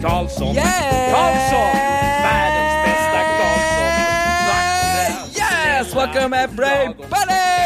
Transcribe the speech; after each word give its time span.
Karlsson, 0.00 0.54
Yeah! 0.54 1.12
Karlsson, 1.12 1.72
världens 2.22 2.74
bästa 2.84 3.20
Karlsson. 3.38 3.90
Vackra 4.48 5.36
Yes! 5.36 5.94
Welcome 5.94 6.32
everybody 6.32 6.94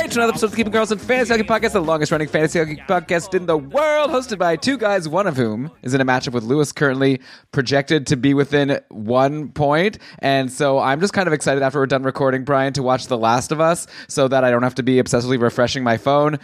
to 0.08 0.18
another 0.18 0.30
episode 0.30 0.46
of 0.46 0.50
the 0.52 0.56
Keeping 0.56 0.72
Karlsson 0.72 0.98
Fantasy 0.98 1.32
Hockey 1.32 1.42
Podcast, 1.46 1.72
the 1.72 1.80
longest 1.82 2.10
running 2.10 2.28
fantasy 2.28 2.58
hockey 2.58 2.76
podcast 2.88 3.34
in 3.34 3.44
the 3.46 3.56
world, 3.58 4.10
hosted 4.10 4.38
by 4.38 4.56
two 4.56 4.76
guys, 4.78 5.08
one 5.08 5.26
of 5.26 5.36
whom 5.36 5.70
is 5.82 5.92
in 5.94 6.00
a 6.00 6.04
matchup 6.04 6.32
with 6.32 6.44
Lewis, 6.44 6.72
currently 6.72 7.20
projected 7.52 8.06
to 8.06 8.16
be 8.16 8.32
within 8.34 8.80
one 8.88 9.50
point. 9.50 9.98
And 10.20 10.50
so 10.50 10.78
I'm 10.78 11.00
just 11.00 11.12
kind 11.12 11.26
of 11.26 11.32
excited 11.34 11.62
after 11.62 11.78
we're 11.80 11.86
done 11.86 12.02
recording, 12.02 12.44
Brian, 12.44 12.72
to 12.74 12.82
watch 12.82 13.06
The 13.08 13.18
Last 13.18 13.52
of 13.52 13.60
Us 13.60 13.86
so 14.08 14.26
that 14.28 14.42
I 14.44 14.50
don't 14.50 14.62
have 14.62 14.74
to 14.76 14.82
be 14.82 14.96
obsessively 14.96 15.40
refreshing 15.40 15.82
my 15.84 15.96
phone. 15.98 16.38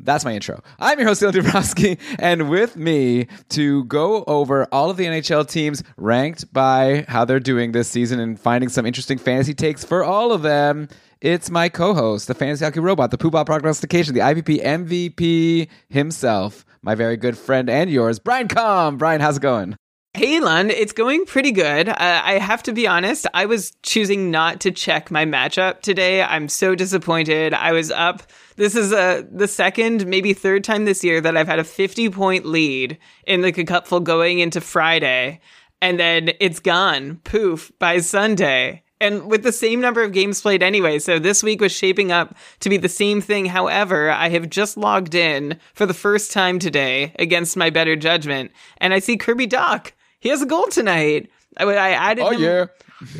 That's 0.00 0.24
my 0.24 0.32
intro. 0.32 0.62
I'm 0.78 0.98
your 0.98 1.08
host, 1.08 1.22
Dylan 1.22 1.32
Dubrowski, 1.32 1.98
and 2.18 2.48
with 2.48 2.76
me 2.76 3.26
to 3.50 3.84
go 3.84 4.24
over 4.26 4.66
all 4.72 4.90
of 4.90 4.96
the 4.96 5.06
NHL 5.06 5.48
teams 5.48 5.82
ranked 5.96 6.52
by 6.52 7.04
how 7.08 7.24
they're 7.24 7.40
doing 7.40 7.72
this 7.72 7.88
season 7.88 8.20
and 8.20 8.38
finding 8.38 8.68
some 8.68 8.86
interesting 8.86 9.18
fantasy 9.18 9.54
takes 9.54 9.84
for 9.84 10.04
all 10.04 10.32
of 10.32 10.42
them, 10.42 10.88
it's 11.20 11.50
my 11.50 11.68
co-host, 11.68 12.28
the 12.28 12.34
fantasy 12.34 12.64
hockey 12.64 12.80
robot, 12.80 13.10
the 13.10 13.18
poobah 13.18 13.44
prognostication, 13.44 14.14
the 14.14 14.20
IVP 14.20 14.62
MVP 14.62 15.68
himself, 15.88 16.64
my 16.82 16.94
very 16.94 17.16
good 17.16 17.36
friend 17.36 17.68
and 17.68 17.90
yours, 17.90 18.18
Brian 18.18 18.46
Com. 18.46 18.98
Brian, 18.98 19.20
how's 19.20 19.38
it 19.38 19.42
going? 19.42 19.76
Hey, 20.14 20.40
Lund, 20.40 20.70
it's 20.70 20.92
going 20.92 21.26
pretty 21.26 21.52
good. 21.52 21.88
Uh, 21.88 21.94
I 21.98 22.38
have 22.38 22.62
to 22.64 22.72
be 22.72 22.86
honest, 22.86 23.26
I 23.34 23.46
was 23.46 23.72
choosing 23.82 24.30
not 24.30 24.60
to 24.60 24.70
check 24.70 25.10
my 25.10 25.24
matchup 25.24 25.80
today. 25.80 26.22
I'm 26.22 26.48
so 26.48 26.74
disappointed. 26.74 27.52
I 27.52 27.72
was 27.72 27.90
up. 27.90 28.22
This 28.58 28.74
is 28.74 28.92
uh, 28.92 29.22
the 29.30 29.46
second, 29.46 30.04
maybe 30.08 30.32
third 30.32 30.64
time 30.64 30.84
this 30.84 31.04
year 31.04 31.20
that 31.20 31.36
I've 31.36 31.46
had 31.46 31.60
a 31.60 31.64
50 31.64 32.10
point 32.10 32.44
lead 32.44 32.98
in 33.24 33.40
the 33.40 33.52
cupful 33.52 34.00
going 34.00 34.40
into 34.40 34.60
Friday, 34.60 35.40
and 35.80 35.98
then 35.98 36.32
it's 36.40 36.58
gone, 36.58 37.20
poof, 37.22 37.70
by 37.78 37.98
Sunday. 37.98 38.82
And 39.00 39.30
with 39.30 39.44
the 39.44 39.52
same 39.52 39.80
number 39.80 40.02
of 40.02 40.10
games 40.10 40.40
played 40.40 40.60
anyway, 40.60 40.98
so 40.98 41.20
this 41.20 41.40
week 41.40 41.60
was 41.60 41.70
shaping 41.70 42.10
up 42.10 42.34
to 42.58 42.68
be 42.68 42.78
the 42.78 42.88
same 42.88 43.20
thing. 43.20 43.46
However, 43.46 44.10
I 44.10 44.28
have 44.30 44.50
just 44.50 44.76
logged 44.76 45.14
in 45.14 45.60
for 45.72 45.86
the 45.86 45.94
first 45.94 46.32
time 46.32 46.58
today 46.58 47.14
against 47.16 47.56
my 47.56 47.70
better 47.70 47.94
judgment, 47.94 48.50
and 48.78 48.92
I 48.92 48.98
see 48.98 49.16
Kirby 49.16 49.46
Dach. 49.46 49.92
He 50.18 50.30
has 50.30 50.42
a 50.42 50.46
goal 50.46 50.66
tonight. 50.66 51.30
I, 51.58 51.62
I 51.62 51.90
added. 51.90 52.24
Oh 52.24 52.30
him, 52.30 52.40
yeah. 52.40 52.66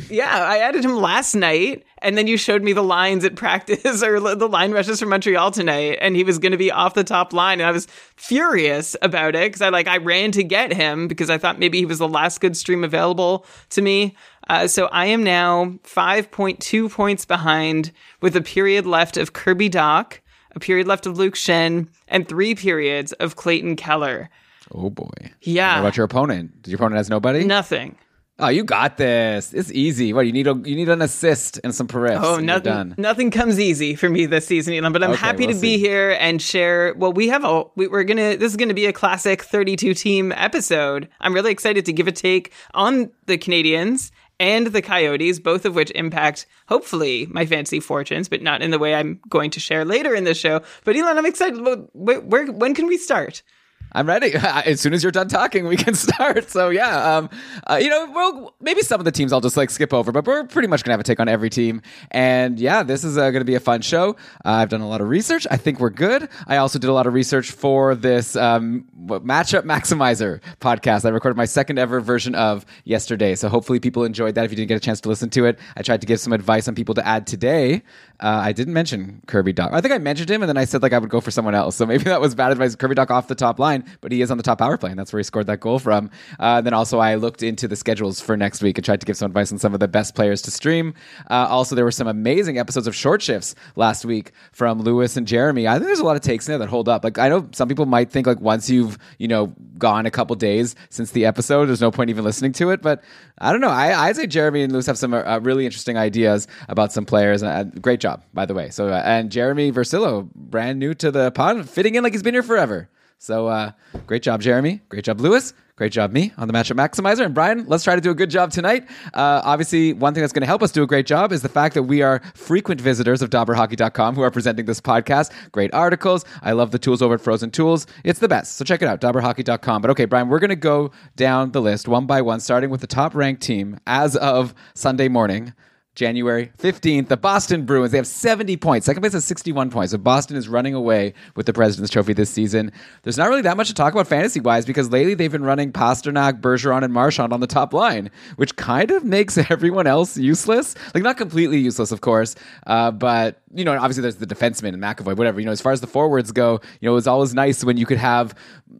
Yeah, 0.09 0.43
I 0.43 0.57
added 0.57 0.83
him 0.83 0.95
last 0.95 1.35
night, 1.35 1.85
and 1.99 2.17
then 2.17 2.27
you 2.27 2.37
showed 2.37 2.63
me 2.63 2.73
the 2.73 2.83
lines 2.83 3.23
at 3.23 3.35
practice 3.35 4.03
or 4.03 4.19
the 4.19 4.49
line 4.49 4.71
rushes 4.71 4.99
from 4.99 5.09
Montreal 5.09 5.51
tonight, 5.51 5.99
and 6.01 6.15
he 6.15 6.23
was 6.23 6.37
going 6.39 6.51
to 6.51 6.57
be 6.57 6.71
off 6.71 6.93
the 6.93 7.03
top 7.03 7.31
line, 7.33 7.61
and 7.61 7.67
I 7.67 7.71
was 7.71 7.87
furious 8.15 8.95
about 9.01 9.35
it 9.35 9.47
because 9.49 9.61
I 9.61 9.69
like 9.69 9.87
I 9.87 9.97
ran 9.97 10.31
to 10.33 10.43
get 10.43 10.73
him 10.73 11.07
because 11.07 11.29
I 11.29 11.37
thought 11.37 11.59
maybe 11.59 11.77
he 11.77 11.85
was 11.85 11.99
the 11.99 12.07
last 12.07 12.41
good 12.41 12.57
stream 12.57 12.83
available 12.83 13.45
to 13.69 13.81
me. 13.81 14.15
Uh, 14.49 14.67
so 14.67 14.87
I 14.87 15.05
am 15.05 15.23
now 15.23 15.75
five 15.83 16.29
point 16.31 16.59
two 16.59 16.89
points 16.89 17.25
behind 17.25 17.91
with 18.21 18.35
a 18.35 18.41
period 18.41 18.85
left 18.85 19.15
of 19.15 19.33
Kirby 19.33 19.69
Dach, 19.69 20.19
a 20.51 20.59
period 20.59 20.87
left 20.87 21.05
of 21.05 21.17
Luke 21.17 21.35
Schenn, 21.35 21.87
and 22.07 22.27
three 22.27 22.55
periods 22.55 23.13
of 23.13 23.35
Clayton 23.35 23.75
Keller. 23.75 24.29
Oh 24.73 24.89
boy. 24.89 25.09
Yeah. 25.41 25.75
What 25.75 25.79
about 25.79 25.97
your 25.97 26.05
opponent? 26.05 26.51
Your 26.65 26.75
opponent 26.75 26.97
has 26.97 27.09
nobody. 27.09 27.45
Nothing. 27.45 27.95
Oh, 28.39 28.47
you 28.47 28.63
got 28.63 28.97
this. 28.97 29.53
It's 29.53 29.71
easy. 29.71 30.13
What 30.13 30.25
you 30.25 30.31
need? 30.31 30.47
A, 30.47 30.51
you 30.51 30.75
need 30.75 30.87
an 30.89 31.01
assist 31.01 31.59
and 31.63 31.75
some 31.75 31.87
periffs. 31.87 32.23
Oh, 32.23 32.37
nothing, 32.37 32.95
nothing 32.97 33.31
comes 33.31 33.59
easy 33.59 33.95
for 33.95 34.09
me 34.09 34.25
this 34.25 34.47
season, 34.47 34.73
Elon. 34.73 34.93
But 34.93 35.03
I'm 35.03 35.11
Okay, 35.11 35.19
happy 35.19 35.45
we'll 35.45 35.55
to 35.55 35.61
be 35.61 35.77
here 35.77 36.15
and 36.19 36.41
share. 36.41 36.93
Well, 36.95 37.11
we 37.11 37.27
have 37.27 37.43
a 37.43 37.65
we, 37.75 37.87
we're 37.87 38.05
gonna. 38.05 38.37
This 38.37 38.51
is 38.51 38.57
gonna 38.57 38.73
be 38.73 38.85
a 38.85 38.93
classic 38.93 39.43
32 39.43 39.93
team 39.93 40.31
episode. 40.31 41.09
I'm 41.19 41.33
really 41.33 41.51
excited 41.51 41.85
to 41.85 41.93
give 41.93 42.07
a 42.07 42.13
take 42.13 42.53
on 42.73 43.11
the 43.25 43.37
Canadiens 43.37 44.11
and 44.39 44.67
the 44.67 44.81
Coyotes, 44.81 45.39
both 45.39 45.65
of 45.65 45.75
which 45.75 45.91
impact 45.91 46.45
hopefully 46.69 47.27
my 47.29 47.45
fantasy 47.45 47.81
fortunes, 47.81 48.29
but 48.29 48.41
not 48.41 48.61
in 48.61 48.71
the 48.71 48.79
way 48.79 48.95
I'm 48.95 49.19
going 49.27 49.51
to 49.51 49.59
share 49.59 49.83
later 49.83 50.15
in 50.15 50.23
the 50.23 50.33
show. 50.33 50.61
But 50.85 50.95
Elon, 50.95 51.17
I'm 51.17 51.25
excited. 51.25 51.59
Where, 51.91 52.21
where 52.21 52.45
when 52.51 52.73
can 52.73 52.87
we 52.87 52.97
start? 52.97 53.43
I'm 53.91 54.07
ready. 54.07 54.33
As 54.35 54.79
soon 54.79 54.93
as 54.93 55.03
you're 55.03 55.11
done 55.11 55.27
talking, 55.27 55.65
we 55.65 55.75
can 55.75 55.93
start. 55.95 56.49
So 56.49 56.69
yeah, 56.69 57.17
um, 57.17 57.29
uh, 57.67 57.79
you 57.81 57.89
know, 57.89 58.09
well, 58.11 58.55
maybe 58.61 58.81
some 58.81 59.01
of 59.01 59.05
the 59.05 59.11
teams 59.11 59.33
I'll 59.33 59.41
just 59.41 59.57
like 59.57 59.69
skip 59.69 59.93
over, 59.93 60.11
but 60.11 60.25
we're 60.25 60.43
pretty 60.45 60.67
much 60.67 60.83
gonna 60.83 60.93
have 60.93 60.99
a 60.99 61.03
take 61.03 61.19
on 61.19 61.27
every 61.27 61.49
team. 61.49 61.81
And 62.11 62.59
yeah, 62.59 62.83
this 62.83 63.03
is 63.03 63.17
uh, 63.17 63.31
gonna 63.31 63.45
be 63.45 63.55
a 63.55 63.59
fun 63.59 63.81
show. 63.81 64.11
Uh, 64.45 64.51
I've 64.51 64.69
done 64.69 64.81
a 64.81 64.87
lot 64.87 65.01
of 65.01 65.09
research. 65.09 65.47
I 65.49 65.57
think 65.57 65.79
we're 65.79 65.89
good. 65.89 66.29
I 66.47 66.57
also 66.57 66.79
did 66.79 66.89
a 66.89 66.93
lot 66.93 67.07
of 67.07 67.13
research 67.13 67.51
for 67.51 67.95
this 67.95 68.35
um, 68.35 68.85
matchup 69.07 69.63
maximizer 69.63 70.41
podcast. 70.59 71.05
I 71.05 71.09
recorded 71.09 71.37
my 71.37 71.45
second 71.45 71.79
ever 71.79 71.99
version 71.99 72.35
of 72.35 72.65
yesterday. 72.83 73.35
So 73.35 73.49
hopefully 73.49 73.79
people 73.79 74.03
enjoyed 74.03 74.35
that. 74.35 74.45
If 74.45 74.51
you 74.51 74.57
didn't 74.57 74.69
get 74.69 74.77
a 74.77 74.81
chance 74.81 75.01
to 75.01 75.09
listen 75.09 75.29
to 75.31 75.45
it, 75.45 75.59
I 75.75 75.81
tried 75.81 76.01
to 76.01 76.07
give 76.07 76.19
some 76.19 76.33
advice 76.33 76.67
on 76.67 76.75
people 76.75 76.95
to 76.95 77.07
add 77.07 77.25
today. 77.25 77.81
Uh, 78.19 78.41
I 78.43 78.51
didn't 78.51 78.73
mention 78.73 79.21
Kirby 79.27 79.53
Dach. 79.53 79.71
I 79.71 79.81
think 79.81 79.93
I 79.93 79.97
mentioned 79.97 80.29
him, 80.29 80.41
and 80.41 80.49
then 80.49 80.57
I 80.57 80.65
said 80.65 80.81
like 80.81 80.93
I 80.93 80.97
would 80.97 81.09
go 81.09 81.21
for 81.21 81.31
someone 81.31 81.55
else. 81.55 81.75
So 81.75 81.85
maybe 81.85 82.03
that 82.05 82.19
was 82.19 82.35
bad 82.35 82.51
advice. 82.51 82.75
Kirby 82.75 82.95
Dach 82.95 83.09
off 83.09 83.27
the 83.27 83.35
top 83.35 83.59
line, 83.59 83.85
but 84.01 84.11
he 84.11 84.21
is 84.21 84.31
on 84.31 84.37
the 84.37 84.43
top 84.43 84.59
power 84.59 84.77
play, 84.77 84.89
and 84.89 84.99
that's 84.99 85.13
where 85.13 85.19
he 85.19 85.23
scored 85.23 85.47
that 85.47 85.59
goal 85.59 85.79
from. 85.79 86.09
Uh, 86.39 86.61
then 86.61 86.73
also 86.73 86.99
I 86.99 87.15
looked 87.15 87.43
into 87.43 87.67
the 87.67 87.75
schedules 87.75 88.19
for 88.19 88.35
next 88.35 88.61
week 88.61 88.77
and 88.77 88.85
tried 88.85 88.99
to 88.99 89.05
give 89.05 89.17
some 89.17 89.27
advice 89.27 89.51
on 89.51 89.57
some 89.57 89.73
of 89.73 89.79
the 89.79 89.87
best 89.87 90.15
players 90.15 90.41
to 90.43 90.51
stream. 90.51 90.93
Uh, 91.29 91.47
also, 91.49 91.75
there 91.75 91.85
were 91.85 91.91
some 91.91 92.07
amazing 92.07 92.57
episodes 92.57 92.87
of 92.87 92.95
short 92.95 93.21
shifts 93.21 93.55
last 93.75 94.03
week 94.05 94.31
from 94.51 94.81
Lewis 94.81 95.15
and 95.15 95.27
Jeremy. 95.27 95.67
I 95.67 95.73
think 95.73 95.85
there's 95.85 95.99
a 95.99 96.05
lot 96.05 96.15
of 96.15 96.21
takes 96.21 96.47
in 96.47 96.51
there 96.51 96.59
that 96.59 96.69
hold 96.69 96.89
up. 96.89 97.03
Like 97.03 97.17
I 97.17 97.29
know 97.29 97.47
some 97.53 97.67
people 97.67 97.85
might 97.85 98.11
think 98.11 98.27
like 98.27 98.41
once 98.41 98.69
you've 98.69 98.97
you 99.17 99.27
know 99.27 99.53
gone 99.77 100.05
a 100.05 100.11
couple 100.11 100.35
days 100.35 100.75
since 100.89 101.11
the 101.11 101.25
episode, 101.25 101.67
there's 101.67 101.81
no 101.81 101.91
point 101.91 102.09
even 102.09 102.23
listening 102.25 102.51
to 102.53 102.69
it. 102.71 102.81
But 102.81 103.03
I 103.37 103.51
don't 103.51 103.61
know. 103.61 103.69
I 103.69 104.07
I'd 104.07 104.15
say 104.15 104.27
Jeremy 104.27 104.63
and 104.63 104.73
Lewis 104.73 104.85
have 104.87 104.97
some 104.97 105.13
uh, 105.13 105.39
really 105.39 105.65
interesting 105.65 105.97
ideas 105.97 106.47
about 106.67 106.91
some 106.91 107.05
players. 107.05 107.41
And 107.41 107.51
uh, 107.51 107.79
great 107.79 107.99
job, 107.99 108.08
by 108.33 108.45
the 108.45 108.53
way. 108.53 108.69
So 108.69 108.87
uh, 108.89 109.01
and 109.05 109.31
Jeremy 109.31 109.71
Versillo, 109.71 110.29
brand 110.33 110.79
new 110.79 110.93
to 110.95 111.11
the 111.11 111.31
pod, 111.31 111.69
fitting 111.69 111.95
in 111.95 112.03
like 112.03 112.13
he's 112.13 112.23
been 112.23 112.33
here 112.33 112.43
forever. 112.43 112.89
So 113.17 113.47
uh, 113.47 113.71
great 114.07 114.23
job, 114.23 114.41
Jeremy. 114.41 114.81
Great 114.89 115.03
job, 115.03 115.19
Lewis. 115.19 115.53
Great 115.79 115.93
job, 115.93 116.11
me 116.11 116.33
on 116.37 116.49
the 116.49 116.53
matchup 116.53 116.75
maximizer. 116.75 117.23
And 117.23 117.33
Brian, 117.33 117.63
let's 117.65 117.85
try 117.85 117.95
to 117.95 118.01
do 118.01 118.11
a 118.11 118.13
good 118.13 118.29
job 118.29 118.51
tonight. 118.51 118.85
Uh, 119.13 119.39
obviously, 119.45 119.93
one 119.93 120.13
thing 120.13 120.19
that's 120.19 120.33
going 120.33 120.41
to 120.41 120.47
help 120.47 120.61
us 120.61 120.73
do 120.73 120.83
a 120.83 120.87
great 120.87 121.05
job 121.05 121.31
is 121.31 121.41
the 121.41 121.47
fact 121.47 121.73
that 121.75 121.83
we 121.83 122.01
are 122.01 122.21
frequent 122.33 122.81
visitors 122.81 123.21
of 123.21 123.29
DobberHockey.com 123.29 124.13
who 124.15 124.21
are 124.21 124.29
presenting 124.29 124.65
this 124.65 124.81
podcast. 124.81 125.31
Great 125.53 125.73
articles. 125.73 126.25
I 126.41 126.51
love 126.51 126.71
the 126.71 126.79
tools 126.79 127.01
over 127.01 127.13
at 127.13 127.21
Frozen 127.21 127.51
Tools. 127.51 127.87
It's 128.03 128.19
the 128.19 128.27
best. 128.27 128.57
So 128.57 128.65
check 128.65 128.81
it 128.81 128.89
out, 128.89 128.99
DobberHockey.com. 128.99 129.81
But 129.81 129.91
okay, 129.91 130.03
Brian, 130.03 130.27
we're 130.27 130.39
going 130.39 130.49
to 130.49 130.57
go 130.57 130.91
down 131.15 131.53
the 131.53 131.61
list 131.61 131.87
one 131.87 132.05
by 132.05 132.21
one, 132.21 132.41
starting 132.41 132.69
with 132.69 132.81
the 132.81 132.87
top 132.87 133.15
ranked 133.15 133.41
team 133.41 133.79
as 133.87 134.17
of 134.17 134.53
Sunday 134.73 135.07
morning. 135.07 135.53
January 135.99 136.49
15th, 136.57 137.09
the 137.09 137.17
Boston 137.17 137.65
Bruins. 137.65 137.91
They 137.91 137.97
have 137.97 138.07
70 138.07 138.55
points. 138.55 138.85
Second 138.85 139.01
place 139.01 139.11
has 139.11 139.25
61 139.25 139.69
points. 139.69 139.91
So 139.91 139.97
Boston 139.97 140.37
is 140.37 140.47
running 140.47 140.73
away 140.73 141.13
with 141.35 141.45
the 141.45 141.51
President's 141.51 141.91
Trophy 141.91 142.13
this 142.13 142.29
season. 142.29 142.71
There's 143.03 143.17
not 143.17 143.27
really 143.27 143.41
that 143.41 143.57
much 143.57 143.67
to 143.67 143.73
talk 143.73 143.91
about 143.91 144.07
fantasy 144.07 144.39
wise 144.39 144.65
because 144.65 144.89
lately 144.89 145.13
they've 145.13 145.29
been 145.29 145.43
running 145.43 145.73
Pastrnak, 145.73 146.39
Bergeron, 146.39 146.83
and 146.83 146.93
Marchand 146.93 147.33
on 147.33 147.41
the 147.41 147.47
top 147.47 147.73
line, 147.73 148.11
which 148.37 148.55
kind 148.55 148.91
of 148.91 149.03
makes 149.03 149.37
everyone 149.51 149.87
else 149.87 150.15
useless. 150.15 150.73
Like, 150.93 151.03
not 151.03 151.17
completely 151.17 151.59
useless, 151.59 151.91
of 151.91 151.99
course, 151.99 152.33
uh, 152.65 152.91
but 152.91 153.41
you 153.53 153.65
know, 153.65 153.73
obviously 153.73 154.01
there's 154.01 154.17
the 154.17 154.27
defenseman 154.27 154.69
and 154.69 154.81
McAvoy, 154.81 155.15
whatever. 155.15 155.39
You 155.39 155.45
know, 155.45 155.51
as 155.51 155.61
far 155.61 155.71
as 155.71 155.81
the 155.81 155.87
forwards 155.87 156.31
go, 156.31 156.59
you 156.79 156.87
know, 156.87 156.91
it 156.91 156.95
was 156.95 157.07
always 157.07 157.33
nice 157.33 157.63
when 157.63 157.77
you 157.77 157.85
could 157.85 157.97
have 157.97 158.35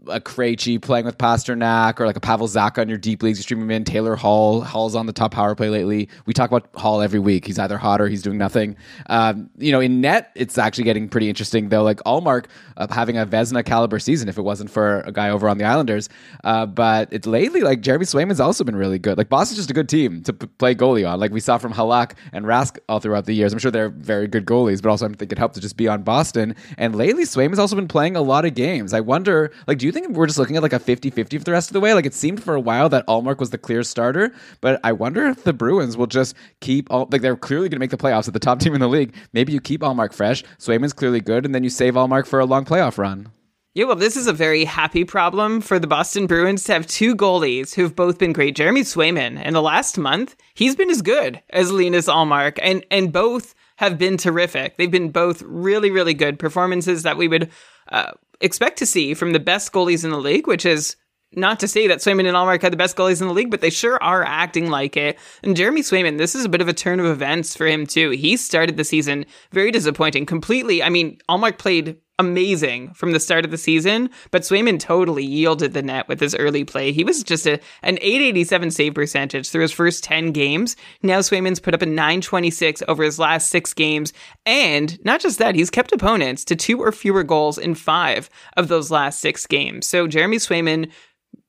a 0.07 0.19
Krejci 0.19 0.81
playing 0.81 1.05
with 1.05 1.17
Pastrnak 1.17 1.99
or 1.99 2.05
like 2.05 2.15
a 2.15 2.19
Pavel 2.19 2.47
Zacha 2.47 2.79
on 2.79 2.89
your 2.89 2.97
deep 2.97 3.23
leagues. 3.23 3.39
You 3.39 3.43
stream 3.43 3.61
him 3.61 3.71
in. 3.71 3.83
Taylor 3.83 4.15
Hall. 4.15 4.61
Hall's 4.61 4.95
on 4.95 5.05
the 5.05 5.13
top 5.13 5.31
power 5.31 5.55
play 5.55 5.69
lately. 5.69 6.09
We 6.25 6.33
talk 6.33 6.51
about 6.51 6.69
Hall 6.75 7.01
every 7.01 7.19
week. 7.19 7.45
He's 7.45 7.57
either 7.57 7.77
hot 7.77 8.01
or 8.01 8.07
he's 8.07 8.21
doing 8.21 8.37
nothing. 8.37 8.75
Um, 9.07 9.49
you 9.57 9.71
know, 9.71 9.79
in 9.79 10.01
net, 10.01 10.31
it's 10.35 10.57
actually 10.57 10.83
getting 10.83 11.09
pretty 11.09 11.29
interesting 11.29 11.69
though. 11.69 11.83
Like 11.83 11.97
Ullmark 12.05 12.45
having 12.89 13.17
a 13.17 13.25
Vezina 13.25 13.63
caliber 13.65 13.99
season 13.99 14.29
if 14.29 14.37
it 14.37 14.41
wasn't 14.41 14.69
for 14.69 15.01
a 15.01 15.11
guy 15.11 15.29
over 15.29 15.49
on 15.49 15.57
the 15.57 15.65
Islanders. 15.65 16.09
Uh, 16.43 16.65
but 16.65 17.09
it's 17.11 17.27
lately 17.27 17.61
like 17.61 17.81
Jeremy 17.81 18.05
Swayman's 18.05 18.39
also 18.39 18.63
been 18.63 18.75
really 18.75 18.99
good. 18.99 19.17
Like 19.17 19.29
Boston's 19.29 19.57
just 19.57 19.71
a 19.71 19.73
good 19.73 19.89
team 19.89 20.23
to 20.23 20.33
p- 20.33 20.47
play 20.47 20.75
goalie 20.75 21.09
on. 21.09 21.19
Like 21.19 21.31
we 21.31 21.39
saw 21.39 21.57
from 21.57 21.73
Halak 21.73 22.13
and 22.33 22.45
Rask 22.45 22.77
all 22.87 22.99
throughout 22.99 23.25
the 23.25 23.33
years. 23.33 23.53
I'm 23.53 23.59
sure 23.59 23.71
they're 23.71 23.89
very 23.89 24.27
good 24.27 24.45
goalies 24.45 24.79
but 24.81 24.89
also 24.89 25.07
I 25.07 25.13
think 25.13 25.31
it 25.31 25.37
helped 25.37 25.55
to 25.55 25.61
just 25.61 25.77
be 25.77 25.87
on 25.87 26.03
Boston. 26.03 26.55
And 26.77 26.95
lately, 26.95 27.23
Swayman's 27.23 27.59
also 27.59 27.75
been 27.75 27.87
playing 27.87 28.15
a 28.15 28.21
lot 28.21 28.45
of 28.45 28.55
games. 28.55 28.93
I 28.93 28.99
wonder, 28.99 29.51
like, 29.67 29.77
do 29.77 29.85
you 29.85 29.91
think 29.91 30.09
we're 30.09 30.27
just 30.27 30.39
looking 30.39 30.55
at 30.55 30.63
like 30.63 30.73
a 30.73 30.79
50 30.79 31.09
50 31.09 31.37
for 31.37 31.43
the 31.43 31.51
rest 31.51 31.69
of 31.69 31.73
the 31.73 31.79
way? 31.79 31.93
Like, 31.93 32.05
it 32.05 32.13
seemed 32.13 32.43
for 32.43 32.55
a 32.55 32.59
while 32.59 32.89
that 32.89 33.05
Ullmark 33.07 33.39
was 33.39 33.49
the 33.49 33.57
clear 33.57 33.83
starter, 33.83 34.31
but 34.61 34.79
I 34.83 34.91
wonder 34.91 35.25
if 35.27 35.43
the 35.43 35.53
Bruins 35.53 35.97
will 35.97 36.07
just 36.07 36.35
keep, 36.61 36.91
all, 36.91 37.07
like, 37.11 37.21
they're 37.21 37.35
clearly 37.35 37.69
going 37.69 37.77
to 37.77 37.79
make 37.79 37.91
the 37.91 37.97
playoffs 37.97 38.27
at 38.27 38.33
the 38.33 38.39
top 38.39 38.59
team 38.61 38.73
in 38.73 38.81
the 38.81 38.87
league. 38.87 39.15
Maybe 39.33 39.53
you 39.53 39.61
keep 39.61 39.81
Ullmark 39.81 40.13
fresh, 40.13 40.43
Swayman's 40.59 40.93
clearly 40.93 41.21
good, 41.21 41.45
and 41.45 41.53
then 41.53 41.63
you 41.63 41.69
save 41.69 41.93
Ullmark 41.95 42.27
for 42.27 42.39
a 42.39 42.45
long 42.45 42.65
playoff 42.69 42.97
run. 42.97 43.31
Yeah, 43.73 43.85
well, 43.85 43.95
this 43.95 44.17
is 44.17 44.27
a 44.27 44.33
very 44.33 44.65
happy 44.65 45.03
problem 45.03 45.61
for 45.61 45.79
the 45.79 45.87
Boston 45.87 46.27
Bruins 46.27 46.63
to 46.65 46.73
have 46.73 46.87
two 46.87 47.15
goalies 47.15 47.73
who've 47.73 47.95
both 47.95 48.17
been 48.17 48.33
great. 48.33 48.55
Jeremy 48.55 48.81
Swayman, 48.81 49.43
in 49.43 49.53
the 49.53 49.61
last 49.61 49.97
month, 49.97 50.35
he's 50.53 50.75
been 50.75 50.89
as 50.89 51.01
good 51.01 51.41
as 51.51 51.71
Linus 51.71 52.07
Ullmark, 52.07 52.59
and 52.61 52.85
and 52.91 53.13
both 53.13 53.55
have 53.77 53.97
been 53.97 54.17
terrific. 54.17 54.77
They've 54.77 54.91
been 54.91 55.11
both 55.11 55.41
really, 55.43 55.91
really 55.91 56.13
good 56.13 56.37
performances 56.37 57.03
that 57.03 57.15
we 57.15 57.27
would 57.27 57.49
uh, 57.91 58.11
expect 58.41 58.79
to 58.79 58.85
see 58.85 59.13
from 59.13 59.31
the 59.31 59.39
best 59.39 59.71
goalies 59.71 60.03
in 60.03 60.11
the 60.11 60.17
league, 60.17 60.47
which 60.47 60.65
is 60.65 60.95
not 61.33 61.59
to 61.59 61.67
say 61.67 61.87
that 61.87 61.99
Swayman 61.99 62.27
and 62.27 62.35
Ullmark 62.35 62.61
had 62.61 62.73
the 62.73 62.77
best 62.77 62.97
goalies 62.97 63.21
in 63.21 63.27
the 63.27 63.33
league, 63.33 63.51
but 63.51 63.61
they 63.61 63.69
sure 63.69 64.01
are 64.03 64.23
acting 64.23 64.69
like 64.69 64.97
it. 64.97 65.17
And 65.43 65.55
Jeremy 65.55 65.81
Swayman, 65.81 66.17
this 66.17 66.35
is 66.35 66.43
a 66.43 66.49
bit 66.49 66.61
of 66.61 66.67
a 66.67 66.73
turn 66.73 66.99
of 66.99 67.05
events 67.05 67.55
for 67.55 67.67
him 67.67 67.85
too. 67.85 68.09
He 68.09 68.35
started 68.35 68.77
the 68.77 68.83
season 68.83 69.25
very 69.51 69.71
disappointing, 69.71 70.25
completely. 70.25 70.81
I 70.81 70.89
mean, 70.89 71.19
Ullmark 71.29 71.57
played 71.59 71.97
amazing 72.19 72.93
from 72.93 73.13
the 73.13 73.19
start 73.19 73.45
of 73.45 73.51
the 73.51 73.57
season, 73.57 74.09
but 74.29 74.43
Swayman 74.43 74.79
totally 74.79 75.25
yielded 75.25 75.73
the 75.73 75.81
net 75.81 76.07
with 76.07 76.19
his 76.19 76.35
early 76.35 76.65
play. 76.65 76.91
He 76.91 77.05
was 77.05 77.23
just 77.23 77.47
a, 77.47 77.59
an 77.81 77.97
887 78.01 78.71
save 78.71 78.93
percentage 78.93 79.49
through 79.49 79.61
his 79.63 79.71
first 79.71 80.03
10 80.03 80.33
games. 80.33 80.75
Now 81.01 81.19
Swayman's 81.19 81.61
put 81.61 81.73
up 81.73 81.81
a 81.81 81.85
926 81.85 82.83
over 82.87 83.03
his 83.03 83.17
last 83.17 83.49
six 83.49 83.73
games. 83.73 84.13
And 84.45 85.03
not 85.05 85.21
just 85.21 85.39
that, 85.39 85.55
he's 85.55 85.69
kept 85.69 85.93
opponents 85.93 86.43
to 86.45 86.55
two 86.55 86.79
or 86.79 86.91
fewer 86.91 87.23
goals 87.23 87.57
in 87.57 87.73
five 87.73 88.29
of 88.57 88.67
those 88.67 88.91
last 88.91 89.21
six 89.21 89.47
games. 89.47 89.87
So 89.87 90.05
Jeremy 90.05 90.37
Swayman 90.37 90.91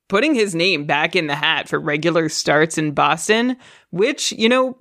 putting 0.08 0.34
his 0.34 0.54
name 0.54 0.86
back 0.86 1.16
in 1.16 1.26
the 1.26 1.34
hat 1.34 1.68
for 1.68 1.80
regular 1.80 2.28
starts 2.28 2.78
in 2.78 2.92
Boston, 2.92 3.56
which, 3.90 4.32
you 4.32 4.48
know, 4.48 4.76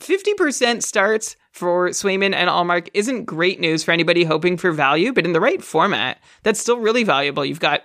50% 0.00 0.82
starts 0.82 1.36
for 1.54 1.90
Swayman 1.90 2.34
and 2.34 2.50
Ullmark 2.50 2.88
isn't 2.94 3.26
great 3.26 3.60
news 3.60 3.84
for 3.84 3.92
anybody 3.92 4.24
hoping 4.24 4.56
for 4.56 4.72
value, 4.72 5.12
but 5.12 5.24
in 5.24 5.32
the 5.32 5.40
right 5.40 5.62
format, 5.62 6.18
that's 6.42 6.58
still 6.58 6.78
really 6.78 7.04
valuable. 7.04 7.44
You've 7.44 7.60
got 7.60 7.82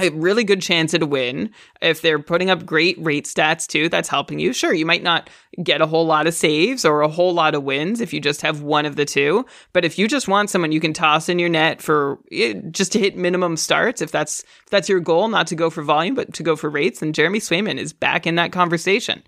a 0.00 0.10
really 0.10 0.42
good 0.42 0.60
chance 0.60 0.92
at 0.92 1.04
a 1.04 1.06
win. 1.06 1.50
If 1.80 2.02
they're 2.02 2.18
putting 2.18 2.50
up 2.50 2.66
great 2.66 2.96
rate 2.98 3.26
stats 3.26 3.68
too, 3.68 3.88
that's 3.88 4.08
helping 4.08 4.40
you. 4.40 4.52
Sure, 4.52 4.74
you 4.74 4.84
might 4.84 5.04
not 5.04 5.30
get 5.62 5.80
a 5.80 5.86
whole 5.86 6.04
lot 6.04 6.26
of 6.26 6.34
saves 6.34 6.84
or 6.84 7.00
a 7.00 7.08
whole 7.08 7.32
lot 7.32 7.54
of 7.54 7.62
wins 7.62 8.00
if 8.00 8.12
you 8.12 8.20
just 8.20 8.42
have 8.42 8.60
one 8.60 8.86
of 8.86 8.96
the 8.96 9.04
two. 9.04 9.46
But 9.72 9.84
if 9.84 10.00
you 10.00 10.08
just 10.08 10.26
want 10.26 10.50
someone 10.50 10.72
you 10.72 10.80
can 10.80 10.92
toss 10.92 11.28
in 11.28 11.38
your 11.38 11.48
net 11.48 11.80
for 11.80 12.18
eh, 12.32 12.54
just 12.72 12.90
to 12.92 12.98
hit 12.98 13.16
minimum 13.16 13.56
starts, 13.56 14.02
if 14.02 14.10
that's 14.10 14.40
if 14.40 14.70
that's 14.70 14.88
your 14.88 15.00
goal, 15.00 15.28
not 15.28 15.46
to 15.46 15.54
go 15.54 15.70
for 15.70 15.82
volume, 15.84 16.16
but 16.16 16.34
to 16.34 16.42
go 16.42 16.56
for 16.56 16.68
rates, 16.68 16.98
then 16.98 17.12
Jeremy 17.12 17.38
Swayman 17.38 17.78
is 17.78 17.92
back 17.92 18.26
in 18.26 18.34
that 18.34 18.50
conversation. 18.50 19.22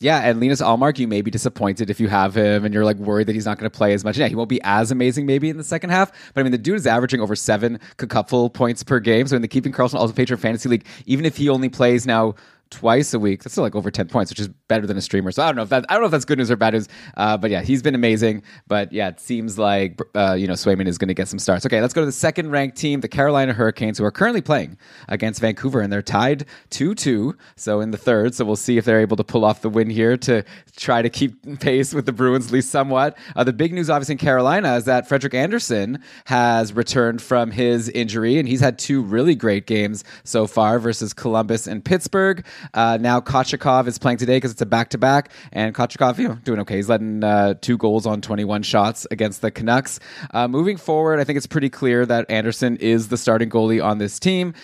Yeah, 0.00 0.18
and 0.18 0.40
Linus 0.40 0.60
Ullmark, 0.60 0.98
you 0.98 1.08
may 1.08 1.22
be 1.22 1.30
disappointed 1.30 1.88
if 1.88 2.00
you 2.00 2.08
have 2.08 2.36
him 2.36 2.64
and 2.64 2.74
you're 2.74 2.84
like 2.84 2.96
worried 2.96 3.28
that 3.28 3.34
he's 3.34 3.46
not 3.46 3.58
going 3.58 3.70
to 3.70 3.76
play 3.76 3.94
as 3.94 4.04
much. 4.04 4.18
Yeah, 4.18 4.28
he 4.28 4.34
won't 4.34 4.48
be 4.48 4.60
as 4.62 4.90
amazing 4.90 5.24
maybe 5.24 5.48
in 5.48 5.56
the 5.56 5.64
second 5.64 5.90
half, 5.90 6.10
but 6.34 6.40
I 6.40 6.42
mean, 6.42 6.52
the 6.52 6.58
dude 6.58 6.76
is 6.76 6.86
averaging 6.86 7.20
over 7.20 7.36
seven 7.36 7.78
cupful 7.96 8.50
points 8.50 8.82
per 8.82 9.00
game. 9.00 9.26
So 9.26 9.36
in 9.36 9.42
the 9.42 9.48
Keeping 9.48 9.72
Karlsson 9.72 9.94
Ultimate 9.94 10.16
Patron 10.16 10.40
Fantasy 10.40 10.68
League, 10.68 10.86
even 11.06 11.24
if 11.24 11.36
he 11.36 11.48
only 11.48 11.68
plays 11.68 12.06
now 12.06 12.34
twice 12.74 13.14
a 13.14 13.18
week. 13.18 13.42
That's 13.42 13.52
still 13.54 13.62
like 13.62 13.74
over 13.74 13.90
10 13.90 14.08
points, 14.08 14.30
which 14.30 14.40
is 14.40 14.48
better 14.68 14.86
than 14.86 14.96
a 14.96 15.00
streamer. 15.00 15.30
So 15.30 15.42
I 15.42 15.46
don't 15.46 15.56
know 15.56 15.62
if 15.62 15.68
that, 15.68 15.86
I 15.88 15.94
don't 15.94 16.02
know 16.02 16.06
if 16.06 16.12
that's 16.12 16.24
good 16.24 16.38
news 16.38 16.50
or 16.50 16.56
bad 16.56 16.74
news. 16.74 16.88
Uh, 17.16 17.36
but 17.36 17.50
yeah, 17.50 17.62
he's 17.62 17.82
been 17.82 17.94
amazing. 17.94 18.42
But 18.66 18.92
yeah, 18.92 19.08
it 19.08 19.20
seems 19.20 19.58
like, 19.58 20.00
uh, 20.14 20.34
you 20.34 20.46
know, 20.46 20.54
Swayman 20.54 20.86
is 20.86 20.98
going 20.98 21.08
to 21.08 21.14
get 21.14 21.28
some 21.28 21.38
starts. 21.38 21.64
Okay, 21.64 21.80
let's 21.80 21.94
go 21.94 22.02
to 22.02 22.06
the 22.06 22.12
second 22.12 22.50
ranked 22.50 22.76
team, 22.76 23.00
the 23.00 23.08
Carolina 23.08 23.52
Hurricanes, 23.52 23.98
who 23.98 24.04
are 24.04 24.10
currently 24.10 24.42
playing 24.42 24.76
against 25.08 25.40
Vancouver 25.40 25.80
and 25.80 25.92
they're 25.92 26.02
tied 26.02 26.46
2 26.70 26.94
2. 26.94 27.36
So 27.56 27.80
in 27.80 27.90
the 27.92 27.98
third. 27.98 28.34
So 28.34 28.44
we'll 28.44 28.56
see 28.56 28.76
if 28.76 28.84
they're 28.84 29.00
able 29.00 29.16
to 29.16 29.24
pull 29.24 29.44
off 29.44 29.62
the 29.62 29.70
win 29.70 29.90
here 29.90 30.16
to 30.18 30.44
try 30.76 31.02
to 31.02 31.08
keep 31.10 31.60
pace 31.60 31.94
with 31.94 32.06
the 32.06 32.12
Bruins, 32.12 32.46
at 32.46 32.52
least 32.52 32.70
somewhat. 32.70 33.16
Uh, 33.36 33.44
the 33.44 33.52
big 33.52 33.72
news, 33.72 33.88
obviously, 33.88 34.14
in 34.14 34.18
Carolina 34.18 34.74
is 34.74 34.84
that 34.84 35.08
Frederik 35.08 35.34
Andersen 35.34 36.02
has 36.26 36.72
returned 36.72 37.22
from 37.22 37.50
his 37.50 37.88
injury 37.90 38.38
and 38.38 38.48
he's 38.48 38.60
had 38.60 38.78
two 38.78 39.02
really 39.02 39.34
great 39.34 39.66
games 39.66 40.04
so 40.24 40.46
far 40.46 40.78
versus 40.78 41.12
Columbus 41.12 41.66
and 41.66 41.84
Pittsburgh. 41.84 42.44
Uh, 42.72 42.98
now 43.00 43.20
Kochetkov 43.20 43.86
is 43.86 43.98
playing 43.98 44.18
today 44.18 44.36
because 44.36 44.50
it's 44.50 44.62
a 44.62 44.66
back 44.66 44.90
to 44.90 44.98
back, 44.98 45.30
and 45.52 45.74
Kochetkov, 45.74 46.18
you 46.18 46.28
know, 46.28 46.34
doing 46.44 46.60
okay. 46.60 46.76
He's 46.76 46.88
letting 46.88 47.22
uh, 47.22 47.54
two 47.60 47.76
goals 47.76 48.06
on 48.06 48.20
21 48.20 48.62
shots 48.62 49.06
against 49.10 49.42
the 49.42 49.50
Canucks. 49.50 50.00
Uh, 50.32 50.48
moving 50.48 50.76
forward, 50.76 51.20
I 51.20 51.24
think 51.24 51.36
it's 51.36 51.46
pretty 51.46 51.70
clear 51.70 52.06
that 52.06 52.30
Andersen 52.30 52.76
is 52.76 53.08
the 53.08 53.16
starting 53.16 53.50
goalie 53.50 53.84
on 53.84 53.98
this 53.98 54.18
team. 54.18 54.54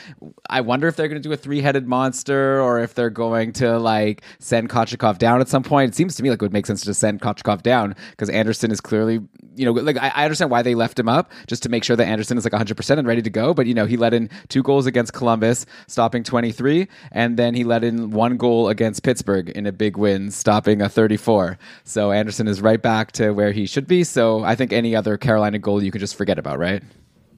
I 0.49 0.61
wonder 0.61 0.88
if 0.88 0.97
they're 0.97 1.08
going 1.08 1.20
to 1.20 1.29
do 1.29 1.32
a 1.32 1.37
three 1.37 1.61
headed 1.61 1.87
monster 1.87 2.61
or 2.61 2.81
if 2.81 2.94
they're 2.94 3.11
going 3.11 3.52
to 3.55 3.79
like 3.79 4.23
send 4.38 4.70
Kochetkov 4.70 5.19
down 5.19 5.41
at 5.41 5.49
some 5.49 5.62
point. 5.62 5.91
It 5.91 5.94
seems 5.94 6.14
to 6.17 6.23
me 6.23 6.31
like 6.31 6.41
it 6.41 6.43
would 6.43 6.53
make 6.53 6.67
sense 6.67 6.82
to 6.82 6.94
send 6.94 7.20
Kochetkov 7.20 7.62
down 7.62 7.94
because 8.11 8.31
Andersen 8.31 8.70
is 8.70 8.81
clearly, 8.81 9.20
you 9.56 9.64
know, 9.64 9.73
like 9.73 9.97
I, 9.97 10.12
I 10.14 10.25
understand 10.25 10.50
why 10.50 10.62
they 10.62 10.75
left 10.75 10.99
him 10.99 11.08
up 11.08 11.32
just 11.47 11.62
to 11.64 11.69
make 11.69 11.85
sure 11.85 11.97
that 11.97 12.06
Andersen 12.06 12.38
is 12.38 12.44
like 12.44 12.52
100% 12.52 12.99
and 12.99 13.06
ready 13.06 13.23
to 13.23 13.31
go. 13.31 13.55
But, 13.55 13.67
you 13.67 13.75
know, 13.75 13.87
he 13.87 13.97
let 13.97 14.14
in 14.14 14.31
two 14.49 14.62
goals 14.62 14.87
against 14.87 15.12
Columbus, 15.12 15.67
stopping 15.87 16.23
23, 16.23 16.88
and 17.12 17.37
then 17.37 17.55
he 17.55 17.64
let 17.64 17.85
in 17.85 18.11
one 18.11 18.37
goal 18.37 18.69
against 18.69 19.02
Pittsburgh 19.02 19.50
in 19.50 19.67
a 19.67 19.73
big 19.73 19.97
win, 19.97 20.31
stopping 20.31 20.81
a 20.82 20.88
34. 20.88 21.58
So 21.85 22.12
Andersen 22.12 22.49
is 22.49 22.61
right 22.61 22.81
back 22.81 23.12
to 23.12 23.32
where 23.32 23.52
he 23.52 23.67
should 23.67 23.87
be. 23.87 24.05
So 24.05 24.44
I 24.44 24.55
think 24.55 24.73
any 24.73 24.94
other 24.94 25.17
Carolina 25.17 25.58
goal 25.58 25.82
you 25.82 25.91
can 25.91 26.00
just 26.00 26.17
forget 26.17 26.38
about, 26.38 26.58
right? 26.58 26.82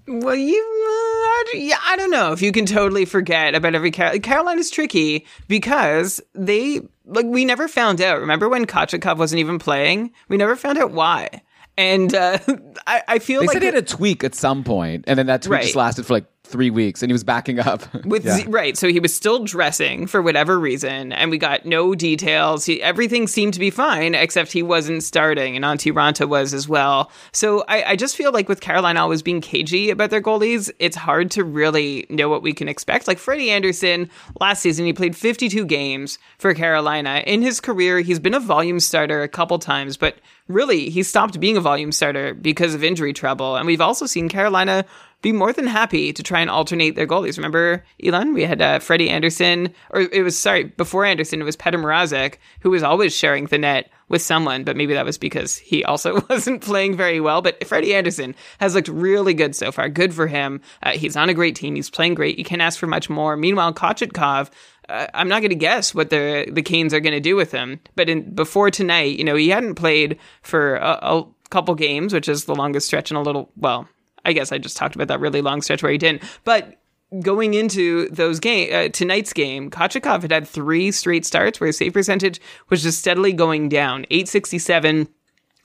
Well, 0.08 0.34
you, 0.34 0.58
uh, 0.58 1.56
yeah, 1.56 1.78
I 1.84 1.96
don't 1.96 2.10
know 2.10 2.32
if 2.32 2.42
you 2.42 2.50
can 2.52 2.66
totally 2.66 3.04
forget 3.04 3.54
about 3.54 3.74
every 3.74 3.90
Car- 3.90 4.18
Carolina's 4.18 4.70
tricky 4.70 5.26
because 5.48 6.20
they 6.34 6.80
like 7.04 7.26
we 7.26 7.44
never 7.44 7.68
found 7.68 8.00
out. 8.00 8.20
Remember 8.20 8.48
when 8.48 8.66
Kochetkov 8.66 9.16
wasn't 9.16 9.40
even 9.40 9.58
playing? 9.58 10.12
We 10.28 10.36
never 10.36 10.56
found 10.56 10.78
out 10.78 10.90
why. 10.90 11.42
And 11.76 12.14
uh, 12.14 12.38
I, 12.86 13.02
I 13.08 13.18
feel 13.18 13.40
They 13.40 13.46
like 13.46 13.54
said 13.54 13.62
he 13.62 13.66
had 13.66 13.74
a 13.76 13.82
tweak 13.82 14.24
at 14.24 14.34
some 14.34 14.64
point, 14.64 15.04
and 15.06 15.18
then 15.18 15.26
that 15.26 15.42
tweak 15.42 15.62
just 15.62 15.76
lasted 15.76 16.06
for 16.06 16.14
like 16.14 16.26
three 16.52 16.70
weeks, 16.70 17.02
and 17.02 17.10
he 17.10 17.12
was 17.12 17.24
backing 17.24 17.58
up. 17.58 17.82
with 18.04 18.24
Yeah. 18.24 18.36
Z- 18.36 18.44
right 18.48 18.76
so 18.76 18.88
he 18.88 19.00
was 19.00 19.14
still 19.14 19.44
dressing 19.44 20.06
for 20.06 20.20
whatever 20.20 20.58
reason 20.58 21.12
and 21.12 21.30
we 21.30 21.38
got 21.38 21.64
no 21.64 21.94
details. 21.94 22.64
He, 22.64 22.82
everything 22.82 23.26
seemed 23.26 23.54
to 23.54 23.60
be 23.60 23.70
fine 23.70 24.14
except 24.14 24.52
he 24.52 24.62
wasn't 24.62 25.02
starting 25.02 25.56
and 25.56 25.64
Antti 25.64 25.92
Raanta 25.92 26.28
was 26.28 26.52
as 26.52 26.68
well. 26.68 27.10
So 27.32 27.64
I, 27.68 27.92
I 27.92 27.96
just 27.96 28.16
feel 28.16 28.32
like 28.32 28.48
with 28.48 28.60
Carolina 28.60 29.00
always 29.00 29.22
being 29.22 29.40
cagey 29.40 29.90
about 29.90 30.10
their 30.10 30.20
goalies 30.20 30.70
it's 30.78 30.96
hard 30.96 31.30
to 31.32 31.44
really 31.44 32.06
know 32.10 32.28
what 32.28 32.42
we 32.42 32.52
can 32.52 32.68
expect. 32.68 33.08
Like 33.08 33.18
Freddie 33.18 33.50
Andersen 33.50 34.10
last 34.40 34.60
season 34.62 34.84
he 34.84 34.92
played 34.92 35.16
52 35.16 35.64
games 35.64 36.18
for 36.38 36.52
Carolina. 36.54 37.22
In 37.26 37.40
his 37.42 37.60
career 37.60 38.00
he's 38.00 38.20
been 38.20 38.34
a 38.34 38.40
volume 38.40 38.80
starter 38.80 39.22
a 39.22 39.28
couple 39.28 39.58
times 39.58 39.96
but 39.96 40.16
really 40.48 40.90
he 40.90 41.02
stopped 41.02 41.40
being 41.40 41.56
a 41.56 41.60
volume 41.60 41.92
starter 41.92 42.34
because 42.34 42.74
of 42.74 42.84
injury 42.84 43.12
trouble. 43.12 43.56
And 43.56 43.66
we've 43.66 43.80
also 43.80 44.06
seen 44.06 44.28
Carolina 44.28 44.84
be 45.22 45.32
more 45.32 45.52
than 45.52 45.66
happy 45.66 46.12
to 46.12 46.22
try 46.22 46.40
and 46.40 46.50
alternate 46.50 46.96
their 46.96 47.06
goalies. 47.06 47.36
Remember, 47.36 47.84
Elon? 48.04 48.34
We 48.34 48.42
had 48.42 48.60
uh, 48.60 48.80
Freddie 48.80 49.08
Andersen, 49.08 49.72
or 49.90 50.00
it 50.00 50.22
was, 50.22 50.36
sorry, 50.36 50.64
before 50.64 51.04
Andersen, 51.04 51.40
it 51.40 51.44
was 51.44 51.56
Petr 51.56 51.80
Mrazek, 51.80 52.34
who 52.60 52.70
was 52.70 52.82
always 52.82 53.14
sharing 53.14 53.46
the 53.46 53.58
net 53.58 53.90
with 54.08 54.20
someone, 54.20 54.64
but 54.64 54.76
maybe 54.76 54.92
that 54.92 55.06
was 55.06 55.16
because 55.16 55.56
he 55.56 55.84
also 55.84 56.20
wasn't 56.28 56.60
playing 56.60 56.96
very 56.96 57.20
well. 57.20 57.40
But 57.40 57.64
Freddie 57.66 57.94
Andersen 57.94 58.34
has 58.58 58.74
looked 58.74 58.88
really 58.88 59.32
good 59.32 59.56
so 59.56 59.72
far. 59.72 59.88
Good 59.88 60.12
for 60.12 60.26
him. 60.26 60.60
Uh, 60.82 60.90
he's 60.90 61.16
on 61.16 61.30
a 61.30 61.34
great 61.34 61.56
team. 61.56 61.76
He's 61.76 61.88
playing 61.88 62.14
great. 62.14 62.36
You 62.36 62.44
can't 62.44 62.60
ask 62.60 62.78
for 62.78 62.86
much 62.86 63.08
more. 63.08 63.36
Meanwhile, 63.36 63.72
Kochetkov, 63.74 64.50
uh, 64.88 65.06
I'm 65.14 65.28
not 65.28 65.40
going 65.40 65.50
to 65.50 65.56
guess 65.56 65.94
what 65.94 66.10
the 66.10 66.50
the 66.50 66.62
Canes 66.62 66.92
are 66.92 67.00
going 67.00 67.14
to 67.14 67.20
do 67.20 67.36
with 67.36 67.52
him. 67.52 67.80
But 67.94 68.10
in 68.10 68.34
before 68.34 68.70
tonight, 68.70 69.16
you 69.18 69.24
know, 69.24 69.36
he 69.36 69.48
hadn't 69.48 69.76
played 69.76 70.18
for 70.42 70.76
a, 70.76 70.98
a 71.00 71.26
couple 71.52 71.74
games, 71.74 72.12
which 72.12 72.28
is 72.28 72.46
the 72.46 72.54
longest 72.54 72.88
stretch 72.88 73.10
in 73.10 73.16
a 73.16 73.22
little, 73.22 73.50
well, 73.56 73.88
I 74.24 74.32
guess 74.32 74.52
I 74.52 74.58
just 74.58 74.76
talked 74.76 74.94
about 74.94 75.08
that 75.08 75.20
really 75.20 75.42
long 75.42 75.62
stretch 75.62 75.82
where 75.82 75.92
he 75.92 75.98
didn't. 75.98 76.22
But 76.44 76.78
going 77.20 77.54
into 77.54 78.08
those 78.08 78.40
game 78.40 78.72
uh, 78.72 78.88
tonight's 78.88 79.32
game, 79.32 79.70
Kochetkov 79.70 80.22
had 80.22 80.32
had 80.32 80.48
three 80.48 80.90
straight 80.92 81.26
starts 81.26 81.60
where 81.60 81.66
his 81.66 81.76
save 81.76 81.92
percentage 81.92 82.40
was 82.70 82.82
just 82.82 82.98
steadily 82.98 83.32
going 83.32 83.68
down, 83.68 84.06
867. 84.10 85.08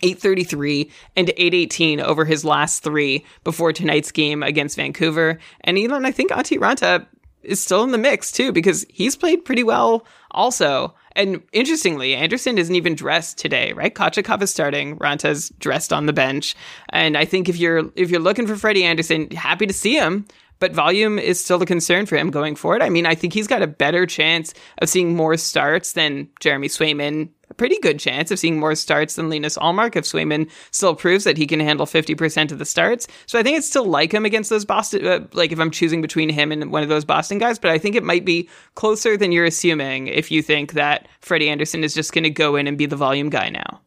833 0.03 0.91
and 1.15 1.29
818 1.29 1.99
over 2.01 2.23
his 2.23 2.45
last 2.45 2.83
three 2.83 3.25
before 3.43 3.73
tonight's 3.73 4.11
game 4.11 4.43
against 4.43 4.75
Vancouver. 4.75 5.39
And 5.61 5.75
Elon, 5.75 6.05
I 6.05 6.11
think 6.11 6.29
Antti 6.29 6.59
Raanta 6.59 7.07
is 7.41 7.63
still 7.63 7.83
in 7.83 7.91
the 7.91 7.97
mix 7.97 8.31
too 8.31 8.51
because 8.51 8.85
he's 8.89 9.15
played 9.15 9.43
pretty 9.43 9.63
well 9.63 10.05
also. 10.29 10.93
And 11.17 11.41
interestingly, 11.51 12.13
Andersen 12.15 12.57
isn't 12.57 12.75
even 12.75 12.95
dressed 12.95 13.39
today, 13.39 13.73
right? 13.73 13.93
Kochetkov 13.93 14.41
is 14.43 14.51
starting, 14.51 14.97
Raanta's 14.99 15.49
dressed 15.59 15.91
on 15.91 16.05
the 16.05 16.13
bench. 16.13 16.55
And 16.89 17.17
I 17.17 17.25
think 17.25 17.49
if 17.49 17.57
you're 17.57 17.91
if 17.95 18.09
you're 18.11 18.21
looking 18.21 18.47
for 18.47 18.55
Freddie 18.55 18.83
Andersen, 18.83 19.31
happy 19.31 19.65
to 19.65 19.73
see 19.73 19.95
him. 19.95 20.25
But 20.59 20.73
volume 20.73 21.19
is 21.19 21.43
still 21.43 21.61
a 21.61 21.65
concern 21.65 22.05
for 22.05 22.17
him 22.17 22.31
going 22.31 22.55
forward. 22.55 22.81
I 22.81 22.89
mean, 22.89 23.05
I 23.05 23.15
think 23.15 23.33
he's 23.33 23.47
got 23.47 23.61
a 23.61 23.67
better 23.67 24.05
chance 24.05 24.53
of 24.81 24.89
seeing 24.89 25.15
more 25.15 25.37
starts 25.37 25.93
than 25.93 26.29
Jeremy 26.39 26.67
Swayman, 26.67 27.29
pretty 27.53 27.79
good 27.79 27.99
chance 27.99 28.31
of 28.31 28.39
seeing 28.39 28.59
more 28.59 28.75
starts 28.75 29.15
than 29.15 29.29
Linus 29.29 29.57
Ullmark 29.57 29.95
if 29.95 30.05
Swayman 30.05 30.49
still 30.71 30.95
proves 30.95 31.23
that 31.23 31.37
he 31.37 31.47
can 31.47 31.59
handle 31.59 31.85
50% 31.85 32.51
of 32.51 32.59
the 32.59 32.65
starts. 32.65 33.07
So 33.25 33.39
I 33.39 33.43
think 33.43 33.57
it's 33.57 33.67
still 33.67 33.85
like 33.85 34.13
him 34.13 34.25
against 34.25 34.49
those 34.49 34.65
Boston, 34.65 35.05
uh, 35.05 35.27
like 35.33 35.51
if 35.51 35.59
I'm 35.59 35.71
choosing 35.71 36.01
between 36.01 36.29
him 36.29 36.51
and 36.51 36.71
one 36.71 36.83
of 36.83 36.89
those 36.89 37.05
Boston 37.05 37.37
guys, 37.37 37.59
but 37.59 37.71
I 37.71 37.77
think 37.77 37.95
it 37.95 38.03
might 38.03 38.25
be 38.25 38.49
closer 38.75 39.17
than 39.17 39.31
you're 39.31 39.45
assuming 39.45 40.07
if 40.07 40.31
you 40.31 40.41
think 40.41 40.73
that 40.73 41.07
Freddie 41.21 41.49
Andersen 41.49 41.83
is 41.83 41.93
just 41.93 42.13
going 42.13 42.23
to 42.23 42.29
go 42.29 42.55
in 42.55 42.67
and 42.67 42.77
be 42.77 42.85
the 42.85 42.95
volume 42.95 43.29
guy 43.29 43.49
now. 43.49 43.81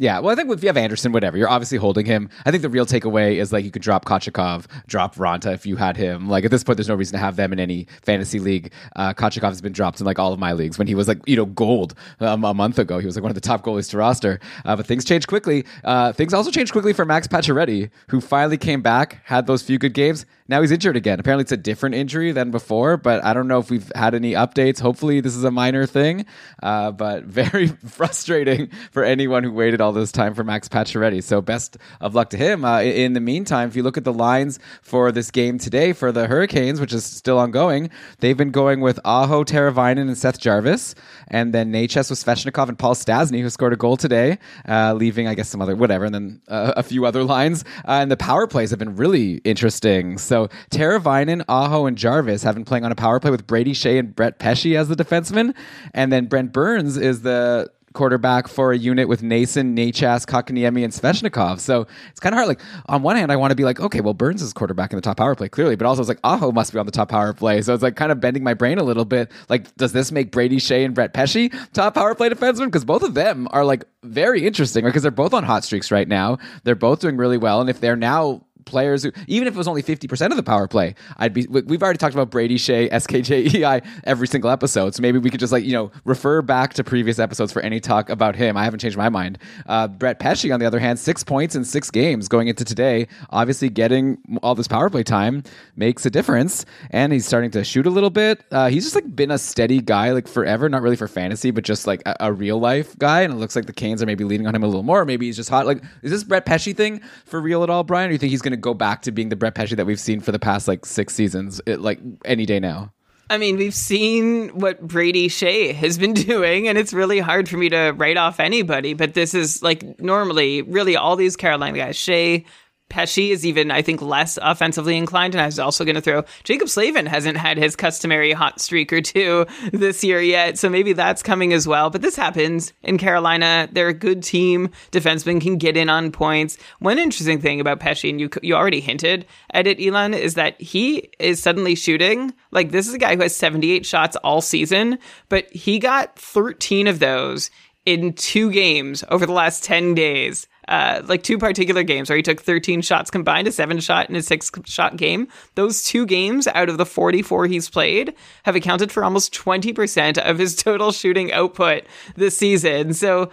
Yeah, 0.00 0.20
well, 0.20 0.30
I 0.30 0.36
think 0.36 0.48
if 0.52 0.62
you 0.62 0.68
have 0.68 0.76
Andersen, 0.76 1.10
whatever, 1.10 1.36
you're 1.36 1.48
obviously 1.48 1.76
holding 1.76 2.06
him. 2.06 2.30
I 2.46 2.52
think 2.52 2.62
the 2.62 2.68
real 2.68 2.86
takeaway 2.86 3.34
is 3.36 3.52
like 3.52 3.64
you 3.64 3.72
could 3.72 3.82
drop 3.82 4.04
Kochetkov, 4.04 4.66
drop 4.86 5.16
Raanta 5.16 5.52
if 5.52 5.66
you 5.66 5.74
had 5.74 5.96
him. 5.96 6.28
Like 6.28 6.44
at 6.44 6.52
this 6.52 6.62
point, 6.62 6.76
there's 6.76 6.88
no 6.88 6.94
reason 6.94 7.14
to 7.14 7.18
have 7.18 7.34
them 7.34 7.52
in 7.52 7.58
any 7.58 7.88
fantasy 8.02 8.38
league. 8.38 8.72
Uh, 8.94 9.12
Kochetkov 9.12 9.48
has 9.48 9.60
been 9.60 9.72
dropped 9.72 9.98
in 9.98 10.06
like 10.06 10.20
all 10.20 10.32
of 10.32 10.38
my 10.38 10.52
leagues 10.52 10.78
when 10.78 10.86
he 10.86 10.94
was 10.94 11.08
like 11.08 11.18
you 11.26 11.34
know 11.34 11.46
gold 11.46 11.94
um, 12.20 12.44
a 12.44 12.54
month 12.54 12.78
ago. 12.78 13.00
He 13.00 13.06
was 13.06 13.16
like 13.16 13.24
one 13.24 13.30
of 13.30 13.34
the 13.34 13.40
top 13.40 13.64
goalies 13.64 13.90
to 13.90 13.98
roster. 13.98 14.38
Uh, 14.64 14.76
but 14.76 14.86
things 14.86 15.04
change 15.04 15.26
quickly. 15.26 15.64
Uh, 15.82 16.12
things 16.12 16.32
also 16.32 16.52
changed 16.52 16.70
quickly 16.70 16.92
for 16.92 17.04
Max 17.04 17.26
Pacioretty, 17.26 17.90
who 18.08 18.20
finally 18.20 18.56
came 18.56 18.82
back, 18.82 19.20
had 19.24 19.48
those 19.48 19.62
few 19.62 19.78
good 19.78 19.94
games. 19.94 20.26
Now 20.48 20.62
he's 20.62 20.72
injured 20.72 20.96
again. 20.96 21.20
Apparently, 21.20 21.42
it's 21.42 21.52
a 21.52 21.58
different 21.58 21.94
injury 21.94 22.32
than 22.32 22.50
before, 22.50 22.96
but 22.96 23.22
I 23.22 23.34
don't 23.34 23.48
know 23.48 23.58
if 23.58 23.70
we've 23.70 23.92
had 23.94 24.14
any 24.14 24.32
updates. 24.32 24.80
Hopefully, 24.80 25.20
this 25.20 25.36
is 25.36 25.44
a 25.44 25.50
minor 25.50 25.84
thing, 25.84 26.24
uh, 26.62 26.90
but 26.90 27.24
very 27.24 27.66
frustrating 27.66 28.70
for 28.90 29.04
anyone 29.04 29.44
who 29.44 29.52
waited 29.52 29.82
all 29.82 29.92
this 29.92 30.10
time 30.10 30.34
for 30.34 30.44
Max 30.44 30.66
Pacioretty. 30.66 31.22
So, 31.22 31.42
best 31.42 31.76
of 32.00 32.14
luck 32.14 32.30
to 32.30 32.38
him. 32.38 32.64
Uh, 32.64 32.80
in 32.80 33.12
the 33.12 33.20
meantime, 33.20 33.68
if 33.68 33.76
you 33.76 33.82
look 33.82 33.98
at 33.98 34.04
the 34.04 34.12
lines 34.12 34.58
for 34.80 35.12
this 35.12 35.30
game 35.30 35.58
today 35.58 35.92
for 35.92 36.12
the 36.12 36.26
Hurricanes, 36.26 36.80
which 36.80 36.94
is 36.94 37.04
still 37.04 37.38
ongoing, 37.38 37.90
they've 38.20 38.36
been 38.36 38.50
going 38.50 38.80
with 38.80 38.98
Aho, 39.04 39.44
Teravainen, 39.44 40.08
and 40.08 40.16
Seth 40.16 40.40
Jarvis, 40.40 40.94
and 41.28 41.52
then 41.52 41.70
Necas 41.70 42.08
with 42.08 42.24
Svechnikov 42.24 42.70
and 42.70 42.78
Paul 42.78 42.94
Stastny, 42.94 43.42
who 43.42 43.50
scored 43.50 43.74
a 43.74 43.76
goal 43.76 43.98
today, 43.98 44.38
uh, 44.66 44.94
leaving, 44.94 45.28
I 45.28 45.34
guess, 45.34 45.50
some 45.50 45.60
other, 45.60 45.76
whatever, 45.76 46.06
and 46.06 46.14
then 46.14 46.40
uh, 46.48 46.72
a 46.76 46.82
few 46.82 47.04
other 47.04 47.22
lines. 47.22 47.64
Uh, 47.86 47.98
and 48.00 48.10
the 48.10 48.16
power 48.16 48.46
plays 48.46 48.70
have 48.70 48.78
been 48.78 48.96
really 48.96 49.42
interesting. 49.44 50.16
So, 50.16 50.37
so 50.38 50.48
Teravainen, 50.70 51.44
Aho, 51.48 51.86
and 51.86 51.98
Jarvis 51.98 52.42
have 52.42 52.54
been 52.54 52.64
playing 52.64 52.84
on 52.84 52.92
a 52.92 52.94
power 52.94 53.18
play 53.18 53.30
with 53.30 53.46
Brady 53.46 53.72
Skjei 53.72 53.98
and 53.98 54.14
Brett 54.14 54.38
Pesce 54.38 54.76
as 54.76 54.88
the 54.88 54.94
defenseman. 54.94 55.54
And 55.94 56.12
then 56.12 56.26
Brent 56.26 56.52
Burns 56.52 56.96
is 56.96 57.22
the 57.22 57.70
quarterback 57.94 58.46
for 58.46 58.70
a 58.70 58.78
unit 58.78 59.08
with 59.08 59.22
Noesen, 59.22 59.76
Necas, 59.76 60.24
Kotkaniemi, 60.24 60.84
and 60.84 60.92
Svechnikov. 60.92 61.58
So 61.58 61.86
it's 62.10 62.20
kind 62.20 62.32
of 62.32 62.36
hard. 62.36 62.46
Like 62.46 62.60
on 62.86 63.02
one 63.02 63.16
hand, 63.16 63.32
I 63.32 63.36
want 63.36 63.50
to 63.50 63.56
be 63.56 63.64
like, 63.64 63.80
okay, 63.80 64.00
well 64.00 64.14
Burns 64.14 64.42
is 64.42 64.52
quarterback 64.52 64.92
in 64.92 64.96
the 64.96 65.02
top 65.02 65.16
power 65.16 65.34
play 65.34 65.48
clearly, 65.48 65.74
but 65.74 65.86
also 65.86 66.02
it's 66.02 66.08
like 66.08 66.20
Aho 66.22 66.52
must 66.52 66.72
be 66.72 66.78
on 66.78 66.86
the 66.86 66.92
top 66.92 67.08
power 67.08 67.32
play. 67.32 67.60
So 67.62 67.74
it's 67.74 67.82
like 67.82 67.96
kind 67.96 68.12
of 68.12 68.20
bending 68.20 68.44
my 68.44 68.54
brain 68.54 68.78
a 68.78 68.84
little 68.84 69.04
bit. 69.04 69.32
Like, 69.48 69.74
does 69.76 69.92
this 69.92 70.12
make 70.12 70.30
Brady 70.30 70.58
Skjei 70.58 70.84
and 70.84 70.94
Brett 70.94 71.12
Pesce 71.12 71.50
top 71.72 71.94
power 71.94 72.14
play 72.14 72.28
defensemen? 72.28 72.66
Because 72.66 72.84
both 72.84 73.02
of 73.02 73.14
them 73.14 73.48
are 73.50 73.64
like 73.64 73.84
very 74.04 74.46
interesting 74.46 74.84
because 74.84 75.02
they're 75.02 75.10
both 75.10 75.34
on 75.34 75.42
hot 75.42 75.64
streaks 75.64 75.90
right 75.90 76.06
now. 76.06 76.38
They're 76.62 76.76
both 76.76 77.00
doing 77.00 77.16
really 77.16 77.38
well, 77.38 77.60
and 77.60 77.68
if 77.68 77.80
they're 77.80 77.96
now 77.96 78.44
players 78.68 79.02
who, 79.02 79.12
even 79.26 79.48
if 79.48 79.54
it 79.54 79.58
was 79.58 79.68
only 79.68 79.82
50% 79.82 80.30
of 80.30 80.36
the 80.36 80.42
power 80.42 80.68
play, 80.68 80.94
I'd 81.16 81.34
be, 81.34 81.46
we've 81.46 81.82
already 81.82 81.98
talked 81.98 82.14
about 82.14 82.30
Brady 82.30 82.56
Skjei, 82.56 82.90
SKJEI 82.90 83.86
every 84.04 84.28
single 84.28 84.50
episode. 84.50 84.94
So 84.94 85.02
maybe 85.02 85.18
we 85.18 85.30
could 85.30 85.40
just 85.40 85.52
like, 85.52 85.64
you 85.64 85.72
know, 85.72 85.90
refer 86.04 86.42
back 86.42 86.74
to 86.74 86.84
previous 86.84 87.18
episodes 87.18 87.52
for 87.52 87.60
any 87.60 87.80
talk 87.80 88.10
about 88.10 88.36
him. 88.36 88.56
I 88.56 88.64
haven't 88.64 88.80
changed 88.80 88.96
my 88.96 89.08
mind. 89.08 89.38
Uh, 89.66 89.88
Brett 89.88 90.18
Pesce, 90.18 90.50
on 90.50 90.60
the 90.60 90.66
other 90.66 90.78
hand, 90.78 90.98
six 90.98 91.24
points 91.24 91.54
in 91.54 91.64
six 91.64 91.90
games 91.90 92.28
going 92.28 92.48
into 92.48 92.64
today. 92.64 93.08
Obviously, 93.30 93.68
getting 93.68 94.18
all 94.42 94.54
this 94.54 94.68
power 94.68 94.90
play 94.90 95.02
time 95.02 95.42
makes 95.76 96.04
a 96.06 96.10
difference. 96.10 96.64
And 96.90 97.12
he's 97.12 97.26
starting 97.26 97.50
to 97.52 97.64
shoot 97.64 97.86
a 97.86 97.90
little 97.90 98.10
bit. 98.10 98.44
Uh, 98.50 98.68
he's 98.68 98.84
just 98.84 98.94
like 98.94 99.14
been 99.14 99.30
a 99.30 99.38
steady 99.38 99.80
guy 99.80 100.12
like 100.12 100.28
forever, 100.28 100.68
not 100.68 100.82
really 100.82 100.96
for 100.96 101.08
fantasy, 101.08 101.50
but 101.50 101.64
just 101.64 101.86
like 101.86 102.02
a, 102.06 102.16
a 102.20 102.32
real 102.32 102.58
life 102.58 102.96
guy. 102.98 103.22
And 103.22 103.32
it 103.32 103.36
looks 103.36 103.56
like 103.56 103.66
the 103.66 103.72
Canes 103.72 104.02
are 104.02 104.06
maybe 104.06 104.24
leaning 104.24 104.46
on 104.46 104.54
him 104.54 104.62
a 104.62 104.66
little 104.66 104.82
more. 104.82 105.04
Maybe 105.04 105.26
he's 105.26 105.36
just 105.36 105.50
hot. 105.50 105.66
Like, 105.66 105.82
is 106.02 106.10
this 106.10 106.24
Brett 106.24 106.46
Pesce 106.46 106.72
thing 106.74 107.00
for 107.24 107.40
real 107.40 107.62
at 107.62 107.70
all, 107.70 107.84
Brian? 107.84 108.06
Or 108.06 108.10
do 108.10 108.14
you 108.14 108.18
think 108.18 108.30
he's 108.30 108.42
going 108.42 108.52
to 108.52 108.56
go 108.60 108.74
back 108.74 109.02
to 109.02 109.12
being 109.12 109.28
the 109.28 109.36
Brett 109.36 109.54
Pesce 109.54 109.74
that 109.74 109.86
we've 109.86 110.00
seen 110.00 110.20
for 110.20 110.32
the 110.32 110.38
past 110.38 110.68
like 110.68 110.84
six 110.84 111.14
seasons, 111.14 111.60
it, 111.66 111.80
like 111.80 112.00
any 112.24 112.46
day 112.46 112.60
now? 112.60 112.92
I 113.30 113.36
mean, 113.36 113.56
we've 113.58 113.74
seen 113.74 114.48
what 114.50 114.80
Brady 114.80 115.28
Skjei 115.28 115.74
has 115.74 115.98
been 115.98 116.14
doing, 116.14 116.68
and 116.68 116.78
it's 116.78 116.92
really 116.92 117.18
hard 117.18 117.48
for 117.48 117.56
me 117.56 117.68
to 117.68 117.92
write 117.96 118.16
off 118.16 118.40
anybody. 118.40 118.94
But 118.94 119.14
this 119.14 119.34
is 119.34 119.62
like 119.62 120.00
normally, 120.00 120.62
really, 120.62 120.96
all 120.96 121.16
these 121.16 121.36
Carolina 121.36 121.78
guys, 121.78 121.96
Skjei, 121.96 122.44
Pesce 122.88 123.30
is 123.30 123.44
even, 123.44 123.70
I 123.70 123.82
think, 123.82 124.00
less 124.00 124.38
offensively 124.40 124.96
inclined. 124.96 125.34
And 125.34 125.42
I 125.42 125.46
was 125.46 125.58
also 125.58 125.84
going 125.84 125.94
to 125.94 126.00
throw 126.00 126.22
Jaccob 126.44 126.68
Slavin 126.68 127.06
hasn't 127.06 127.36
had 127.36 127.58
his 127.58 127.76
customary 127.76 128.32
hot 128.32 128.60
streak 128.60 128.92
or 128.92 129.00
two 129.00 129.46
this 129.72 130.02
year 130.02 130.20
yet. 130.20 130.58
So 130.58 130.68
maybe 130.68 130.92
that's 130.92 131.22
coming 131.22 131.52
as 131.52 131.68
well. 131.68 131.90
But 131.90 132.02
this 132.02 132.16
happens 132.16 132.72
in 132.82 132.98
Carolina. 132.98 133.68
They're 133.70 133.88
a 133.88 133.94
good 133.94 134.22
team. 134.22 134.70
Defensemen 134.90 135.40
can 135.40 135.58
get 135.58 135.76
in 135.76 135.88
on 135.88 136.12
points. 136.12 136.58
One 136.78 136.98
interesting 136.98 137.40
thing 137.40 137.60
about 137.60 137.80
Pesce, 137.80 138.04
and 138.04 138.20
you, 138.20 138.30
you 138.42 138.54
already 138.54 138.80
hinted 138.80 139.26
at 139.50 139.66
it, 139.66 139.80
Elon, 139.84 140.14
is 140.14 140.34
that 140.34 140.60
he 140.60 141.10
is 141.18 141.42
suddenly 141.42 141.74
shooting. 141.74 142.32
Like, 142.50 142.70
this 142.70 142.88
is 142.88 142.94
a 142.94 142.98
guy 142.98 143.16
who 143.16 143.22
has 143.22 143.36
78 143.36 143.84
shots 143.84 144.16
all 144.16 144.40
season, 144.40 144.98
but 145.28 145.50
he 145.52 145.78
got 145.78 146.18
13 146.18 146.86
of 146.86 146.98
those 146.98 147.50
in 147.84 148.12
two 148.12 148.50
games 148.50 149.02
over 149.08 149.24
the 149.24 149.32
last 149.32 149.64
10 149.64 149.94
days 149.94 150.46
uh, 150.68 151.02
like 151.06 151.22
two 151.22 151.38
particular 151.38 151.82
games 151.82 152.08
where 152.08 152.16
he 152.16 152.22
took 152.22 152.40
13 152.40 152.82
shots 152.82 153.10
combined, 153.10 153.48
a 153.48 153.52
seven 153.52 153.80
shot 153.80 154.08
and 154.08 154.16
a 154.16 154.22
six 154.22 154.50
shot 154.66 154.96
game. 154.96 155.26
Those 155.54 155.82
two 155.82 156.06
games 156.06 156.46
out 156.48 156.68
of 156.68 156.78
the 156.78 156.86
44 156.86 157.46
he's 157.46 157.68
played 157.68 158.14
have 158.44 158.54
accounted 158.54 158.92
for 158.92 159.02
almost 159.02 159.32
20% 159.32 160.18
of 160.18 160.38
his 160.38 160.54
total 160.54 160.92
shooting 160.92 161.32
output 161.32 161.84
this 162.16 162.36
season. 162.36 162.92
So 162.92 163.30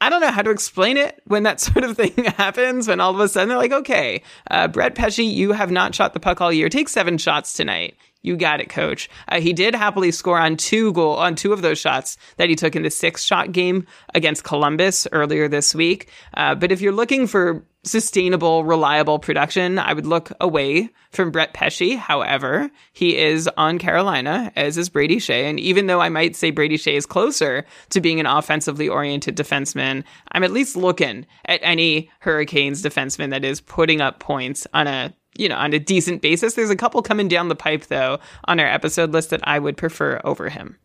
I 0.00 0.08
don't 0.10 0.20
know 0.20 0.32
how 0.32 0.42
to 0.42 0.50
explain 0.50 0.96
it 0.96 1.22
when 1.26 1.44
that 1.44 1.60
sort 1.60 1.84
of 1.84 1.96
thing 1.96 2.24
happens. 2.24 2.88
When 2.88 3.00
all 3.00 3.14
of 3.14 3.20
a 3.20 3.28
sudden 3.28 3.48
they're 3.48 3.58
like, 3.58 3.72
okay, 3.72 4.22
uh, 4.50 4.66
Brett 4.66 4.96
Pesce, 4.96 5.18
you 5.18 5.52
have 5.52 5.70
not 5.70 5.94
shot 5.94 6.12
the 6.12 6.20
puck 6.20 6.40
all 6.40 6.52
year. 6.52 6.68
Take 6.68 6.88
seven 6.88 7.16
shots 7.16 7.52
tonight. 7.52 7.96
You 8.22 8.36
got 8.36 8.60
it, 8.60 8.68
coach. 8.68 9.10
Uh, 9.28 9.40
he 9.40 9.52
did 9.52 9.74
happily 9.74 10.12
score 10.12 10.38
on 10.38 10.56
two 10.56 10.92
goal 10.92 11.16
on 11.16 11.34
two 11.34 11.52
of 11.52 11.62
those 11.62 11.78
shots 11.78 12.16
that 12.36 12.48
he 12.48 12.54
took 12.54 12.76
in 12.76 12.82
the 12.82 12.90
six 12.90 13.24
shot 13.24 13.52
game 13.52 13.86
against 14.14 14.44
Columbus 14.44 15.06
earlier 15.12 15.48
this 15.48 15.74
week. 15.74 16.08
Uh, 16.34 16.54
but 16.54 16.70
if 16.70 16.80
you're 16.80 16.92
looking 16.92 17.26
for 17.26 17.64
sustainable, 17.84 18.64
reliable 18.64 19.18
production, 19.18 19.78
I 19.78 19.92
would 19.92 20.06
look 20.06 20.30
away 20.40 20.90
from 21.10 21.32
Brett 21.32 21.52
Pesce. 21.52 21.96
However, 21.96 22.70
he 22.92 23.16
is 23.16 23.48
on 23.56 23.78
Carolina, 23.78 24.52
as 24.54 24.78
is 24.78 24.88
Brady 24.88 25.16
Skjei. 25.16 25.50
And 25.50 25.58
even 25.58 25.86
though 25.86 26.00
I 26.00 26.08
might 26.08 26.36
say 26.36 26.52
Brady 26.52 26.78
Skjei 26.78 26.94
is 26.94 27.06
closer 27.06 27.64
to 27.90 28.00
being 28.00 28.20
an 28.20 28.26
offensively 28.26 28.88
oriented 28.88 29.36
defenseman, 29.36 30.04
I'm 30.30 30.44
at 30.44 30.52
least 30.52 30.76
looking 30.76 31.26
at 31.46 31.60
any 31.62 32.08
Hurricanes 32.20 32.82
defenseman 32.82 33.30
that 33.30 33.44
is 33.44 33.60
putting 33.60 34.00
up 34.00 34.20
points 34.20 34.66
on 34.72 34.86
a 34.86 35.12
you 35.36 35.48
know, 35.48 35.56
on 35.56 35.72
a 35.72 35.78
decent 35.78 36.22
basis. 36.22 36.54
There's 36.54 36.70
a 36.70 36.76
couple 36.76 37.02
coming 37.02 37.28
down 37.28 37.48
the 37.48 37.56
pipe 37.56 37.86
though 37.86 38.18
on 38.44 38.60
our 38.60 38.66
episode 38.66 39.12
list 39.12 39.30
that 39.30 39.40
I 39.44 39.58
would 39.58 39.76
prefer 39.76 40.20
over 40.24 40.48
him. 40.48 40.76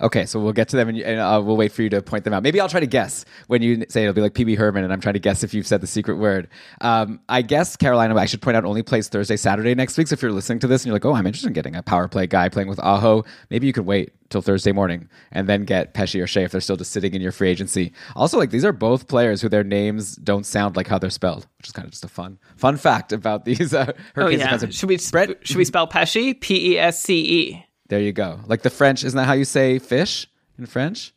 Okay, 0.00 0.26
so 0.26 0.40
we'll 0.40 0.52
get 0.52 0.68
to 0.68 0.76
them 0.76 0.88
and, 0.88 0.98
and 0.98 1.20
uh, 1.20 1.40
we'll 1.44 1.56
wait 1.56 1.70
for 1.70 1.82
you 1.82 1.88
to 1.90 2.02
point 2.02 2.24
them 2.24 2.32
out. 2.32 2.42
Maybe 2.42 2.60
I'll 2.60 2.68
try 2.68 2.80
to 2.80 2.86
guess 2.86 3.24
when 3.46 3.62
you 3.62 3.84
say 3.88 4.02
it'll 4.02 4.12
be 4.12 4.20
like 4.20 4.34
PB 4.34 4.56
Herman, 4.58 4.82
and 4.82 4.92
I'm 4.92 5.00
trying 5.00 5.14
to 5.14 5.20
guess 5.20 5.44
if 5.44 5.54
you've 5.54 5.66
said 5.66 5.80
the 5.80 5.86
secret 5.86 6.16
word. 6.16 6.48
Um, 6.80 7.20
I 7.28 7.42
guess 7.42 7.76
Carolina, 7.76 8.16
I 8.16 8.26
should 8.26 8.42
point 8.42 8.56
out, 8.56 8.64
only 8.64 8.82
plays 8.82 9.08
Thursday, 9.08 9.36
Saturday 9.36 9.74
next 9.74 9.96
week. 9.96 10.08
So 10.08 10.14
if 10.14 10.22
you're 10.22 10.32
listening 10.32 10.58
to 10.60 10.66
this 10.66 10.82
and 10.82 10.86
you're 10.86 10.94
like, 10.94 11.04
oh, 11.04 11.14
I'm 11.14 11.26
interested 11.26 11.48
in 11.48 11.52
getting 11.52 11.76
a 11.76 11.82
power 11.82 12.08
play 12.08 12.26
guy 12.26 12.48
playing 12.48 12.68
with 12.68 12.80
Aho, 12.80 13.24
maybe 13.50 13.66
you 13.66 13.72
could 13.72 13.86
wait 13.86 14.12
till 14.30 14.42
Thursday 14.42 14.72
morning 14.72 15.08
and 15.30 15.48
then 15.48 15.64
get 15.64 15.94
Pesce 15.94 16.16
or 16.16 16.26
Skjei 16.26 16.44
if 16.44 16.50
they're 16.50 16.60
still 16.60 16.76
just 16.76 16.90
sitting 16.90 17.14
in 17.14 17.22
your 17.22 17.32
free 17.32 17.48
agency. 17.48 17.92
Also, 18.16 18.36
like 18.36 18.50
these 18.50 18.64
are 18.64 18.72
both 18.72 19.06
players 19.06 19.40
who 19.40 19.48
their 19.48 19.64
names 19.64 20.16
don't 20.16 20.44
sound 20.44 20.76
like 20.76 20.88
how 20.88 20.98
they're 20.98 21.10
spelled, 21.10 21.46
which 21.58 21.68
is 21.68 21.72
kind 21.72 21.86
of 21.86 21.92
just 21.92 22.04
a 22.04 22.08
fun 22.08 22.38
fun 22.56 22.76
fact 22.76 23.12
about 23.12 23.44
these. 23.44 23.72
Uh, 23.72 23.92
oh 24.16 24.28
yeah, 24.28 24.56
should 24.70 24.88
we 24.88 24.98
Brett, 25.12 25.46
should 25.46 25.56
we 25.56 25.64
spell 25.64 25.86
Pesce? 25.86 26.34
P 26.40 26.72
E 26.72 26.78
S 26.78 27.00
C 27.00 27.20
E. 27.20 27.64
There 27.88 28.00
you 28.00 28.12
go. 28.12 28.40
Like 28.46 28.62
the 28.62 28.70
French, 28.70 29.04
isn't 29.04 29.16
that 29.16 29.26
how 29.26 29.34
you 29.34 29.44
say 29.44 29.78
fish 29.78 30.26
in 30.58 30.66
French? 30.66 31.12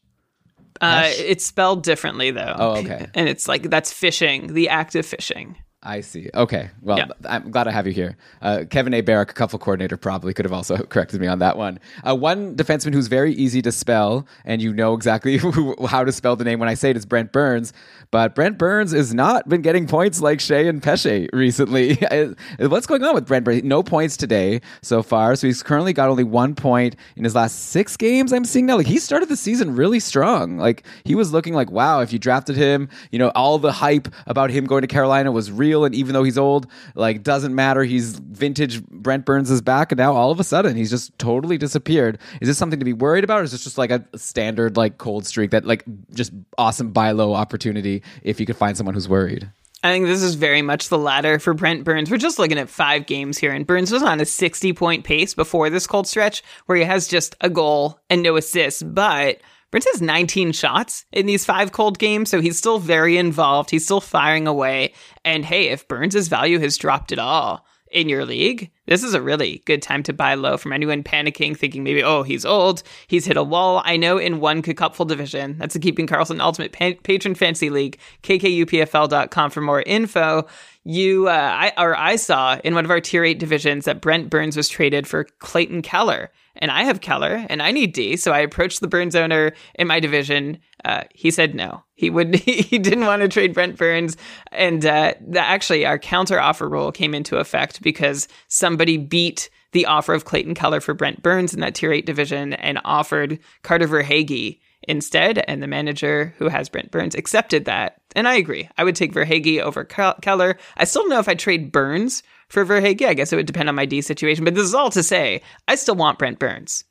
Uh, 0.79 1.05
it's 1.07 1.45
spelled 1.45 1.83
differently 1.83 2.31
though. 2.31 2.55
Oh, 2.57 2.77
okay. 2.77 3.07
And 3.13 3.27
it's 3.27 3.47
like 3.47 3.63
that's 3.63 3.91
fishing, 3.91 4.53
the 4.53 4.69
act 4.69 4.95
of 4.95 5.05
fishing. 5.05 5.57
I 5.87 6.01
see. 6.01 6.29
Okay. 6.35 6.69
Well, 6.81 6.97
yeah. 6.97 7.05
I'm 7.29 7.49
glad 7.49 7.69
I 7.69 7.71
have 7.71 7.87
you 7.87 7.93
here. 7.93 8.17
Uh, 8.41 8.65
Kevin 8.69 8.93
A. 8.93 8.99
Barrick, 8.99 9.31
a 9.31 9.33
couple 9.33 9.57
coordinator, 9.57 9.95
probably 9.95 10.33
could 10.33 10.43
have 10.43 10.51
also 10.51 10.75
corrected 10.89 11.21
me 11.21 11.27
on 11.27 11.39
that 11.39 11.55
one. 11.55 11.79
Uh, 12.05 12.13
one 12.13 12.57
defenseman 12.57 12.93
who's 12.93 13.07
very 13.07 13.33
easy 13.33 13.61
to 13.61 13.71
spell, 13.71 14.27
and 14.43 14.61
you 14.61 14.73
know 14.73 14.93
exactly 14.93 15.37
who, 15.37 15.77
how 15.87 16.03
to 16.03 16.11
spell 16.11 16.35
the 16.35 16.43
name 16.43 16.59
when 16.59 16.67
I 16.67 16.73
say 16.73 16.89
it, 16.89 16.97
is 16.97 17.05
Brent 17.05 17.31
Burns. 17.31 17.71
But 18.11 18.35
Brent 18.35 18.57
Burns 18.57 18.91
has 18.91 19.13
not 19.13 19.47
been 19.47 19.61
getting 19.61 19.87
points 19.87 20.19
like 20.19 20.39
Skjei 20.39 20.67
and 20.67 20.83
Pesce 20.83 21.29
recently. 21.31 21.95
What's 22.59 22.85
going 22.85 23.03
on 23.03 23.15
with 23.15 23.25
Brent 23.25 23.45
Burns? 23.45 23.63
No 23.63 23.81
points 23.81 24.17
today 24.17 24.59
so 24.81 25.01
far. 25.01 25.37
So 25.37 25.47
he's 25.47 25.63
currently 25.63 25.93
got 25.93 26.09
only 26.09 26.25
one 26.25 26.53
point 26.53 26.97
in 27.15 27.23
his 27.23 27.33
last 27.33 27.69
six 27.69 27.95
games. 27.95 28.33
I'm 28.33 28.43
seeing 28.43 28.65
now. 28.65 28.75
Like 28.75 28.87
he 28.87 28.99
started 28.99 29.29
the 29.29 29.37
season 29.37 29.75
really 29.75 30.01
strong. 30.01 30.57
Like 30.57 30.83
he 31.05 31.15
was 31.15 31.31
looking 31.31 31.53
like, 31.53 31.71
wow, 31.71 32.01
if 32.01 32.11
you 32.11 32.19
drafted 32.19 32.57
him, 32.57 32.89
you 33.09 33.19
know, 33.19 33.29
all 33.35 33.57
the 33.57 33.71
hype 33.71 34.09
about 34.25 34.49
him 34.49 34.65
going 34.65 34.81
to 34.81 34.87
Carolina 34.87 35.31
was 35.31 35.49
real 35.49 35.76
real, 35.77 35.85
and 35.85 35.95
even 35.95 36.13
though 36.13 36.23
he's 36.23 36.37
old, 36.37 36.67
like 36.95 37.23
doesn't 37.23 37.53
matter. 37.53 37.83
He's 37.83 38.19
vintage. 38.19 38.83
Brent 38.85 39.25
Burns 39.25 39.49
is 39.51 39.61
back, 39.61 39.91
and 39.91 39.99
now 39.99 40.13
all 40.13 40.31
of 40.31 40.39
a 40.39 40.43
sudden 40.43 40.75
he's 40.75 40.89
just 40.89 41.17
totally 41.19 41.57
disappeared. 41.57 42.17
Is 42.41 42.47
this 42.47 42.57
something 42.57 42.79
to 42.79 42.85
be 42.85 42.93
worried 42.93 43.23
about, 43.23 43.41
or 43.41 43.43
is 43.43 43.51
this 43.51 43.63
just 43.63 43.77
like 43.77 43.91
a 43.91 44.05
standard 44.15 44.77
like 44.77 44.97
cold 44.97 45.25
streak 45.25 45.51
that 45.51 45.65
like 45.65 45.83
just 46.13 46.31
awesome 46.57 46.91
buy 46.91 47.11
low 47.11 47.33
opportunity 47.33 48.03
if 48.23 48.39
you 48.39 48.45
could 48.45 48.57
find 48.57 48.75
someone 48.75 48.93
who's 48.93 49.09
worried? 49.09 49.49
I 49.83 49.91
think 49.91 50.07
this 50.07 50.23
is 50.23 50.33
very 50.33 50.63
much 50.63 50.89
the 50.89 50.97
latter 50.97 51.37
for 51.37 51.53
Brent 51.53 51.83
Burns. 51.83 52.09
We're 52.09 52.17
just 52.17 52.39
looking 52.39 52.57
at 52.57 52.67
five 52.67 53.05
games 53.05 53.37
here, 53.37 53.53
and 53.53 53.65
Burns 53.65 53.91
was 53.91 54.01
on 54.01 54.19
a 54.19 54.25
60 54.25 54.73
point 54.73 55.03
pace 55.03 55.33
before 55.33 55.69
this 55.69 55.87
cold 55.87 56.07
stretch 56.07 56.43
where 56.65 56.77
he 56.77 56.83
has 56.83 57.07
just 57.07 57.35
a 57.41 57.49
goal 57.49 57.99
and 58.09 58.23
no 58.23 58.37
assists. 58.37 58.81
But 58.81 59.39
Burns 59.71 59.85
has 59.91 60.01
19 60.01 60.53
shots 60.53 61.05
in 61.11 61.25
these 61.25 61.45
five 61.45 61.71
cold 61.71 61.99
games, 61.99 62.29
so 62.29 62.39
he's 62.41 62.57
still 62.57 62.79
very 62.79 63.17
involved. 63.17 63.69
He's 63.69 63.83
still 63.83 64.01
firing 64.01 64.47
away. 64.47 64.93
And 65.25 65.43
hey, 65.43 65.69
if 65.69 65.87
Burns' 65.87 66.27
value 66.27 66.59
has 66.59 66.77
dropped 66.77 67.11
at 67.11 67.19
all, 67.19 67.65
in 67.91 68.09
your 68.09 68.25
league, 68.25 68.71
this 68.85 69.03
is 69.03 69.13
a 69.13 69.21
really 69.21 69.61
good 69.65 69.81
time 69.81 70.03
to 70.03 70.13
buy 70.13 70.33
low 70.33 70.57
from 70.57 70.73
anyone 70.73 71.03
panicking, 71.03 71.57
thinking 71.57 71.83
maybe, 71.83 72.03
oh, 72.03 72.23
he's 72.23 72.45
old, 72.45 72.83
he's 73.07 73.25
hit 73.25 73.37
a 73.37 73.43
wall. 73.43 73.81
I 73.85 73.97
know 73.97 74.17
in 74.17 74.39
one 74.39 74.61
cupful 74.61 75.05
division, 75.05 75.57
that's 75.57 75.75
a 75.75 75.79
Keeping 75.79 76.07
Karlsson 76.07 76.41
Ultimate 76.41 76.73
pa- 76.73 76.99
Patron 77.03 77.35
Fantasy 77.35 77.69
League, 77.69 77.97
kkupfl.com 78.23 79.51
for 79.51 79.61
more 79.61 79.81
info. 79.81 80.47
You, 80.83 81.27
uh, 81.27 81.31
I, 81.31 81.73
or 81.77 81.97
I 81.97 82.15
saw 82.15 82.59
in 82.63 82.75
one 82.75 82.85
of 82.85 82.91
our 82.91 83.01
tier 83.01 83.23
eight 83.23 83.39
divisions 83.39 83.85
that 83.85 84.01
Brent 84.01 84.29
Burns 84.29 84.55
was 84.55 84.69
traded 84.69 85.07
for 85.07 85.25
Clayton 85.39 85.81
Keller 85.81 86.31
and 86.59 86.71
I 86.71 86.83
have 86.83 87.01
Keller 87.01 87.45
and 87.49 87.61
I 87.61 87.71
need 87.71 87.93
D. 87.93 88.15
So 88.15 88.31
I 88.31 88.39
approached 88.39 88.81
the 88.81 88.87
Burns 88.87 89.15
owner 89.15 89.53
in 89.75 89.87
my 89.87 89.99
division. 89.99 90.59
Uh, 90.85 91.03
he 91.13 91.31
said 91.31 91.55
no. 91.55 91.83
He 91.93 92.09
would. 92.09 92.35
He 92.47 92.79
didn't 92.79 93.05
want 93.05 93.21
to 93.21 93.27
trade 93.27 93.53
Brent 93.53 93.77
Burns, 93.77 94.17
and 94.51 94.85
uh, 94.85 95.13
the, 95.25 95.39
actually 95.39 95.85
our 95.85 95.97
counter 95.97 96.39
offer 96.39 96.67
rule 96.67 96.91
came 96.91 97.13
into 97.13 97.37
effect 97.37 97.81
because 97.81 98.27
somebody 98.47 98.97
beat 98.97 99.49
the 99.71 99.85
offer 99.85 100.13
of 100.13 100.25
Clayton 100.25 100.55
Keller 100.55 100.81
for 100.81 100.93
Brent 100.93 101.21
Burns 101.21 101.53
in 101.53 101.59
that 101.61 101.75
tier 101.75 101.91
eight 101.91 102.05
division 102.05 102.53
and 102.53 102.79
offered 102.83 103.39
Carter 103.63 103.87
Verhaeghe 103.87 104.59
instead. 104.87 105.43
And 105.47 105.61
the 105.61 105.67
manager 105.67 106.33
who 106.37 106.47
has 106.49 106.69
Brent 106.69 106.91
Burns 106.91 107.15
accepted 107.15 107.65
that. 107.65 108.01
And 108.17 108.27
I 108.27 108.35
agree. 108.35 108.67
I 108.79 108.83
would 108.83 108.95
take 108.95 109.13
Verhaeghe 109.13 109.61
over 109.61 109.83
Keller. 109.85 110.57
I 110.75 110.85
still 110.85 111.03
don't 111.03 111.11
know 111.11 111.19
if 111.19 111.29
I 111.29 111.35
trade 111.35 111.71
Burns 111.71 112.23
for 112.49 112.65
Verhaeghe, 112.65 113.05
I 113.05 113.13
guess 113.13 113.31
it 113.31 113.35
would 113.35 113.45
depend 113.45 113.69
on 113.69 113.75
my 113.75 113.85
D 113.85 114.01
situation. 114.01 114.43
But 114.43 114.55
this 114.55 114.65
is 114.65 114.73
all 114.73 114.89
to 114.89 115.03
say, 115.03 115.41
I 115.67 115.75
still 115.75 115.95
want 115.95 116.17
Brent 116.17 116.39
Burns. 116.39 116.83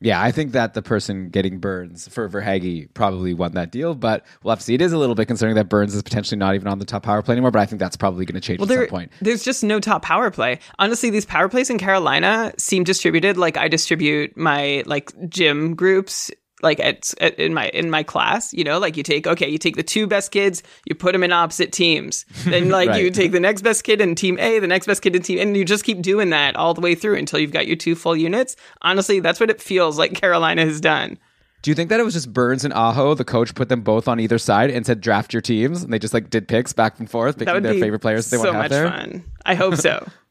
Yeah, 0.00 0.20
I 0.20 0.30
think 0.30 0.52
that 0.52 0.72
the 0.72 0.80
person 0.80 1.28
getting 1.28 1.58
Burns 1.58 2.08
for 2.08 2.28
Verhaeghe 2.28 2.92
probably 2.94 3.34
won 3.34 3.52
that 3.52 3.70
deal, 3.70 3.94
but 3.94 4.24
we'll 4.42 4.52
have 4.52 4.60
to 4.60 4.64
see. 4.64 4.74
It 4.74 4.80
is 4.80 4.92
a 4.92 4.98
little 4.98 5.14
bit 5.14 5.26
concerning 5.26 5.56
that 5.56 5.68
Burns 5.68 5.94
is 5.94 6.02
potentially 6.02 6.38
not 6.38 6.54
even 6.54 6.68
on 6.68 6.78
the 6.78 6.84
top 6.86 7.02
power 7.02 7.20
play 7.20 7.32
anymore, 7.32 7.50
but 7.50 7.60
I 7.60 7.66
think 7.66 7.80
that's 7.80 7.96
probably 7.96 8.24
going 8.24 8.34
to 8.34 8.40
change 8.40 8.58
well, 8.58 8.66
at 8.66 8.68
there, 8.68 8.86
some 8.86 8.90
point. 8.90 9.12
There's 9.20 9.42
just 9.42 9.62
no 9.62 9.78
top 9.78 10.02
power 10.02 10.30
play. 10.30 10.58
Honestly, 10.78 11.10
these 11.10 11.26
power 11.26 11.50
plays 11.50 11.68
in 11.68 11.78
Carolina 11.78 12.54
seem 12.56 12.82
distributed 12.82 13.36
like 13.36 13.58
I 13.58 13.68
distribute 13.68 14.36
my 14.36 14.82
like 14.86 15.12
gym 15.28 15.74
groups 15.74 16.30
like 16.62 16.80
at, 16.80 17.12
at, 17.20 17.32
uh, 17.32 17.42
in 17.42 17.54
my 17.54 17.68
in 17.68 17.90
my 17.90 18.02
class 18.02 18.52
you 18.54 18.64
know 18.64 18.78
like 18.78 18.96
you 18.96 19.02
take 19.02 19.26
okay 19.26 19.48
you 19.48 19.58
take 19.58 19.76
the 19.76 19.82
two 19.82 20.06
best 20.06 20.30
kids 20.30 20.62
you 20.86 20.94
put 20.94 21.12
them 21.12 21.22
in 21.22 21.32
opposite 21.32 21.72
teams 21.72 22.24
then 22.44 22.68
like 22.70 22.88
right. 22.88 23.02
you 23.02 23.10
take 23.10 23.32
the 23.32 23.40
next 23.40 23.62
best 23.62 23.84
kid 23.84 24.00
in 24.00 24.14
team 24.14 24.38
a 24.38 24.58
the 24.58 24.66
next 24.66 24.86
best 24.86 25.02
kid 25.02 25.14
in 25.14 25.22
team 25.22 25.38
and 25.38 25.56
you 25.56 25.64
just 25.64 25.84
keep 25.84 26.00
doing 26.00 26.30
that 26.30 26.56
all 26.56 26.74
the 26.74 26.80
way 26.80 26.94
through 26.94 27.16
until 27.16 27.38
you've 27.38 27.52
got 27.52 27.66
your 27.66 27.76
two 27.76 27.94
full 27.94 28.16
units 28.16 28.56
honestly 28.82 29.20
that's 29.20 29.40
what 29.40 29.50
it 29.50 29.60
feels 29.60 29.98
like 29.98 30.14
carolina 30.20 30.64
has 30.64 30.80
done 30.80 31.18
do 31.62 31.70
you 31.70 31.74
think 31.74 31.90
that 31.90 31.98
it 31.98 32.04
was 32.04 32.14
just 32.14 32.32
Burns 32.32 32.64
and 32.64 32.72
Aho? 32.72 33.14
The 33.14 33.24
coach 33.24 33.56
put 33.56 33.68
them 33.68 33.80
both 33.80 34.06
on 34.06 34.20
either 34.20 34.38
side 34.38 34.70
and 34.70 34.86
said 34.86 35.00
draft 35.00 35.32
your 35.32 35.40
teams, 35.40 35.82
and 35.82 35.92
they 35.92 35.98
just 35.98 36.14
like 36.14 36.30
did 36.30 36.46
picks 36.46 36.72
back 36.72 37.00
and 37.00 37.10
forth, 37.10 37.38
picking 37.38 37.60
their 37.62 37.74
favorite 37.74 37.98
players 37.98 38.30
they 38.30 38.36
so 38.36 38.52
want 38.52 38.54
to 38.54 38.62
have 38.62 38.70
there. 38.70 38.88
Fun. 38.88 39.24
I 39.44 39.56
hope 39.56 39.74
so. 39.74 40.06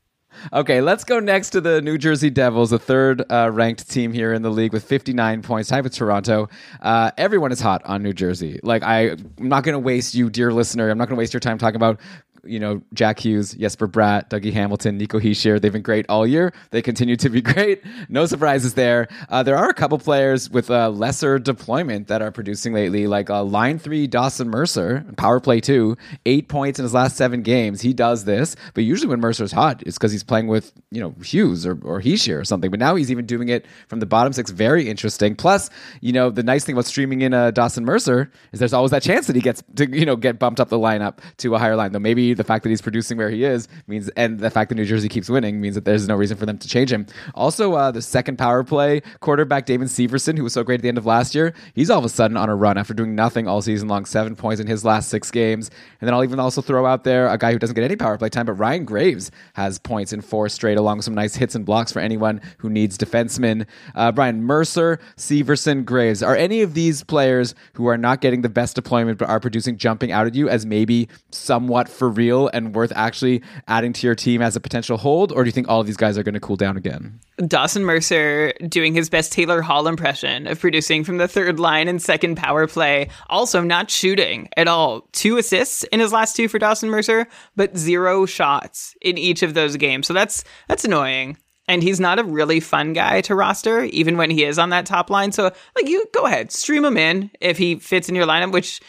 Okay, 0.53 0.81
let's 0.81 1.03
go 1.03 1.19
next 1.19 1.51
to 1.51 1.61
the 1.61 1.81
New 1.81 1.97
Jersey 1.97 2.29
Devils, 2.29 2.69
the 2.69 2.79
third 2.79 3.23
uh, 3.31 3.49
ranked 3.51 3.89
team 3.89 4.13
here 4.13 4.33
in 4.33 4.41
the 4.41 4.51
league 4.51 4.73
with 4.73 4.83
59 4.83 5.41
points, 5.41 5.69
tied 5.69 5.83
with 5.83 5.93
Toronto. 5.93 6.49
Uh, 6.81 7.11
everyone 7.17 7.51
is 7.51 7.59
hot 7.59 7.81
on 7.85 8.03
New 8.03 8.13
Jersey. 8.13 8.59
Like, 8.61 8.83
I, 8.83 9.11
I'm 9.11 9.33
not 9.39 9.63
going 9.63 9.73
to 9.73 9.79
waste 9.79 10.13
you, 10.13 10.29
dear 10.29 10.53
listener. 10.53 10.89
I'm 10.89 10.97
not 10.97 11.07
going 11.07 11.15
to 11.15 11.19
waste 11.19 11.33
your 11.33 11.39
time 11.39 11.57
talking 11.57 11.77
about 11.77 11.99
you 12.45 12.59
know, 12.59 12.81
Jack 12.93 13.19
Hughes, 13.19 13.53
Jesper 13.53 13.87
Bratt, 13.87 14.29
Dougie 14.29 14.53
Hamilton, 14.53 14.97
Nico 14.97 15.19
Hischier. 15.19 15.61
They've 15.61 15.71
been 15.71 15.81
great 15.81 16.05
all 16.09 16.25
year. 16.25 16.53
They 16.71 16.81
continue 16.81 17.15
to 17.17 17.29
be 17.29 17.41
great. 17.53 17.81
No 18.09 18.25
surprises 18.25 18.73
there. 18.73 19.07
Uh, 19.29 19.43
there 19.43 19.57
are 19.57 19.69
a 19.69 19.73
couple 19.73 19.97
players 19.97 20.49
with 20.49 20.69
a 20.69 20.89
lesser 20.89 21.39
deployment 21.39 22.07
that 22.07 22.21
are 22.21 22.31
producing 22.31 22.73
lately, 22.73 23.07
like 23.07 23.29
uh, 23.29 23.43
line 23.43 23.79
three 23.79 24.07
Dawson 24.07 24.49
Mercer, 24.49 25.05
power 25.17 25.39
play 25.39 25.59
two, 25.59 25.97
eight 26.25 26.48
points 26.48 26.79
in 26.79 26.83
his 26.83 26.93
last 26.93 27.17
seven 27.17 27.41
games. 27.41 27.81
He 27.81 27.93
does 27.93 28.25
this, 28.25 28.55
but 28.74 28.83
usually 28.83 29.09
when 29.09 29.20
Mercer's 29.20 29.51
hot, 29.51 29.81
it's 29.85 29.98
because 29.98 30.11
he's 30.11 30.24
playing 30.24 30.48
with, 30.48 30.72
you 30.91 31.01
know, 31.01 31.15
Hughes 31.24 31.65
or, 31.65 31.79
or 31.83 32.01
Hischier 32.01 32.39
or 32.39 32.46
something. 32.46 32.72
But 32.72 32.79
now 32.79 32.96
he's 32.96 33.11
even 33.11 33.25
doing 33.25 33.50
it 33.50 33.65
from 33.87 34.00
the 34.00 34.05
bottom 34.05 34.33
six. 34.33 34.51
Very 34.51 34.87
interesting. 34.87 35.35
Plus, 35.35 35.70
you 36.01 36.13
know, 36.13 36.29
the 36.29 36.43
nice 36.43 36.63
thing 36.63 36.74
about 36.75 36.85
streaming 36.85 37.22
in 37.22 37.33
uh, 37.33 37.51
Dawson 37.51 37.85
Mercer 37.85 38.31
is 38.51 38.59
there's 38.59 38.74
always 38.74 38.91
that 38.91 39.01
chance 39.03 39.27
that 39.27 39.35
he 39.35 39.41
gets 39.41 39.63
to, 39.75 39.89
you 39.89 40.05
know, 40.05 40.15
get 40.15 40.39
bumped 40.39 40.59
up 40.59 40.70
the 40.70 40.79
lineup 40.79 41.20
to 41.37 41.55
a 41.55 41.59
higher 41.59 41.75
line. 41.75 41.91
Though 41.91 42.00
maybe 42.00 42.34
the 42.35 42.43
fact 42.43 42.63
that 42.63 42.69
he's 42.69 42.81
producing 42.81 43.17
where 43.17 43.29
he 43.29 43.43
is 43.43 43.67
means, 43.87 44.09
and 44.09 44.39
the 44.39 44.50
fact 44.50 44.69
that 44.69 44.75
New 44.75 44.85
Jersey 44.85 45.09
keeps 45.09 45.29
winning 45.29 45.61
means 45.61 45.75
that 45.75 45.85
there's 45.85 46.07
no 46.07 46.15
reason 46.15 46.37
for 46.37 46.45
them 46.45 46.57
to 46.57 46.67
change 46.67 46.91
him. 46.91 47.05
Also, 47.33 47.74
uh, 47.74 47.91
the 47.91 48.01
second 48.01 48.37
power 48.37 48.63
play 48.63 49.01
quarterback 49.19 49.65
Damon 49.65 49.87
Severson, 49.87 50.37
who 50.37 50.43
was 50.43 50.53
so 50.53 50.63
great 50.63 50.75
at 50.75 50.81
the 50.81 50.87
end 50.87 50.98
of 50.98 51.05
last 51.05 51.35
year, 51.35 51.53
he's 51.74 51.89
all 51.89 52.00
of 52.00 52.05
a 52.05 52.09
sudden 52.09 52.37
on 52.37 52.50
a 52.50 52.55
run 52.55 52.77
after 52.77 52.93
doing 52.93 53.15
nothing 53.15 53.48
all 53.48 53.61
season 53.61 53.87
long, 53.87 54.05
seven 54.05 54.35
points 54.35 54.59
in 54.61 54.67
his 54.67 54.83
last 54.83 55.09
six 55.09 55.31
games. 55.31 55.69
And 56.00 56.07
then 56.07 56.13
I'll 56.13 56.24
even 56.24 56.39
also 56.39 56.61
throw 56.61 56.85
out 56.85 57.03
there 57.03 57.27
a 57.27 57.37
guy 57.37 57.51
who 57.51 57.59
doesn't 57.59 57.75
get 57.75 57.83
any 57.83 57.95
power 57.95 58.17
play 58.17 58.29
time, 58.29 58.45
but 58.45 58.53
Ryan 58.53 58.85
Graves 58.85 59.31
has 59.53 59.79
points 59.79 60.13
in 60.13 60.21
four 60.21 60.50
straight, 60.50 60.77
along 60.77 60.98
with 60.98 61.05
some 61.05 61.15
nice 61.15 61.35
hits 61.35 61.55
and 61.55 61.65
blocks 61.65 61.91
for 61.91 62.00
anyone 62.00 62.41
who 62.57 62.69
needs 62.69 62.98
defensemen. 62.98 63.65
Uh, 63.93 64.11
Brian 64.11 64.43
Mercer, 64.43 65.00
Severson, 65.17 65.85
Graves. 65.85 66.24
Are 66.24 66.35
any 66.35 66.61
of 66.61 66.74
these 66.74 67.03
players 67.03 67.55
who 67.74 67.87
are 67.87 67.98
not 67.98 68.21
getting 68.21 68.41
the 68.41 68.50
best 68.50 68.75
deployment 68.75 69.17
but 69.17 69.29
are 69.29 69.39
producing 69.39 69.77
jumping 69.77 70.11
out 70.11 70.27
at 70.27 70.35
you 70.35 70.50
as 70.50 70.65
maybe 70.65 71.07
somewhat 71.31 71.89
for 71.89 72.09
real 72.09 72.25
and 72.53 72.75
worth 72.75 72.92
actually 72.96 73.42
adding 73.68 73.94
to 73.94 74.07
your 74.07 74.16
team 74.16 74.42
as 74.42 74.55
a 74.55 74.59
potential 74.59 74.98
hold, 74.98 75.31
or 75.31 75.44
do 75.44 75.48
you 75.48 75.51
think 75.51 75.68
all 75.68 75.81
of 75.81 75.88
these 75.88 75.98
guys 75.98 76.18
are 76.18 76.24
going 76.24 76.33
to 76.33 76.40
cool 76.40 76.55
down 76.55 76.77
again? 76.77 77.20
Dawson 77.48 77.83
Mercer 77.83 78.53
doing 78.68 78.94
his 78.94 79.09
best 79.09 79.31
Taylor 79.31 79.61
Hall 79.61 79.88
impression 79.88 80.48
of 80.48 80.59
producing 80.59 81.03
from 81.03 81.18
the 81.18 81.27
third 81.27 81.59
line 81.59 81.88
and 81.88 82.01
second 82.01 82.35
power 82.35 82.68
play. 82.68 83.09
Also, 83.29 83.61
not 83.61 83.92
shooting 83.92 84.50
at 84.57 84.68
all. 84.68 85.07
Two 85.11 85.38
assists 85.38 85.83
in 85.85 86.00
his 86.00 86.14
last 86.14 86.35
two 86.35 86.48
for 86.48 86.59
Dawson 86.59 86.90
Mercer, 86.90 87.27
but 87.55 87.77
zero 87.77 88.25
shots 88.25 88.96
in 89.01 89.18
each 89.18 89.44
of 89.44 89.53
those 89.53 89.77
games. 89.77 90.07
So 90.07 90.14
that's 90.14 90.44
that's 90.68 90.85
annoying 90.85 91.38
and 91.68 91.81
he's 91.81 92.00
not 92.00 92.20
a 92.20 92.24
really 92.24 92.59
fun 92.59 92.94
guy 92.94 93.22
to 93.22 93.35
roster, 93.35 93.83
even 93.85 94.18
when 94.18 94.29
he 94.29 94.44
is 94.44 94.59
on 94.59 94.70
that 94.70 94.85
top 94.85 95.09
line. 95.09 95.31
So, 95.31 95.51
like, 95.75 95.88
you 95.88 96.05
go 96.14 96.25
ahead, 96.25 96.51
stream 96.51 96.85
him 96.85 96.98
in 96.98 97.31
if 97.42 97.57
he 97.57 97.75
fits 97.75 98.07
in 98.07 98.16
your 98.16 98.27
lineup, 98.27 98.51
which 98.51 98.81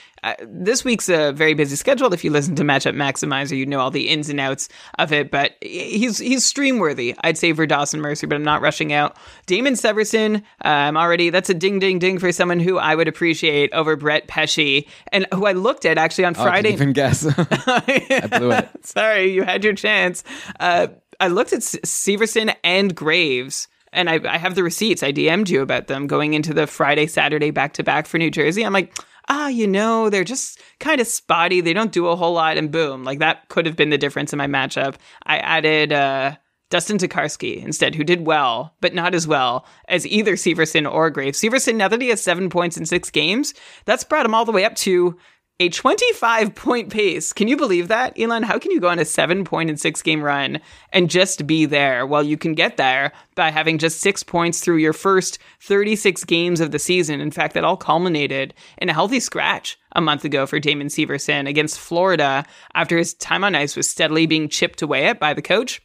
this 0.47 0.85
week's 0.85 1.09
a 1.09 1.33
very 1.33 1.55
busy 1.55 1.77
schedule. 1.77 2.13
If 2.13 2.25
you 2.25 2.31
listen 2.31 2.55
to 2.57 2.63
Matchup 2.63 2.95
Maximizer, 2.95 3.57
you 3.57 3.67
know 3.67 3.81
all 3.81 3.91
the 3.91 4.09
ins 4.09 4.29
and 4.29 4.41
outs 4.41 4.69
of 4.99 5.13
it. 5.13 5.31
But 5.31 5.53
he's 5.61 6.19
he's 6.19 6.45
stream 6.45 6.79
worthy. 6.79 7.15
I'd 7.23 7.39
say 7.39 7.53
for 7.53 7.67
Dawson 7.67 8.01
Mercer, 8.01 8.27
but 8.27 8.37
I'm 8.37 8.43
not 8.45 8.61
rushing 8.61 8.93
out. 8.93 9.17
Damon 9.47 9.75
Severson, 9.75 10.43
I'm 10.63 10.97
already 10.97 11.31
that's 11.31 11.51
a 11.51 11.55
ding 11.55 11.79
ding 11.79 11.99
ding 11.99 12.19
for 12.19 12.33
someone 12.33 12.61
who 12.61 12.79
I 12.79 12.95
would 12.95 13.09
appreciate 13.09 13.73
over 13.73 13.97
Brett 13.97 14.27
Pesce, 14.27 14.87
and 15.13 15.27
who 15.33 15.47
I 15.47 15.53
looked 15.53 15.85
at 15.85 15.99
actually 15.99 16.25
on 16.25 16.37
oh, 16.37 16.43
Friday. 16.43 16.73
even 16.73 16.93
guess. 16.93 17.27
I 17.39 18.29
blew 18.39 18.53
it. 18.53 18.69
Sorry, 18.87 19.33
you 19.33 19.43
had 19.43 19.65
your 19.65 19.75
chance. 19.75 20.25
Uh, 20.59 20.89
I 21.21 21.29
looked 21.29 21.53
at 21.53 21.61
Severson 21.61 22.55
and 22.63 22.95
Graves 22.95 23.69
and 23.93 24.11
I, 24.11 24.21
I, 24.29 24.37
have 24.37 24.55
the 24.55 24.63
receipts. 24.63 25.03
I 25.03 25.13
DM'd 25.13 25.49
you 25.49 25.63
about 25.63 25.87
them 25.87 26.07
going 26.07 26.35
into 26.35 26.53
the 26.53 26.67
Friday, 26.67 27.07
Saturday 27.07 27.51
back 27.51 27.73
to 27.75 27.83
back 27.83 28.07
for 28.07 28.19
New 28.19 28.31
Jersey. 28.31 28.65
I'm 28.65 28.73
like, 28.73 28.95
ah, 29.29 29.49
you 29.49 29.67
know, 29.67 30.11
they're 30.11 30.25
just 30.25 30.61
kind 30.81 31.01
of 31.01 31.07
spotty. 31.07 31.61
They 31.61 31.73
don't 31.73 31.93
do 31.93 32.07
a 32.07 32.17
whole 32.17 32.35
lot, 32.35 32.57
and 32.57 32.71
boom, 32.71 33.05
like 33.05 33.19
that 33.19 33.49
could 33.49 33.67
have 33.67 33.77
been 33.77 33.91
the 33.91 33.99
difference 33.99 34.33
in 34.33 34.39
my 34.39 34.47
matchup. 34.47 34.97
I 35.25 35.39
added 35.39 35.93
uh, 35.93 36.37
Dustin 36.71 36.99
Tokarski 36.99 37.63
instead, 37.63 37.95
who 37.95 38.05
did 38.05 38.27
well, 38.27 38.75
but 38.81 38.95
not 38.95 39.15
as 39.15 39.27
well 39.27 39.67
as 39.89 40.07
either 40.07 40.35
Severson 40.35 40.91
or 40.91 41.11
Graves. 41.11 41.41
Severson, 41.41 41.77
now 41.77 41.89
that 41.89 42.03
he 42.03 42.09
has 42.09 42.23
seven 42.23 42.51
points 42.51 42.77
in 42.77 42.87
six 42.87 43.11
games, 43.11 43.55
that's 43.85 44.05
brought 44.05 44.27
him 44.27 44.35
all 44.35 44.45
the 44.45 44.53
way 44.53 44.65
up 44.65 44.75
to 44.77 45.17
a 45.59 45.71
25 45.71 46.55
point 46.55 46.91
pace. 46.91 47.33
Can 47.33 47.49
you 47.49 47.57
believe 47.57 47.89
that, 47.89 48.19
Elon? 48.21 48.43
How 48.43 48.59
can 48.59 48.71
you 48.71 48.81
go 48.81 48.89
on 48.89 48.99
a 48.99 49.07
seven 49.07 49.45
point 49.45 49.71
and 49.71 49.81
six 49.81 50.03
game 50.03 50.23
run 50.23 50.61
and 50.93 51.09
just 51.09 51.47
be 51.47 51.65
there? 51.65 52.07
Well, 52.07 52.23
you 52.23 52.37
can 52.37 52.55
get 52.55 52.77
there 52.77 53.13
by 53.35 53.51
having 53.51 53.79
just 53.79 54.01
six 54.01 54.23
points 54.23 54.61
through 54.61 54.77
your 54.77 54.93
first 54.93 55.39
36 55.61 56.25
games 56.25 56.61
of 56.61 56.73
the 56.73 56.79
season. 56.79 57.21
In 57.23 57.31
fact, 57.31 57.55
that 57.55 57.65
all 57.65 57.77
culminated 57.77 58.53
in 58.79 58.91
a 58.91 58.95
healthy 58.95 59.21
scratch 59.21 59.79
a 59.93 60.01
month 60.03 60.27
ago 60.27 60.45
for 60.45 60.61
Damon 60.61 60.89
Severson 60.89 61.49
against 61.49 61.81
Florida 61.81 62.45
after 62.75 62.99
his 62.99 63.15
time 63.15 63.43
on 63.43 63.55
ice 63.55 63.77
was 63.77 63.89
steadily 63.89 64.27
being 64.27 64.51
chipped 64.51 64.83
away 64.83 65.07
at 65.07 65.19
by 65.19 65.33
the 65.33 65.43
coach. 65.43 65.81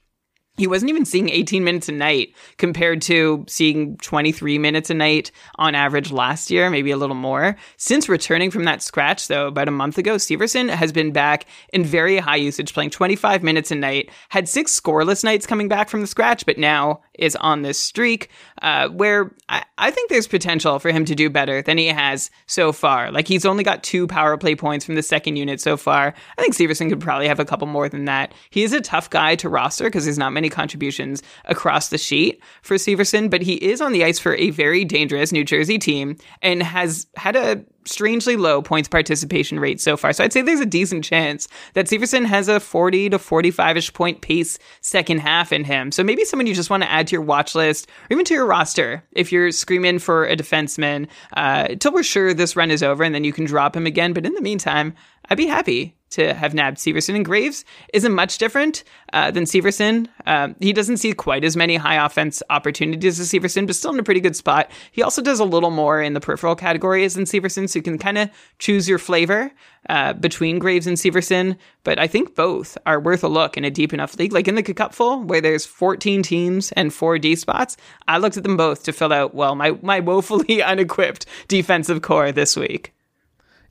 He 0.57 0.67
wasn't 0.67 0.89
even 0.89 1.05
seeing 1.05 1.29
18 1.29 1.63
minutes 1.63 1.87
a 1.87 1.93
night 1.93 2.35
compared 2.57 3.01
to 3.03 3.45
seeing 3.47 3.97
23 3.97 4.57
minutes 4.57 4.89
a 4.89 4.93
night 4.93 5.31
on 5.55 5.75
average 5.75 6.11
last 6.11 6.51
year, 6.51 6.69
maybe 6.69 6.91
a 6.91 6.97
little 6.97 7.15
more. 7.15 7.55
Since 7.77 8.09
returning 8.09 8.51
from 8.51 8.65
that 8.65 8.83
scratch, 8.83 9.27
though, 9.27 9.47
about 9.47 9.69
a 9.69 9.71
month 9.71 9.97
ago, 9.97 10.15
Severson 10.15 10.69
has 10.69 10.91
been 10.91 11.11
back 11.13 11.45
in 11.71 11.85
very 11.85 12.17
high 12.17 12.35
usage, 12.35 12.73
playing 12.73 12.89
25 12.89 13.43
minutes 13.43 13.71
a 13.71 13.75
night, 13.75 14.11
had 14.29 14.49
six 14.49 14.77
scoreless 14.77 15.23
nights 15.23 15.47
coming 15.47 15.69
back 15.69 15.89
from 15.89 16.01
the 16.01 16.07
scratch, 16.07 16.45
but 16.45 16.57
now 16.57 17.01
is 17.17 17.35
on 17.37 17.61
this 17.61 17.79
streak 17.79 18.29
uh, 18.61 18.89
where 18.89 19.33
I, 19.47 19.63
I 19.77 19.91
think 19.91 20.09
there's 20.09 20.27
potential 20.27 20.79
for 20.79 20.91
him 20.91 21.05
to 21.05 21.15
do 21.15 21.29
better 21.29 21.61
than 21.61 21.77
he 21.77 21.87
has 21.87 22.29
so 22.47 22.71
far. 22.71 23.11
Like 23.11 23.27
he's 23.27 23.45
only 23.45 23.63
got 23.63 23.83
two 23.83 24.05
power 24.05 24.37
play 24.37 24.55
points 24.55 24.85
from 24.85 24.95
the 24.95 25.03
second 25.03 25.37
unit 25.37 25.61
so 25.61 25.77
far. 25.77 26.13
I 26.37 26.41
think 26.41 26.55
Severson 26.55 26.89
could 26.89 26.99
probably 26.99 27.27
have 27.27 27.39
a 27.39 27.45
couple 27.45 27.67
more 27.67 27.87
than 27.87 28.05
that. 28.05 28.33
He 28.49 28.63
is 28.63 28.73
a 28.73 28.81
tough 28.81 29.09
guy 29.09 29.35
to 29.35 29.49
roster 29.49 29.85
because 29.85 30.03
there's 30.03 30.17
not 30.17 30.33
many 30.33 30.40
contributions 30.49 31.21
across 31.45 31.89
the 31.89 31.97
sheet 31.97 32.41
for 32.61 32.75
Severson, 32.75 33.29
but 33.29 33.41
he 33.41 33.55
is 33.55 33.81
on 33.81 33.91
the 33.91 34.03
ice 34.03 34.19
for 34.19 34.35
a 34.35 34.49
very 34.51 34.85
dangerous 34.85 35.31
New 35.31 35.43
Jersey 35.43 35.77
team 35.77 36.17
and 36.41 36.63
has 36.63 37.07
had 37.15 37.35
a 37.35 37.63
strangely 37.85 38.35
low 38.35 38.61
points 38.61 38.87
participation 38.87 39.59
rate 39.59 39.81
so 39.81 39.97
far. 39.97 40.13
So 40.13 40.23
I'd 40.23 40.33
say 40.33 40.41
there's 40.41 40.59
a 40.59 40.65
decent 40.65 41.03
chance 41.03 41.47
that 41.73 41.87
Severson 41.87 42.25
has 42.25 42.47
a 42.47 42.59
40 42.59 43.09
to 43.09 43.19
45 43.19 43.77
ish 43.77 43.93
point 43.93 44.21
pace 44.21 44.59
second 44.81 45.19
half 45.19 45.51
in 45.51 45.63
him. 45.63 45.91
So 45.91 46.03
maybe 46.03 46.25
someone 46.25 46.47
you 46.47 46.53
just 46.53 46.69
want 46.69 46.83
to 46.83 46.91
add 46.91 47.07
to 47.07 47.13
your 47.13 47.21
watch 47.21 47.55
list 47.55 47.87
or 47.87 48.13
even 48.13 48.25
to 48.25 48.33
your 48.33 48.45
roster 48.45 49.03
if 49.11 49.31
you're 49.31 49.51
screaming 49.51 49.99
for 49.99 50.25
a 50.25 50.35
defenseman 50.35 51.07
uh, 51.35 51.67
until 51.71 51.93
we're 51.93 52.03
sure 52.03 52.33
this 52.33 52.55
run 52.55 52.71
is 52.71 52.83
over 52.83 53.03
and 53.03 53.15
then 53.15 53.23
you 53.23 53.33
can 53.33 53.45
drop 53.45 53.75
him 53.75 53.85
again. 53.85 54.13
But 54.13 54.25
in 54.25 54.33
the 54.33 54.41
meantime, 54.41 54.93
I'd 55.31 55.37
be 55.37 55.47
happy 55.47 55.95
to 56.09 56.33
have 56.33 56.53
nabbed 56.53 56.77
Severson. 56.77 57.15
And 57.15 57.23
Graves 57.23 57.63
isn't 57.93 58.11
much 58.11 58.37
different 58.37 58.83
uh, 59.13 59.31
than 59.31 59.45
Severson. 59.45 60.09
Um, 60.25 60.57
he 60.59 60.73
doesn't 60.73 60.97
see 60.97 61.13
quite 61.13 61.45
as 61.45 61.55
many 61.55 61.77
high 61.77 62.05
offense 62.05 62.43
opportunities 62.49 63.17
as 63.17 63.31
Severson, 63.31 63.65
but 63.65 63.77
still 63.77 63.93
in 63.93 63.99
a 63.99 64.03
pretty 64.03 64.19
good 64.19 64.35
spot. 64.35 64.69
He 64.91 65.01
also 65.01 65.21
does 65.21 65.39
a 65.39 65.45
little 65.45 65.71
more 65.71 66.01
in 66.01 66.11
the 66.11 66.19
peripheral 66.19 66.53
categories 66.53 67.13
than 67.13 67.23
Severson, 67.23 67.69
so 67.69 67.79
you 67.79 67.83
can 67.83 67.97
kind 67.97 68.17
of 68.17 68.29
choose 68.59 68.89
your 68.89 68.99
flavor 68.99 69.53
uh, 69.87 70.11
between 70.11 70.59
Graves 70.59 70.85
and 70.85 70.97
Severson. 70.97 71.55
But 71.85 71.97
I 71.97 72.07
think 72.07 72.35
both 72.35 72.77
are 72.85 72.99
worth 72.99 73.23
a 73.23 73.29
look 73.29 73.55
in 73.55 73.63
a 73.63 73.71
deep 73.71 73.93
enough 73.93 74.19
league. 74.19 74.33
Like 74.33 74.49
in 74.49 74.55
the 74.55 74.63
Cupful, 74.63 75.23
where 75.23 75.39
there's 75.39 75.65
14 75.65 76.23
teams 76.23 76.73
and 76.73 76.93
four 76.93 77.19
D 77.19 77.37
spots, 77.37 77.77
I 78.09 78.17
looked 78.17 78.35
at 78.35 78.43
them 78.43 78.57
both 78.57 78.83
to 78.83 78.91
fill 78.91 79.13
out, 79.13 79.33
well, 79.33 79.55
my, 79.55 79.77
my 79.81 80.01
woefully 80.01 80.61
unequipped 80.61 81.25
defensive 81.47 82.01
core 82.01 82.33
this 82.33 82.57
week. 82.57 82.93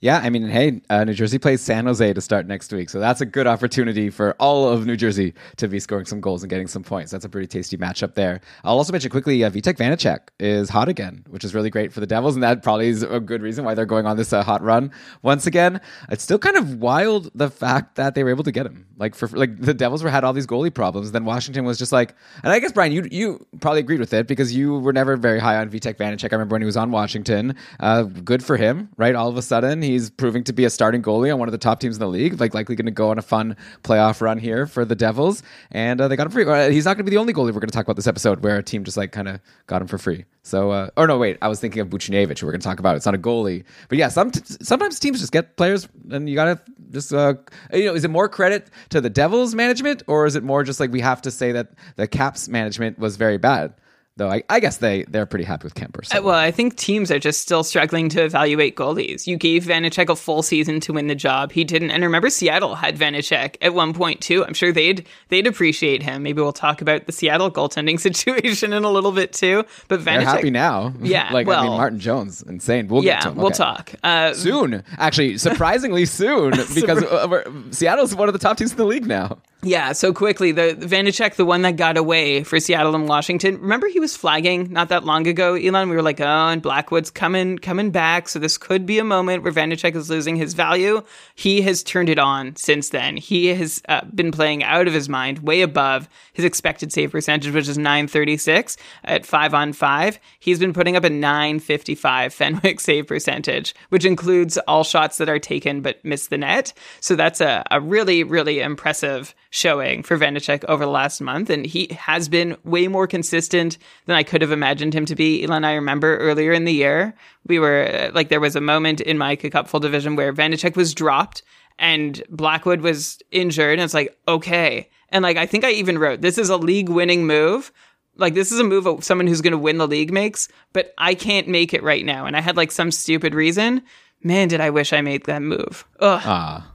Yeah, 0.02 0.20
I 0.22 0.30
mean, 0.30 0.48
hey, 0.48 0.80
uh, 0.88 1.04
New 1.04 1.12
Jersey 1.12 1.38
plays 1.38 1.60
San 1.60 1.84
Jose 1.84 2.14
to 2.14 2.20
start 2.22 2.46
next 2.46 2.72
week, 2.72 2.88
so 2.88 2.98
that's 2.98 3.20
a 3.20 3.26
good 3.26 3.46
opportunity 3.46 4.08
for 4.08 4.34
all 4.40 4.66
of 4.66 4.86
New 4.86 4.96
Jersey 4.96 5.34
to 5.58 5.68
be 5.68 5.78
scoring 5.78 6.06
some 6.06 6.22
goals 6.22 6.42
and 6.42 6.48
getting 6.48 6.68
some 6.68 6.82
points. 6.82 7.12
That's 7.12 7.26
a 7.26 7.28
pretty 7.28 7.46
tasty 7.46 7.76
matchup 7.76 8.14
there. 8.14 8.40
I'll 8.64 8.78
also 8.78 8.92
mention 8.92 9.10
quickly, 9.10 9.44
uh, 9.44 9.50
Vitek 9.50 9.76
Vanecek 9.76 10.28
is 10.38 10.70
hot 10.70 10.88
again, 10.88 11.22
which 11.28 11.44
is 11.44 11.54
really 11.54 11.68
great 11.68 11.92
for 11.92 12.00
the 12.00 12.06
Devils, 12.06 12.34
and 12.34 12.42
that 12.42 12.62
probably 12.62 12.88
is 12.88 13.02
a 13.02 13.20
good 13.20 13.42
reason 13.42 13.62
why 13.62 13.74
they're 13.74 13.84
going 13.84 14.06
on 14.06 14.16
this 14.16 14.32
uh, 14.32 14.42
hot 14.42 14.62
run 14.62 14.90
once 15.20 15.46
again. 15.46 15.82
It's 16.08 16.24
still 16.24 16.38
kind 16.38 16.56
of 16.56 16.76
wild 16.76 17.30
the 17.34 17.50
fact 17.50 17.96
that 17.96 18.14
they 18.14 18.24
were 18.24 18.30
able 18.30 18.44
to 18.44 18.52
get 18.52 18.64
him. 18.64 18.86
Like 18.96 19.14
for 19.14 19.28
like 19.28 19.60
the 19.60 19.74
Devils 19.74 20.02
were 20.02 20.08
had 20.08 20.24
all 20.24 20.32
these 20.32 20.46
goalie 20.46 20.72
problems, 20.72 21.12
then 21.12 21.26
Washington 21.26 21.66
was 21.66 21.76
just 21.78 21.92
like, 21.92 22.14
and 22.42 22.50
I 22.50 22.58
guess 22.58 22.72
Brian, 22.72 22.92
you 22.92 23.06
you 23.10 23.46
probably 23.60 23.80
agreed 23.80 24.00
with 24.00 24.14
it 24.14 24.26
because 24.26 24.56
you 24.56 24.78
were 24.78 24.94
never 24.94 25.18
very 25.18 25.40
high 25.40 25.58
on 25.58 25.68
Vitek 25.68 25.96
Vanecek. 25.96 26.32
I 26.32 26.36
remember 26.36 26.54
when 26.54 26.62
he 26.62 26.66
was 26.66 26.78
on 26.78 26.90
Washington. 26.90 27.54
Uh, 27.80 28.04
good 28.04 28.42
for 28.42 28.56
him, 28.56 28.88
right? 28.96 29.14
All 29.14 29.28
of 29.28 29.36
a 29.36 29.42
sudden, 29.42 29.89
he's 29.90 30.10
proving 30.10 30.44
to 30.44 30.52
be 30.52 30.64
a 30.64 30.70
starting 30.70 31.02
goalie 31.02 31.32
on 31.32 31.38
one 31.38 31.48
of 31.48 31.52
the 31.52 31.58
top 31.58 31.80
teams 31.80 31.96
in 31.96 32.00
the 32.00 32.08
league, 32.08 32.40
like 32.40 32.54
likely 32.54 32.76
going 32.76 32.86
to 32.86 32.92
go 32.92 33.10
on 33.10 33.18
a 33.18 33.22
fun 33.22 33.56
playoff 33.82 34.20
run 34.20 34.38
here 34.38 34.66
for 34.66 34.84
the 34.84 34.94
Devils, 34.94 35.42
and 35.70 36.00
uh, 36.00 36.08
they 36.08 36.16
got 36.16 36.26
him 36.26 36.32
free. 36.32 36.44
Uh, 36.44 36.70
he's 36.70 36.84
not 36.84 36.94
going 36.96 37.04
to 37.04 37.10
be 37.10 37.10
the 37.10 37.20
only 37.20 37.32
goalie 37.32 37.52
we're 37.52 37.60
going 37.60 37.68
to 37.68 37.74
talk 37.74 37.86
about 37.86 37.96
this 37.96 38.06
episode 38.06 38.42
where 38.42 38.56
a 38.56 38.62
team 38.62 38.84
just 38.84 38.96
like 38.96 39.12
kind 39.12 39.28
of 39.28 39.40
got 39.66 39.82
him 39.82 39.88
for 39.88 39.98
free. 39.98 40.24
So, 40.42 40.70
uh, 40.70 40.90
or 40.96 41.06
no, 41.06 41.18
wait, 41.18 41.38
I 41.42 41.48
was 41.48 41.60
thinking 41.60 41.80
of 41.80 41.88
Buchnevich, 41.88 42.38
who 42.38 42.46
we're 42.46 42.52
going 42.52 42.60
to 42.60 42.66
talk 42.66 42.78
about. 42.78 42.96
It's 42.96 43.06
not 43.06 43.14
a 43.14 43.18
goalie, 43.18 43.64
but 43.88 43.98
yeah, 43.98 44.08
some 44.08 44.30
t- 44.30 44.42
sometimes 44.62 44.98
teams 44.98 45.20
just 45.20 45.32
get 45.32 45.56
players, 45.56 45.88
and 46.10 46.28
you 46.28 46.34
got 46.34 46.44
to 46.44 46.72
just 46.90 47.12
uh, 47.12 47.34
you 47.72 47.86
know, 47.86 47.94
is 47.94 48.04
it 48.04 48.10
more 48.10 48.28
credit 48.28 48.68
to 48.90 49.00
the 49.00 49.10
Devils 49.10 49.54
management, 49.54 50.02
or 50.06 50.26
is 50.26 50.36
it 50.36 50.42
more 50.42 50.64
just 50.64 50.80
like 50.80 50.90
we 50.90 51.00
have 51.00 51.22
to 51.22 51.30
say 51.30 51.52
that 51.52 51.72
the 51.96 52.06
Caps 52.06 52.48
management 52.48 52.98
was 52.98 53.16
very 53.16 53.36
bad? 53.36 53.74
Though 54.16 54.28
I, 54.28 54.42
I 54.50 54.60
guess 54.60 54.78
they 54.78 55.04
they're 55.04 55.24
pretty 55.24 55.44
happy 55.44 55.64
with 55.64 55.74
Kuemper. 55.74 56.04
So. 56.04 56.18
Uh, 56.18 56.22
well, 56.22 56.34
I 56.34 56.50
think 56.50 56.76
teams 56.76 57.10
are 57.10 57.18
just 57.18 57.40
still 57.40 57.64
struggling 57.64 58.08
to 58.10 58.22
evaluate 58.22 58.76
goalies. 58.76 59.26
You 59.26 59.36
gave 59.36 59.64
Vanecek 59.64 60.10
a 60.10 60.16
full 60.16 60.42
season 60.42 60.80
to 60.80 60.92
win 60.92 61.06
the 61.06 61.14
job. 61.14 61.52
He 61.52 61.64
didn't. 61.64 61.90
And 61.90 62.02
remember, 62.02 62.28
Seattle 62.28 62.74
had 62.74 62.98
Vanecek 62.98 63.56
at 63.62 63.72
one 63.72 63.94
point 63.94 64.20
too. 64.20 64.44
I'm 64.44 64.52
sure 64.52 64.72
they'd 64.72 65.06
they'd 65.28 65.46
appreciate 65.46 66.02
him. 66.02 66.22
Maybe 66.22 66.42
we'll 66.42 66.52
talk 66.52 66.82
about 66.82 67.06
the 67.06 67.12
Seattle 67.12 67.50
goaltending 67.50 67.98
situation 68.10 68.72
in 68.72 68.84
a 68.84 68.90
little 68.90 69.12
bit 69.12 69.32
too. 69.32 69.64
But 69.88 70.00
Vanecek, 70.00 70.04
they're 70.04 70.20
happy 70.20 70.50
now. 70.50 70.92
Yeah, 71.00 71.30
like 71.32 71.46
well, 71.46 71.60
I 71.60 71.62
mean, 71.62 71.72
Martin 71.72 71.98
Jones, 72.00 72.42
insane. 72.42 72.88
We'll 72.88 73.04
yeah, 73.04 73.14
get 73.14 73.22
to 73.22 73.28
him. 73.30 73.36
we'll 73.36 73.50
talk 73.50 73.94
uh, 74.02 74.34
soon. 74.34 74.82
Actually, 74.98 75.38
surprisingly 75.38 76.04
soon, 76.04 76.50
because 76.74 77.02
uh, 77.04 77.42
Seattle's 77.70 78.14
one 78.14 78.28
of 78.28 78.32
the 78.32 78.38
top 78.38 78.56
teams 78.56 78.72
in 78.72 78.76
the 78.76 78.84
league 78.84 79.06
now. 79.06 79.38
Yeah, 79.62 79.92
so 79.92 80.12
quickly, 80.14 80.52
the, 80.52 80.74
the 80.78 80.86
Vanecek, 80.86 81.34
the 81.34 81.44
one 81.44 81.62
that 81.62 81.76
got 81.76 81.98
away 81.98 82.44
for 82.44 82.58
Seattle 82.58 82.94
and 82.94 83.06
Washington. 83.06 83.60
Remember, 83.60 83.88
he 83.88 83.99
was 84.00 84.16
flagging 84.16 84.72
not 84.72 84.88
that 84.88 85.04
long 85.04 85.26
ago, 85.26 85.54
Elon. 85.54 85.88
We 85.88 85.96
were 85.96 86.02
like, 86.02 86.20
oh, 86.20 86.48
and 86.48 86.60
Blackwood's 86.60 87.10
coming 87.10 87.58
coming 87.58 87.90
back, 87.90 88.28
so 88.28 88.38
this 88.38 88.58
could 88.58 88.86
be 88.86 88.98
a 88.98 89.04
moment 89.04 89.42
where 89.42 89.52
Vanecek 89.52 89.94
is 89.94 90.10
losing 90.10 90.36
his 90.36 90.54
value. 90.54 91.02
He 91.34 91.62
has 91.62 91.82
turned 91.82 92.08
it 92.08 92.18
on 92.18 92.56
since 92.56 92.88
then. 92.88 93.16
He 93.16 93.48
has 93.48 93.82
uh, 93.88 94.04
been 94.06 94.32
playing 94.32 94.64
out 94.64 94.88
of 94.88 94.94
his 94.94 95.08
mind, 95.08 95.40
way 95.40 95.62
above 95.62 96.08
his 96.32 96.44
expected 96.44 96.92
save 96.92 97.12
percentage, 97.12 97.52
which 97.52 97.68
is 97.68 97.78
936 97.78 98.76
at 99.04 99.24
five 99.24 99.54
on 99.54 99.72
five. 99.72 100.18
He's 100.40 100.58
been 100.58 100.72
putting 100.72 100.96
up 100.96 101.04
a 101.04 101.10
955 101.10 102.34
Fenwick 102.34 102.80
save 102.80 103.06
percentage, 103.06 103.74
which 103.90 104.04
includes 104.04 104.58
all 104.66 104.82
shots 104.82 105.18
that 105.18 105.28
are 105.28 105.38
taken 105.38 105.82
but 105.82 106.04
miss 106.04 106.26
the 106.26 106.38
net. 106.38 106.72
So 107.00 107.14
that's 107.14 107.40
a, 107.40 107.62
a 107.70 107.80
really, 107.80 108.24
really 108.24 108.60
impressive 108.60 109.34
showing 109.50 110.02
for 110.02 110.16
Vanecek 110.16 110.64
over 110.64 110.84
the 110.84 110.90
last 110.90 111.20
month, 111.20 111.50
and 111.50 111.66
he 111.66 111.88
has 111.98 112.28
been 112.28 112.56
way 112.64 112.88
more 112.88 113.06
consistent 113.06 113.76
than 114.06 114.16
I 114.16 114.22
could 114.22 114.42
have 114.42 114.52
imagined 114.52 114.94
him 114.94 115.04
to 115.06 115.14
be. 115.14 115.44
Elon, 115.44 115.64
I 115.64 115.74
remember 115.74 116.18
earlier 116.18 116.52
in 116.52 116.64
the 116.64 116.72
year, 116.72 117.14
we 117.46 117.58
were 117.58 117.88
uh, 117.92 118.10
like, 118.14 118.28
there 118.28 118.40
was 118.40 118.56
a 118.56 118.60
moment 118.60 119.00
in 119.00 119.18
my 119.18 119.36
Cupful 119.36 119.80
division 119.80 120.16
where 120.16 120.32
Vanecek 120.32 120.76
was 120.76 120.94
dropped 120.94 121.42
and 121.78 122.22
Blackwood 122.28 122.82
was 122.82 123.18
injured, 123.30 123.78
and 123.78 123.82
it's 123.82 123.94
like, 123.94 124.16
okay. 124.28 124.90
And 125.08 125.22
like, 125.22 125.36
I 125.36 125.46
think 125.46 125.64
I 125.64 125.70
even 125.72 125.98
wrote, 125.98 126.20
this 126.20 126.38
is 126.38 126.50
a 126.50 126.56
league 126.56 126.88
winning 126.88 127.26
move. 127.26 127.72
Like, 128.16 128.34
this 128.34 128.52
is 128.52 128.60
a 128.60 128.64
move 128.64 128.86
of 128.86 129.02
someone 129.02 129.26
who's 129.26 129.40
going 129.40 129.52
to 129.52 129.58
win 129.58 129.78
the 129.78 129.88
league 129.88 130.12
makes, 130.12 130.48
but 130.72 130.92
I 130.98 131.14
can't 131.14 131.48
make 131.48 131.72
it 131.72 131.82
right 131.82 132.04
now. 132.04 132.26
And 132.26 132.36
I 132.36 132.40
had 132.40 132.56
like 132.56 132.70
some 132.70 132.90
stupid 132.90 133.34
reason. 133.34 133.82
Man, 134.22 134.48
did 134.48 134.60
I 134.60 134.68
wish 134.68 134.92
I 134.92 135.00
made 135.00 135.24
that 135.24 135.40
move. 135.40 135.86
Ugh. 136.00 136.20
Ah. 136.22 136.69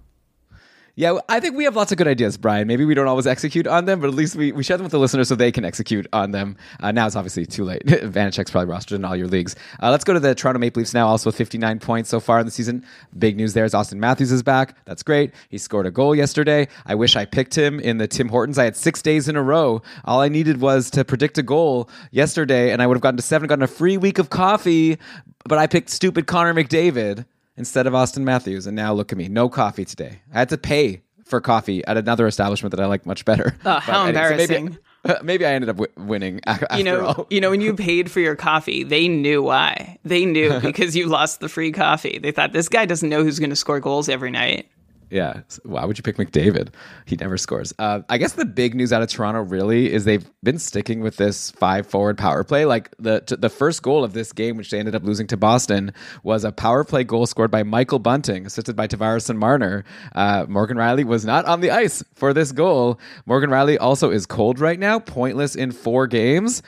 Yeah, 0.98 1.20
I 1.28 1.42
think 1.42 1.58
we 1.58 1.66
have 1.66 1.76
lots 1.76 1.92
of 1.92 1.98
good 1.98 2.08
ideas, 2.08 2.38
Brian. 2.38 2.68
Maybe 2.68 2.86
we 2.86 2.94
don't 2.94 3.08
always 3.08 3.28
execute 3.28 3.68
on 3.68 3.84
them, 3.84 4.00
but 4.00 4.08
at 4.08 4.14
least 4.14 4.38
we, 4.38 4.54
we 4.54 4.64
share 4.64 4.78
them 4.78 4.86
with 4.86 4.94
the 4.94 5.00
listeners 5.00 5.28
so 5.28 5.36
they 5.36 5.52
can 5.52 5.66
execute 5.66 6.08
on 6.14 6.32
them. 6.32 6.56
Uh, 6.80 6.94
now 6.94 7.06
it's 7.06 7.18
obviously 7.18 7.46
too 7.46 7.66
late. 7.66 7.84
Vanecek's 7.86 8.50
probably 8.50 8.74
rostered 8.74 8.96
in 8.96 9.04
all 9.04 9.14
your 9.14 9.28
leagues. 9.28 9.58
Uh, 9.84 9.92
let's 9.92 10.06
go 10.06 10.14
to 10.14 10.22
the 10.22 10.34
Toronto 10.34 10.58
Maple 10.58 10.80
Leafs 10.80 10.94
now, 10.94 11.06
also 11.06 11.28
with 11.28 11.36
59 11.36 11.80
points 11.80 12.10
so 12.10 12.22
far 12.22 12.40
in 12.40 12.46
the 12.46 12.52
season. 12.52 12.86
Big 13.20 13.36
news 13.36 13.52
there 13.52 13.66
is 13.66 13.74
Auston 13.74 13.98
Matthews 13.98 14.32
is 14.32 14.42
back. 14.42 14.78
That's 14.86 15.04
great. 15.04 15.34
He 15.50 15.58
scored 15.58 15.86
a 15.86 15.92
goal 15.92 16.16
yesterday. 16.16 16.70
I 16.86 16.96
wish 16.96 17.18
I 17.18 17.26
picked 17.26 17.56
him 17.56 17.82
in 17.82 17.98
the 17.98 18.08
Tim 18.08 18.30
Hortons. 18.30 18.58
I 18.58 18.64
had 18.64 18.78
six 18.78 19.02
days 19.02 19.28
in 19.28 19.36
a 19.36 19.44
row. 19.44 19.82
All 20.06 20.22
I 20.22 20.30
needed 20.30 20.62
was 20.62 20.90
to 20.92 21.04
predict 21.04 21.38
a 21.38 21.44
goal 21.44 21.90
yesterday, 22.12 22.72
and 22.72 22.82
I 22.82 22.88
would 22.88 22.96
have 22.96 23.02
gotten 23.02 23.18
to 23.18 23.24
seven, 23.24 23.50
gotten 23.50 23.64
a 23.64 23.68
free 23.68 23.98
week 23.98 24.18
of 24.18 24.30
coffee, 24.30 24.98
but 25.44 25.58
I 25.58 25.68
picked 25.68 25.90
stupid 25.90 26.26
Connor 26.26 26.54
McDavid 26.54 27.26
instead 27.58 27.88
of 27.88 27.94
Auston 27.94 28.24
Matthews. 28.24 28.68
And 28.68 28.76
now 28.76 28.94
look 28.94 29.12
at 29.12 29.18
me, 29.18 29.28
no 29.28 29.50
coffee 29.50 29.86
today. 29.86 30.22
I 30.34 30.40
had 30.40 30.50
to 30.50 30.58
pay 30.58 31.02
for 31.26 31.42
coffee 31.42 31.84
at 31.86 31.98
another 31.98 32.28
establishment 32.28 32.72
that 32.76 32.80
I 32.82 32.86
like 32.86 33.06
much 33.06 33.26
better. 33.26 33.56
Oh, 33.66 33.80
how 33.80 34.06
But 34.06 34.16
anyway, 34.16 34.46
so 34.48 34.54
embarrassing. 34.56 34.78
maybe, 35.04 35.20
maybe 35.24 35.46
I 35.46 35.54
ended 35.54 35.70
up 35.70 35.78
w- 35.78 36.08
winning 36.08 36.40
after 36.46 36.68
you 36.78 36.84
know, 36.84 37.06
all. 37.06 37.28
you 37.32 37.42
know, 37.42 37.50
when 37.50 37.62
you 37.62 37.74
paid 37.76 38.12
for 38.12 38.20
your 38.20 38.36
coffee, 38.36 38.84
they 38.84 39.08
knew 39.08 39.42
why. 39.42 39.98
They 40.06 40.26
knew 40.26 40.60
because 40.60 40.96
you 40.96 41.08
lost 41.08 41.40
the 41.40 41.50
free 41.50 41.72
coffee. 41.72 42.20
They 42.22 42.32
thought 42.32 42.54
this 42.54 42.70
guy 42.70 42.86
doesn't 42.86 43.10
know 43.10 43.24
who's 43.24 43.40
going 43.40 43.50
to 43.50 43.56
score 43.56 43.80
goals 43.80 44.08
every 44.10 44.30
night. 44.32 44.70
Yeah. 45.16 45.44
Why 45.64 45.86
would 45.86 45.98
you 45.98 46.04
pick 46.04 46.18
McDavid? 46.18 46.74
He 47.06 47.16
never 47.16 47.38
scores. 47.38 47.74
Uh, 47.80 48.02
I 48.10 48.18
guess 48.18 48.34
the 48.34 48.44
big 48.44 48.76
news 48.76 48.92
out 48.92 49.02
of 49.02 49.08
Toronto 49.08 49.44
really 49.44 49.94
is 49.94 50.04
they've 50.04 50.30
been 50.44 50.60
sticking 50.60 51.00
with 51.00 51.16
this 51.16 51.52
five 51.52 51.88
forward 51.88 52.18
power 52.18 52.44
play. 52.44 52.66
Like 52.66 52.94
the 53.00 53.22
t- 53.22 53.38
the 53.38 53.48
first 53.48 53.82
goal 53.82 54.04
of 54.04 54.12
this 54.12 54.34
game, 54.34 54.58
which 54.58 54.72
they 54.72 54.78
ended 54.78 54.94
up 54.94 55.04
losing 55.04 55.26
to 55.28 55.38
Boston, 55.38 55.94
was 56.24 56.44
a 56.44 56.52
power 56.52 56.84
play 56.84 57.06
goal 57.06 57.28
scored 57.28 57.50
by 57.50 57.64
Michael 57.64 58.00
Bunting, 58.00 58.46
assisted 58.46 58.76
by 58.76 58.90
Tavares 58.90 59.30
and 59.30 59.40
Marner. 59.40 59.86
Uh, 60.14 60.46
Morgan 60.50 60.76
Rielly 60.76 61.06
was 61.06 61.24
not 61.24 61.46
on 61.46 61.62
the 61.62 61.72
ice 61.72 62.04
for 62.14 62.34
this 62.34 62.52
goal. 62.52 63.00
Morgan 63.26 63.50
Rielly 63.50 63.78
also 63.80 64.12
is 64.12 64.26
cold 64.26 64.60
right 64.60 64.78
now, 64.78 65.00
pointless 65.00 65.56
in 65.56 65.72
four 65.72 66.08
games. 66.08 66.62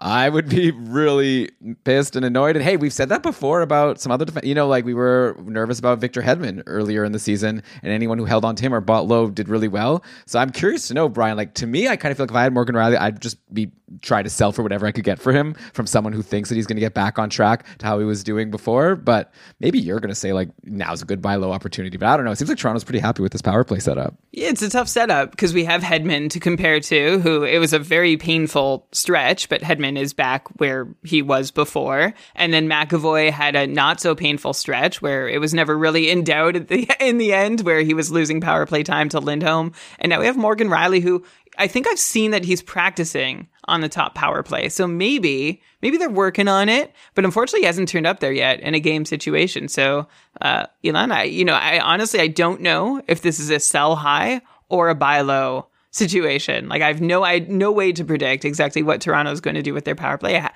I 0.00 0.30
would 0.30 0.48
be 0.48 0.70
really 0.70 1.50
pissed 1.84 2.16
and 2.16 2.24
annoyed. 2.24 2.56
And 2.56 2.64
hey, 2.64 2.78
we've 2.78 2.92
said 2.92 3.10
that 3.10 3.22
before 3.22 3.60
about 3.60 4.00
some 4.00 4.10
other 4.10 4.24
defense. 4.24 4.46
You 4.46 4.54
know, 4.54 4.66
like 4.66 4.86
we 4.86 4.94
were 4.94 5.36
nervous 5.44 5.78
about 5.78 5.98
Victor 5.98 6.22
Hedman 6.22 6.62
earlier 6.66 7.04
in 7.04 7.12
the 7.12 7.18
season, 7.18 7.62
and 7.82 7.92
anyone 7.92 8.16
who 8.16 8.24
held 8.24 8.44
on 8.44 8.56
to 8.56 8.62
him 8.62 8.74
or 8.74 8.80
bought 8.80 9.06
low 9.06 9.28
did 9.28 9.48
really 9.48 9.68
well. 9.68 10.02
So 10.24 10.38
I'm 10.38 10.50
curious 10.50 10.88
to 10.88 10.94
know, 10.94 11.08
Brian. 11.08 11.36
Like 11.36 11.54
to 11.54 11.66
me, 11.66 11.86
I 11.86 11.96
kind 11.96 12.10
of 12.10 12.16
feel 12.16 12.24
like 12.24 12.30
if 12.30 12.36
I 12.36 12.42
had 12.42 12.54
Morgan 12.54 12.74
Rielly, 12.74 12.98
I'd 12.98 13.20
just 13.20 13.36
be 13.52 13.70
try 14.02 14.22
to 14.22 14.30
sell 14.30 14.52
for 14.52 14.62
whatever 14.62 14.86
I 14.86 14.92
could 14.92 15.04
get 15.04 15.18
for 15.18 15.32
him 15.32 15.54
from 15.72 15.86
someone 15.86 16.12
who 16.12 16.22
thinks 16.22 16.48
that 16.48 16.54
he's 16.54 16.66
going 16.66 16.76
to 16.76 16.80
get 16.80 16.94
back 16.94 17.18
on 17.18 17.28
track 17.28 17.66
to 17.78 17.86
how 17.86 17.98
he 17.98 18.04
was 18.04 18.22
doing 18.22 18.50
before. 18.50 18.96
But 18.96 19.32
maybe 19.58 19.78
you're 19.78 20.00
going 20.00 20.10
to 20.10 20.14
say 20.14 20.32
like 20.32 20.48
now's 20.64 21.02
a 21.02 21.04
good 21.04 21.20
buy 21.20 21.34
low 21.34 21.52
opportunity. 21.52 21.98
But 21.98 22.08
I 22.08 22.16
don't 22.16 22.24
know. 22.24 22.30
It 22.30 22.36
seems 22.36 22.48
like 22.48 22.58
Toronto's 22.58 22.84
pretty 22.84 23.00
happy 23.00 23.22
with 23.22 23.32
this 23.32 23.42
power 23.42 23.64
play 23.64 23.80
setup. 23.80 24.14
Yeah, 24.32 24.48
it's 24.48 24.62
a 24.62 24.70
tough 24.70 24.88
setup 24.88 25.32
because 25.32 25.52
we 25.52 25.64
have 25.64 25.82
Hedman 25.82 26.30
to 26.30 26.40
compare 26.40 26.80
to, 26.80 27.18
who 27.20 27.42
it 27.42 27.58
was 27.58 27.72
a 27.72 27.78
very 27.78 28.16
painful 28.16 28.86
stretch, 28.92 29.48
but 29.48 29.60
Hedman 29.60 29.89
is 29.96 30.12
back 30.12 30.48
where 30.58 30.88
he 31.02 31.22
was 31.22 31.50
before. 31.50 32.14
And 32.34 32.52
then 32.52 32.68
McAvoy 32.68 33.30
had 33.30 33.56
a 33.56 33.66
not 33.66 34.00
so 34.00 34.14
painful 34.14 34.52
stretch 34.52 35.00
where 35.00 35.28
it 35.28 35.40
was 35.40 35.54
never 35.54 35.76
really 35.76 36.10
in 36.10 36.24
doubt 36.24 36.68
the 36.68 36.90
in 37.00 37.18
the 37.18 37.32
end, 37.32 37.62
where 37.62 37.80
he 37.80 37.94
was 37.94 38.10
losing 38.10 38.40
power 38.40 38.66
play 38.66 38.82
time 38.82 39.08
to 39.10 39.20
Lindholm. 39.20 39.72
And 39.98 40.10
now 40.10 40.20
we 40.20 40.26
have 40.26 40.36
Morgan 40.36 40.68
Rielly, 40.68 41.02
who 41.02 41.24
I 41.58 41.66
think 41.66 41.86
I've 41.88 41.98
seen 41.98 42.30
that 42.30 42.44
he's 42.44 42.62
practicing 42.62 43.48
on 43.64 43.80
the 43.80 43.88
top 43.88 44.14
power 44.14 44.42
play. 44.42 44.68
So 44.68 44.86
maybe, 44.86 45.62
maybe 45.82 45.96
they're 45.96 46.08
working 46.08 46.48
on 46.48 46.68
it, 46.68 46.92
but 47.14 47.24
unfortunately 47.24 47.60
he 47.60 47.66
hasn't 47.66 47.88
turned 47.88 48.06
up 48.06 48.20
there 48.20 48.32
yet 48.32 48.60
in 48.60 48.74
a 48.74 48.80
game 48.80 49.04
situation. 49.04 49.68
So, 49.68 50.06
uh, 50.40 50.66
Elon, 50.84 51.12
I, 51.12 51.24
you 51.24 51.44
know, 51.44 51.54
I 51.54 51.80
honestly, 51.80 52.20
I 52.20 52.28
don't 52.28 52.60
know 52.60 53.02
if 53.08 53.22
this 53.22 53.38
is 53.38 53.50
a 53.50 53.60
sell 53.60 53.96
high 53.96 54.40
or 54.68 54.88
a 54.88 54.94
buy 54.94 55.20
low 55.20 55.66
situation. 55.90 56.68
Like 56.68 56.82
I 56.82 56.88
have 56.88 57.00
no, 57.00 57.24
I 57.24 57.40
no 57.40 57.72
way 57.72 57.92
to 57.92 58.04
predict 58.04 58.44
exactly 58.44 58.82
what 58.82 59.00
Toronto 59.00 59.32
is 59.32 59.40
going 59.40 59.56
to 59.56 59.62
do 59.62 59.74
with 59.74 59.84
their 59.84 59.94
power 59.94 60.18
play. 60.18 60.46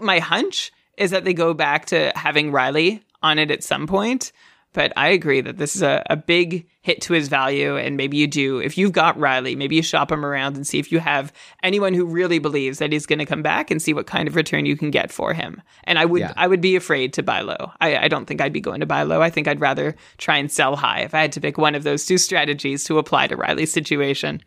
My 0.00 0.18
hunch 0.18 0.72
is 0.96 1.10
that 1.10 1.24
they 1.24 1.34
go 1.34 1.54
back 1.54 1.86
to 1.86 2.12
having 2.14 2.52
Rielly 2.52 3.02
on 3.22 3.38
it 3.38 3.50
at 3.50 3.62
some 3.62 3.86
point. 3.86 4.32
But 4.74 4.90
I 4.96 5.08
agree 5.08 5.42
that 5.42 5.58
this 5.58 5.76
is 5.76 5.82
a, 5.82 6.02
a 6.08 6.16
big 6.16 6.66
hit 6.80 7.02
to 7.02 7.12
his 7.12 7.28
value. 7.28 7.76
And 7.76 7.96
maybe 7.96 8.16
you 8.16 8.26
do. 8.26 8.58
If 8.58 8.78
you've 8.78 8.92
got 8.92 9.18
Rielly, 9.18 9.54
maybe 9.54 9.76
you 9.76 9.82
shop 9.82 10.10
him 10.10 10.24
around 10.24 10.56
and 10.56 10.66
see 10.66 10.78
if 10.78 10.90
you 10.90 10.98
have 10.98 11.30
anyone 11.62 11.92
who 11.92 12.06
really 12.06 12.38
believes 12.38 12.78
that 12.78 12.90
he's 12.90 13.04
going 13.04 13.18
to 13.18 13.26
come 13.26 13.42
back 13.42 13.70
and 13.70 13.82
see 13.82 13.92
what 13.92 14.06
kind 14.06 14.26
of 14.26 14.34
return 14.34 14.64
you 14.64 14.76
can 14.76 14.90
get 14.90 15.12
for 15.12 15.34
him. 15.34 15.60
And 15.84 15.98
I 15.98 16.06
would, 16.06 16.20
yeah. 16.20 16.32
I 16.36 16.46
would 16.46 16.62
be 16.62 16.74
afraid 16.74 17.12
to 17.14 17.22
buy 17.22 17.42
low. 17.42 17.70
I, 17.82 17.98
I 17.98 18.08
don't 18.08 18.24
think 18.24 18.40
I'd 18.40 18.52
be 18.52 18.62
going 18.62 18.80
to 18.80 18.86
buy 18.86 19.02
low. 19.02 19.20
I 19.20 19.28
think 19.28 19.46
I'd 19.46 19.60
rather 19.60 19.94
try 20.16 20.38
and 20.38 20.50
sell 20.50 20.74
high 20.74 21.00
if 21.00 21.14
I 21.14 21.20
had 21.20 21.32
to 21.32 21.40
pick 21.40 21.58
one 21.58 21.74
of 21.74 21.82
those 21.82 22.06
two 22.06 22.16
strategies 22.16 22.82
to 22.84 22.96
apply 22.96 23.26
to 23.26 23.36
Rielly's 23.36 23.72
situation. 23.72 24.42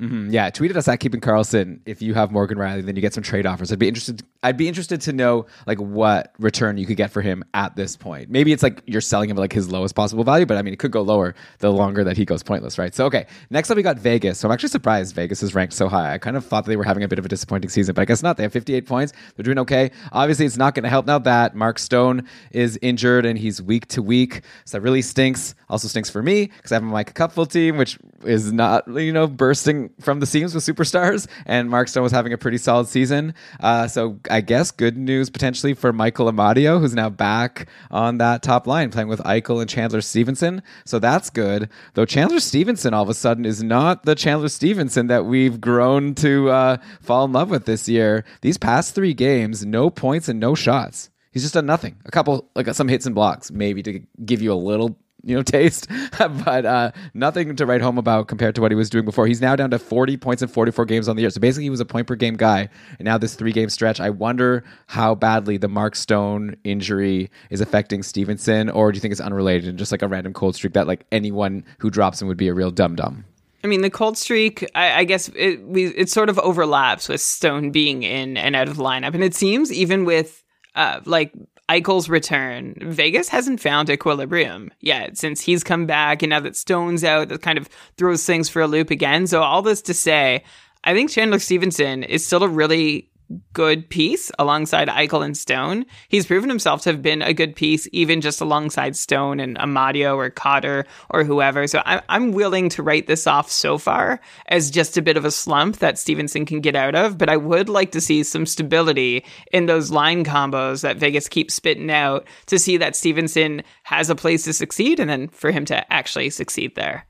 Mm-hmm. 0.00 0.30
Yeah, 0.30 0.50
tweeted 0.50 0.76
us 0.76 0.88
at 0.88 0.98
Keeping 0.98 1.20
Karlsson 1.20 1.80
if 1.86 2.02
you 2.02 2.14
have 2.14 2.32
Morgan 2.32 2.58
Rielly, 2.58 2.84
then 2.84 2.96
you 2.96 3.02
get 3.02 3.14
some 3.14 3.22
trade 3.22 3.46
offers. 3.46 3.70
I'd 3.70 3.78
be 3.78 3.86
interested. 3.86 4.22
I'd 4.42 4.56
be 4.56 4.66
interested 4.66 5.00
to 5.02 5.12
know 5.12 5.46
like 5.66 5.78
what 5.78 6.32
return 6.38 6.76
you 6.78 6.86
could 6.86 6.96
get 6.96 7.12
for 7.12 7.22
him 7.22 7.44
at 7.54 7.76
this 7.76 7.96
point. 7.96 8.28
Maybe 8.28 8.52
it's 8.52 8.62
like 8.62 8.82
you're 8.86 9.00
selling 9.00 9.30
him 9.30 9.36
like 9.36 9.52
his 9.52 9.70
lowest 9.70 9.94
possible 9.94 10.24
value, 10.24 10.46
but 10.46 10.56
I 10.56 10.62
mean 10.62 10.74
it 10.74 10.78
could 10.78 10.90
go 10.90 11.02
lower 11.02 11.34
the 11.60 11.70
longer 11.72 12.02
that 12.04 12.16
he 12.16 12.24
goes 12.24 12.42
pointless, 12.42 12.76
right? 12.76 12.94
So 12.94 13.06
okay, 13.06 13.26
next 13.50 13.70
up 13.70 13.76
we 13.76 13.82
got 13.82 13.98
Vegas. 13.98 14.38
So 14.38 14.48
I'm 14.48 14.52
actually 14.52 14.70
surprised 14.70 15.14
Vegas 15.14 15.42
is 15.42 15.54
ranked 15.54 15.74
so 15.74 15.88
high. 15.88 16.12
I 16.12 16.18
kind 16.18 16.36
of 16.36 16.44
thought 16.44 16.66
they 16.66 16.76
were 16.76 16.84
having 16.84 17.04
a 17.04 17.08
bit 17.08 17.20
of 17.20 17.24
a 17.24 17.28
disappointing 17.28 17.70
season, 17.70 17.94
but 17.94 18.02
I 18.02 18.04
guess 18.04 18.22
not. 18.22 18.36
They 18.36 18.42
have 18.42 18.52
58 18.52 18.86
points. 18.86 19.12
They're 19.36 19.44
doing 19.44 19.58
okay. 19.58 19.92
Obviously, 20.10 20.44
it's 20.44 20.56
not 20.56 20.74
going 20.74 20.84
to 20.84 20.90
help 20.90 21.06
now 21.06 21.20
that 21.20 21.54
Mark 21.54 21.78
Stone 21.78 22.26
is 22.50 22.78
injured 22.82 23.26
and 23.26 23.38
he's 23.38 23.62
week 23.62 23.86
to 23.88 24.02
week, 24.02 24.42
so 24.64 24.76
that 24.76 24.82
really 24.82 25.02
stinks. 25.02 25.54
Also 25.68 25.86
stinks 25.86 26.10
for 26.10 26.22
me 26.22 26.46
because 26.46 26.72
I 26.72 26.76
have 26.76 26.82
a 26.82 26.86
Mike 26.86 27.14
Cupful 27.14 27.48
team, 27.48 27.76
which 27.76 27.98
is 28.26 28.52
not 28.52 28.86
you 28.88 29.12
know 29.12 29.26
bursting 29.26 29.90
from 30.00 30.20
the 30.20 30.26
seams 30.26 30.54
with 30.54 30.64
superstars, 30.64 31.26
and 31.46 31.70
Mark 31.70 31.88
Stone 31.88 32.02
was 32.02 32.12
having 32.12 32.32
a 32.32 32.38
pretty 32.38 32.58
solid 32.58 32.88
season. 32.88 33.34
Uh, 33.60 33.86
so 33.88 34.18
I 34.30 34.40
guess 34.40 34.70
good 34.70 34.96
news 34.96 35.30
potentially 35.30 35.74
for 35.74 35.92
Michael 35.92 36.30
Amadio, 36.30 36.80
who's 36.80 36.94
now 36.94 37.10
back 37.10 37.68
on 37.90 38.18
that 38.18 38.42
top 38.42 38.66
line, 38.66 38.90
playing 38.90 39.08
with 39.08 39.20
Eichel 39.20 39.60
and 39.60 39.68
Chandler 39.70 40.00
Stephenson. 40.00 40.62
So 40.84 40.98
that's 40.98 41.30
good. 41.30 41.68
Though 41.94 42.06
Chandler 42.06 42.40
Stephenson 42.40 42.94
all 42.94 43.02
of 43.02 43.08
a 43.08 43.14
sudden 43.14 43.44
is 43.44 43.62
not 43.62 44.04
the 44.04 44.14
Chandler 44.14 44.48
Stephenson 44.48 45.06
that 45.08 45.24
we've 45.24 45.60
grown 45.60 46.14
to 46.16 46.50
uh, 46.50 46.76
fall 47.00 47.24
in 47.24 47.32
love 47.32 47.50
with 47.50 47.66
this 47.66 47.88
year. 47.88 48.24
These 48.40 48.58
past 48.58 48.94
three 48.94 49.14
games, 49.14 49.64
no 49.64 49.90
points 49.90 50.28
and 50.28 50.40
no 50.40 50.54
shots. 50.54 51.10
He's 51.32 51.42
just 51.42 51.54
done 51.54 51.66
nothing. 51.66 51.96
A 52.04 52.12
couple, 52.12 52.48
like 52.54 52.72
some 52.74 52.86
hits 52.86 53.06
and 53.06 53.14
blocks, 53.14 53.50
maybe 53.50 53.82
to 53.82 54.00
give 54.24 54.40
you 54.40 54.52
a 54.52 54.54
little 54.54 54.96
you 55.26 55.34
know 55.34 55.42
taste, 55.42 55.88
but 56.18 56.66
uh, 56.66 56.92
nothing 57.14 57.56
to 57.56 57.66
write 57.66 57.80
home 57.80 57.98
about 57.98 58.28
compared 58.28 58.54
to 58.54 58.60
what 58.60 58.70
he 58.70 58.76
was 58.76 58.90
doing 58.90 59.04
before. 59.04 59.26
He's 59.26 59.40
now 59.40 59.56
down 59.56 59.70
to 59.70 59.78
40 59.78 60.16
points 60.18 60.42
in 60.42 60.48
44 60.48 60.84
games 60.84 61.08
on 61.08 61.16
the 61.16 61.22
year. 61.22 61.30
So 61.30 61.40
basically, 61.40 61.64
he 61.64 61.70
was 61.70 61.80
a 61.80 61.84
point 61.84 62.06
per 62.06 62.14
game 62.14 62.36
guy, 62.36 62.68
and 62.98 63.06
now 63.06 63.18
this 63.18 63.34
three 63.34 63.52
game 63.52 63.68
stretch. 63.70 64.00
I 64.00 64.10
wonder 64.10 64.64
how 64.86 65.14
badly 65.14 65.56
the 65.56 65.68
Mark 65.68 65.96
Stone 65.96 66.56
injury 66.64 67.30
is 67.50 67.60
affecting 67.60 68.02
Stephenson, 68.02 68.68
or 68.68 68.92
do 68.92 68.96
you 68.96 69.00
think 69.00 69.12
it's 69.12 69.20
unrelated 69.20 69.68
and 69.68 69.78
just 69.78 69.92
like 69.92 70.02
a 70.02 70.08
random 70.08 70.32
cold 70.32 70.54
streak 70.54 70.74
that 70.74 70.86
like 70.86 71.06
anyone 71.10 71.64
who 71.78 71.90
drops 71.90 72.20
him 72.20 72.28
would 72.28 72.36
be 72.36 72.48
a 72.48 72.54
real 72.54 72.70
dum 72.70 72.94
dum? 72.94 73.24
I 73.62 73.66
mean, 73.66 73.80
the 73.80 73.90
cold 73.90 74.18
streak, 74.18 74.68
I, 74.74 75.00
I 75.00 75.04
guess 75.04 75.30
it, 75.34 75.66
we, 75.66 75.86
it 75.86 76.10
sort 76.10 76.28
of 76.28 76.38
overlaps 76.40 77.08
with 77.08 77.22
Stone 77.22 77.70
being 77.70 78.02
in 78.02 78.36
and 78.36 78.54
out 78.54 78.68
of 78.68 78.76
lineup. 78.76 79.14
And 79.14 79.24
it 79.24 79.34
seems 79.34 79.72
even 79.72 80.04
with 80.04 80.44
uh, 80.74 81.00
like 81.06 81.32
Eichel's 81.68 82.08
return, 82.08 82.74
Vegas 82.80 83.28
hasn't 83.28 83.60
found 83.60 83.88
equilibrium 83.88 84.70
yet 84.80 85.16
since 85.16 85.40
he's 85.40 85.64
come 85.64 85.86
back, 85.86 86.22
and 86.22 86.30
now 86.30 86.40
that 86.40 86.56
Stone's 86.56 87.04
out, 87.04 87.28
that 87.28 87.42
kind 87.42 87.56
of 87.58 87.68
throws 87.96 88.24
things 88.24 88.48
for 88.48 88.60
a 88.60 88.66
loop 88.66 88.90
again. 88.90 89.26
So 89.26 89.42
all 89.42 89.62
this 89.62 89.80
to 89.82 89.94
say, 89.94 90.44
I 90.84 90.92
think 90.92 91.10
Chandler 91.10 91.38
Stephenson 91.38 92.02
is 92.02 92.26
still 92.26 92.42
a 92.42 92.48
really 92.48 93.08
good 93.52 93.88
piece 93.88 94.30
alongside 94.38 94.88
Eichel 94.88 95.24
and 95.24 95.36
Stone. 95.36 95.86
He's 96.08 96.26
proven 96.26 96.48
himself 96.48 96.82
to 96.82 96.90
have 96.90 97.02
been 97.02 97.22
a 97.22 97.34
good 97.34 97.56
piece, 97.56 97.88
even 97.92 98.20
just 98.20 98.40
alongside 98.40 98.96
Stone 98.96 99.40
and 99.40 99.56
Amadio 99.58 100.16
or 100.16 100.30
Cotter 100.30 100.86
or 101.10 101.24
whoever. 101.24 101.66
So 101.66 101.82
I'm, 101.84 102.00
I'm 102.08 102.32
willing 102.32 102.68
to 102.70 102.82
write 102.82 103.06
this 103.06 103.26
off 103.26 103.50
so 103.50 103.78
far 103.78 104.20
as 104.46 104.70
just 104.70 104.96
a 104.96 105.02
bit 105.02 105.16
of 105.16 105.24
a 105.24 105.30
slump 105.30 105.78
that 105.78 105.98
Stephenson 105.98 106.46
can 106.46 106.60
get 106.60 106.76
out 106.76 106.94
of. 106.94 107.18
But 107.18 107.28
I 107.28 107.36
would 107.36 107.68
like 107.68 107.92
to 107.92 108.00
see 108.00 108.22
some 108.22 108.46
stability 108.46 109.24
in 109.52 109.66
those 109.66 109.90
line 109.90 110.24
combos 110.24 110.82
that 110.82 110.96
Vegas 110.96 111.28
keeps 111.28 111.54
spitting 111.54 111.90
out 111.90 112.26
to 112.46 112.58
see 112.58 112.76
that 112.76 112.96
Stephenson 112.96 113.62
has 113.84 114.10
a 114.10 114.14
place 114.14 114.44
to 114.44 114.52
succeed 114.52 115.00
and 115.00 115.08
then 115.08 115.28
for 115.28 115.50
him 115.50 115.64
to 115.66 115.92
actually 115.92 116.30
succeed 116.30 116.74
there. 116.74 117.06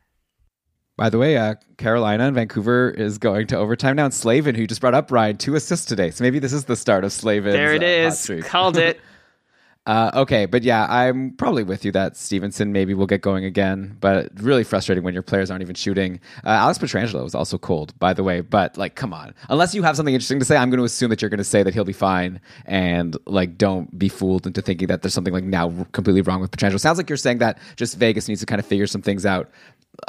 By 0.96 1.10
the 1.10 1.18
way, 1.18 1.36
uh, 1.36 1.56
Carolina 1.76 2.26
and 2.26 2.34
Vancouver 2.36 2.90
is 2.90 3.18
going 3.18 3.48
to 3.48 3.56
overtime 3.56 3.96
now. 3.96 4.04
And 4.04 4.14
Slavin, 4.14 4.54
who 4.54 4.60
you 4.60 4.66
just 4.68 4.80
brought 4.80 4.94
up, 4.94 5.10
Ryan, 5.10 5.36
two 5.36 5.56
assists 5.56 5.86
today. 5.86 6.10
So 6.10 6.22
maybe 6.22 6.38
this 6.38 6.52
is 6.52 6.66
the 6.66 6.76
start 6.76 7.02
of 7.02 7.12
Slavin. 7.12 7.52
There 7.52 7.74
it 7.74 7.82
uh, 7.82 8.08
is. 8.08 8.30
Called 8.44 8.76
it. 8.76 9.00
uh, 9.86 10.10
okay, 10.14 10.46
but 10.46 10.62
yeah, 10.62 10.86
I'm 10.88 11.32
probably 11.32 11.62
with 11.62 11.84
you 11.84 11.92
that 11.92 12.16
Stephenson 12.16 12.72
maybe 12.72 12.94
will 12.94 13.06
get 13.06 13.20
going 13.20 13.44
again, 13.44 13.96
but 14.00 14.30
really 14.40 14.64
frustrating 14.64 15.04
when 15.04 15.12
your 15.12 15.22
players 15.22 15.50
aren't 15.50 15.62
even 15.62 15.74
shooting. 15.74 16.20
Uh, 16.44 16.50
Alex 16.50 16.78
Pietrangelo 16.78 17.22
was 17.22 17.34
also 17.34 17.58
cold, 17.58 17.98
by 17.98 18.14
the 18.14 18.22
way, 18.22 18.40
but 18.40 18.78
like, 18.78 18.94
come 18.94 19.12
on. 19.12 19.34
Unless 19.48 19.74
you 19.74 19.82
have 19.82 19.96
something 19.96 20.14
interesting 20.14 20.38
to 20.38 20.44
say, 20.44 20.56
I'm 20.56 20.70
going 20.70 20.78
to 20.78 20.84
assume 20.84 21.10
that 21.10 21.20
you're 21.20 21.28
going 21.28 21.38
to 21.38 21.44
say 21.44 21.62
that 21.62 21.74
he'll 21.74 21.84
be 21.84 21.92
fine 21.92 22.40
and 22.64 23.16
like, 23.26 23.58
don't 23.58 23.98
be 23.98 24.08
fooled 24.08 24.46
into 24.46 24.62
thinking 24.62 24.88
that 24.88 25.02
there's 25.02 25.14
something 25.14 25.34
like 25.34 25.44
now 25.44 25.86
completely 25.92 26.22
wrong 26.22 26.40
with 26.40 26.50
Pietrangelo. 26.50 26.80
Sounds 26.80 26.98
like 26.98 27.10
you're 27.10 27.16
saying 27.16 27.38
that 27.38 27.58
just 27.76 27.96
Vegas 27.96 28.26
needs 28.26 28.40
to 28.40 28.46
kind 28.46 28.60
of 28.60 28.66
figure 28.66 28.86
some 28.86 29.02
things 29.02 29.26
out 29.26 29.50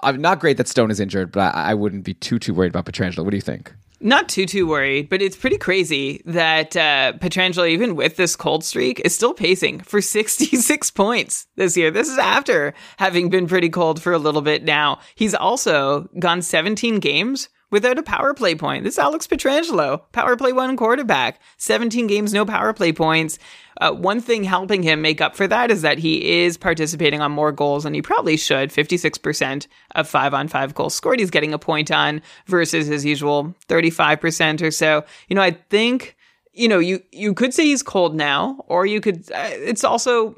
I'm 0.03 0.21
not 0.21 0.39
great 0.39 0.57
that 0.57 0.67
Stone 0.67 0.91
is 0.91 0.99
injured, 0.99 1.31
but 1.31 1.53
I, 1.55 1.71
I 1.71 1.73
wouldn't 1.73 2.03
be 2.03 2.13
too 2.13 2.39
too 2.39 2.53
worried 2.53 2.69
about 2.69 2.85
Pietrangelo. 2.85 3.23
What 3.23 3.31
do 3.31 3.38
you 3.38 3.41
think? 3.41 3.73
Not 3.99 4.27
too 4.27 4.45
too 4.45 4.67
worried, 4.67 5.10
but 5.10 5.21
it's 5.21 5.38
pretty 5.38 5.58
crazy 5.58 6.21
that 6.25 6.75
uh, 6.75 7.13
Pietrangelo, 7.19 7.69
even 7.69 7.95
with 7.95 8.17
this 8.17 8.36
cold 8.36 8.63
streak, 8.63 8.99
is 9.01 9.15
still 9.15 9.34
pacing 9.34 9.79
for 9.79 10.01
66 10.15 10.91
points 10.91 11.47
this 11.55 11.77
year. 11.77 11.91
This 11.91 12.10
is 12.10 12.17
after 12.17 12.73
having 12.97 13.29
been 13.29 13.47
pretty 13.47 13.69
cold 13.69 14.01
for 14.01 14.13
a 14.13 14.19
little 14.19 14.41
bit 14.41 14.63
now. 14.63 14.99
He's 15.15 15.34
also 15.34 16.10
gone 16.19 16.41
17 16.41 16.99
games 16.99 17.49
without 17.71 17.97
a 17.97 18.04
power 18.04 18.34
play 18.34 18.56
point. 18.56 18.84
This 18.84 18.95
is 18.95 18.99
Alex 18.99 19.28
Pietrangelo, 19.28 20.01
power 20.12 20.36
play 20.36 20.54
one 20.54 20.78
quarterback, 20.78 21.41
17 21.58 22.08
games, 22.08 22.34
no 22.34 22.45
power 22.45 22.73
play 22.73 22.91
points. 22.91 23.39
Uh, 23.82 23.91
one 23.91 24.21
thing 24.21 24.43
helping 24.43 24.84
him 24.84 25.01
make 25.01 25.19
up 25.19 25.36
for 25.36 25.47
that 25.47 25.69
is 25.69 25.82
that 25.82 25.97
he 25.97 26.43
is 26.43 26.58
participating 26.58 27.21
on 27.21 27.32
more 27.32 27.51
goals 27.51 27.84
than 27.84 27.93
he 27.93 28.01
probably 28.01 28.38
should. 28.38 28.69
56% 28.69 29.67
of 29.95 30.08
five 30.08 30.34
on 30.34 30.47
five 30.47 30.73
goals 30.73 30.95
scored, 30.95 31.19
he's 31.19 31.32
getting 31.32 31.54
a 31.54 31.60
point 31.60 31.91
on 31.91 32.21
versus 32.47 32.88
his 32.88 33.04
usual 33.04 33.54
35% 33.67 34.62
or 34.62 34.71
so. 34.71 35.04
You 35.28 35.36
know, 35.36 35.41
I 35.41 35.51
think, 35.51 36.15
you 36.54 36.69
know, 36.69 36.80
you, 36.80 37.01
you 37.12 37.34
could 37.34 37.54
say 37.54 37.65
he's 37.65 37.84
cold 37.84 38.15
now, 38.15 38.63
or 38.67 38.86
you 38.86 39.01
could, 39.01 39.30
uh, 39.32 39.49
it's 39.51 39.84
also, 39.84 40.36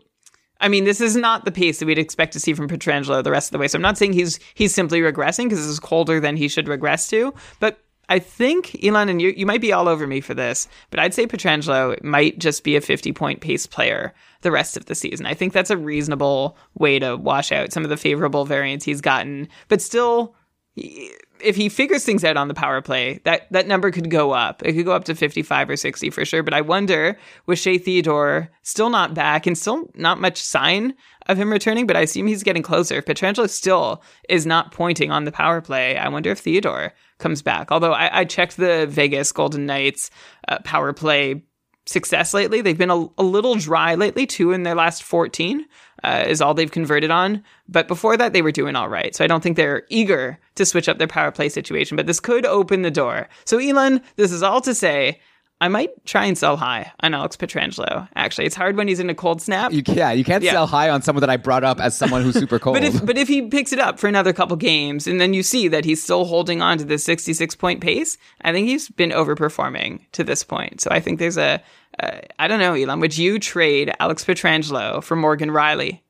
I 0.60 0.67
mean, 0.67 0.84
this 0.84 1.02
is 1.02 1.15
not 1.15 1.46
the 1.46 1.52
pace 1.52 1.80
that 1.80 1.86
we'd 1.86 2.00
expect 2.00 2.34
to 2.34 2.39
see 2.39 2.54
from 2.54 2.67
Pietrangelo 2.67 3.24
the 3.24 3.32
rest 3.32 3.50
of 3.50 3.52
the 3.52 3.58
way. 3.60 3.67
So 3.67 3.78
I'm 3.78 3.82
not 3.82 3.98
saying 3.98 4.13
he's 4.13 4.39
he's 4.54 4.74
simply 4.74 5.02
regressing 5.02 5.46
because 5.46 5.60
this 5.60 5.67
is 5.67 5.80
colder 5.80 6.20
than 6.20 6.38
he 6.38 6.48
should 6.48 6.67
regress 6.67 7.08
to. 7.10 7.34
But 7.60 7.80
I 8.10 8.20
think 8.20 8.84
Elon 8.84 9.10
and 9.10 9.22
you 9.22 9.34
you 9.36 9.46
might 9.46 9.62
be 9.62 9.74
all 9.74 9.88
over 9.88 10.08
me 10.08 10.22
for 10.22 10.34
this, 10.34 10.67
but 10.89 11.00
I'd 11.00 11.13
say 11.13 11.28
Pietrangelo 11.28 12.02
might 12.04 12.39
just 12.39 12.63
be 12.63 12.76
a 12.76 12.82
50 12.82 13.12
point 13.12 13.41
pace 13.41 13.67
player 13.67 14.13
the 14.41 14.52
rest 14.52 14.78
of 14.78 14.86
the 14.86 14.96
season. 14.96 15.26
I 15.26 15.34
think 15.34 15.52
that's 15.52 15.70
a 15.70 15.78
reasonable 15.78 16.58
way 16.76 17.00
to 17.00 17.17
wash 17.17 17.52
out 17.52 17.74
some 17.74 17.84
of 17.84 17.89
the 17.89 17.98
favorable 17.98 18.46
variance 18.46 18.86
he's 18.86 19.02
gotten, 19.02 19.50
but 19.67 19.82
still 19.82 20.36
if 20.78 21.56
he 21.56 21.70
figures 21.70 22.04
things 22.04 22.24
out 22.24 22.38
on 22.38 22.48
the 22.48 22.54
power 22.54 22.82
play, 22.82 23.20
that, 23.24 23.52
that 23.52 23.68
number 23.68 23.92
could 23.92 24.10
go 24.10 24.32
up. 24.32 24.63
It 24.63 24.74
could 24.74 24.86
go 24.86 24.94
up 24.94 25.06
to 25.06 25.16
55 25.16 25.70
or 25.70 25.76
60 25.76 26.10
for 26.10 26.26
sure. 26.26 26.44
But 26.44 26.54
I 26.54 26.62
wonder, 26.62 27.18
with 27.46 27.60
Shea 27.60 27.78
Theodore 27.78 28.50
still 28.63 28.90
not 28.90 29.13
back 29.13 29.48
and 29.48 29.58
still 29.58 29.90
not 29.96 30.20
much 30.20 30.42
sign 30.42 30.94
of 31.28 31.38
him 31.38 31.52
returning, 31.52 31.88
but 31.88 31.98
I 31.98 32.02
assume 32.02 32.28
he's 32.28 32.44
getting 32.44 32.63
closer. 32.63 32.96
If 32.96 33.06
Pietrangelo 33.06 33.50
still 33.50 34.04
is 34.30 34.46
not 34.46 34.72
pointing 34.72 35.12
on 35.12 35.26
the 35.26 35.32
power 35.32 35.62
play, 35.62 35.98
I 35.98 36.08
wonder 36.10 36.32
if 36.32 36.40
Theodore 36.40 36.94
comes 37.20 37.42
back. 37.42 37.72
Although 37.72 37.94
I, 37.94 38.22
I 38.22 38.26
checked 38.26 38.58
the 38.58 38.88
Vegas 38.88 39.32
Golden 39.32 39.66
Knights 39.66 40.10
uh, 40.48 40.60
power 40.63 40.94
play 40.94 41.44
success 41.88 42.34
lately. 42.34 42.62
They've 42.62 42.78
been 42.78 42.91
a, 42.91 43.08
a, 43.17 43.23
little 43.23 43.56
dry 43.56 43.95
lately, 43.95 44.26
two 44.26 44.52
in 44.52 44.63
their 44.63 44.76
last 44.76 45.04
14 45.04 45.65
uh, 46.04 46.26
is 46.28 46.41
all 46.41 46.54
they've 46.54 46.71
converted 46.71 47.12
on. 47.12 47.43
But 47.67 47.88
before 47.88 48.17
that, 48.17 48.34
they 48.34 48.41
were 48.41 48.52
doing 48.52 48.76
all 48.76 48.89
right. 48.89 49.15
So 49.15 49.23
I 49.23 49.28
don't 49.28 49.41
think 49.41 49.58
they're 49.58 49.84
eager 49.89 50.38
to 50.56 50.65
switch 50.65 50.89
up 50.89 50.97
their 50.97 51.08
power 51.08 51.32
play 51.32 51.50
situation, 51.50 51.95
but 51.95 52.06
this 52.06 52.19
could 52.19 52.45
open 52.45 52.82
the 52.82 52.91
door. 52.91 53.28
So, 53.45 53.58
Elon, 53.58 54.02
this 54.15 54.32
is 54.32 54.43
all 54.43 54.62
to 54.62 54.76
say. 54.76 55.19
I 55.60 55.70
might 55.70 56.06
try 56.06 56.26
and 56.26 56.38
sell 56.38 56.56
high 56.56 56.91
on 57.00 57.15
Alex 57.15 57.36
Pietrangelo. 57.36 58.08
Actually, 58.15 58.46
it's 58.46 58.56
hard 58.56 58.78
when 58.78 58.88
he's 58.88 59.00
in 59.00 59.10
a 59.10 59.15
cold 59.15 59.41
snap. 59.41 59.72
You, 59.74 59.82
yeah, 59.88 60.12
you 60.12 60.24
can't 60.24 60.43
yeah. 60.43 60.52
sell 60.52 60.67
high 60.67 60.89
on 60.89 61.02
someone 61.02 61.22
that 61.22 61.32
I 61.32 61.38
brought 61.38 61.63
up 61.63 61.80
as 61.80 61.98
someone 61.98 62.22
who's 62.22 62.36
super 62.36 62.60
cold. 62.60 62.76
but 62.76 62.84
if 62.84 63.04
but 63.04 63.17
if 63.17 63.28
he 63.28 63.41
picks 63.41 63.74
it 63.74 63.80
up 63.80 63.98
for 63.98 64.08
another 64.08 64.34
couple 64.34 64.56
games, 64.56 65.08
and 65.08 65.20
then 65.20 65.34
you 65.34 65.41
see 65.41 65.67
that 65.67 65.84
he's 65.84 66.02
still 66.02 66.26
holding 66.26 66.62
on 66.62 66.78
to 66.78 66.86
the 66.86 67.00
66 67.00 67.56
point 67.56 67.82
pace, 67.82 68.17
I 68.41 68.52
think 68.52 68.67
he's 68.67 68.89
been 68.89 69.10
overperforming 69.10 70.02
to 70.12 70.24
this 70.24 70.43
point. 70.43 70.80
So 70.80 70.91
I 70.91 71.00
think 71.00 71.17
there's 71.17 71.38
a 71.38 71.62
uh, 72.00 72.20
I 72.38 72.48
don't 72.48 72.60
know, 72.60 72.74
Elon. 72.74 73.00
Would 73.00 73.17
you 73.17 73.39
trade 73.39 73.91
Alex 74.00 74.24
Pietrangelo 74.24 75.04
for 75.04 75.15
Morgan 75.15 75.50
Rielly? 75.50 76.02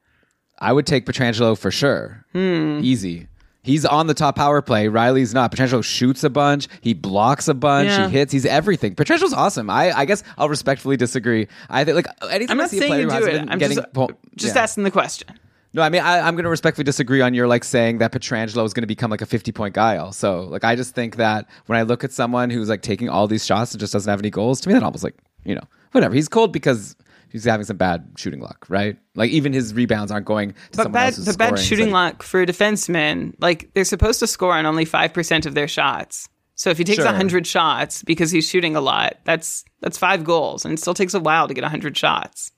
I 0.59 0.73
would 0.73 0.87
take 0.87 1.05
Pietrangelo 1.05 1.57
for 1.57 1.71
sure. 1.71 2.25
Hmm. 2.33 2.81
Easy. 2.83 3.27
He's 3.67 3.85
on 3.85 4.07
the 4.07 4.13
top 4.13 4.37
power 4.37 4.61
play. 4.61 4.85
Rielly's 4.85 5.33
not. 5.33 5.51
Pietrangelo 5.51 5.83
shoots 5.83 6.23
a 6.23 6.29
bunch. 6.29 6.69
He 6.79 6.93
blocks 6.93 7.49
a 7.49 7.53
bunch. 7.53 7.89
Yeah. 7.89 8.07
He 8.07 8.13
hits. 8.13 8.31
He's 8.31 8.45
everything. 8.45 8.95
Pietrangelo's 8.95 9.33
awesome. 9.33 9.69
I, 9.69 9.91
I 9.91 10.05
guess 10.05 10.23
I'll 10.37 10.47
respectfully 10.47 10.95
disagree. 10.95 11.49
I 11.69 11.83
think 11.83 11.95
like 11.95 12.07
anytime 12.31 12.53
I'm 12.53 12.57
not 12.57 12.63
I 12.63 12.67
see 12.67 12.77
a 12.77 12.79
saying 12.79 13.09
player 13.09 13.19
you 13.19 13.25
do 13.25 13.31
it. 13.35 13.49
I'm 13.49 13.59
getting 13.59 13.75
just, 13.75 13.93
po- 13.93 14.11
just 14.37 14.55
yeah. 14.55 14.61
asking 14.61 14.85
the 14.85 14.91
question. 14.91 15.27
No, 15.73 15.81
I 15.81 15.89
mean 15.89 16.01
I, 16.01 16.27
am 16.27 16.35
going 16.35 16.45
to 16.45 16.49
respectfully 16.49 16.85
disagree 16.85 17.19
on 17.19 17.33
your 17.33 17.45
like 17.45 17.65
saying 17.65 17.97
that 17.97 18.13
Pietrangelo 18.13 18.65
is 18.65 18.73
going 18.73 18.83
to 18.83 18.87
become 18.87 19.11
like 19.11 19.21
a 19.21 19.25
50 19.25 19.51
point 19.51 19.75
guy. 19.75 19.97
Also, 19.97 20.43
like 20.43 20.63
I 20.63 20.77
just 20.77 20.95
think 20.95 21.17
that 21.17 21.45
when 21.65 21.77
I 21.77 21.81
look 21.81 22.05
at 22.05 22.13
someone 22.13 22.49
who's 22.49 22.69
like 22.69 22.81
taking 22.81 23.09
all 23.09 23.27
these 23.27 23.45
shots 23.45 23.73
and 23.73 23.79
just 23.81 23.91
doesn't 23.91 24.09
have 24.09 24.21
any 24.21 24.29
goals, 24.29 24.61
to 24.61 24.69
me 24.69 24.73
that 24.73 24.83
almost 24.83 25.03
like 25.03 25.15
you 25.43 25.55
know 25.55 25.63
whatever. 25.91 26.15
He's 26.15 26.29
cold 26.29 26.53
because 26.53 26.95
he's 27.31 27.43
having 27.45 27.65
some 27.65 27.77
bad 27.77 28.07
shooting 28.17 28.39
luck, 28.39 28.65
right? 28.69 28.97
Like 29.15 29.31
even 29.31 29.53
his 29.53 29.73
rebounds 29.73 30.11
aren't 30.11 30.25
going 30.25 30.53
to 30.71 30.77
but 30.77 30.91
bad, 30.91 31.15
but 31.25 31.37
bad 31.37 31.59
shooting 31.59 31.87
so- 31.87 31.91
luck 31.93 32.23
for 32.23 32.45
defensemen. 32.45 33.33
Like 33.39 33.73
they're 33.73 33.83
supposed 33.85 34.19
to 34.19 34.27
score 34.27 34.53
on 34.53 34.65
only 34.65 34.85
five 34.85 35.13
percent 35.13 35.45
of 35.45 35.53
their 35.55 35.67
shots. 35.67 36.29
So 36.55 36.69
if 36.71 36.77
he 36.79 36.83
takes 36.83 37.03
Sure. 37.03 37.13
hundred 37.13 37.45
shots 37.45 38.01
because 38.03 38.31
he's 38.31 38.47
shooting 38.49 38.75
a 38.75 38.81
lot, 38.81 39.17
that's 39.25 39.63
that's 39.81 39.97
five 39.97 40.23
goals, 40.23 40.65
and 40.65 40.73
it 40.73 40.79
still 40.81 40.93
takes 40.95 41.13
a 41.13 41.19
while 41.19 41.47
to 41.47 41.53
get 41.53 41.63
hundred 41.63 41.95
shots. 41.97 42.51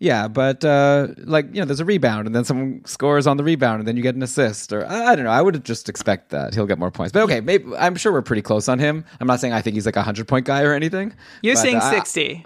Yeah, 0.00 0.28
but 0.28 0.64
uh, 0.64 1.08
like 1.18 1.46
you 1.54 1.60
know, 1.60 1.64
there's 1.66 1.80
a 1.80 1.84
rebound, 1.84 2.26
and 2.26 2.34
then 2.34 2.44
someone 2.44 2.82
scores 2.84 3.26
on 3.26 3.36
the 3.36 3.44
rebound, 3.44 3.78
and 3.80 3.88
then 3.88 3.96
you 3.96 4.02
get 4.02 4.14
an 4.16 4.22
assist, 4.22 4.72
or 4.72 4.84
I, 4.86 5.12
I 5.12 5.14
don't 5.14 5.24
know. 5.24 5.30
I 5.30 5.40
would 5.40 5.64
just 5.64 5.88
expect 5.88 6.30
that 6.30 6.52
he'll 6.54 6.66
get 6.66 6.78
more 6.78 6.90
points. 6.90 7.12
But 7.12 7.22
okay, 7.24 7.40
maybe 7.40 7.74
I'm 7.76 7.94
sure 7.96 8.12
we're 8.12 8.22
pretty 8.22 8.42
close 8.42 8.68
on 8.68 8.78
him. 8.78 9.04
I'm 9.20 9.26
not 9.26 9.40
saying 9.40 9.52
I 9.52 9.62
think 9.62 9.74
he's 9.74 9.86
like 9.86 9.96
a 9.96 10.02
hundred 10.02 10.26
point 10.26 10.46
guy 10.46 10.62
or 10.62 10.72
anything. 10.74 11.14
You're 11.42 11.56
saying 11.56 11.76
uh, 11.76 11.80
I- 11.84 11.90
sixty. 11.90 12.44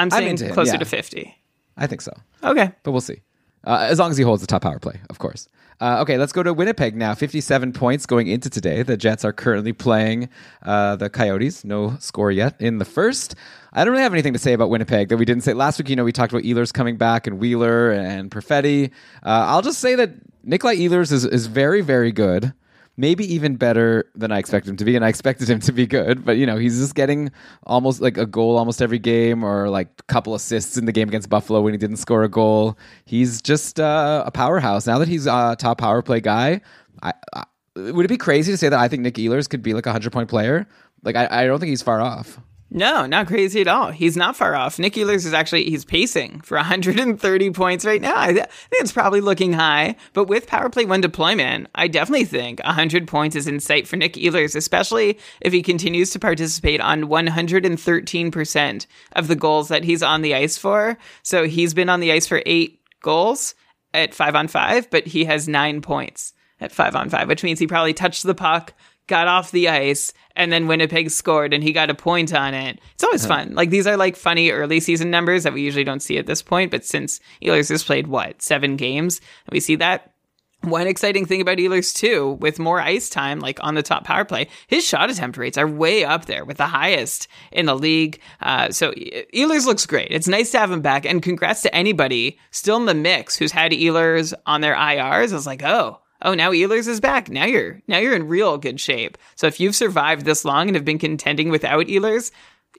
I'm 0.00 0.10
saying 0.10 0.38
him, 0.38 0.52
closer 0.52 0.72
yeah. 0.72 0.78
to 0.78 0.84
fifty. 0.84 1.36
I 1.76 1.86
think 1.86 2.00
so. 2.00 2.12
Okay. 2.42 2.72
but 2.82 2.92
we'll 2.92 3.00
see. 3.00 3.22
Uh, 3.64 3.86
as 3.90 3.98
long 3.98 4.10
as 4.10 4.16
he 4.16 4.24
holds 4.24 4.40
the 4.40 4.46
top 4.46 4.62
power 4.62 4.78
play, 4.78 5.00
of 5.10 5.18
course. 5.18 5.48
Uh, 5.80 6.00
okay, 6.00 6.18
let's 6.18 6.32
go 6.32 6.42
to 6.42 6.52
Winnipeg 6.52 6.94
now. 6.94 7.14
57 7.14 7.72
points 7.72 8.04
going 8.04 8.26
into 8.26 8.50
today. 8.50 8.82
The 8.82 8.98
Jets 8.98 9.24
are 9.24 9.32
currently 9.32 9.72
playing 9.72 10.28
uh, 10.62 10.96
the 10.96 11.08
Coyotes. 11.08 11.64
No 11.64 11.96
score 12.00 12.30
yet 12.30 12.54
in 12.60 12.78
the 12.78 12.84
first. 12.84 13.34
I 13.72 13.84
don't 13.84 13.92
really 13.92 14.02
have 14.02 14.12
anything 14.12 14.34
to 14.34 14.38
say 14.38 14.52
about 14.52 14.68
Winnipeg 14.68 15.08
that 15.08 15.16
we 15.16 15.24
didn't 15.24 15.42
say 15.42 15.54
last 15.54 15.78
week. 15.78 15.88
You 15.88 15.96
know, 15.96 16.04
we 16.04 16.12
talked 16.12 16.32
about 16.32 16.44
Ehlers 16.44 16.72
coming 16.72 16.96
back 16.96 17.26
and 17.26 17.38
Wheeler 17.38 17.92
and 17.92 18.30
Perfetti. 18.30 18.90
Uh, 19.22 19.46
I'll 19.48 19.62
just 19.62 19.78
say 19.78 19.94
that 19.94 20.10
Nikolai 20.42 20.76
Ehlers 20.76 21.12
is, 21.12 21.24
is 21.24 21.46
very, 21.46 21.80
very 21.80 22.12
good. 22.12 22.52
Maybe 23.00 23.24
even 23.32 23.56
better 23.56 24.10
than 24.14 24.30
I 24.30 24.38
expected 24.38 24.68
him 24.68 24.76
to 24.76 24.84
be, 24.84 24.94
and 24.94 25.02
I 25.02 25.08
expected 25.08 25.48
him 25.48 25.58
to 25.60 25.72
be 25.72 25.86
good. 25.86 26.22
But 26.22 26.36
you 26.36 26.44
know, 26.44 26.58
he's 26.58 26.78
just 26.78 26.94
getting 26.94 27.30
almost 27.64 28.02
like 28.02 28.18
a 28.18 28.26
goal 28.26 28.58
almost 28.58 28.82
every 28.82 28.98
game, 28.98 29.42
or 29.42 29.70
like 29.70 29.88
a 29.98 30.02
couple 30.02 30.34
assists 30.34 30.76
in 30.76 30.84
the 30.84 30.92
game 30.92 31.08
against 31.08 31.30
Buffalo 31.30 31.62
when 31.62 31.72
he 31.72 31.78
didn't 31.78 31.96
score 31.96 32.22
a 32.24 32.28
goal. 32.28 32.76
He's 33.06 33.40
just 33.40 33.80
uh, 33.80 34.24
a 34.26 34.30
powerhouse. 34.30 34.86
Now 34.86 34.98
that 34.98 35.08
he's 35.08 35.26
a 35.26 35.56
top 35.58 35.78
power 35.78 36.02
play 36.02 36.20
guy, 36.20 36.60
I, 37.02 37.14
I, 37.34 37.44
would 37.76 38.04
it 38.04 38.08
be 38.08 38.18
crazy 38.18 38.52
to 38.52 38.58
say 38.58 38.68
that 38.68 38.78
I 38.78 38.88
think 38.88 39.02
Nick 39.02 39.14
Ehlers 39.14 39.48
could 39.48 39.62
be 39.62 39.72
like 39.72 39.86
a 39.86 39.92
hundred 39.92 40.12
point 40.12 40.28
player? 40.28 40.68
Like 41.02 41.16
I, 41.16 41.28
I 41.30 41.46
don't 41.46 41.58
think 41.58 41.70
he's 41.70 41.82
far 41.82 42.02
off. 42.02 42.38
No, 42.72 43.04
not 43.04 43.26
crazy 43.26 43.60
at 43.60 43.66
all. 43.66 43.90
He's 43.90 44.16
not 44.16 44.36
far 44.36 44.54
off. 44.54 44.78
Nick 44.78 44.94
Ehlers 44.94 45.26
is 45.26 45.34
actually 45.34 45.64
he's 45.64 45.84
pacing 45.84 46.40
for 46.42 46.54
130 46.56 47.50
points 47.50 47.84
right 47.84 48.00
now. 48.00 48.14
I, 48.14 48.28
I 48.28 48.32
think 48.32 48.48
it's 48.74 48.92
probably 48.92 49.20
looking 49.20 49.52
high, 49.52 49.96
but 50.12 50.26
with 50.26 50.46
power 50.46 50.70
play 50.70 50.84
one 50.84 51.00
deployment, 51.00 51.68
I 51.74 51.88
definitely 51.88 52.26
think 52.26 52.60
100 52.62 53.08
points 53.08 53.34
is 53.34 53.48
in 53.48 53.58
sight 53.58 53.88
for 53.88 53.96
Nick 53.96 54.14
Ehlers, 54.14 54.54
especially 54.54 55.18
if 55.40 55.52
he 55.52 55.62
continues 55.62 56.10
to 56.10 56.20
participate 56.20 56.80
on 56.80 57.04
113% 57.04 58.86
of 59.12 59.26
the 59.26 59.36
goals 59.36 59.68
that 59.68 59.82
he's 59.82 60.02
on 60.02 60.22
the 60.22 60.36
ice 60.36 60.56
for. 60.56 60.96
So 61.24 61.48
he's 61.48 61.74
been 61.74 61.88
on 61.88 61.98
the 61.98 62.12
ice 62.12 62.28
for 62.28 62.40
eight 62.46 62.80
goals 63.02 63.56
at 63.92 64.14
five 64.14 64.36
on 64.36 64.46
five, 64.46 64.88
but 64.90 65.08
he 65.08 65.24
has 65.24 65.48
nine 65.48 65.82
points 65.82 66.34
at 66.60 66.72
five 66.72 66.94
on 66.94 67.08
five, 67.08 67.26
which 67.26 67.42
means 67.42 67.58
he 67.58 67.66
probably 67.66 67.94
touched 67.94 68.22
the 68.22 68.34
puck, 68.34 68.74
got 69.10 69.28
off 69.28 69.50
the 69.50 69.68
ice, 69.68 70.14
and 70.36 70.50
then 70.50 70.68
Winnipeg 70.68 71.10
scored 71.10 71.52
and 71.52 71.62
he 71.62 71.72
got 71.72 71.90
a 71.90 71.94
point 71.94 72.32
on 72.32 72.54
it. 72.54 72.80
It's 72.94 73.04
always 73.04 73.26
fun. 73.26 73.54
Like 73.54 73.68
these 73.68 73.86
are 73.86 73.96
like 73.96 74.16
funny 74.16 74.50
early 74.50 74.80
season 74.80 75.10
numbers 75.10 75.42
that 75.42 75.52
we 75.52 75.60
usually 75.60 75.84
don't 75.84 76.00
see 76.00 76.16
at 76.16 76.26
this 76.26 76.40
point, 76.40 76.70
but 76.70 76.84
since 76.84 77.20
Ehlers 77.42 77.68
has 77.68 77.84
played 77.84 78.06
what, 78.06 78.40
seven 78.40 78.76
games, 78.76 79.20
we 79.50 79.60
see 79.60 79.76
that. 79.76 80.14
One 80.62 80.86
exciting 80.86 81.24
thing 81.24 81.40
about 81.40 81.56
Ehlers 81.56 81.94
too, 81.94 82.32
with 82.40 82.58
more 82.58 82.80
ice 82.80 83.08
time, 83.08 83.40
like 83.40 83.58
on 83.64 83.74
the 83.74 83.82
top 83.82 84.04
power 84.04 84.26
play, 84.26 84.48
his 84.66 84.86
shot 84.86 85.10
attempt 85.10 85.38
rates 85.38 85.56
are 85.56 85.66
way 85.66 86.04
up 86.04 86.26
there 86.26 86.44
with 86.44 86.58
the 86.58 86.66
highest 86.66 87.28
in 87.50 87.64
the 87.64 87.74
league. 87.74 88.20
Uh, 88.42 88.70
so 88.70 88.92
Ehlers 88.92 89.64
looks 89.64 89.86
great. 89.86 90.08
It's 90.10 90.28
nice 90.28 90.50
to 90.52 90.58
have 90.58 90.70
him 90.70 90.82
back, 90.82 91.06
and 91.06 91.22
congrats 91.22 91.62
to 91.62 91.74
anybody 91.74 92.38
still 92.50 92.76
in 92.76 92.84
the 92.84 92.94
mix 92.94 93.36
who's 93.36 93.52
had 93.52 93.72
Ehlers 93.72 94.34
on 94.44 94.60
their 94.60 94.74
IRs. 94.74 95.32
I 95.32 95.34
was 95.34 95.46
like, 95.46 95.62
oh, 95.62 96.00
oh, 96.22 96.34
now 96.34 96.50
Ehlers 96.52 96.88
is 96.88 97.00
back. 97.00 97.28
Now 97.28 97.44
you're 97.44 97.80
now 97.86 97.98
you're 97.98 98.14
in 98.14 98.28
real 98.28 98.58
good 98.58 98.80
shape. 98.80 99.18
So 99.36 99.46
if 99.46 99.60
you've 99.60 99.76
survived 99.76 100.24
this 100.24 100.44
long 100.44 100.68
and 100.68 100.76
have 100.76 100.84
been 100.84 100.98
contending 100.98 101.50
without 101.50 101.86
Ehlers, 101.86 102.30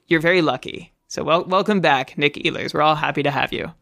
you're 0.06 0.20
very 0.20 0.42
lucky. 0.42 0.92
So 1.08 1.24
wel- 1.24 1.44
welcome 1.44 1.80
back, 1.80 2.16
Nick 2.16 2.34
Ehlers. 2.34 2.72
We're 2.74 2.82
all 2.82 2.94
happy 2.94 3.22
to 3.22 3.30
have 3.30 3.52
you. 3.52 3.72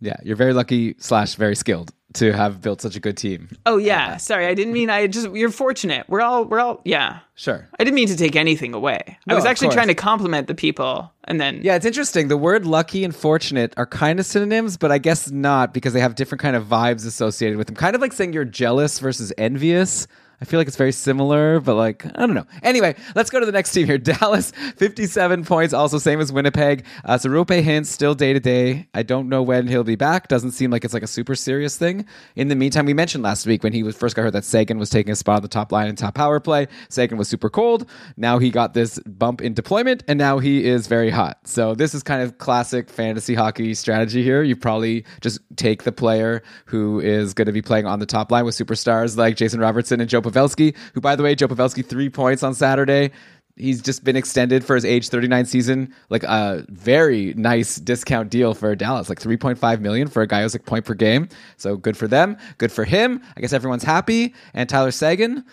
Yeah, 0.00 0.16
you're 0.22 0.36
very 0.36 0.52
lucky 0.52 0.94
slash 0.98 1.34
very 1.34 1.56
skilled 1.56 1.92
to 2.14 2.32
have 2.32 2.60
built 2.60 2.80
such 2.80 2.96
a 2.96 3.00
good 3.00 3.16
team. 3.16 3.48
Oh 3.66 3.76
yeah, 3.76 4.14
uh, 4.14 4.18
sorry, 4.18 4.46
I 4.46 4.54
didn't 4.54 4.72
mean 4.72 4.90
I 4.90 5.06
just. 5.06 5.30
You're 5.32 5.50
fortunate. 5.50 6.08
We're 6.08 6.20
all 6.20 6.44
we're 6.44 6.60
all 6.60 6.80
yeah. 6.84 7.20
Sure. 7.34 7.68
I 7.78 7.84
didn't 7.84 7.94
mean 7.94 8.08
to 8.08 8.16
take 8.16 8.34
anything 8.34 8.74
away. 8.74 9.18
I 9.28 9.34
was 9.34 9.44
actually 9.44 9.68
trying 9.68 9.88
to 9.88 9.94
compliment 9.94 10.48
the 10.48 10.54
people, 10.54 11.12
and 11.24 11.40
then 11.40 11.60
Yeah, 11.62 11.76
it's 11.76 11.86
interesting. 11.86 12.28
The 12.28 12.36
word 12.36 12.66
lucky 12.66 13.04
and 13.04 13.14
fortunate 13.14 13.74
are 13.76 13.86
kind 13.86 14.18
of 14.18 14.26
synonyms, 14.26 14.76
but 14.76 14.90
I 14.90 14.98
guess 14.98 15.30
not 15.30 15.72
because 15.72 15.92
they 15.92 16.00
have 16.00 16.14
different 16.14 16.40
kind 16.40 16.56
of 16.56 16.64
vibes 16.64 17.06
associated 17.06 17.58
with 17.58 17.68
them. 17.68 17.76
Kind 17.76 17.94
of 17.94 18.00
like 18.00 18.12
saying 18.12 18.32
you're 18.32 18.44
jealous 18.44 18.98
versus 18.98 19.32
envious. 19.38 20.06
I 20.40 20.44
feel 20.44 20.60
like 20.60 20.68
it's 20.68 20.76
very 20.76 20.92
similar, 20.92 21.58
but 21.58 21.74
like, 21.74 22.06
I 22.06 22.26
don't 22.26 22.34
know. 22.34 22.46
Anyway, 22.62 22.94
let's 23.16 23.28
go 23.28 23.40
to 23.40 23.46
the 23.46 23.52
next 23.52 23.72
team 23.72 23.86
here. 23.86 23.98
Dallas, 24.08 24.52
57 24.76 25.44
points, 25.44 25.74
also 25.74 25.98
same 25.98 26.20
as 26.20 26.32
Winnipeg. 26.32 26.84
Uh, 27.04 27.18
so 27.18 27.28
Roope 27.28 27.62
Hintz 27.62 27.86
still 27.86 28.14
day 28.14 28.32
to 28.32 28.38
day. 28.38 28.88
I 28.94 29.02
don't 29.02 29.28
know 29.28 29.42
when 29.42 29.66
he'll 29.66 29.82
be 29.82 29.96
back. 29.96 30.28
Doesn't 30.28 30.52
seem 30.52 30.70
like 30.70 30.84
it's 30.84 30.94
like 30.94 31.02
a 31.02 31.08
super 31.08 31.34
serious 31.34 31.76
thing. 31.76 32.06
In 32.36 32.46
the 32.48 32.54
meantime, 32.54 32.86
we 32.86 32.94
mentioned 32.94 33.24
last 33.24 33.46
week 33.46 33.64
when 33.64 33.72
he 33.72 33.82
was 33.82 33.96
first 33.96 34.14
got 34.14 34.22
heard 34.22 34.32
that 34.34 34.44
Seguin 34.44 34.78
was 34.78 34.90
taking 34.90 35.10
a 35.10 35.16
spot 35.16 35.36
on 35.36 35.42
the 35.42 35.48
top 35.48 35.72
line 35.72 35.88
and 35.88 35.98
top 35.98 36.14
power 36.14 36.38
play. 36.38 36.68
Seguin 36.88 37.18
was 37.18 37.28
super 37.28 37.50
cold. 37.50 37.88
Now 38.16 38.38
he 38.38 38.50
got 38.50 38.74
this 38.74 39.00
bump 39.00 39.40
in 39.40 39.54
deployment, 39.54 40.04
and 40.06 40.18
now 40.18 40.38
he 40.38 40.64
is 40.64 40.86
very 40.86 41.10
hot. 41.10 41.38
So 41.48 41.74
this 41.74 41.94
is 41.94 42.04
kind 42.04 42.22
of 42.22 42.38
classic 42.38 42.90
fantasy 42.90 43.34
hockey 43.34 43.74
strategy 43.74 44.22
here. 44.22 44.44
You 44.44 44.54
probably 44.54 45.04
just 45.20 45.40
take 45.56 45.82
the 45.82 45.92
player 45.92 46.44
who 46.66 47.00
is 47.00 47.34
going 47.34 47.46
to 47.46 47.52
be 47.52 47.62
playing 47.62 47.86
on 47.86 47.98
the 47.98 48.06
top 48.06 48.30
line 48.30 48.44
with 48.44 48.54
superstars 48.54 49.16
like 49.16 49.36
Jason 49.36 49.58
Robertson 49.58 50.00
and 50.00 50.08
Joe 50.08 50.20
Pavelski, 50.30 50.76
who, 50.94 51.00
by 51.00 51.16
the 51.16 51.22
way, 51.22 51.34
Joe 51.34 51.48
Pavelski, 51.48 51.84
three 51.84 52.08
points 52.08 52.42
on 52.42 52.54
Saturday. 52.54 53.10
He's 53.56 53.82
just 53.82 54.04
been 54.04 54.14
extended 54.14 54.64
for 54.64 54.76
his 54.76 54.84
age 54.84 55.08
39 55.08 55.44
season, 55.44 55.92
like 56.10 56.22
a 56.22 56.64
very 56.68 57.34
nice 57.34 57.76
discount 57.76 58.30
deal 58.30 58.54
for 58.54 58.74
Dallas, 58.76 59.08
like 59.08 59.18
3.5 59.18 59.80
million 59.80 60.06
for 60.06 60.22
a 60.22 60.28
guy 60.28 60.42
who's 60.42 60.54
like 60.54 60.64
point 60.64 60.84
per 60.84 60.94
game. 60.94 61.28
So 61.56 61.76
good 61.76 61.96
for 61.96 62.06
them, 62.06 62.36
good 62.58 62.70
for 62.70 62.84
him. 62.84 63.20
I 63.36 63.40
guess 63.40 63.52
everyone's 63.52 63.82
happy. 63.82 64.32
And 64.54 64.68
Tyler 64.68 64.92
Seguin, 64.92 65.44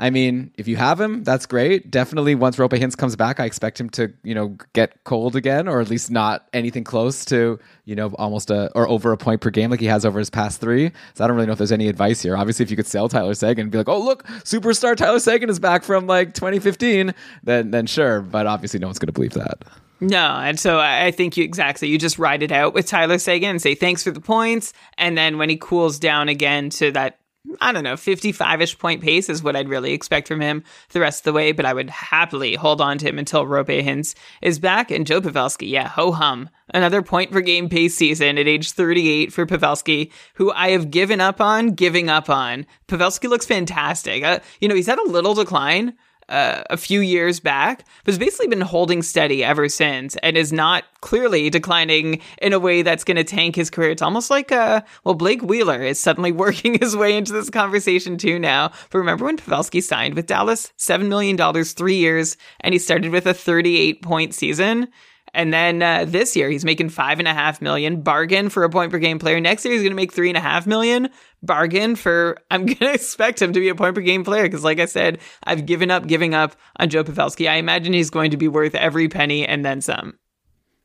I 0.00 0.10
mean, 0.10 0.52
if 0.56 0.68
you 0.68 0.76
have 0.76 1.00
him, 1.00 1.24
that's 1.24 1.44
great. 1.44 1.90
Definitely, 1.90 2.36
once 2.36 2.56
Roope 2.56 2.78
Hintz 2.78 2.96
comes 2.96 3.16
back, 3.16 3.40
I 3.40 3.44
expect 3.46 3.80
him 3.80 3.90
to, 3.90 4.12
you 4.22 4.32
know, 4.32 4.56
get 4.72 5.02
cold 5.02 5.34
again, 5.34 5.66
or 5.66 5.80
at 5.80 5.90
least 5.90 6.08
not 6.08 6.46
anything 6.52 6.84
close 6.84 7.24
to, 7.26 7.58
you 7.84 7.96
know, 7.96 8.14
almost 8.16 8.50
a 8.50 8.70
or 8.76 8.88
over 8.88 9.10
a 9.10 9.16
point 9.16 9.40
per 9.40 9.50
game 9.50 9.70
like 9.70 9.80
he 9.80 9.86
has 9.86 10.06
over 10.06 10.20
his 10.20 10.30
past 10.30 10.60
three. 10.60 10.92
So 11.14 11.24
I 11.24 11.26
don't 11.26 11.34
really 11.34 11.48
know 11.48 11.52
if 11.52 11.58
there's 11.58 11.72
any 11.72 11.88
advice 11.88 12.22
here. 12.22 12.36
Obviously, 12.36 12.62
if 12.62 12.70
you 12.70 12.76
could 12.76 12.86
sell 12.86 13.08
Tyler 13.08 13.34
Seguin 13.34 13.62
and 13.62 13.72
be 13.72 13.78
like, 13.78 13.88
oh 13.88 14.00
look, 14.00 14.24
superstar 14.44 14.94
Tyler 14.96 15.18
Seguin 15.18 15.50
is 15.50 15.58
back 15.58 15.82
from 15.82 16.06
like 16.06 16.32
2015, 16.32 17.12
then 17.42 17.72
then 17.72 17.86
sure. 17.86 18.20
But 18.20 18.46
obviously, 18.46 18.78
no 18.78 18.86
one's 18.86 19.00
going 19.00 19.08
to 19.08 19.12
believe 19.12 19.34
that. 19.34 19.64
No, 20.00 20.36
and 20.36 20.60
so 20.60 20.78
I 20.78 21.10
think 21.10 21.36
you 21.36 21.42
exactly 21.42 21.88
you 21.88 21.98
just 21.98 22.20
ride 22.20 22.44
it 22.44 22.52
out 22.52 22.72
with 22.72 22.86
Tyler 22.86 23.18
Seguin 23.18 23.50
and 23.50 23.60
say 23.60 23.74
thanks 23.74 24.04
for 24.04 24.12
the 24.12 24.20
points, 24.20 24.72
and 24.96 25.18
then 25.18 25.38
when 25.38 25.48
he 25.48 25.56
cools 25.56 25.98
down 25.98 26.28
again 26.28 26.70
to 26.70 26.92
that 26.92 27.18
I 27.60 27.72
don't 27.72 27.84
know, 27.84 27.96
55 27.96 28.60
ish 28.60 28.78
point 28.78 29.02
pace 29.02 29.28
is 29.28 29.42
what 29.42 29.56
I'd 29.56 29.68
really 29.68 29.92
expect 29.92 30.28
from 30.28 30.40
him 30.40 30.64
the 30.90 31.00
rest 31.00 31.20
of 31.20 31.24
the 31.24 31.32
way, 31.32 31.52
but 31.52 31.64
I 31.64 31.72
would 31.72 31.90
happily 31.90 32.54
hold 32.54 32.80
on 32.80 32.98
to 32.98 33.08
him 33.08 33.18
until 33.18 33.44
Roope 33.44 33.82
Hintz 33.82 34.14
is 34.42 34.58
back. 34.58 34.90
And 34.90 35.06
Joe 35.06 35.20
Pavelski, 35.20 35.68
yeah, 35.68 35.88
ho 35.88 36.12
hum. 36.12 36.50
Another 36.74 37.02
point 37.02 37.30
per 37.30 37.40
game 37.40 37.68
pace 37.68 37.94
season 37.94 38.36
at 38.36 38.46
age 38.46 38.72
38 38.72 39.32
for 39.32 39.46
Pavelski, 39.46 40.12
who 40.34 40.52
I 40.52 40.70
have 40.70 40.90
given 40.90 41.20
up 41.20 41.40
on, 41.40 41.70
giving 41.70 42.10
up 42.10 42.28
on. 42.28 42.66
Pavelski 42.88 43.28
looks 43.28 43.46
fantastic. 43.46 44.22
Uh, 44.22 44.40
you 44.60 44.68
know, 44.68 44.74
he's 44.74 44.86
had 44.86 44.98
a 44.98 45.10
little 45.10 45.34
decline, 45.34 45.94
uh, 46.28 46.62
a 46.70 46.76
few 46.76 47.00
years 47.00 47.40
back, 47.40 47.84
but 48.04 48.12
has 48.12 48.18
basically 48.18 48.48
been 48.48 48.60
holding 48.60 49.02
steady 49.02 49.42
ever 49.44 49.68
since 49.68 50.16
and 50.16 50.36
is 50.36 50.52
not 50.52 50.84
clearly 51.00 51.50
declining 51.50 52.20
in 52.42 52.52
a 52.52 52.58
way 52.58 52.82
that's 52.82 53.04
going 53.04 53.16
to 53.16 53.24
tank 53.24 53.56
his 53.56 53.70
career. 53.70 53.90
It's 53.90 54.02
almost 54.02 54.30
like, 54.30 54.52
uh, 54.52 54.82
well, 55.04 55.14
Blake 55.14 55.42
Wheeler 55.42 55.82
is 55.82 56.00
suddenly 56.00 56.32
working 56.38 56.78
his 56.78 56.96
way 56.96 57.16
into 57.16 57.32
this 57.32 57.50
conversation 57.50 58.18
too 58.18 58.38
now. 58.38 58.68
But 58.90 58.98
remember 58.98 59.24
when 59.24 59.36
Pavelski 59.36 59.82
signed 59.82 60.14
with 60.14 60.26
Dallas? 60.26 60.72
$7 60.78 61.08
million, 61.08 61.36
three 61.64 61.96
years, 61.96 62.36
and 62.60 62.72
he 62.72 62.78
started 62.78 63.10
with 63.10 63.26
a 63.26 63.34
38 63.34 64.02
point 64.02 64.34
season. 64.34 64.88
And 65.34 65.52
then 65.52 65.82
uh, 65.82 66.04
this 66.06 66.36
year 66.36 66.50
he's 66.50 66.64
making 66.64 66.88
five 66.88 67.18
and 67.18 67.28
a 67.28 67.34
half 67.34 67.60
million 67.60 68.00
bargain 68.00 68.48
for 68.48 68.64
a 68.64 68.70
point 68.70 68.90
per 68.90 68.98
game 68.98 69.18
player. 69.18 69.40
Next 69.40 69.64
year 69.64 69.72
he's 69.72 69.82
going 69.82 69.92
to 69.92 69.96
make 69.96 70.12
three 70.12 70.28
and 70.28 70.36
a 70.36 70.40
half 70.40 70.66
million 70.66 71.10
bargain 71.42 71.96
for. 71.96 72.38
I'm 72.50 72.66
going 72.66 72.78
to 72.78 72.94
expect 72.94 73.40
him 73.42 73.52
to 73.52 73.60
be 73.60 73.68
a 73.68 73.74
point 73.74 73.94
per 73.94 74.00
game 74.00 74.24
player 74.24 74.44
because, 74.44 74.64
like 74.64 74.80
I 74.80 74.86
said, 74.86 75.18
I've 75.44 75.66
given 75.66 75.90
up 75.90 76.06
giving 76.06 76.34
up 76.34 76.56
on 76.76 76.88
Joe 76.88 77.04
Pavelski. 77.04 77.48
I 77.48 77.56
imagine 77.56 77.92
he's 77.92 78.10
going 78.10 78.30
to 78.30 78.36
be 78.36 78.48
worth 78.48 78.74
every 78.74 79.08
penny 79.08 79.46
and 79.46 79.64
then 79.64 79.80
some. 79.80 80.18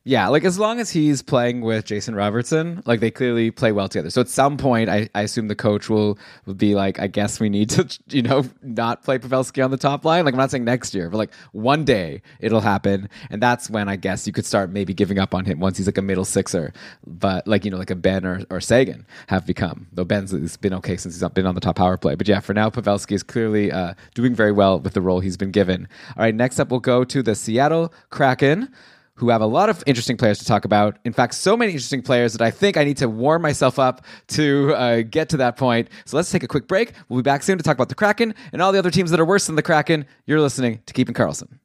Yeah, 0.06 0.28
like 0.28 0.44
as 0.44 0.58
long 0.58 0.80
as 0.80 0.90
he's 0.90 1.22
playing 1.22 1.62
with 1.62 1.86
Jason 1.86 2.14
Robertson, 2.14 2.82
like 2.84 3.00
they 3.00 3.10
clearly 3.10 3.50
play 3.50 3.72
well 3.72 3.88
together. 3.88 4.10
So 4.10 4.20
at 4.20 4.28
some 4.28 4.58
point, 4.58 4.90
I, 4.90 5.08
I 5.14 5.22
assume 5.22 5.48
the 5.48 5.54
coach 5.54 5.88
will, 5.88 6.18
will 6.44 6.52
be 6.52 6.74
like, 6.74 7.00
I 7.00 7.06
guess 7.06 7.40
we 7.40 7.48
need 7.48 7.70
to, 7.70 7.88
you 8.10 8.20
know, 8.20 8.44
not 8.62 9.02
play 9.02 9.18
Pavelski 9.18 9.64
on 9.64 9.70
the 9.70 9.78
top 9.78 10.04
line. 10.04 10.26
Like 10.26 10.34
I'm 10.34 10.38
not 10.38 10.50
saying 10.50 10.64
next 10.64 10.94
year, 10.94 11.08
but 11.08 11.16
like 11.16 11.32
one 11.52 11.86
day 11.86 12.20
it'll 12.38 12.60
happen, 12.60 13.08
and 13.30 13.42
that's 13.42 13.70
when 13.70 13.88
I 13.88 13.96
guess 13.96 14.26
you 14.26 14.32
could 14.34 14.44
start 14.44 14.68
maybe 14.68 14.92
giving 14.92 15.18
up 15.18 15.34
on 15.34 15.46
him 15.46 15.58
once 15.58 15.78
he's 15.78 15.86
like 15.86 15.96
a 15.96 16.02
middle 16.02 16.26
sixer. 16.26 16.74
But 17.06 17.48
like 17.48 17.64
you 17.64 17.70
know, 17.70 17.78
like 17.78 17.90
a 17.90 17.96
Benn 17.96 18.26
or, 18.26 18.42
or 18.50 18.60
Seguin 18.60 19.06
have 19.28 19.46
become. 19.46 19.86
Though 19.90 20.04
Benn's 20.04 20.32
has 20.32 20.58
been 20.58 20.74
okay 20.74 20.98
since 20.98 21.18
he's 21.18 21.26
been 21.30 21.46
on 21.46 21.54
the 21.54 21.62
top 21.62 21.76
power 21.76 21.96
play. 21.96 22.14
But 22.14 22.28
yeah, 22.28 22.40
for 22.40 22.52
now, 22.52 22.68
Pavelski 22.68 23.12
is 23.12 23.22
clearly 23.22 23.72
uh, 23.72 23.94
doing 24.14 24.34
very 24.34 24.52
well 24.52 24.80
with 24.80 24.92
the 24.92 25.00
role 25.00 25.20
he's 25.20 25.38
been 25.38 25.50
given. 25.50 25.88
All 26.14 26.24
right, 26.24 26.34
next 26.34 26.60
up 26.60 26.70
we'll 26.70 26.80
go 26.80 27.04
to 27.04 27.22
the 27.22 27.34
Seattle 27.34 27.90
Kraken 28.10 28.68
who 29.16 29.28
have 29.28 29.40
a 29.40 29.46
lot 29.46 29.68
of 29.68 29.82
interesting 29.86 30.16
players 30.16 30.38
to 30.38 30.44
talk 30.44 30.64
about. 30.64 30.98
In 31.04 31.12
fact, 31.12 31.34
so 31.34 31.56
many 31.56 31.72
interesting 31.72 32.02
players 32.02 32.32
that 32.32 32.42
I 32.42 32.50
think 32.50 32.76
I 32.76 32.84
need 32.84 32.96
to 32.98 33.08
warm 33.08 33.42
myself 33.42 33.78
up 33.78 34.04
to 34.28 34.74
uh, 34.74 35.02
get 35.02 35.28
to 35.30 35.36
that 35.38 35.56
point. 35.56 35.88
So 36.04 36.16
let's 36.16 36.30
take 36.30 36.42
a 36.42 36.48
quick 36.48 36.66
break. 36.66 36.92
We'll 37.08 37.20
be 37.20 37.22
back 37.22 37.42
soon 37.42 37.56
to 37.58 37.64
talk 37.64 37.76
about 37.76 37.88
the 37.88 37.94
Kraken 37.94 38.34
and 38.52 38.60
all 38.60 38.72
the 38.72 38.78
other 38.78 38.90
teams 38.90 39.10
that 39.10 39.20
are 39.20 39.24
worse 39.24 39.46
than 39.46 39.56
the 39.56 39.62
Kraken. 39.62 40.06
You're 40.26 40.40
listening 40.40 40.80
to 40.86 40.92
Keeping 40.92 41.14
Karlsson. 41.14 41.58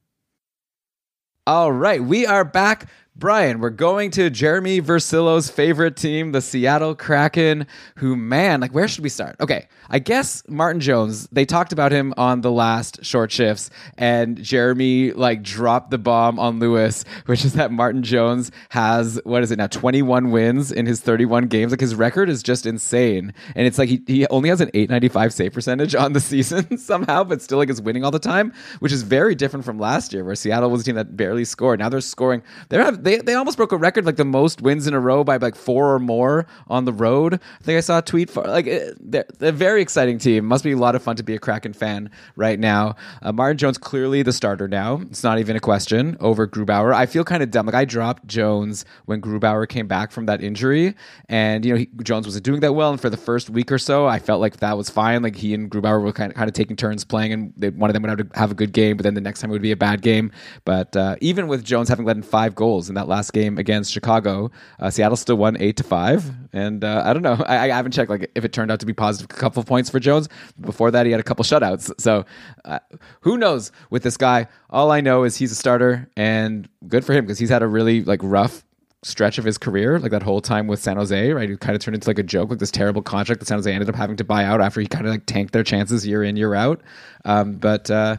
All 1.47 1.71
right, 1.71 2.03
we 2.03 2.27
are 2.27 2.45
back 2.45 2.87
Brian, 3.19 3.59
we're 3.59 3.69
going 3.69 4.11
to 4.11 4.29
Jeremy 4.29 4.81
Versillo's 4.81 5.49
favorite 5.49 5.97
team, 5.97 6.31
the 6.31 6.39
Seattle 6.39 6.95
Kraken, 6.95 7.67
who, 7.97 8.15
man, 8.15 8.61
like, 8.61 8.73
where 8.73 8.87
should 8.87 9.03
we 9.03 9.09
start? 9.09 9.35
Okay, 9.41 9.67
I 9.89 9.99
guess 9.99 10.41
Martin 10.47 10.79
Jones, 10.79 11.27
they 11.29 11.43
talked 11.43 11.73
about 11.73 11.91
him 11.91 12.13
on 12.15 12.39
the 12.39 12.51
last 12.51 13.03
short 13.03 13.29
shifts, 13.29 13.71
and 13.97 14.41
Jeremy, 14.41 15.11
like, 15.11 15.43
dropped 15.43 15.91
the 15.91 15.97
bomb 15.97 16.39
on 16.39 16.59
Lewis, 16.59 17.03
which 17.25 17.43
is 17.43 17.55
that 17.55 17.73
Martin 17.73 18.03
Jones 18.03 18.51
has, 18.69 19.19
what 19.25 19.43
is 19.43 19.51
it 19.51 19.57
now, 19.57 19.67
21 19.67 20.31
wins 20.31 20.71
in 20.71 20.85
his 20.85 21.01
31 21.01 21.47
games. 21.47 21.73
Like, 21.73 21.81
his 21.81 21.95
record 21.95 22.29
is 22.29 22.41
just 22.41 22.65
insane. 22.65 23.33
And 23.53 23.67
it's 23.67 23.77
like 23.77 23.89
he, 23.89 24.01
he 24.07 24.27
only 24.27 24.47
has 24.47 24.61
an 24.61 24.69
895 24.73 25.33
save 25.33 25.51
percentage 25.51 25.93
on 25.93 26.13
the 26.13 26.19
season 26.21 26.77
somehow, 26.77 27.25
but 27.25 27.41
still, 27.41 27.57
like, 27.57 27.69
is 27.69 27.81
winning 27.81 28.05
all 28.05 28.11
the 28.11 28.19
time, 28.19 28.53
which 28.79 28.93
is 28.93 29.03
very 29.03 29.35
different 29.35 29.65
from 29.65 29.77
last 29.77 30.13
year, 30.13 30.23
where 30.23 30.35
Seattle 30.35 30.69
was 30.69 30.83
a 30.83 30.85
team 30.85 30.95
that 30.95 31.17
barely 31.17 31.43
scored. 31.43 31.79
Now 31.79 31.89
they're 31.89 31.99
scoring. 31.99 32.41
They're 32.69 32.85
have 32.85 33.03
they 33.09 33.17
they 33.17 33.33
almost 33.33 33.57
broke 33.57 33.71
a 33.71 33.77
record 33.77 34.05
like 34.05 34.17
the 34.17 34.25
most 34.25 34.61
wins 34.61 34.85
in 34.85 34.93
a 34.93 34.99
row 34.99 35.23
by 35.23 35.37
like 35.37 35.55
four 35.55 35.93
or 35.93 35.99
more 35.99 36.45
on 36.67 36.85
the 36.85 36.93
road. 36.93 37.35
I 37.35 37.63
think 37.63 37.77
I 37.77 37.81
saw 37.81 37.99
a 37.99 38.01
tweet 38.01 38.29
for 38.29 38.43
like 38.43 38.65
they're, 38.65 39.25
they're 39.39 39.49
a 39.49 39.51
very 39.51 39.81
exciting 39.81 40.19
team. 40.19 40.45
Must 40.45 40.63
be 40.63 40.71
a 40.71 40.77
lot 40.77 40.95
of 40.95 41.01
fun 41.01 41.15
to 41.15 41.23
be 41.23 41.35
a 41.35 41.39
Kraken 41.39 41.73
fan 41.73 42.11
right 42.35 42.59
now. 42.59 42.95
Uh, 43.21 43.31
Martin 43.31 43.57
Jones 43.57 43.77
clearly 43.77 44.21
the 44.21 44.33
starter 44.33 44.67
now. 44.67 45.01
It's 45.09 45.23
not 45.23 45.39
even 45.39 45.55
a 45.55 45.59
question 45.59 46.17
over 46.19 46.47
Grubauer. 46.47 46.93
I 46.93 47.05
feel 47.07 47.23
kind 47.23 47.41
of 47.41 47.49
dumb. 47.49 47.65
Like 47.65 47.75
I 47.75 47.85
dropped 47.85 48.27
Jones 48.27 48.85
when 49.05 49.21
Grubauer 49.21 49.67
came 49.67 49.87
back 49.87 50.11
from 50.11 50.27
that 50.27 50.43
injury, 50.43 50.93
and 51.27 51.65
you 51.65 51.73
know 51.73 51.79
he, 51.79 51.89
Jones 52.03 52.27
wasn't 52.27 52.45
doing 52.45 52.59
that 52.59 52.73
well. 52.73 52.91
And 52.91 53.01
for 53.01 53.09
the 53.09 53.17
first 53.17 53.49
week 53.49 53.71
or 53.71 53.79
so, 53.79 54.05
I 54.05 54.19
felt 54.19 54.39
like 54.39 54.57
that 54.57 54.77
was 54.77 54.89
fine. 54.89 55.23
Like 55.23 55.35
he 55.35 55.53
and 55.53 55.69
Grubauer 55.71 56.01
were 56.03 56.13
kind 56.13 56.31
of, 56.31 56.37
kind 56.37 56.47
of 56.47 56.53
taking 56.53 56.75
turns 56.75 57.03
playing, 57.03 57.33
and 57.33 57.53
they, 57.57 57.69
one 57.69 57.89
of 57.89 57.93
them 57.93 58.03
would 58.03 58.09
have 58.09 58.31
to 58.31 58.39
have 58.39 58.51
a 58.51 58.55
good 58.55 58.73
game, 58.73 58.97
but 58.97 59.03
then 59.03 59.15
the 59.15 59.21
next 59.21 59.41
time 59.41 59.49
it 59.49 59.53
would 59.53 59.61
be 59.61 59.71
a 59.71 59.77
bad 59.77 60.01
game. 60.03 60.31
But 60.63 60.95
uh, 60.95 61.15
even 61.21 61.47
with 61.47 61.63
Jones 61.63 61.89
having 61.89 62.05
led 62.05 62.17
in 62.17 62.23
five 62.23 62.53
goals 62.53 62.89
in 62.89 62.95
that 62.99 63.07
last 63.07 63.31
game 63.33 63.57
against 63.57 63.91
Chicago, 63.91 64.51
uh, 64.79 64.89
Seattle 64.89 65.15
still 65.15 65.37
won 65.37 65.57
eight 65.59 65.77
to 65.77 65.83
five. 65.83 66.29
And 66.51 66.83
uh, 66.83 67.03
I 67.05 67.13
don't 67.13 67.23
know. 67.23 67.43
I, 67.47 67.69
I, 67.71 67.75
haven't 67.75 67.93
checked 67.93 68.09
like 68.09 68.29
if 68.35 68.43
it 68.43 68.53
turned 68.53 68.71
out 68.71 68.79
to 68.81 68.85
be 68.85 68.93
positive. 68.93 69.29
A 69.29 69.39
couple 69.39 69.61
of 69.61 69.65
points 69.65 69.89
for 69.89 69.99
Jones. 69.99 70.27
Before 70.59 70.91
that, 70.91 71.05
he 71.05 71.11
had 71.11 71.21
a 71.21 71.23
couple 71.23 71.43
shutouts. 71.43 71.91
So 71.99 72.25
uh, 72.65 72.79
who 73.21 73.37
knows 73.37 73.71
with 73.89 74.03
this 74.03 74.17
guy? 74.17 74.47
All 74.69 74.91
I 74.91 75.01
know 75.01 75.23
is 75.23 75.37
he's 75.37 75.51
a 75.51 75.55
starter, 75.55 76.09
and 76.17 76.67
good 76.87 77.05
for 77.05 77.13
him 77.13 77.25
because 77.25 77.39
he's 77.39 77.49
had 77.49 77.63
a 77.63 77.67
really 77.67 78.03
like 78.03 78.19
rough 78.21 78.65
stretch 79.03 79.37
of 79.37 79.45
his 79.45 79.57
career, 79.57 79.97
like 79.99 80.11
that 80.11 80.23
whole 80.23 80.41
time 80.41 80.67
with 80.67 80.81
San 80.81 80.97
Jose, 80.97 81.31
right? 81.31 81.49
He 81.49 81.55
kind 81.55 81.75
of 81.75 81.81
turned 81.81 81.95
into 81.95 82.09
like 82.09 82.19
a 82.19 82.23
joke, 82.23 82.49
like 82.49 82.59
this 82.59 82.71
terrible 82.71 83.01
contract 83.01 83.39
that 83.39 83.45
San 83.45 83.57
Jose 83.57 83.71
ended 83.71 83.87
up 83.87 83.95
having 83.95 84.17
to 84.17 84.23
buy 84.25 84.43
out 84.43 84.59
after 84.59 84.81
he 84.81 84.87
kind 84.87 85.05
of 85.05 85.11
like 85.11 85.25
tanked 85.25 85.53
their 85.53 85.63
chances 85.63 86.05
year 86.05 86.23
in, 86.23 86.35
year 86.35 86.53
out. 86.53 86.81
Um, 87.25 87.53
but 87.53 87.89
uh, 87.89 88.17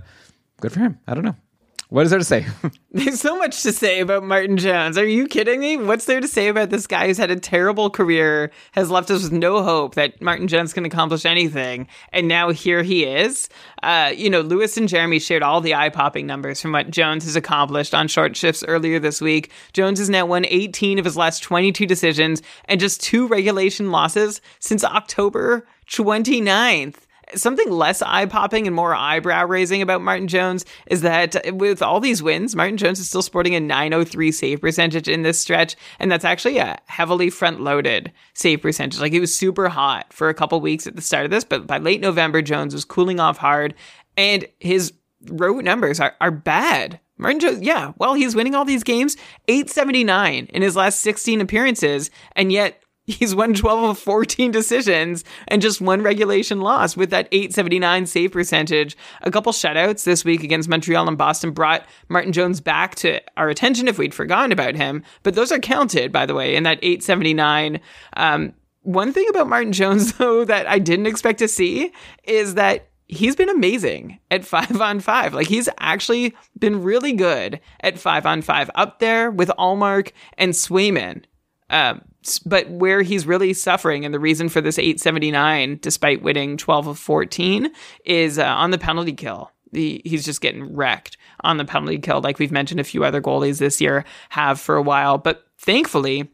good 0.61 0.72
for 0.72 0.81
him. 0.81 0.99
I 1.07 1.14
don't 1.14 1.24
know. 1.24 1.37
What 1.91 2.05
is 2.05 2.11
there 2.11 2.20
to 2.20 2.24
say? 2.24 2.47
There's 2.93 3.20
so 3.20 3.36
much 3.36 3.64
to 3.64 3.72
say 3.72 3.99
about 3.99 4.22
Martin 4.22 4.57
Jones. 4.57 4.97
Are 4.97 5.07
you 5.07 5.26
kidding 5.26 5.59
me? 5.59 5.76
What's 5.76 6.05
there 6.05 6.20
to 6.20 6.28
say 6.28 6.47
about 6.47 6.70
this 6.70 6.86
guy 6.86 7.09
who's 7.09 7.18
had 7.18 7.32
a 7.32 7.38
terrible 7.38 7.91
career, 7.91 8.53
has 8.72 8.93
left 8.93 9.11
us 9.11 9.24
with 9.24 9.32
no 9.32 9.61
hope 9.64 9.97
that 9.97 10.22
Martin 10.22 10.47
Jones 10.47 10.72
can 10.72 10.84
accomplish 10.84 11.24
anything, 11.24 11.88
and 12.12 12.28
now 12.28 12.51
here 12.51 12.84
he 12.84 13.05
is? 13.05 13.49
Uh, 13.82 14.12
you 14.16 14.30
know, 14.30 14.41
Lewis 14.41 14.76
and 14.76 14.88
Jeremy 14.88 15.18
shared 15.18 15.43
all 15.43 15.61
the 15.61 15.74
eye 15.74 15.88
popping 15.88 16.28
numbers 16.28 16.61
from 16.62 16.70
what 16.70 16.93
Jones 16.93 17.24
has 17.24 17.34
accomplished 17.34 17.93
on 17.93 18.07
short 18.07 18.36
shifts 18.36 18.62
earlier 18.68 19.01
this 19.01 19.20
week. 19.20 19.51
Jones 19.72 19.99
has 19.99 20.09
now 20.09 20.24
won 20.26 20.47
18 20.47 21.01
of 21.01 21.05
his 21.05 21.16
last 21.16 21.43
22 21.43 21.86
decisions 21.86 22.41
and 22.66 22.78
just 22.78 23.03
two 23.03 23.26
regulation 23.26 23.91
losses 23.91 24.41
since 24.61 24.84
October 24.84 25.66
29th 25.88 27.07
something 27.35 27.70
less 27.70 28.03
eye 28.03 28.26
popping 28.26 28.66
and 28.66 28.74
more 28.74 28.95
eyebrow 28.95 29.47
raising 29.47 29.83
about 29.83 30.03
Martin 30.03 30.28
Jones 30.28 30.64
is 30.87 31.03
that 31.03 31.55
with 31.55 31.83
all 31.83 32.01
these 32.01 32.22
wins, 32.22 32.57
Martin 32.57 32.76
Jones 32.76 32.99
is 32.99 33.09
still 33.09 33.22
sporting 33.22 33.55
a 33.55 33.61
903 33.61 34.33
save 34.33 34.61
percentage 34.61 35.09
in 35.09 35.22
this 35.22 35.41
stretch. 35.41 35.76
And 35.99 36.11
that's 36.11 36.24
actually 36.24 36.59
a 36.59 36.78
heavily 36.87 37.31
front 37.31 37.61
loaded 37.61 38.12
save 38.35 38.62
percentage. 38.62 39.01
Like 39.01 39.12
he 39.12 39.20
was 39.20 39.35
super 39.35 39.68
hot 39.68 40.12
for 40.12 40.28
a 40.28 40.35
couple 40.35 40.61
weeks 40.61 40.87
at 40.87 40.97
the 40.97 41.03
start 41.03 41.24
of 41.24 41.31
this, 41.31 41.45
but 41.45 41.66
by 41.66 41.78
late 41.78 42.01
November, 42.01 42.43
Jones 42.43 42.74
was 42.74 42.85
cooling 42.85 43.20
off 43.20 43.39
hard 43.39 43.74
and 44.16 44.47
his 44.59 44.93
road 45.28 45.64
numbers 45.64 46.01
are, 46.01 46.14
are 46.20 46.31
bad. 46.31 47.01
Martin 47.18 47.41
Jones, 47.41 47.61
yeah, 47.62 47.93
well, 47.99 48.14
he's 48.14 48.35
winning 48.35 48.55
all 48.55 48.64
these 48.64 48.83
games, 48.83 49.16
879 49.47 50.47
in 50.47 50.62
his 50.62 50.74
last 50.74 51.01
16 51.01 51.43
appearances, 51.43 52.11
and 52.35 52.51
yet 52.51 52.83
He's 53.11 53.34
won 53.34 53.54
12 53.54 53.90
of 53.90 53.98
14 53.98 54.50
decisions 54.50 55.24
and 55.48 55.61
just 55.61 55.80
one 55.80 56.02
regulation 56.02 56.61
loss 56.61 56.96
with 56.96 57.11
that 57.11 57.28
879 57.32 58.06
save 58.06 58.32
percentage. 58.32 58.96
A 59.22 59.30
couple 59.30 59.52
shutouts 59.52 60.04
this 60.04 60.24
week 60.24 60.42
against 60.42 60.68
Montreal 60.68 61.08
and 61.08 61.18
Boston 61.18 61.50
brought 61.50 61.86
Martin 62.08 62.32
Jones 62.32 62.61
back 62.61 62.94
to 62.96 63.20
our 63.36 63.48
attention 63.48 63.88
if 63.88 63.98
we'd 63.98 64.14
forgotten 64.14 64.52
about 64.52 64.76
him. 64.76 65.02
But 65.22 65.34
those 65.34 65.50
are 65.50 65.58
counted, 65.58 66.12
by 66.12 66.26
the 66.26 66.34
way, 66.34 66.54
in 66.54 66.62
that 66.64 66.78
879. 66.82 67.80
Um, 68.16 68.54
one 68.82 69.12
thing 69.12 69.26
about 69.28 69.48
Martin 69.48 69.72
Jones, 69.72 70.12
though, 70.18 70.44
that 70.44 70.66
I 70.66 70.78
didn't 70.78 71.06
expect 71.06 71.38
to 71.40 71.48
see 71.48 71.92
is 72.24 72.54
that 72.54 72.88
he's 73.08 73.34
been 73.34 73.48
amazing 73.48 74.20
at 74.30 74.44
five 74.44 74.80
on 74.80 75.00
five. 75.00 75.34
Like 75.34 75.48
he's 75.48 75.68
actually 75.78 76.34
been 76.58 76.82
really 76.82 77.12
good 77.12 77.61
at 77.80 77.98
five 77.98 78.24
on 78.24 78.42
five, 78.42 78.70
up 78.74 79.00
there 79.00 79.30
with 79.30 79.48
Ullmark 79.58 80.12
and 80.38 80.52
Swayman. 80.52 81.24
Um, 81.68 82.02
but 82.45 82.68
where 82.71 83.03
he's 83.03 83.27
really 83.27 83.53
suffering 83.53 84.05
and 84.05 84.12
the 84.12 84.21
reason 84.21 84.49
for 84.49 84.61
this 84.61 84.79
879 84.79 85.79
despite 85.81 86.23
winning 86.23 86.57
12 86.57 86.89
of 86.89 86.99
14 86.99 87.71
is 88.05 88.39
uh, 88.39 88.45
on 88.45 88.71
the 88.71 88.79
penalty 88.79 89.12
kill. 89.12 89.51
The, 89.73 90.03
he's 90.05 90.25
just 90.25 90.41
getting 90.41 90.75
wrecked 90.75 91.16
on 91.43 91.57
the 91.57 91.64
penalty 91.64 91.99
kill 91.99 92.21
like 92.21 92.39
we've 92.39 92.51
mentioned 92.51 92.81
a 92.81 92.85
few 92.85 93.05
other 93.05 93.23
goalies 93.23 93.59
this 93.59 93.81
year 93.81 94.05
have 94.31 94.61
for 94.61 94.77
a 94.77 94.83
while. 94.83 95.18
But 95.18 95.45
thankfully 95.59 96.31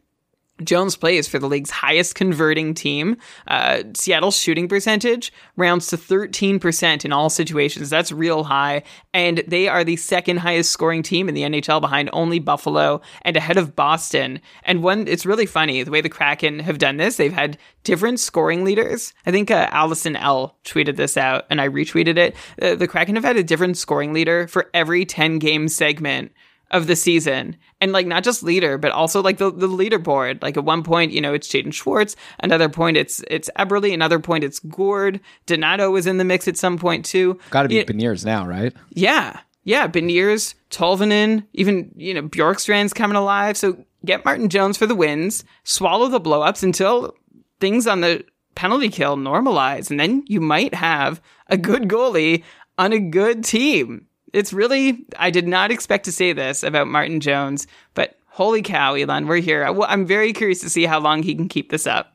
Jones 0.63 0.95
plays 0.95 1.27
for 1.27 1.39
the 1.39 1.47
league's 1.47 1.69
highest 1.69 2.15
converting 2.15 2.73
team. 2.73 3.17
Uh, 3.47 3.83
Seattle's 3.95 4.37
shooting 4.37 4.67
percentage 4.67 5.31
rounds 5.55 5.87
to 5.87 5.97
13% 5.97 7.05
in 7.05 7.11
all 7.11 7.29
situations. 7.29 7.89
That's 7.89 8.11
real 8.11 8.43
high. 8.43 8.83
And 9.13 9.43
they 9.47 9.67
are 9.67 9.83
the 9.83 9.95
second 9.95 10.37
highest 10.37 10.71
scoring 10.71 11.03
team 11.03 11.29
in 11.29 11.35
the 11.35 11.43
NHL 11.43 11.81
behind 11.81 12.09
only 12.13 12.39
Buffalo 12.39 13.01
and 13.21 13.37
ahead 13.37 13.57
of 13.57 13.75
Boston. 13.75 14.41
And 14.63 14.83
one, 14.83 15.07
it's 15.07 15.25
really 15.25 15.45
funny 15.45 15.83
the 15.83 15.91
way 15.91 16.01
the 16.01 16.09
Kraken 16.09 16.59
have 16.59 16.79
done 16.79 16.97
this. 16.97 17.17
They've 17.17 17.31
had 17.31 17.57
different 17.83 18.19
scoring 18.19 18.63
leaders. 18.63 19.13
I 19.25 19.31
think 19.31 19.51
uh, 19.51 19.69
Allison 19.71 20.15
L 20.15 20.57
tweeted 20.65 20.95
this 20.95 21.17
out 21.17 21.45
and 21.49 21.61
I 21.61 21.69
retweeted 21.69 22.17
it. 22.17 22.35
Uh, 22.61 22.75
the 22.75 22.87
Kraken 22.87 23.15
have 23.15 23.23
had 23.23 23.37
a 23.37 23.43
different 23.43 23.77
scoring 23.77 24.13
leader 24.13 24.47
for 24.47 24.69
every 24.73 25.05
10 25.05 25.39
game 25.39 25.67
segment 25.67 26.31
of 26.71 26.87
the 26.87 26.95
season. 26.95 27.55
And 27.79 27.91
like 27.91 28.07
not 28.07 28.23
just 28.23 28.43
leader, 28.43 28.77
but 28.77 28.91
also 28.91 29.21
like 29.21 29.37
the, 29.37 29.51
the 29.51 29.67
leaderboard. 29.67 30.41
Like 30.41 30.57
at 30.57 30.63
one 30.63 30.83
point, 30.83 31.11
you 31.11 31.21
know, 31.21 31.33
it's 31.33 31.47
Jaden 31.47 31.73
Schwartz. 31.73 32.15
Another 32.39 32.69
point 32.69 32.97
it's 32.97 33.23
it's 33.29 33.49
Eberle. 33.57 33.93
Another 33.93 34.19
point 34.19 34.43
it's 34.43 34.59
Gourde. 34.59 35.19
Donato 35.45 35.91
was 35.91 36.07
in 36.07 36.17
the 36.17 36.23
mix 36.23 36.47
at 36.47 36.57
some 36.57 36.77
point 36.77 37.05
too. 37.05 37.39
Gotta 37.49 37.69
be 37.69 37.83
Beniers 37.83 38.25
now, 38.25 38.47
right? 38.47 38.73
yeah. 38.91 39.39
Yeah. 39.63 39.87
Beniers, 39.87 40.55
Tolvanen, 40.69 41.45
even, 41.53 41.91
you 41.97 42.13
know, 42.13 42.21
Bjorkstrand's 42.21 42.93
coming 42.93 43.17
alive. 43.17 43.57
So 43.57 43.83
get 44.05 44.23
Martin 44.23 44.47
Jones 44.47 44.77
for 44.77 44.85
the 44.85 44.95
wins, 44.95 45.43
swallow 45.65 46.07
the 46.07 46.21
blowups 46.21 46.63
until 46.63 47.15
things 47.59 47.85
on 47.85 47.99
the 47.99 48.23
penalty 48.55 48.89
kill 48.89 49.17
normalize. 49.17 49.91
And 49.91 49.99
then 49.99 50.23
you 50.27 50.41
might 50.41 50.73
have 50.73 51.21
a 51.47 51.57
good 51.57 51.83
goalie 51.83 52.43
on 52.77 52.93
a 52.93 52.99
good 52.99 53.43
team. 53.43 54.07
It's 54.37 54.53
really, 54.53 55.05
I 55.17 55.31
did 55.31 55.47
not 55.47 55.71
expect 55.71 56.05
to 56.05 56.11
say 56.11 56.31
this 56.31 56.61
about 56.63 56.87
Martin 56.87 57.19
Jones, 57.19 57.65
but 57.95 58.17
holy 58.27 58.61
cow, 58.61 58.93
Elon, 58.93 59.25
we're 59.27 59.37
here. 59.37 59.65
I- 59.65 59.91
I'm 59.91 60.05
very 60.05 60.31
curious 60.31 60.61
to 60.61 60.69
see 60.69 60.85
how 60.85 60.99
long 60.99 61.23
he 61.23 61.33
can 61.33 61.47
keep 61.49 61.71
this 61.71 61.87
up. 61.87 62.13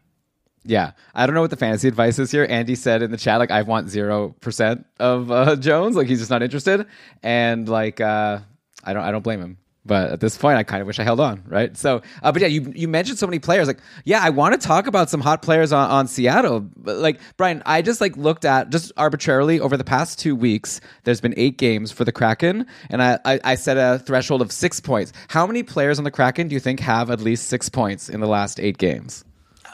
Yeah, 0.64 0.92
I 1.16 1.26
don't 1.26 1.34
know 1.34 1.40
what 1.40 1.50
the 1.50 1.56
fantasy 1.56 1.88
advice 1.88 2.20
is 2.20 2.30
here. 2.30 2.46
Andy 2.48 2.76
said 2.76 3.02
in 3.02 3.10
the 3.10 3.16
chat 3.16 3.40
like 3.40 3.50
I 3.50 3.62
want 3.62 3.88
zero 3.88 4.36
percent 4.40 4.86
of 5.00 5.32
uh, 5.32 5.56
Jones, 5.68 5.96
like 5.96 6.06
he's 6.06 6.20
just 6.20 6.30
not 6.30 6.40
interested, 6.44 6.86
and 7.24 7.68
like 7.68 8.00
uh, 8.00 8.38
I 8.84 8.92
don't 8.92 9.02
I 9.02 9.10
don't 9.10 9.22
blame 9.24 9.40
him. 9.40 9.58
But 9.84 10.12
at 10.12 10.20
this 10.20 10.36
point, 10.38 10.58
I 10.58 10.62
kind 10.62 10.80
of 10.80 10.86
wish 10.86 11.00
I 11.00 11.02
held 11.02 11.18
on, 11.18 11.42
right? 11.48 11.76
So, 11.76 12.02
uh, 12.22 12.30
but 12.30 12.40
yeah, 12.40 12.48
you 12.48 12.72
you 12.74 12.86
mentioned 12.86 13.18
so 13.18 13.26
many 13.26 13.40
players. 13.40 13.66
Like, 13.66 13.80
yeah, 14.04 14.20
I 14.22 14.30
want 14.30 14.58
to 14.60 14.66
talk 14.66 14.86
about 14.86 15.10
some 15.10 15.20
hot 15.20 15.42
players 15.42 15.72
on, 15.72 15.90
on 15.90 16.06
Seattle. 16.06 16.60
But 16.60 16.98
like 16.98 17.20
Brian, 17.36 17.64
I 17.66 17.82
just 17.82 18.00
like 18.00 18.16
looked 18.16 18.44
at 18.44 18.70
just 18.70 18.92
arbitrarily 18.96 19.58
over 19.58 19.76
the 19.76 19.84
past 19.84 20.20
two 20.20 20.36
weeks. 20.36 20.80
There's 21.02 21.20
been 21.20 21.34
eight 21.36 21.58
games 21.58 21.90
for 21.90 22.04
the 22.04 22.12
Kraken, 22.12 22.66
and 22.90 23.02
I, 23.02 23.18
I 23.24 23.40
I 23.44 23.54
set 23.56 23.76
a 23.76 23.98
threshold 23.98 24.40
of 24.40 24.52
six 24.52 24.78
points. 24.78 25.12
How 25.28 25.48
many 25.48 25.64
players 25.64 25.98
on 25.98 26.04
the 26.04 26.12
Kraken 26.12 26.46
do 26.46 26.54
you 26.54 26.60
think 26.60 26.78
have 26.78 27.10
at 27.10 27.20
least 27.20 27.48
six 27.48 27.68
points 27.68 28.08
in 28.08 28.20
the 28.20 28.28
last 28.28 28.60
eight 28.60 28.78
games? 28.78 29.24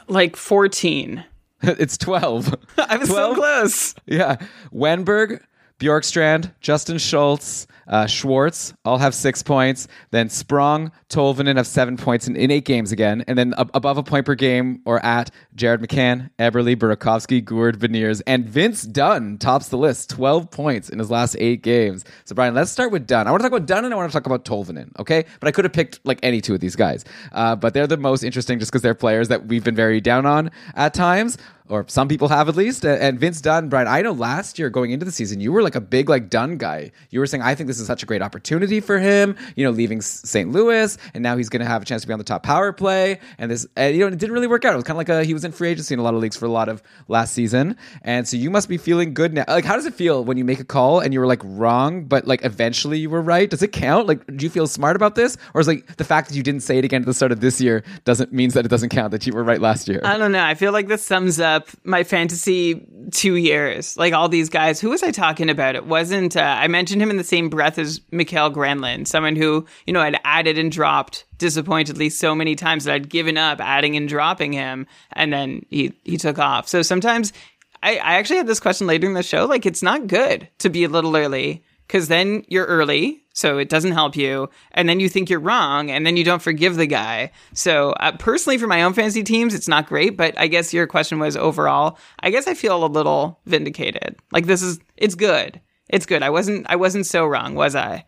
Like 0.07 0.35
14. 0.35 1.23
it's 1.61 1.97
twelve. 1.97 2.55
I 2.77 2.97
was 2.97 3.09
so 3.09 3.35
close. 3.35 3.93
Yeah. 4.05 4.37
Wenberg, 4.73 5.41
Bjorkstrand, 5.79 6.53
Justin 6.59 6.97
Schultz, 6.97 7.67
uh, 7.89 8.05
Schwartz 8.05 8.73
all 8.85 8.97
have 8.97 9.15
six 9.15 9.41
points. 9.41 9.87
Then 10.11 10.29
Sprong, 10.29 10.91
Tolvanen 11.09 11.57
have 11.57 11.65
seven 11.67 11.97
points 11.97 12.27
in, 12.27 12.35
in 12.35 12.51
eight 12.51 12.65
games 12.65 12.91
again. 12.91 13.23
And 13.27 13.37
then 13.37 13.53
ab- 13.57 13.71
above 13.73 13.97
a 13.97 14.03
point 14.03 14.25
per 14.25 14.35
game 14.35 14.81
or 14.85 15.03
at 15.03 15.31
Jared 15.55 15.81
McCann, 15.81 16.29
Eberle, 16.37 16.75
Burakovsky, 16.75 17.43
Gourde, 17.43 17.79
Beniers, 17.79 18.21
and 18.27 18.47
Vince 18.47 18.83
Dunn 18.83 19.37
tops 19.37 19.69
the 19.69 19.77
list, 19.77 20.11
12 20.11 20.51
points 20.51 20.89
in 20.89 20.99
his 20.99 21.09
last 21.09 21.35
eight 21.39 21.63
games. 21.63 22.05
So, 22.25 22.35
Brian, 22.35 22.53
let's 22.53 22.71
start 22.71 22.91
with 22.91 23.07
Dunn. 23.07 23.27
I 23.27 23.31
want 23.31 23.41
to 23.41 23.49
talk 23.49 23.57
about 23.57 23.67
Dunn 23.67 23.85
and 23.85 23.93
I 23.93 23.97
want 23.97 24.11
to 24.11 24.13
talk 24.15 24.27
about 24.27 24.45
Tolvanen, 24.45 24.91
okay? 24.99 25.25
But 25.39 25.47
I 25.47 25.51
could 25.51 25.65
have 25.65 25.73
picked 25.73 25.99
like 26.05 26.19
any 26.21 26.41
two 26.41 26.53
of 26.53 26.59
these 26.59 26.75
guys. 26.75 27.05
Uh, 27.31 27.55
but 27.55 27.73
they're 27.73 27.87
the 27.87 27.97
most 27.97 28.23
interesting 28.23 28.59
just 28.59 28.71
because 28.71 28.83
they're 28.83 28.93
players 28.93 29.29
that 29.29 29.47
we've 29.47 29.63
been 29.63 29.75
very 29.75 29.99
down 29.99 30.25
on 30.25 30.51
at 30.75 30.93
times 30.93 31.37
or 31.69 31.85
some 31.87 32.07
people 32.07 32.27
have 32.27 32.49
at 32.49 32.55
least. 32.55 32.85
And 32.85 33.19
Vince 33.19 33.41
Dunn, 33.41 33.69
Brian, 33.69 33.87
I 33.87 34.01
know 34.01 34.11
last 34.11 34.59
year 34.59 34.69
going 34.69 34.91
into 34.91 35.05
the 35.05 35.11
season, 35.11 35.39
you 35.39 35.51
were 35.51 35.61
like 35.61 35.75
a 35.75 35.81
big 35.81 36.09
like 36.09 36.29
Dunn 36.29 36.57
guy. 36.57 36.91
You 37.11 37.19
were 37.19 37.27
saying, 37.27 37.43
I 37.43 37.55
think 37.55 37.67
this 37.67 37.79
is 37.79 37.87
such 37.87 38.03
a 38.03 38.05
great 38.05 38.21
opportunity 38.21 38.79
for 38.79 38.99
him. 38.99 39.37
You 39.55 39.65
know, 39.65 39.71
leaving 39.71 40.01
St. 40.01 40.51
Louis, 40.51 40.97
and 41.13 41.23
now 41.23 41.37
he's 41.37 41.49
going 41.49 41.61
to 41.61 41.67
have 41.67 41.81
a 41.81 41.85
chance 41.85 42.01
to 42.01 42.07
be 42.07 42.13
on 42.13 42.19
the 42.19 42.25
top 42.25 42.43
power 42.43 42.73
play. 42.73 43.19
And 43.37 43.51
this, 43.51 43.67
and, 43.75 43.95
you 43.95 44.01
know, 44.01 44.07
it 44.07 44.17
didn't 44.17 44.33
really 44.33 44.47
work 44.47 44.65
out. 44.65 44.73
It 44.73 44.77
was 44.77 44.83
kind 44.83 44.95
of 44.95 44.97
like 44.97 45.09
a 45.09 45.23
he 45.23 45.33
was 45.33 45.45
in 45.45 45.51
free 45.51 45.69
agency 45.69 45.93
in 45.93 45.99
a 45.99 46.03
lot 46.03 46.13
of 46.13 46.19
leagues 46.19 46.35
for 46.35 46.45
a 46.45 46.51
lot 46.51 46.69
of 46.69 46.81
last 47.07 47.33
season. 47.33 47.77
And 48.01 48.27
so 48.27 48.37
you 48.37 48.49
must 48.49 48.67
be 48.67 48.77
feeling 48.77 49.13
good 49.13 49.33
now. 49.33 49.45
Like, 49.47 49.65
how 49.65 49.75
does 49.75 49.85
it 49.85 49.93
feel 49.93 50.23
when 50.25 50.37
you 50.37 50.45
make 50.45 50.59
a 50.59 50.65
call 50.65 50.99
and 50.99 51.13
you 51.13 51.19
were 51.19 51.27
like 51.27 51.41
wrong, 51.43 52.05
but 52.05 52.25
like 52.25 52.43
eventually 52.43 52.97
you 52.97 53.09
were 53.09 53.21
right? 53.21 53.49
Does 53.49 53.61
it 53.61 53.71
count? 53.71 54.07
Like, 54.07 54.25
do 54.25 54.43
you 54.45 54.49
feel 54.49 54.67
smart 54.67 54.95
about 54.95 55.15
this, 55.15 55.37
or 55.53 55.61
is 55.61 55.67
like 55.67 55.97
the 55.97 56.03
fact 56.03 56.29
that 56.29 56.35
you 56.35 56.43
didn't 56.43 56.61
say 56.61 56.77
it 56.77 56.85
again 56.85 57.01
at 57.01 57.05
the 57.05 57.13
start 57.13 57.31
of 57.31 57.41
this 57.41 57.61
year 57.61 57.83
doesn't 58.05 58.33
means 58.33 58.53
that 58.55 58.65
it 58.65 58.69
doesn't 58.69 58.89
count 58.89 59.11
that 59.11 59.27
you 59.27 59.33
were 59.33 59.43
right 59.43 59.61
last 59.61 59.87
year? 59.87 60.01
I 60.03 60.17
don't 60.17 60.31
know. 60.31 60.43
I 60.43 60.55
feel 60.55 60.71
like 60.71 60.87
this 60.87 61.05
sums 61.05 61.39
up 61.39 61.58
my 61.83 62.03
fantasy 62.03 62.85
two 63.11 63.35
years. 63.35 63.97
Like 63.97 64.13
all 64.13 64.29
these 64.29 64.49
guys. 64.49 64.79
Who 64.79 64.89
was 64.89 65.03
I 65.03 65.11
talking 65.11 65.49
about? 65.49 65.75
It 65.75 65.85
wasn't. 65.85 66.35
Uh, 66.35 66.41
I 66.41 66.67
mentioned 66.67 67.01
him 67.01 67.09
in 67.09 67.17
the 67.17 67.23
same 67.23 67.49
breath 67.49 67.77
as 67.77 68.01
Mikael 68.11 68.51
Granlund, 68.51 69.07
someone 69.07 69.35
who 69.35 69.65
you 69.85 69.93
know 69.93 70.01
had 70.01 70.19
added 70.23 70.57
and 70.57 70.71
dropped 70.71 71.25
disappointedly 71.37 72.09
so 72.09 72.35
many 72.35 72.55
times 72.55 72.83
that 72.83 72.93
I'd 72.93 73.09
given 73.09 73.37
up 73.37 73.59
adding 73.61 73.95
and 73.95 74.07
dropping 74.07 74.53
him, 74.53 74.87
and 75.13 75.31
then 75.31 75.65
he 75.69 75.93
he 76.03 76.17
took 76.17 76.39
off. 76.39 76.67
So 76.67 76.81
sometimes. 76.81 77.33
I, 77.81 77.91
I 77.91 78.15
actually 78.15 78.35
had 78.35 78.47
this 78.47 78.59
question 78.59 78.87
later 78.87 79.07
in 79.07 79.13
the 79.13 79.23
show. 79.23 79.45
Like, 79.45 79.65
it's 79.65 79.81
not 79.81 80.07
good 80.07 80.49
to 80.57 80.69
be 80.69 80.83
a 80.83 80.89
little 80.89 81.15
early 81.15 81.63
because 81.89 82.07
then 82.07 82.45
you're 82.47 82.67
early, 82.67 83.23
so 83.33 83.57
it 83.57 83.67
doesn't 83.67 83.93
help 83.93 84.15
you, 84.15 84.47
and 84.73 84.87
then 84.87 84.99
you 84.99 85.09
think 85.09 85.27
you're 85.27 85.39
wrong, 85.39 85.89
and 85.89 86.05
then 86.05 86.17
you 86.17 86.23
don't 86.23 86.41
forgive 86.41 86.75
the 86.75 86.85
guy. 86.85 87.31
So 87.55 87.93
uh, 87.93 88.11
personally, 88.11 88.59
for 88.59 88.67
my 88.67 88.83
own 88.83 88.93
fantasy 88.93 89.23
teams, 89.23 89.55
it's 89.55 89.67
not 89.67 89.87
great. 89.87 90.15
But 90.15 90.37
I 90.37 90.45
guess 90.45 90.71
your 90.71 90.85
question 90.85 91.17
was 91.17 91.35
overall. 91.35 91.97
I 92.19 92.29
guess 92.29 92.47
I 92.47 92.53
feel 92.53 92.85
a 92.85 92.85
little 92.85 93.39
vindicated. 93.47 94.17
Like 94.31 94.45
this 94.45 94.61
is 94.61 94.79
it's 94.97 95.15
good. 95.15 95.59
It's 95.89 96.05
good. 96.05 96.21
I 96.21 96.29
wasn't 96.29 96.67
I 96.69 96.75
wasn't 96.75 97.07
so 97.07 97.25
wrong, 97.25 97.55
was 97.55 97.75
I? 97.75 98.05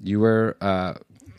You 0.00 0.18
were 0.18 0.56
uh, 0.60 0.94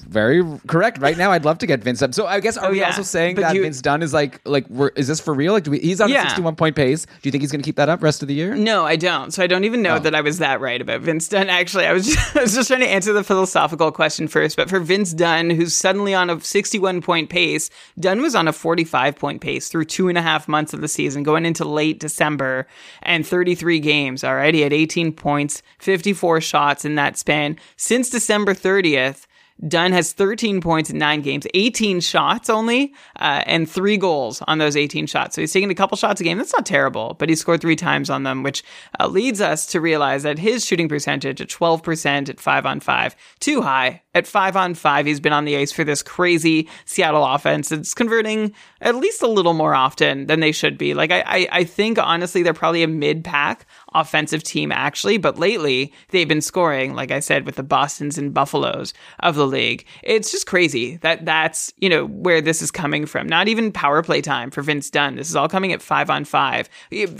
very 0.08 0.44
correct. 0.68 0.98
Right 1.00 1.18
now, 1.18 1.32
I'd 1.32 1.46
love 1.46 1.58
to 1.60 1.68
get 1.68 1.82
Vince 1.84 2.00
Dunn. 2.00 2.14
So 2.14 2.26
I 2.26 2.40
guess 2.40 2.58
are 2.58 2.68
Oh, 2.68 2.72
we 2.72 2.80
yeah. 2.80 2.88
also 2.88 3.02
saying 3.02 3.36
But 3.36 3.42
that 3.42 3.56
you- 3.56 3.62
Vince 3.64 3.82
Dunn 3.82 4.02
is 4.02 4.14
like 4.14 4.40
like 4.46 4.68
we're, 4.70 4.90
is 4.96 5.08
this 5.08 5.20
for 5.20 5.34
real? 5.34 5.54
Like, 5.54 5.64
do 5.64 5.72
we, 5.72 5.80
he's 5.80 6.00
on 6.02 6.10
Yeah. 6.10 6.20
a 6.20 6.22
sixty-one 6.24 6.56
point 6.56 6.76
pace. 6.76 7.06
Do 7.06 7.12
you 7.24 7.32
think 7.32 7.42
he's 7.42 7.52
going 7.52 7.62
to 7.62 7.66
keep 7.66 7.76
that 7.76 7.90
up 7.90 8.02
rest 8.02 8.22
of 8.22 8.28
the 8.28 8.34
year? 8.34 8.56
No, 8.56 8.86
I 8.86 8.96
don't. 8.96 9.32
So 9.32 9.44
I 9.44 9.48
don't 9.48 9.64
even 9.66 9.82
know 9.82 9.96
Oh. 9.96 10.00
that 10.00 10.16
I 10.16 10.22
was 10.22 10.40
that 10.40 10.62
right 10.62 10.82
about 10.82 11.02
Vince 11.02 11.28
Dunn. 11.28 11.50
Actually, 11.50 11.86
I 11.86 11.94
was 11.94 12.06
just, 12.08 12.36
I 12.36 12.42
was 12.42 12.54
just 12.56 12.68
trying 12.68 12.80
to 12.82 12.88
answer 12.88 13.14
the 13.14 13.24
philosophical 13.24 13.92
question 13.92 14.28
first. 14.28 14.56
But 14.56 14.70
for 14.70 14.80
Vince 14.80 15.14
Dunn, 15.14 15.50
who's 15.50 15.76
suddenly 15.76 16.14
on 16.14 16.30
a 16.30 16.40
61 16.42 17.02
point 17.02 17.30
pace, 17.30 17.70
Dunn 18.00 18.22
was 18.22 18.36
on 18.36 18.48
a 18.48 18.54
45 18.54 19.16
point 19.18 19.42
pace 19.42 19.68
through 19.70 19.86
two 19.86 20.10
and 20.10 20.18
a 20.18 20.22
half 20.22 20.48
months 20.48 20.74
of 20.74 20.82
the 20.82 20.88
season, 20.88 21.24
going 21.24 21.46
into 21.46 21.66
late 21.66 22.00
December 22.00 22.68
and 23.04 23.26
33 23.28 23.80
games. 23.80 24.24
Already 24.24 24.64
at 24.64 24.74
18 24.74 25.12
points, 25.14 25.62
54 25.80 26.42
shots 26.42 26.86
in 26.86 26.96
that 26.96 27.18
span 27.18 27.58
since 27.76 28.10
December 28.10 28.54
30th. 28.54 29.26
Dunn 29.66 29.92
has 29.92 30.14
13 30.14 30.62
points 30.62 30.90
in 30.90 30.98
nine 30.98 31.22
games, 31.22 31.48
18 31.54 32.00
shots 32.00 32.50
only, 32.50 32.94
uh, 33.20 33.44
and 33.46 33.70
three 33.70 33.98
goals 33.98 34.42
on 34.48 34.60
those 34.60 34.76
18 34.76 35.08
shots. 35.08 35.36
So 35.36 35.42
he's 35.42 35.54
taking 35.54 35.72
a 35.72 35.76
couple 35.76 35.98
shots 35.98 36.22
a 36.22 36.24
game. 36.24 36.38
That's 36.38 36.54
not 36.54 36.66
terrible, 36.66 37.16
but 37.18 37.30
he 37.30 37.36
scored 37.36 37.62
three 37.62 37.76
times 37.76 38.10
on 38.10 38.24
them, 38.24 38.44
which 38.44 38.64
uh, 39.00 39.08
leads 39.08 39.42
us 39.42 39.66
to 39.68 39.82
realize 39.82 40.24
that 40.24 40.38
his 40.38 40.66
shooting 40.66 40.88
percentage 40.88 41.42
at 41.42 41.48
12% 41.48 42.30
at 42.30 42.40
five 42.40 42.66
on 42.66 42.80
five, 42.80 43.16
too 43.40 43.62
high. 43.62 44.04
At 44.14 44.28
five 44.28 44.56
on 44.56 44.74
five, 44.74 45.06
he's 45.06 45.20
been 45.20 45.34
on 45.34 45.46
the 45.46 45.58
ice 45.58 45.72
for 45.72 45.84
this 45.84 46.02
crazy 46.02 46.68
Seattle 46.86 47.26
offense. 47.26 47.72
It's 47.72 47.94
converting 47.94 48.54
at 48.82 48.96
least 48.96 49.22
a 49.22 49.28
little 49.28 49.54
more 49.54 49.76
often 49.76 50.26
than 50.26 50.40
they 50.40 50.52
should 50.52 50.78
be. 50.78 50.94
Like, 50.94 51.12
I, 51.12 51.22
I, 51.22 51.48
I 51.52 51.64
think 51.64 52.00
honestly, 52.00 52.42
they're 52.42 52.54
probably 52.54 52.84
a 52.84 52.88
mid 52.88 53.24
pack 53.24 53.68
offensive 54.00 54.44
team 54.44 54.72
actually, 54.72 55.18
but 55.18 55.38
lately 55.38 55.94
they've 56.10 56.28
been 56.28 56.42
scoring, 56.42 56.94
like 56.94 57.12
I 57.12 57.20
said, 57.20 57.46
with 57.46 57.56
the 57.56 57.64
Bostons 57.64 58.18
and 58.18 58.34
Buffaloes 58.34 58.94
of 59.20 59.36
the 59.36 59.48
league. 59.48 59.86
It's 60.04 60.32
just 60.32 60.48
crazy 60.48 60.98
that 60.98 61.26
that's, 61.26 61.74
you 61.78 61.90
know, 61.90 62.06
where 62.06 62.42
this 62.42 62.62
is 62.62 62.72
coming 62.72 63.06
from. 63.06 63.28
Not 63.28 63.48
even 63.48 63.72
power 63.72 64.04
play 64.04 64.22
time 64.22 64.52
for 64.52 64.62
Vince 64.62 64.90
Dunn. 64.90 65.16
This 65.16 65.30
is 65.30 65.36
all 65.36 65.50
coming 65.50 65.74
at 65.74 65.82
five 65.82 66.10
on 66.10 66.26
five. 66.26 66.70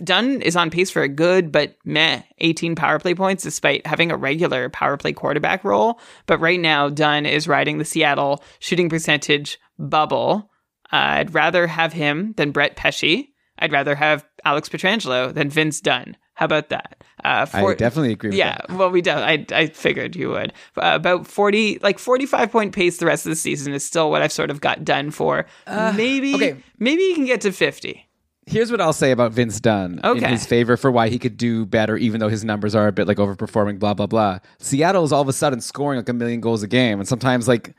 Dunn 0.04 0.42
is 0.42 0.56
on 0.56 0.70
pace 0.70 0.90
for 0.90 1.02
a 1.02 1.08
good, 1.08 1.52
but 1.52 1.76
meh, 1.86 2.22
18 2.40 2.76
power 2.76 3.00
play 3.00 3.16
points 3.16 3.44
despite 3.44 3.86
having 3.88 4.12
a 4.12 4.18
regular 4.18 4.70
power 4.70 4.98
play 4.98 5.14
quarterback 5.14 5.64
role. 5.64 6.00
But 6.26 6.40
right 6.40 6.60
now, 6.60 6.90
Dunn 6.90 7.26
is 7.26 7.48
riding 7.48 7.78
the 7.78 7.86
Seattle 7.86 8.44
shooting 8.60 8.90
percentage 8.90 9.60
bubble. 9.80 10.52
Uh, 10.92 11.20
I'd 11.20 11.34
rather 11.34 11.68
have 11.68 11.94
him 11.94 12.34
than 12.38 12.52
Brett 12.52 12.76
Pesce. 12.76 13.28
I'd 13.60 13.72
rather 13.72 13.96
have 13.96 14.26
Alex 14.46 14.70
Pietrangelo 14.70 15.34
than 15.34 15.50
Vince 15.50 15.82
Dunn. 15.82 16.16
How 16.38 16.46
about 16.46 16.70
that? 16.70 17.04
Uh, 17.26 17.48
I 17.52 17.74
definitely 17.74 18.14
agree 18.14 18.30
with 18.30 18.38
yeah, 18.38 18.60
well, 18.70 18.92
we 18.92 19.02
don't. 19.02 19.24
I 19.24 19.44
I 19.52 19.68
figured 19.68 20.16
you 20.16 20.30
would. 20.30 20.54
Uh, 20.78 20.92
about 20.94 21.26
forty, 21.26 21.80
like 21.80 21.98
forty-five 21.98 22.52
point 22.52 22.76
pace. 22.76 22.98
The 22.98 23.08
rest 23.08 23.26
of 23.26 23.32
the 23.32 23.36
season 23.36 23.74
is 23.74 23.84
still 23.84 24.12
what 24.12 24.22
I've 24.22 24.32
sort 24.32 24.52
of 24.52 24.62
got 24.62 24.86
done 24.86 25.10
for. 25.10 25.48
maybe, 25.68 26.36
okay. 26.36 26.56
maybe 26.78 27.02
you 27.02 27.16
can 27.16 27.26
get 27.26 27.42
to 27.42 27.52
fifty. 27.52 28.08
Here's 28.46 28.72
what 28.72 28.80
I'll 28.80 28.94
say 28.94 29.10
about 29.12 29.34
Vince 29.34 29.60
Dunn 29.60 30.00
in 30.04 30.24
his 30.24 30.46
favor 30.46 30.78
for 30.78 30.90
why 30.90 31.10
he 31.10 31.20
could 31.20 31.36
do 31.36 31.66
better, 31.66 31.98
even 31.98 32.22
though 32.22 32.30
his 32.30 32.46
numbers 32.46 32.76
are 32.76 32.88
a 32.88 32.94
bit 32.94 33.06
like 33.06 33.18
overperforming, 33.18 33.78
blah, 33.78 33.94
blah, 33.94 34.08
blah. 34.08 34.40
Seattle 34.60 35.04
is 35.04 35.12
all 35.12 35.22
of 35.22 35.28
a 35.28 35.34
sudden 35.34 35.60
scoring 35.60 35.98
like 35.98 36.08
a 36.08 36.14
million 36.14 36.40
goals 36.40 36.64
a 36.64 36.68
game. 36.68 37.00
And 37.00 37.08
sometimes, 37.08 37.48
like, 37.50 37.76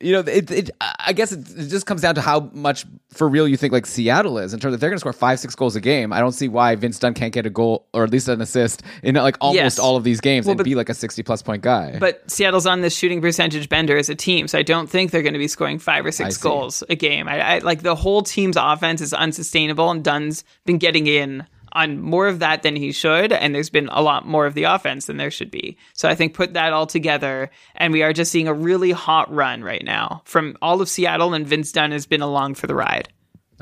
you 0.00 0.12
know, 0.12 0.20
it, 0.20 0.50
it 0.50 0.70
I 1.00 1.12
guess 1.14 1.32
it, 1.32 1.40
it 1.56 1.68
just 1.68 1.86
comes 1.86 2.02
down 2.02 2.14
to 2.16 2.20
how 2.20 2.50
much 2.52 2.84
for 3.10 3.28
real 3.28 3.48
you 3.48 3.56
think 3.56 3.72
like 3.72 3.86
Seattle 3.86 4.36
is 4.38 4.52
in 4.52 4.60
terms 4.60 4.74
of 4.74 4.80
they're 4.80 4.90
going 4.90 4.96
to 4.96 5.00
score 5.00 5.12
five, 5.14 5.40
six 5.40 5.54
goals 5.54 5.74
a 5.74 5.80
game. 5.80 6.12
I 6.12 6.20
don't 6.20 6.32
see 6.32 6.48
why 6.48 6.74
Vince 6.74 6.98
Dunn 6.98 7.14
can't 7.14 7.32
get 7.32 7.46
a 7.46 7.50
goal 7.50 7.86
or 7.94 8.04
at 8.04 8.10
least 8.10 8.28
an 8.28 8.40
assist 8.42 8.82
in 9.02 9.14
like 9.14 9.36
almost 9.40 9.56
Yes. 9.62 9.78
all 9.78 9.96
of 9.96 10.04
these 10.04 10.20
games 10.20 10.44
Well, 10.46 10.52
and 10.52 10.58
but- 10.58 10.64
be 10.64 10.74
like 10.74 10.88
a 10.90 10.94
60 10.94 11.22
plus 11.22 11.40
point 11.42 11.62
guy. 11.62 11.96
But 11.98 12.30
Seattle's 12.30 12.66
on 12.66 12.82
this 12.82 12.94
shooting 12.96 13.20
percentage 13.22 13.68
bender 13.70 13.96
as 13.96 14.08
a 14.10 14.14
team, 14.14 14.48
so 14.48 14.58
I 14.58 14.62
don't 14.62 14.88
think 14.90 15.12
they're 15.12 15.22
going 15.22 15.32
to 15.32 15.38
be 15.38 15.48
scoring 15.48 15.78
five 15.78 16.04
or 16.04 16.12
six 16.12 16.36
goals 16.36 16.82
a 16.90 16.94
game. 16.96 17.26
I, 17.28 17.40
I 17.56 17.58
like 17.60 17.82
the 17.82 17.94
whole 17.94 18.22
team's 18.22 18.56
offense 18.58 19.00
is 19.00 19.14
unsustainable, 19.14 19.90
and 19.90 20.04
Dunn's 20.04 20.44
been 20.66 20.78
getting 20.78 21.06
in 21.06 21.46
on 21.72 22.00
more 22.00 22.28
of 22.28 22.38
that 22.40 22.62
than 22.62 22.76
he 22.76 22.92
should, 22.92 23.32
and 23.32 23.54
there's 23.54 23.70
been 23.70 23.88
a 23.88 24.02
lot 24.02 24.26
more 24.26 24.46
of 24.46 24.54
the 24.54 24.64
offense 24.64 25.06
than 25.06 25.16
there 25.16 25.30
should 25.30 25.50
be. 25.50 25.76
So 25.92 26.08
I 26.08 26.14
think 26.14 26.34
put 26.34 26.54
that 26.54 26.72
all 26.72 26.86
together, 26.86 27.50
and 27.74 27.92
we 27.92 28.02
are 28.02 28.12
just 28.12 28.32
seeing 28.32 28.48
a 28.48 28.54
really 28.54 28.92
hot 28.92 29.32
run 29.32 29.62
right 29.62 29.84
now 29.84 30.22
from 30.24 30.56
all 30.62 30.80
of 30.80 30.88
Seattle, 30.88 31.34
and 31.34 31.46
Vince 31.46 31.72
Dunn 31.72 31.92
has 31.92 32.06
been 32.06 32.22
along 32.22 32.54
for 32.54 32.66
the 32.66 32.74
ride. 32.74 33.08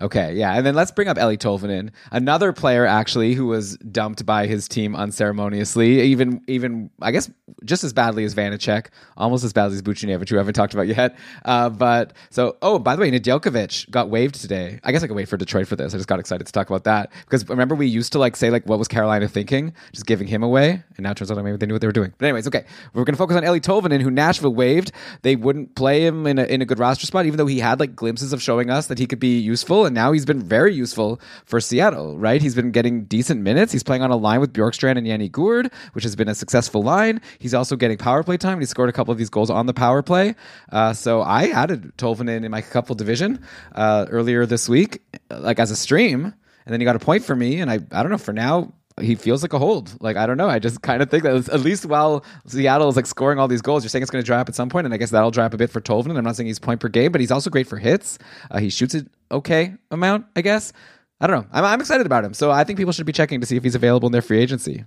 Okay, 0.01 0.35
yeah, 0.35 0.55
and 0.55 0.67
then 0.67 0.75
let's 0.75 0.91
bring 0.91 1.07
up 1.07 1.17
Eeli 1.17 1.39
Tolvanen, 1.39 1.91
another 2.11 2.53
player 2.53 2.85
actually 2.85 3.35
who 3.35 3.47
was 3.47 3.77
dumped 3.77 4.27
by 4.27 4.47
his 4.47 4.67
team 4.67 4.97
unceremoniously, 4.97 6.01
even 6.03 6.41
even 6.49 6.91
I 7.01 7.13
guess 7.13 7.31
just 7.65 7.85
as 7.85 7.93
badly 7.93 8.25
as 8.25 8.35
Vanecek, 8.35 8.89
almost 9.17 9.45
as 9.45 9.53
badly 9.53 9.77
as 9.77 9.83
Buchnevich, 9.83 10.29
who 10.29 10.37
I 10.37 10.41
haven't 10.41 10.55
talked 10.55 10.75
about 10.75 10.89
yet. 10.89 11.17
Uh, 11.45 11.71
but 11.71 12.13
so, 12.31 12.57
oh, 12.61 12.81
by 12.81 12.97
the 12.97 13.03
way, 13.03 13.11
Nedeljkovic 13.11 13.89
got 13.91 14.11
waived 14.11 14.35
today. 14.35 14.81
I 14.83 14.91
guess 14.91 15.05
I 15.05 15.07
could 15.07 15.17
wait 15.17 15.29
for 15.29 15.37
Detroit 15.37 15.69
for 15.69 15.77
this. 15.77 15.95
I 15.95 15.97
just 15.97 16.09
got 16.09 16.19
excited 16.19 16.45
to 16.45 16.53
talk 16.53 16.69
about 16.69 16.85
that 16.85 17.13
because 17.25 17.49
remember 17.49 17.77
we 17.77 17.87
used 17.87 18.13
to 18.13 18.19
like 18.19 18.35
say 18.35 18.51
like 18.51 18.67
what 18.67 18.81
was 18.81 18.89
Carolina 18.89 19.29
thinking, 19.29 19.73
just 19.93 20.07
giving 20.07 20.27
him 20.27 20.43
away, 20.43 20.83
and 20.97 21.05
now 21.05 21.13
it 21.13 21.17
turns 21.17 21.31
out 21.31 21.37
maybe 21.45 21.57
they 21.57 21.67
knew 21.67 21.75
what 21.75 21.81
they 21.81 21.87
were 21.87 21.93
doing. 21.93 22.13
But 22.19 22.27
anyways, 22.27 22.49
okay, 22.49 22.65
we're 22.95 23.05
gonna 23.05 23.17
focus 23.17 23.37
on 23.37 23.45
Eeli 23.45 23.61
Tolvanen, 23.61 24.01
who 24.01 24.11
Nashville 24.11 24.55
waived. 24.55 24.91
They 25.23 25.37
wouldn't 25.37 25.77
play 25.77 26.05
him 26.05 26.27
in 26.27 26.41
a 26.41 26.45
in 26.45 26.63
a 26.63 26.65
good 26.65 26.81
roster 26.81 27.07
spot, 27.07 27.27
even 27.27 27.37
though 27.39 27.47
he 27.47 27.61
had 27.61 27.79
like 27.79 27.95
glimpses 27.95 28.33
of 28.33 28.43
showing 28.43 28.71
us 28.71 28.89
that 28.89 28.99
he 28.99 29.07
could 29.07 29.21
be 29.21 29.39
useful, 29.39 29.84
and 29.85 29.95
now 29.95 30.13
he's 30.13 30.25
been 30.25 30.43
very 30.43 30.75
useful 30.75 31.21
for 31.45 31.61
Seattle. 31.61 32.19
Right, 32.19 32.41
he's 32.41 32.55
been 32.55 32.71
getting 32.71 33.05
decent 33.05 33.41
minutes. 33.43 33.73
He's 33.73 33.83
playing 33.83 34.03
on 34.03 34.11
a 34.11 34.17
line 34.17 34.41
with 34.41 34.53
Bjorkstrand 34.53 34.99
and 34.99 35.07
Yanni 35.07 35.29
Gourde, 35.29 35.71
which 35.93 36.05
has 36.05 36.17
been 36.17 36.29
a 36.29 36.35
successful 36.35 36.83
line. 36.83 37.21
He's 37.39 37.55
also 37.55 37.77
getting 37.77 37.99
power 37.99 38.23
play 38.23 38.37
time. 38.37 38.61
He 38.61 38.67
scored 38.67 38.89
a 38.89 38.93
couple 38.93 39.13
of 39.13 39.19
these 39.19 39.31
goals 39.31 39.51
on 39.51 39.67
the 39.67 39.75
power 39.75 40.03
play. 40.03 40.35
Uh, 40.71 40.93
so 40.93 41.21
I 41.21 41.49
added 41.49 41.93
Tolvanen 41.97 42.45
in 42.45 42.51
my 42.51 42.63
couple 42.63 42.95
division 42.95 43.45
uh, 43.75 44.07
earlier 44.11 44.47
this 44.47 44.69
week, 44.69 45.03
like 45.31 45.59
as 45.59 45.71
a 45.71 45.77
stream, 45.77 46.25
and 46.25 46.73
then 46.73 46.81
he 46.81 46.85
got 46.85 46.97
a 46.97 47.01
point 47.01 47.25
for 47.25 47.37
me. 47.37 47.61
And 47.61 47.71
I 47.71 47.75
I 47.93 48.03
don't 48.03 48.11
know 48.11 48.19
for 48.19 48.33
now 48.33 48.73
he 49.01 49.15
feels 49.17 49.43
like 49.43 49.53
a 49.53 49.59
hold. 49.59 50.01
Like 50.01 50.17
I 50.17 50.27
don't 50.27 50.37
know. 50.37 50.49
I 50.49 50.59
just 50.59 50.83
kind 50.83 51.03
of 51.03 51.11
think 51.11 51.25
that 51.25 51.49
at 51.49 51.61
least 51.61 51.87
while 51.87 52.25
Seattle 52.47 52.89
is 52.89 52.97
like 52.97 53.07
scoring 53.07 53.39
all 53.39 53.49
these 53.49 53.63
goals, 53.63 53.83
you're 53.83 53.89
saying 53.89 54.03
it's 54.03 54.11
going 54.11 54.23
to 54.23 54.27
dry 54.27 54.39
up 54.39 54.49
at 54.49 54.55
some 54.55 54.69
point, 54.69 54.85
and 54.85 54.95
I 54.95 54.97
guess 54.97 55.11
that'll 55.11 55.31
dry 55.31 55.47
up 55.47 55.55
a 55.55 55.57
bit 55.57 55.71
for 55.71 55.81
Tolvanen. 55.81 56.17
I'm 56.17 56.25
not 56.25 56.37
saying 56.37 56.47
he's 56.47 56.59
point 56.59 56.81
per 56.81 56.89
game, 56.89 57.11
but 57.11 57.21
he's 57.21 57.33
also 57.33 57.51
great 57.51 57.67
for 57.67 57.77
hits. 57.77 58.19
Uh, 58.51 58.59
he 58.61 58.71
shoots 58.71 58.95
it 58.95 59.09
okay 59.31 59.75
amount, 59.91 60.27
I 60.37 60.41
guess. 60.43 60.73
I 61.21 61.27
don't 61.27 61.43
know. 61.43 61.49
I'm, 61.53 61.65
I'm 61.65 61.81
excited 61.81 62.07
about 62.07 62.25
him, 62.25 62.35
so 62.35 62.51
I 62.51 62.65
think 62.65 62.79
people 62.79 62.93
should 62.93 63.07
be 63.07 63.13
checking 63.13 63.41
to 63.41 63.47
see 63.47 63.57
if 63.57 63.63
he's 63.63 63.75
available 63.75 64.07
in 64.07 64.13
their 64.13 64.23
free 64.23 64.41
agency. 64.41 64.85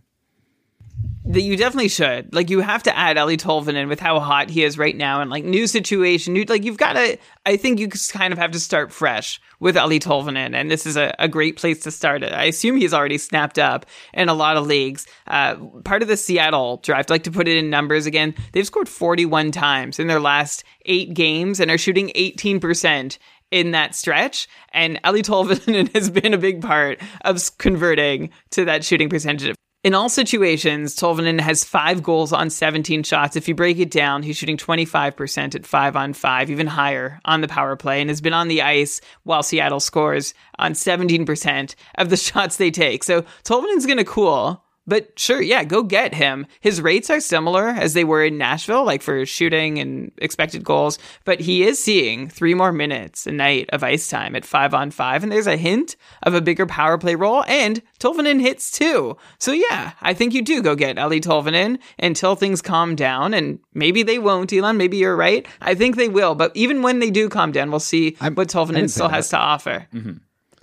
that 1.26 1.42
you 1.42 1.58
definitely 1.58 1.90
should. 1.90 2.34
Like 2.34 2.50
you 2.50 2.62
have 2.62 2.84
to 2.84 2.98
add 2.98 3.18
Eeli 3.18 3.38
Tolvanen 3.38 3.90
with 3.90 4.00
how 4.00 4.20
hot 4.20 4.50
he 4.50 4.64
is 4.64 4.78
right 4.78 4.96
now 4.96 5.20
and 5.22 5.30
like 5.30 5.44
new 5.44 5.68
situation. 5.68 6.34
New, 6.34 6.46
like 6.48 6.64
you've 6.64 6.78
got 6.78 6.94
to. 6.94 7.18
I 7.46 7.58
think 7.58 7.80
you 7.80 7.90
kind 7.90 8.32
of 8.32 8.40
have 8.40 8.52
to 8.52 8.60
start 8.60 8.92
fresh 8.92 9.42
with 9.60 9.76
Eeli 9.76 10.00
Tolvanen, 10.00 10.54
and 10.54 10.70
this 10.70 10.86
is 10.86 10.96
a, 10.96 11.14
a 11.20 11.28
great 11.28 11.58
place 11.58 11.82
to 11.84 11.92
start 11.92 12.24
it. 12.24 12.32
I 12.34 12.46
assume 12.46 12.78
he's 12.78 12.94
already 12.94 13.18
snapped 13.18 13.58
up 13.60 13.86
in 14.14 14.30
a 14.30 14.34
lot 14.34 14.58
of 14.58 14.68
leagues. 14.68 15.06
Uh, 15.26 15.56
part 15.84 16.02
of 16.02 16.08
the 16.08 16.18
Seattle 16.18 16.78
draft, 16.78 17.10
like 17.10 17.24
to 17.24 17.32
put 17.32 17.48
it 17.48 17.58
in 17.58 17.70
numbers 17.70 18.06
again. 18.06 18.36
They've 18.54 18.66
scored 18.66 18.90
41 18.90 19.52
times 19.52 20.00
in 20.00 20.08
their 20.08 20.20
last 20.20 20.64
eight 20.86 21.14
games 21.14 21.60
and 21.60 21.72
are 21.72 21.78
shooting 21.78 22.12
18 22.16 22.60
percent 22.60 23.18
in 23.52 23.72
that 23.72 23.96
stretch. 23.96 24.48
And 24.72 25.02
Eeli 25.04 25.22
Tolvanen 25.22 25.94
has 25.96 26.10
been 26.10 26.34
a 26.34 26.38
big 26.38 26.62
part 26.62 27.00
of 27.26 27.58
converting 27.58 28.30
to 28.52 28.66
that 28.66 28.84
shooting 28.84 29.10
percentage. 29.10 29.56
In 29.84 29.94
all 29.94 30.10
situations, 30.10 30.96
Tolvanen 30.96 31.40
has 31.40 31.64
five 31.64 32.04
goals 32.04 32.34
on 32.34 32.50
17 32.50 33.04
shots. 33.04 33.36
If 33.36 33.48
you 33.48 33.56
break 33.56 33.78
it 33.80 33.92
down, 33.92 34.24
he's 34.24 34.36
shooting 34.36 34.58
25% 34.58 35.56
at 35.56 35.66
five 35.66 35.96
on 35.96 36.14
five, 36.14 36.50
even 36.50 36.68
higher 36.68 37.22
on 37.26 37.42
the 37.42 37.48
power 37.48 37.76
play, 37.76 38.02
and 38.02 38.10
has 38.10 38.20
been 38.20 38.34
on 38.34 38.48
the 38.48 38.64
ice 38.64 39.00
while 39.24 39.44
Seattle 39.44 39.80
scores 39.80 40.34
on 40.60 40.74
17% 40.74 41.76
of 42.00 42.10
the 42.10 42.18
shots 42.18 42.58
they 42.58 42.72
take. 42.72 43.04
So 43.04 43.22
Tolvanen's 43.44 43.86
going 43.86 44.00
to 44.00 44.04
cool. 44.04 44.64
But 44.88 45.20
sure, 45.20 45.42
yeah, 45.42 45.66
go 45.66 45.84
get 45.84 46.14
him. 46.14 46.48
His 46.62 46.82
rates 46.82 47.10
are 47.10 47.20
similar 47.20 47.68
as 47.68 47.94
they 47.94 48.06
were 48.06 48.24
in 48.24 48.38
Nashville, 48.38 48.86
like 48.86 49.02
for 49.02 49.26
shooting 49.26 49.80
and 49.80 50.12
expected 50.20 50.64
goals, 50.64 50.98
but 51.26 51.42
he 51.42 51.64
is 51.64 51.84
seeing 51.84 52.30
three 52.30 52.54
more 52.54 52.72
minutes 52.72 53.28
a 53.28 53.32
night 53.34 53.70
of 53.74 53.84
ice 53.84 54.08
time 54.08 54.34
at 54.36 54.46
five 54.46 54.74
on 54.74 54.92
five, 54.92 55.24
and 55.24 55.32
there's 55.32 55.46
a 55.48 55.58
hint 55.58 55.98
of 56.24 56.34
a 56.34 56.40
bigger 56.42 56.66
power 56.66 56.98
play 56.98 57.16
role, 57.16 57.44
and 57.48 57.82
Tolvanen 58.00 58.40
hits 58.40 58.72
too. 58.72 59.18
So 59.40 59.52
yeah, 59.52 59.92
I 60.02 60.14
think 60.14 60.34
you 60.34 60.42
do 60.42 60.62
go 60.64 60.74
get 60.76 60.96
Eeli 60.96 61.20
Tolvanen 61.22 61.80
until 62.00 62.36
things 62.36 62.62
calm 62.62 62.96
down, 62.96 63.34
and 63.34 63.60
maybe 63.74 64.04
they 64.04 64.20
won't, 64.20 64.54
Elon, 64.54 64.78
maybe 64.78 64.96
you're 64.98 65.18
right. 65.18 65.46
I 65.60 65.76
think 65.76 65.98
they 65.98 66.08
will, 66.08 66.34
but 66.34 66.52
even 66.56 66.82
when 66.82 67.00
they 67.00 67.12
do 67.12 67.28
calm 67.28 67.52
down, 67.52 67.72
we'll 67.72 67.82
see 67.82 68.16
I'm- 68.22 68.36
what 68.36 68.48
Tolvanen 68.48 68.90
still 68.90 69.10
that. 69.10 69.16
has 69.16 69.30
to 69.30 69.38
offer. 69.38 69.86
Mm-hmm. 69.94 70.14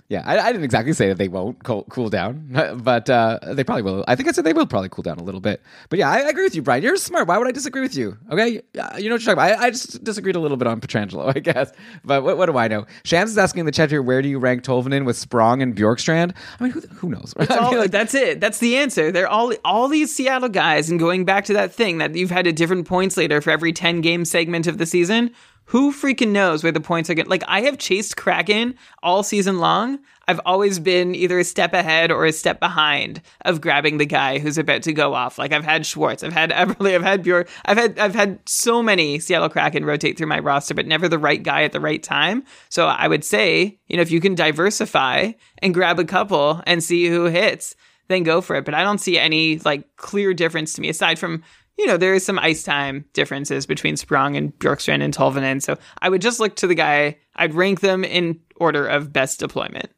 Yeah, 0.07 0.21
I, 0.23 0.37
I 0.37 0.51
didn't 0.51 0.65
exactly 0.65 0.93
say 0.93 1.07
that 1.07 1.17
they 1.17 1.27
won't 1.27 1.63
cool, 1.63 1.83
cool 1.89 2.09
down, 2.11 2.47
but 2.83 3.09
uh, 3.09 3.39
they 3.53 3.63
probably 3.63 3.81
will. 3.81 4.05
I 4.07 4.15
think 4.15 4.29
I 4.29 4.33
said 4.33 4.43
they 4.43 4.53
will 4.53 4.67
probably 4.67 4.89
cool 4.89 5.01
down 5.01 5.17
a 5.17 5.23
little 5.23 5.41
bit. 5.41 5.63
But 5.89 5.97
yeah, 5.97 6.11
I, 6.11 6.17
I 6.17 6.29
agree 6.29 6.43
with 6.43 6.53
you, 6.53 6.61
Brian. 6.61 6.83
You're 6.83 6.95
smart. 6.97 7.27
Why 7.27 7.39
would 7.39 7.47
I 7.47 7.51
disagree 7.51 7.81
with 7.81 7.95
you? 7.95 8.15
Okay, 8.29 8.61
Uh, 8.77 8.97
you 8.97 9.09
know 9.09 9.15
what 9.15 9.23
you're 9.25 9.33
talking 9.33 9.33
about. 9.33 9.59
I, 9.59 9.65
I 9.65 9.71
just 9.71 10.03
disagreed 10.03 10.35
a 10.35 10.39
little 10.39 10.57
bit 10.57 10.67
on 10.67 10.79
Pietrangelo, 10.79 11.31
I 11.35 11.39
guess. 11.39 11.71
But 12.03 12.23
what, 12.23 12.37
what 12.37 12.45
do 12.45 12.55
I 12.57 12.67
know? 12.67 12.85
Shams 13.03 13.31
is 13.31 13.37
asking 13.39 13.61
in 13.61 13.65
the 13.65 13.71
chat 13.71 13.89
here, 13.89 14.03
where 14.03 14.21
do 14.21 14.29
you 14.29 14.37
rank 14.37 14.63
Tolvanen 14.63 15.05
with 15.05 15.17
Sprong 15.17 15.63
and 15.63 15.75
Bjorkstrand? 15.75 16.35
I 16.59 16.63
mean, 16.63 16.73
who, 16.73 16.81
who 16.81 17.09
knows? 17.09 17.33
All- 17.49 17.71
mean, 17.71 17.79
like, 17.79 17.91
that's 17.91 18.13
it. 18.13 18.39
That's 18.39 18.59
the 18.59 18.77
answer. 18.77 19.11
They're 19.11 19.27
all 19.27 19.53
all 19.65 19.87
these 19.87 20.13
Seattle 20.15 20.49
guys, 20.49 20.91
and 20.91 20.99
going 20.99 21.25
back 21.25 21.45
to 21.45 21.53
that 21.53 21.73
thing 21.73 21.97
that 21.97 22.13
you've 22.13 22.29
had 22.29 22.45
a 22.45 22.53
different 22.53 22.87
points 22.87 23.17
later 23.17 23.41
for 23.41 23.49
every 23.49 23.73
ten 23.73 24.01
game 24.01 24.23
segment 24.23 24.67
of 24.67 24.77
the 24.77 24.85
season. 24.85 25.31
Who 25.69 25.91
freaking 25.91 26.29
knows 26.29 26.63
where 26.63 26.71
the 26.71 26.79
points 26.79 27.09
are 27.09 27.15
going? 27.15 27.27
Like 27.27 27.43
I 27.47 27.61
have 27.61 27.77
chased 27.77 28.17
Kraken 28.17 28.75
all 29.01 29.23
season 29.23 29.59
long. 29.59 29.99
I've 30.27 30.41
always 30.45 30.79
been 30.79 31.15
either 31.15 31.39
a 31.39 31.43
step 31.43 31.73
ahead 31.73 32.11
or 32.11 32.25
a 32.25 32.31
step 32.31 32.59
behind 32.59 33.21
of 33.45 33.61
grabbing 33.61 33.97
the 33.97 34.05
guy 34.05 34.39
who's 34.39 34.57
about 34.57 34.83
to 34.83 34.93
go 34.93 35.13
off. 35.13 35.37
Like 35.37 35.51
I've 35.51 35.63
had 35.63 35.85
Schwartz, 35.85 36.23
I've 36.23 36.33
had 36.33 36.49
Eberle, 36.51 36.93
I've 36.93 37.03
had 37.03 37.23
Bjork, 37.23 37.49
I've 37.65 37.77
had 37.77 37.97
I've 37.97 38.15
had 38.15 38.39
so 38.47 38.83
many 38.83 39.19
Seattle 39.19 39.49
Kraken 39.49 39.85
rotate 39.85 40.17
through 40.17 40.27
my 40.27 40.39
roster, 40.39 40.73
but 40.73 40.87
never 40.87 41.07
the 41.07 41.19
right 41.19 41.41
guy 41.41 41.63
at 41.63 41.71
the 41.71 41.79
right 41.79 42.01
time. 42.01 42.43
So 42.69 42.87
I 42.87 43.07
would 43.07 43.23
say, 43.23 43.79
you 43.87 43.95
know, 43.95 44.03
if 44.03 44.11
you 44.11 44.21
can 44.21 44.35
diversify 44.35 45.31
and 45.59 45.73
grab 45.73 45.99
a 45.99 46.05
couple 46.05 46.61
and 46.67 46.83
see 46.83 47.07
who 47.07 47.25
hits, 47.25 47.75
then 48.07 48.23
go 48.23 48.41
for 48.41 48.55
it. 48.55 48.65
But 48.65 48.75
I 48.75 48.83
don't 48.83 48.99
see 48.99 49.17
any 49.17 49.57
like 49.59 49.95
clear 49.97 50.33
difference 50.33 50.73
to 50.73 50.81
me 50.81 50.89
aside 50.89 51.17
from 51.17 51.43
you 51.77 51.85
know 51.85 51.97
there 51.97 52.13
is 52.13 52.25
some 52.25 52.39
ice 52.39 52.63
time 52.63 53.05
differences 53.13 53.65
between 53.65 53.97
Sprong 53.97 54.35
and 54.35 54.57
Bjorkstrand 54.59 55.03
and 55.03 55.13
Tolvanen. 55.13 55.61
So 55.61 55.77
I 55.99 56.09
would 56.09 56.21
just 56.21 56.39
look 56.39 56.55
to 56.57 56.67
the 56.67 56.75
guy. 56.75 57.17
I'd 57.35 57.53
rank 57.53 57.81
them 57.81 58.03
in 58.03 58.39
order 58.55 58.87
of 58.87 59.13
best 59.13 59.39
deployment. 59.39 59.89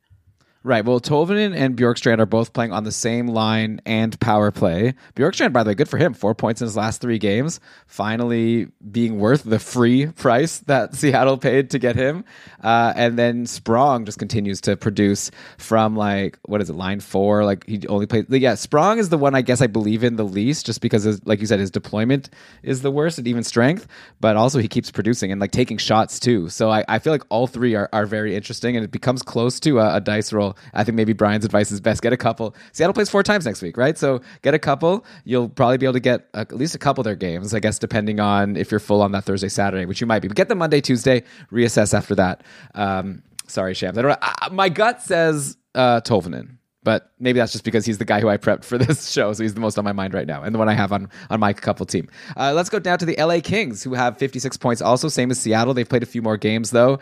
Right. 0.63 0.83
Well, 0.83 0.99
Tolvanen 0.99 1.55
and 1.55 1.77
Bjorkstrand 1.77 2.19
are 2.19 2.25
both 2.25 2.51
playing 2.51 2.73
on 2.73 2.83
the 2.83 2.91
same 2.91 3.27
line 3.27 3.79
and 3.85 4.19
power 4.19 4.51
play. 4.51 4.95
Bjorkstrand, 5.15 5.53
by 5.53 5.63
the 5.63 5.69
way, 5.69 5.75
good 5.75 5.87
for 5.87 5.97
him. 5.97 6.13
Four 6.13 6.35
points 6.35 6.61
in 6.61 6.65
his 6.65 6.75
last 6.75 6.99
three 6.99 7.19
games. 7.19 7.59
Finally 7.85 8.67
being 8.91 9.19
worth 9.19 9.43
the 9.43 9.59
free 9.59 10.07
price 10.07 10.59
that 10.59 10.95
Seattle 10.95 11.37
paid 11.37 11.69
to 11.69 11.79
get 11.79 11.95
him. 11.95 12.25
Uh, 12.63 12.91
and 12.95 13.17
then 13.17 13.45
Sprong 13.45 14.05
just 14.05 14.19
continues 14.19 14.59
to 14.61 14.75
produce 14.75 15.31
from 15.57 15.95
like, 15.95 16.39
what 16.45 16.61
is 16.61 16.69
it, 16.69 16.73
line 16.73 16.99
four? 16.99 17.45
Like 17.45 17.65
he 17.67 17.87
only 17.87 18.07
played. 18.07 18.29
Yeah, 18.29 18.55
Sprong 18.55 18.97
is 18.97 19.09
the 19.09 19.17
one 19.17 19.35
I 19.35 19.41
guess 19.41 19.61
I 19.61 19.67
believe 19.67 20.03
in 20.03 20.15
the 20.15 20.25
least 20.25 20.65
just 20.65 20.81
because, 20.81 21.03
his, 21.03 21.25
like 21.25 21.39
you 21.39 21.45
said, 21.45 21.59
his 21.59 21.71
deployment 21.71 22.29
is 22.63 22.81
the 22.81 22.91
worst 22.91 23.19
at 23.19 23.27
even 23.27 23.43
strength, 23.43 23.87
but 24.19 24.35
also 24.35 24.59
he 24.59 24.67
keeps 24.67 24.91
producing 24.91 25.31
and 25.31 25.39
like 25.39 25.51
taking 25.51 25.77
shots 25.77 26.19
too. 26.19 26.49
So 26.49 26.69
I, 26.69 26.83
I 26.87 26.99
feel 26.99 27.13
like 27.13 27.23
all 27.29 27.47
three 27.47 27.75
are, 27.75 27.89
are 27.93 28.05
very 28.05 28.35
interesting 28.35 28.75
and 28.75 28.83
it 28.83 28.91
becomes 28.91 29.21
close 29.21 29.59
to 29.61 29.79
a, 29.79 29.95
a 29.95 30.01
dice 30.01 30.33
roll. 30.33 30.46
I 30.73 30.83
think 30.83 30.95
maybe 30.95 31.13
Brian's 31.13 31.45
advice 31.45 31.71
is 31.71 31.81
best 31.81 32.01
get 32.01 32.13
a 32.13 32.17
couple. 32.17 32.55
Seattle 32.71 32.93
plays 32.93 33.09
four 33.09 33.23
times 33.23 33.45
next 33.45 33.61
week, 33.61 33.77
right? 33.77 33.97
So 33.97 34.21
get 34.41 34.53
a 34.53 34.59
couple. 34.59 35.05
You'll 35.23 35.49
probably 35.49 35.77
be 35.77 35.85
able 35.85 35.93
to 35.93 35.99
get 35.99 36.27
at 36.33 36.51
least 36.51 36.75
a 36.75 36.79
couple 36.79 37.01
of 37.01 37.05
their 37.05 37.15
games, 37.15 37.53
I 37.53 37.59
guess, 37.59 37.79
depending 37.79 38.19
on 38.19 38.55
if 38.57 38.71
you're 38.71 38.79
full 38.79 39.01
on 39.01 39.11
that 39.13 39.23
Thursday, 39.23 39.49
Saturday, 39.49 39.85
which 39.85 40.01
you 40.01 40.07
might 40.07 40.19
be. 40.19 40.27
But 40.27 40.37
get 40.37 40.49
them 40.49 40.57
Monday, 40.59 40.81
Tuesday, 40.81 41.23
reassess 41.51 41.93
after 41.93 42.15
that. 42.15 42.43
Um, 42.75 43.23
sorry, 43.47 43.73
Shams. 43.73 43.97
I 43.97 44.01
don't 44.01 44.11
know. 44.11 44.17
Uh, 44.21 44.49
my 44.51 44.69
gut 44.69 45.01
says 45.01 45.57
uh, 45.75 46.01
Tolvanen. 46.01 46.57
but 46.83 47.11
maybe 47.19 47.37
that's 47.39 47.51
just 47.51 47.63
because 47.65 47.85
he's 47.85 47.97
the 47.97 48.05
guy 48.05 48.21
who 48.21 48.29
I 48.29 48.37
prepped 48.37 48.63
for 48.63 48.77
this 48.85 49.09
show, 49.11 49.33
so 49.33 49.43
he's 49.43 49.53
the 49.53 49.59
most 49.59 49.77
on 49.77 49.83
my 49.83 49.91
mind 49.91 50.13
right 50.13 50.25
now, 50.27 50.41
and 50.43 50.55
the 50.55 50.59
one 50.59 50.69
I 50.69 50.73
have 50.73 50.91
on 50.93 51.09
on 51.29 51.39
my 51.39 51.51
couple 51.53 51.85
team. 51.85 52.07
Uh, 52.37 52.53
let's 52.53 52.69
go 52.69 52.79
down 52.79 52.97
to 52.99 53.05
the 53.05 53.15
LA 53.17 53.39
Kings, 53.43 53.83
who 53.83 53.93
have 53.93 54.17
56 54.17 54.55
points, 54.57 54.81
also 54.81 55.09
same 55.09 55.29
as 55.29 55.39
Seattle. 55.39 55.73
They've 55.73 55.87
played 55.87 56.03
a 56.03 56.07
few 56.07 56.21
more 56.21 56.37
games 56.37 56.71
though. 56.71 56.99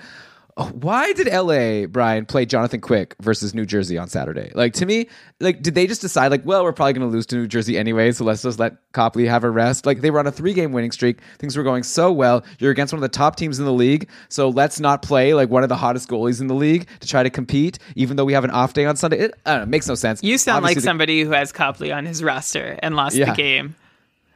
Oh, 0.58 0.68
why 0.70 1.12
did 1.12 1.28
LA 1.28 1.86
Brian 1.86 2.26
play 2.26 2.46
Jonathan 2.46 2.80
Quick 2.80 3.14
versus 3.22 3.54
New 3.54 3.66
Jersey 3.66 3.98
on 3.98 4.08
Saturday? 4.08 4.54
Like 4.56 4.72
to 4.76 4.86
me, 4.86 5.10
like 5.42 5.62
did 5.62 5.76
they 5.76 5.86
just 5.86 6.00
decide 6.00 6.32
like, 6.32 6.46
well, 6.46 6.64
we're 6.64 6.72
probably 6.72 6.94
going 6.94 7.06
to 7.06 7.14
lose 7.14 7.26
to 7.26 7.36
New 7.36 7.46
Jersey 7.48 7.78
anyway, 7.78 8.14
so 8.14 8.24
let's 8.24 8.42
just 8.42 8.58
let 8.58 8.78
Copley 8.94 9.26
have 9.26 9.44
a 9.44 9.50
rest? 9.50 9.86
Like 9.86 10.00
they 10.00 10.12
were 10.12 10.20
on 10.20 10.28
a 10.28 10.32
three-game 10.32 10.72
winning 10.72 10.92
streak, 10.94 11.20
things 11.40 11.58
were 11.58 11.64
going 11.64 11.84
so 11.84 12.10
well. 12.10 12.42
You're 12.60 12.72
against 12.72 12.94
one 12.94 13.00
of 13.00 13.02
the 13.02 13.10
top 13.10 13.36
teams 13.36 13.60
in 13.60 13.66
the 13.66 13.74
league, 13.74 14.08
so 14.30 14.48
let's 14.48 14.80
not 14.80 15.02
play 15.02 15.34
like 15.34 15.50
one 15.50 15.64
of 15.64 15.68
the 15.68 15.76
hottest 15.76 16.08
goalies 16.08 16.40
in 16.40 16.48
the 16.48 16.56
league 16.56 16.88
to 17.02 17.08
try 17.08 17.22
to 17.22 17.30
compete, 17.30 17.78
even 17.98 18.16
though 18.16 18.24
we 18.24 18.32
have 18.32 18.46
an 18.46 18.52
off 18.52 18.72
day 18.72 18.86
on 18.86 18.96
Sunday. 18.96 19.20
It, 19.20 19.34
I 19.46 19.50
don't 19.52 19.60
know, 19.60 19.64
it 19.64 19.70
makes 19.70 19.90
no 19.90 19.96
sense. 19.96 20.24
You 20.24 20.38
sound 20.38 20.60
Obviously 20.64 20.70
like 20.76 20.76
the- 20.84 20.88
somebody 20.88 21.22
who 21.24 21.32
has 21.32 21.52
Copley 21.52 21.92
on 21.92 22.06
his 22.06 22.24
roster 22.24 22.80
and 22.82 22.96
lost 22.96 23.18
Yeah. 23.18 23.32
the 23.32 23.36
game. 23.36 23.76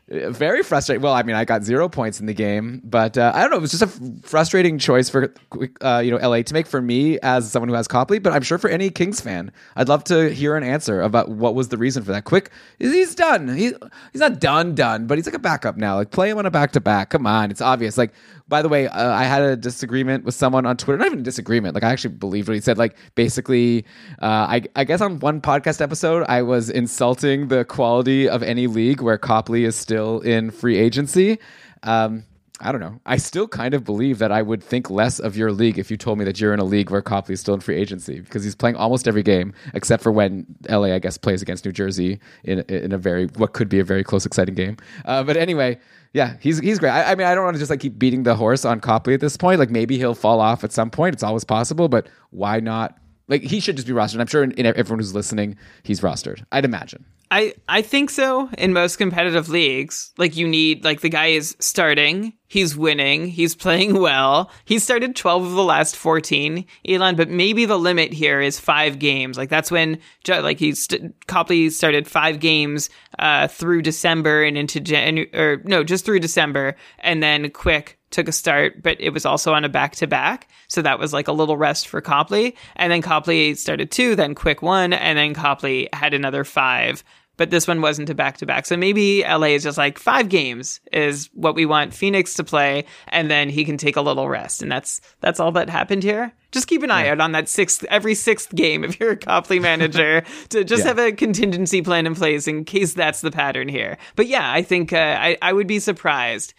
Very 0.09 0.63
frustrating. 0.63 1.03
Well, 1.03 1.13
I 1.13 1.21
mean, 1.23 1.35
I 1.35 1.45
got 1.45 1.63
zero 1.63 1.87
points 1.87 2.19
in 2.19 2.25
the 2.25 2.33
game, 2.33 2.81
but 2.83 3.17
uh, 3.17 3.31
I 3.35 3.41
don't 3.41 3.51
know. 3.51 3.57
It 3.57 3.61
was 3.61 3.71
just 3.71 3.83
a 3.83 4.27
frustrating 4.27 4.79
choice 4.79 5.07
for 5.09 5.33
uh, 5.81 6.01
you 6.03 6.09
know 6.09 6.17
LA 6.17 6.41
to 6.41 6.53
make 6.53 6.65
for 6.65 6.81
me 6.81 7.19
as 7.19 7.51
someone 7.51 7.69
who 7.69 7.75
has 7.75 7.87
Copley. 7.87 8.17
But 8.17 8.33
I'm 8.33 8.41
sure 8.41 8.57
for 8.57 8.69
any 8.69 8.89
Kings 8.89 9.21
fan, 9.21 9.51
I'd 9.75 9.87
love 9.87 10.03
to 10.05 10.33
hear 10.33 10.55
an 10.55 10.63
answer 10.63 11.01
about 11.01 11.29
what 11.29 11.53
was 11.53 11.69
the 11.69 11.77
reason 11.77 12.03
for 12.03 12.11
that. 12.11 12.23
Quick, 12.23 12.49
he's 12.79 13.13
done. 13.13 13.55
He, 13.55 13.73
he's 14.11 14.21
not 14.21 14.39
done, 14.39 14.73
done, 14.73 15.05
but 15.05 15.17
he's 15.17 15.27
like 15.27 15.35
a 15.35 15.39
backup 15.39 15.77
now. 15.77 15.95
Like 15.95 16.09
play 16.09 16.29
him 16.29 16.39
on 16.39 16.45
a 16.45 16.51
back 16.51 16.71
to 16.71 16.81
back. 16.81 17.11
Come 17.11 17.27
on, 17.27 17.51
it's 17.51 17.61
obvious. 17.61 17.97
Like 17.97 18.11
by 18.47 18.63
the 18.63 18.69
way, 18.69 18.87
uh, 18.87 19.11
I 19.11 19.25
had 19.25 19.43
a 19.43 19.55
disagreement 19.55 20.25
with 20.25 20.33
someone 20.33 20.65
on 20.65 20.75
Twitter. 20.75 20.97
Not 20.97 21.05
even 21.05 21.19
a 21.19 21.23
disagreement. 21.23 21.75
Like 21.75 21.83
I 21.83 21.91
actually 21.91 22.15
believed 22.15 22.47
what 22.47 22.55
he 22.55 22.61
said. 22.61 22.79
Like 22.79 22.97
basically, 23.13 23.85
uh, 24.23 24.25
I 24.25 24.63
I 24.75 24.85
guess 24.85 25.01
on 25.01 25.19
one 25.19 25.39
podcast 25.39 25.81
episode, 25.81 26.25
I 26.27 26.41
was 26.41 26.71
insulting 26.71 27.49
the 27.49 27.63
quality 27.63 28.27
of 28.27 28.41
any 28.41 28.65
league 28.65 29.01
where 29.01 29.19
Copley 29.19 29.65
is 29.65 29.75
still 29.75 29.98
in 30.21 30.51
free 30.51 30.77
agency. 30.77 31.39
Um, 31.83 32.23
I 32.61 32.73
don't 32.73 32.81
know. 32.81 32.99
I 33.05 33.17
still 33.17 33.47
kind 33.47 33.73
of 33.73 33.85
believe 33.85 34.19
that 34.19 34.33
I 34.33 34.41
would 34.41 34.61
think 34.61 34.89
less 34.89 35.19
of 35.19 35.37
your 35.37 35.53
league 35.53 35.79
if 35.79 35.89
you 35.89 35.95
told 35.95 36.17
me 36.17 36.25
that 36.25 36.41
you're 36.41 36.53
in 36.53 36.59
a 36.59 36.65
league 36.65 36.89
where 36.89 37.01
Copley 37.01 37.33
is 37.33 37.39
still 37.39 37.53
in 37.53 37.61
free 37.61 37.77
agency 37.77 38.19
because 38.19 38.43
he's 38.43 38.55
playing 38.55 38.75
almost 38.75 39.07
every 39.07 39.23
game 39.23 39.53
except 39.73 40.03
for 40.03 40.11
when 40.11 40.45
LA, 40.67 40.93
I 40.93 40.99
guess, 40.99 41.17
plays 41.17 41.41
against 41.41 41.63
New 41.63 41.71
Jersey 41.71 42.19
in 42.43 42.59
in 42.61 42.91
a 42.91 42.97
very 42.97 43.27
what 43.27 43.53
could 43.53 43.69
be 43.69 43.79
a 43.79 43.83
very 43.85 44.03
close, 44.03 44.25
exciting 44.25 44.55
game. 44.55 44.75
Uh, 45.05 45.23
but 45.23 45.37
anyway, 45.37 45.79
yeah, 46.13 46.35
he's 46.41 46.59
he's 46.59 46.79
great. 46.79 46.89
I, 46.89 47.11
I 47.11 47.15
mean, 47.15 47.27
I 47.27 47.33
don't 47.33 47.45
want 47.45 47.55
to 47.55 47.59
just 47.59 47.69
like 47.69 47.79
keep 47.79 47.97
beating 47.97 48.23
the 48.23 48.35
horse 48.35 48.65
on 48.65 48.81
Copley 48.81 49.13
at 49.13 49.21
this 49.21 49.37
point. 49.37 49.59
Like 49.59 49.69
maybe 49.69 49.97
he'll 49.97 50.15
fall 50.15 50.41
off 50.41 50.65
at 50.65 50.73
some 50.73 50.89
point. 50.89 51.13
It's 51.13 51.23
always 51.23 51.45
possible, 51.45 51.87
but 51.87 52.07
why 52.31 52.59
not? 52.59 52.97
Like 53.29 53.41
he 53.43 53.61
should 53.61 53.77
just 53.77 53.87
be 53.87 53.93
rostered. 53.93 54.19
I'm 54.19 54.27
sure 54.27 54.43
in, 54.43 54.51
in 54.51 54.65
everyone 54.65 54.99
who's 54.99 55.15
listening, 55.15 55.55
he's 55.83 56.01
rostered. 56.01 56.43
I'd 56.51 56.65
imagine. 56.65 57.05
I, 57.31 57.53
I 57.67 57.83
think 57.83 58.09
so 58.09 58.49
in 58.57 58.73
most 58.73 58.97
competitive 58.97 59.49
leagues. 59.49 60.11
Like 60.17 60.35
you 60.35 60.47
need 60.47 60.83
like 60.83 61.01
the 61.01 61.09
guy 61.09 61.27
is 61.27 61.55
starting, 61.59 62.33
he's 62.47 62.75
winning, 62.75 63.27
he's 63.27 63.55
playing 63.55 63.99
well. 63.99 64.49
He 64.65 64.79
started 64.79 65.15
12 65.15 65.45
of 65.45 65.51
the 65.51 65.63
last 65.63 65.95
14, 65.95 66.65
Elon, 66.87 67.15
but 67.15 67.29
maybe 67.29 67.65
the 67.65 67.77
limit 67.77 68.13
here 68.13 68.41
is 68.41 68.59
5 68.59 68.97
games. 68.97 69.37
Like 69.37 69.49
that's 69.49 69.69
when 69.69 69.99
like 70.27 70.57
he's 70.57 70.85
st- 70.85 71.13
Copley 71.27 71.69
started 71.69 72.07
5 72.07 72.39
games 72.39 72.89
uh 73.19 73.47
through 73.47 73.83
December 73.83 74.43
and 74.43 74.57
into 74.57 74.79
January 74.79 75.29
or 75.35 75.61
no, 75.65 75.83
just 75.83 76.05
through 76.05 76.19
December 76.19 76.75
and 76.99 77.21
then 77.21 77.51
Quick 77.51 77.99
took 78.11 78.27
a 78.27 78.31
start, 78.31 78.81
but 78.81 78.99
it 78.99 79.11
was 79.11 79.25
also 79.25 79.53
on 79.53 79.65
a 79.65 79.69
back 79.69 79.95
to 79.97 80.07
back. 80.07 80.49
So 80.67 80.81
that 80.81 80.99
was 80.99 81.13
like 81.13 81.27
a 81.27 81.31
little 81.31 81.57
rest 81.57 81.87
for 81.87 82.01
Copley. 82.01 82.55
And 82.75 82.91
then 82.91 83.01
Copley 83.01 83.55
started 83.55 83.91
two, 83.91 84.15
then 84.15 84.35
Quick 84.35 84.61
one, 84.61 84.93
and 84.93 85.17
then 85.17 85.33
Copley 85.33 85.89
had 85.93 86.13
another 86.13 86.43
five. 86.43 87.03
But 87.39 87.51
this 87.51 87.67
one 87.69 87.79
wasn't 87.81 88.09
a 88.09 88.13
back 88.13 88.35
to 88.39 88.45
back. 88.45 88.65
So 88.65 88.75
maybe 88.75 89.23
LA 89.23 89.55
is 89.55 89.63
just 89.63 89.77
like 89.77 89.97
five 89.97 90.27
games 90.27 90.81
is 90.91 91.29
what 91.33 91.55
we 91.55 91.65
want 91.65 91.93
Pheonix 91.93 92.35
to 92.35 92.43
play, 92.43 92.83
and 93.07 93.31
then 93.31 93.47
he 93.49 93.63
can 93.63 93.77
take 93.77 93.95
a 93.95 94.01
little 94.01 94.27
rest. 94.27 94.61
And 94.61 94.69
that's 94.69 94.99
that's 95.21 95.39
all 95.39 95.51
that 95.53 95.69
happened 95.69 96.03
here. 96.03 96.33
Just 96.51 96.67
keep 96.67 96.83
an 96.83 96.91
eye 96.91 97.07
out 97.07 97.21
on 97.21 97.31
that 97.31 97.47
sixth 97.47 97.85
every 97.85 98.13
sixth 98.13 98.53
game 98.53 98.83
if 98.83 98.99
you're 98.99 99.11
a 99.11 99.17
Copley 99.31 99.57
manager 99.59 100.21
to 100.49 100.63
just 100.65 100.81
Yeah. 100.81 100.87
have 100.89 100.99
a 100.99 101.11
contingency 101.13 101.81
plan 101.81 102.05
in 102.05 102.13
place 102.13 102.45
in 102.45 102.65
case 102.65 102.93
that's 102.93 103.21
the 103.21 103.31
pattern 103.31 103.69
here. 103.69 103.97
But 104.17 104.27
yeah, 104.27 104.51
I 104.51 104.61
think 104.61 104.91
uh, 104.91 104.97
I 105.19 105.37
I 105.41 105.53
would 105.53 105.67
be 105.67 105.79
surprised 105.79 106.53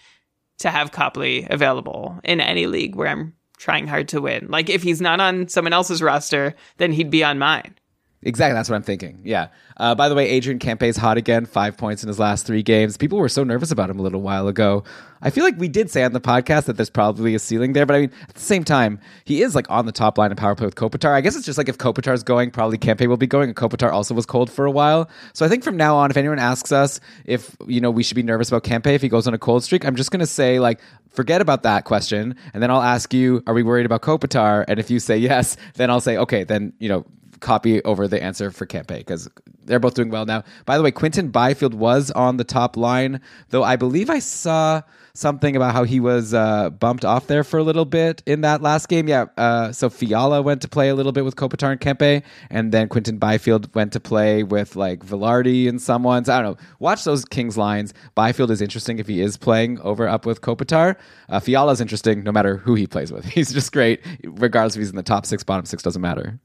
to 0.61 0.71
have 0.71 0.93
Copley 0.93 1.47
available 1.51 2.19
in 2.25 2.41
any 2.41 2.67
league 2.67 2.97
where 2.97 3.09
I'm 3.09 3.35
trying 3.59 3.87
hard 3.87 4.09
to 4.09 4.21
win. 4.23 4.47
Like 4.49 4.71
if 4.71 4.83
he's 4.83 5.03
not 5.03 5.21
on 5.21 5.49
someone 5.49 5.75
else's 5.75 6.01
roster, 6.01 6.55
then 6.79 6.93
he'd 6.93 7.11
be 7.11 7.23
on 7.23 7.39
mine. 7.39 7.75
Exactly, 8.23 8.53
that's 8.53 8.69
what 8.69 8.77
I'm 8.77 8.83
thinking. 8.83 9.21
Yeah. 9.25 9.49
Uh, 9.79 9.95
by 9.95 10.11
the 10.11 10.15
way, 10.15 10.29
Adrian 10.29 10.59
Kempe's 10.59 10.99
hot 10.99 11.17
again, 11.17 11.47
five 11.47 11.79
points 11.79 12.03
in 12.03 12.09
his 12.09 12.19
last 12.19 12.47
three 12.47 12.63
games. 12.63 12.99
People 12.99 13.17
were 13.17 13.31
so 13.31 13.45
nervous 13.45 13.71
about 13.71 13.89
him 13.89 13.99
a 13.99 14.03
little 14.03 14.21
while 14.21 14.47
ago. 14.47 14.85
I 15.23 15.31
feel 15.31 15.43
like 15.43 15.59
we 15.59 15.69
did 15.69 15.91
say 15.91 16.05
on 16.05 16.13
the 16.13 16.21
podcast 16.21 16.67
that 16.67 16.77
there's 16.77 16.91
probably 16.91 17.35
a 17.35 17.39
ceiling 17.39 17.73
there, 17.73 17.87
but 17.87 17.97
I 17.97 18.01
mean, 18.01 18.13
at 18.29 18.35
the 18.35 18.41
same 18.41 18.63
time, 18.63 19.01
he 19.25 19.41
is 19.41 19.55
like 19.55 19.71
on 19.71 19.87
the 19.87 19.93
top 19.93 20.19
line 20.19 20.33
of 20.33 20.37
power 20.37 20.55
play 20.55 20.67
with 20.67 20.75
Kopitar. 20.75 21.15
I 21.15 21.23
guess 21.23 21.35
it's 21.35 21.47
just 21.47 21.57
like 21.57 21.71
if 21.71 21.79
Kopitar's 21.79 22.23
going, 22.23 22.51
probably 22.51 22.77
Kempe 22.77 23.07
will 23.07 23.17
be 23.17 23.27
going, 23.27 23.49
and 23.49 23.57
Kopitar 23.57 23.91
also 23.91 24.15
was 24.15 24.27
cold 24.27 24.51
for 24.51 24.67
a 24.67 24.71
while. 24.71 25.09
So 25.33 25.47
I 25.47 25.49
think 25.49 25.65
from 25.65 25.79
now 25.79 25.97
on, 25.97 26.11
if 26.11 26.19
anyone 26.19 26.39
asks 26.39 26.73
us 26.73 27.01
if 27.25 27.57
you 27.67 27.81
know 27.81 27.91
we 27.91 28.03
should 28.03 28.17
be 28.17 28.23
nervous 28.23 28.49
about 28.49 28.65
Kempe 28.65 28.95
if 28.95 29.01
he 29.01 29.09
goes 29.09 29.27
on 29.27 29.33
a 29.33 29.39
cold 29.39 29.65
streak, 29.65 29.87
I'm 29.87 29.97
just 29.97 30.11
gonna 30.11 30.27
say 30.27 30.61
like 30.61 30.81
forget 31.09 31.41
about 31.41 31.63
that 31.63 31.87
question, 31.87 32.37
and 32.53 32.63
then 32.63 32.71
I'll 32.71 32.83
ask 32.83 33.15
you, 33.15 33.43
are 33.47 33.55
we 33.55 33.63
worried 33.63 33.87
about 33.87 34.03
Kopitar? 34.03 34.67
And 34.69 34.79
if 34.79 34.91
you 34.91 35.01
say 35.01 35.17
yes, 35.17 35.57
then 35.77 35.89
I'll 35.89 36.03
say 36.03 36.19
okay, 36.19 36.45
then 36.45 36.75
you 36.79 36.91
know 36.91 37.07
copy 37.41 37.83
over 37.85 38.07
the 38.07 38.23
answer 38.23 38.51
for 38.51 38.67
Kempe 38.67 38.99
because 38.99 39.29
they're 39.65 39.81
both 39.81 39.95
doing 39.95 40.11
well 40.11 40.27
now. 40.27 40.45
By 40.67 40.77
the 40.77 40.83
way, 40.83 40.91
Quinton 40.91 41.31
Byfield 41.31 41.75
was 41.75 42.11
on 42.11 42.37
the 42.37 42.45
top 42.45 42.77
line, 42.77 43.21
though 43.51 43.65
I 43.65 43.77
believe 43.77 44.11
I 44.11 44.19
saw 44.19 44.83
something 45.15 45.57
about 45.57 45.75
how 45.75 45.85
he 45.85 46.01
was 46.01 46.35
uh, 46.35 46.71
bumped 46.71 47.05
off 47.05 47.27
there 47.27 47.45
for 47.45 47.59
a 47.59 47.63
little 47.63 47.85
bit 47.85 48.23
in 48.27 48.43
that 48.43 48.63
last 48.63 48.89
game. 48.89 49.09
Yeah, 49.09 49.27
uh, 49.37 49.73
so 49.73 49.91
Fiala 49.91 50.43
went 50.43 50.63
to 50.63 50.69
play 50.69 50.89
a 50.89 50.95
little 50.95 51.13
bit 51.13 51.25
with 51.25 51.37
Kopitar 51.37 51.73
and 51.73 51.81
Kempe, 51.81 52.23
and 52.51 52.73
then 52.73 52.89
Quinton 52.89 53.19
Byfield 53.19 53.75
went 53.75 53.93
to 53.93 54.01
play 54.01 54.43
with 54.43 54.77
like 54.77 55.05
Vilardi 55.05 55.69
and 55.69 55.81
someone. 55.81 56.25
So 56.25 56.35
I 56.35 56.43
don't 56.43 56.53
know. 56.53 56.67
Watch 56.79 57.05
those 57.05 57.25
Kings 57.25 57.57
lines. 57.57 57.95
Byfield 58.15 58.51
is 58.51 58.61
interesting 58.61 58.99
if 58.99 59.07
he 59.07 59.21
is 59.21 59.37
playing 59.37 59.81
over 59.81 60.09
up 60.09 60.27
with 60.27 60.41
Kopitar. 60.41 60.97
Uh, 61.29 61.41
Fiala 61.41 61.73
is 61.73 61.81
interesting 61.81 62.23
no 62.23 62.33
matter 62.33 62.57
who 62.57 62.75
he 62.75 62.87
plays 62.87 63.13
with. 63.13 63.25
He's 63.41 63.53
just 63.53 63.73
great, 63.73 64.01
regardless 64.25 64.77
if 64.77 64.81
he's 64.81 64.91
in 64.91 64.97
the 64.97 65.03
top 65.03 65.25
six, 65.25 65.43
bottom 65.43 65.65
six, 65.65 65.83
doesn't 65.83 66.03
matter. 66.03 66.39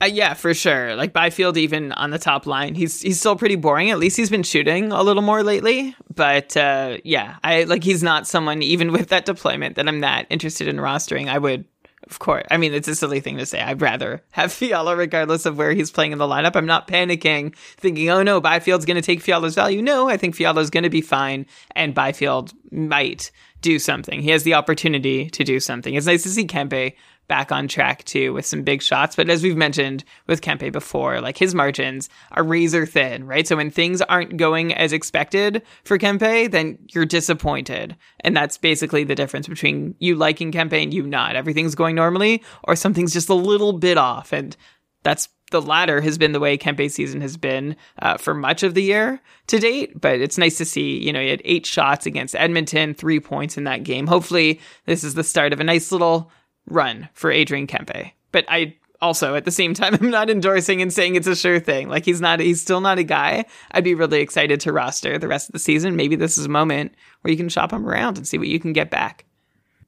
Uh, 0.00 0.06
yeah, 0.06 0.34
for 0.34 0.54
sure. 0.54 0.94
Like 0.94 1.12
Byfield, 1.12 1.56
even 1.56 1.92
on 1.92 2.10
the 2.10 2.18
top 2.18 2.46
line, 2.46 2.74
he's 2.74 3.00
he's 3.00 3.18
still 3.18 3.36
pretty 3.36 3.56
boring. 3.56 3.90
At 3.90 3.98
least 3.98 4.16
he's 4.16 4.30
been 4.30 4.42
shooting 4.42 4.92
a 4.92 5.02
little 5.02 5.22
more 5.22 5.42
lately. 5.42 5.96
But 6.14 6.56
uh, 6.56 6.98
yeah, 7.04 7.36
I 7.42 7.64
like 7.64 7.84
he's 7.84 8.02
not 8.02 8.26
someone 8.26 8.62
even 8.62 8.92
with 8.92 9.08
that 9.08 9.24
deployment 9.24 9.76
that 9.76 9.88
I'm 9.88 10.00
that 10.00 10.26
interested 10.30 10.68
in 10.68 10.76
rostering. 10.76 11.28
I 11.28 11.38
would, 11.38 11.64
of 12.08 12.18
course. 12.20 12.44
I 12.50 12.58
mean, 12.58 12.74
it's 12.74 12.86
a 12.88 12.94
silly 12.94 13.20
thing 13.20 13.38
to 13.38 13.46
say. 13.46 13.60
I'd 13.60 13.82
rather 13.82 14.22
have 14.30 14.52
Fiala 14.58 14.96
regardless 14.96 15.46
of 15.46 15.58
where 15.58 15.72
he's 15.72 15.90
playing 15.90 16.12
in 16.12 16.18
the 16.18 16.26
lineup. 16.26 16.54
I'm 16.54 16.66
not 16.66 16.86
panicking, 16.86 17.56
thinking, 17.56 18.08
oh 18.10 18.22
no, 18.22 18.40
Byfield's 18.40 18.84
going 18.84 18.96
to 18.96 19.02
take 19.02 19.20
Fiala's 19.20 19.54
value. 19.54 19.82
No, 19.82 20.08
I 20.08 20.16
think 20.16 20.36
Fiala's 20.36 20.70
going 20.70 20.84
to 20.84 20.90
be 20.90 21.00
fine, 21.00 21.46
and 21.74 21.94
Byfield 21.94 22.52
might 22.70 23.32
do 23.60 23.78
something. 23.80 24.22
He 24.22 24.30
has 24.30 24.44
the 24.44 24.54
opportunity 24.54 25.28
to 25.30 25.42
do 25.42 25.58
something. 25.58 25.94
It's 25.94 26.06
nice 26.06 26.22
to 26.22 26.28
see 26.28 26.46
Kempe 26.46 26.94
back 27.28 27.52
on 27.52 27.68
track 27.68 28.04
too 28.04 28.32
with 28.32 28.46
some 28.46 28.62
big 28.62 28.82
shots. 28.82 29.14
But 29.14 29.30
as 29.30 29.42
we've 29.42 29.56
mentioned 29.56 30.04
with 30.26 30.40
Kempe 30.40 30.72
before, 30.72 31.20
like 31.20 31.36
his 31.36 31.54
margins 31.54 32.08
are 32.32 32.42
razor 32.42 32.86
thin, 32.86 33.26
right? 33.26 33.46
So 33.46 33.56
when 33.56 33.70
things 33.70 34.02
aren't 34.02 34.36
going 34.36 34.74
as 34.74 34.92
expected 34.92 35.62
for 35.84 35.98
Kempe, 35.98 36.50
then 36.50 36.78
you're 36.88 37.06
disappointed. 37.06 37.96
And 38.20 38.36
that's 38.36 38.58
basically 38.58 39.04
the 39.04 39.14
difference 39.14 39.46
between 39.46 39.94
you 39.98 40.16
liking 40.16 40.50
Kempe 40.50 40.82
and 40.82 40.92
you 40.92 41.06
not. 41.06 41.36
Everything's 41.36 41.74
going 41.74 41.94
normally 41.94 42.42
or 42.64 42.74
something's 42.74 43.12
just 43.12 43.28
a 43.28 43.34
little 43.34 43.74
bit 43.74 43.98
off. 43.98 44.32
And 44.32 44.56
that's 45.04 45.28
the 45.50 45.62
latter 45.62 46.00
has 46.00 46.18
been 46.18 46.32
the 46.32 46.40
way 46.40 46.58
Kempe's 46.58 46.94
season 46.94 47.20
has 47.20 47.36
been 47.36 47.76
uh, 48.00 48.16
for 48.16 48.34
much 48.34 48.62
of 48.62 48.74
the 48.74 48.82
year 48.82 49.20
to 49.46 49.58
date. 49.58 49.98
But 49.98 50.20
it's 50.20 50.38
nice 50.38 50.58
to 50.58 50.64
see, 50.64 50.98
you 50.98 51.12
know, 51.12 51.20
he 51.20 51.30
had 51.30 51.42
eight 51.44 51.66
shots 51.66 52.06
against 52.06 52.36
Edmonton, 52.36 52.94
three 52.94 53.20
points 53.20 53.56
in 53.56 53.64
that 53.64 53.82
game. 53.82 54.06
Hopefully, 54.06 54.60
this 54.86 55.04
is 55.04 55.14
the 55.14 55.24
start 55.24 55.52
of 55.52 55.60
a 55.60 55.64
nice 55.64 55.90
little 55.92 56.30
run 56.68 57.08
for 57.14 57.30
Adrian 57.30 57.66
Kempe. 57.66 58.12
But 58.32 58.44
I 58.48 58.76
also 59.00 59.34
at 59.34 59.44
the 59.44 59.50
same 59.50 59.74
time 59.74 59.94
I'm 60.00 60.10
not 60.10 60.30
endorsing 60.30 60.82
and 60.82 60.92
saying 60.92 61.14
it's 61.14 61.26
a 61.26 61.36
sure 61.36 61.60
thing. 61.60 61.88
Like 61.88 62.04
he's 62.04 62.20
not 62.20 62.40
he's 62.40 62.60
still 62.60 62.80
not 62.80 62.98
a 62.98 63.04
guy. 63.04 63.44
I'd 63.72 63.84
be 63.84 63.94
really 63.94 64.20
excited 64.20 64.60
to 64.60 64.72
roster 64.72 65.18
the 65.18 65.28
rest 65.28 65.48
of 65.48 65.52
the 65.52 65.58
season. 65.58 65.96
Maybe 65.96 66.16
this 66.16 66.38
is 66.38 66.46
a 66.46 66.50
moment 66.50 66.94
where 67.22 67.30
you 67.30 67.36
can 67.36 67.48
shop 67.48 67.72
him 67.72 67.86
around 67.86 68.16
and 68.16 68.26
see 68.26 68.38
what 68.38 68.48
you 68.48 68.60
can 68.60 68.72
get 68.72 68.90
back. 68.90 69.24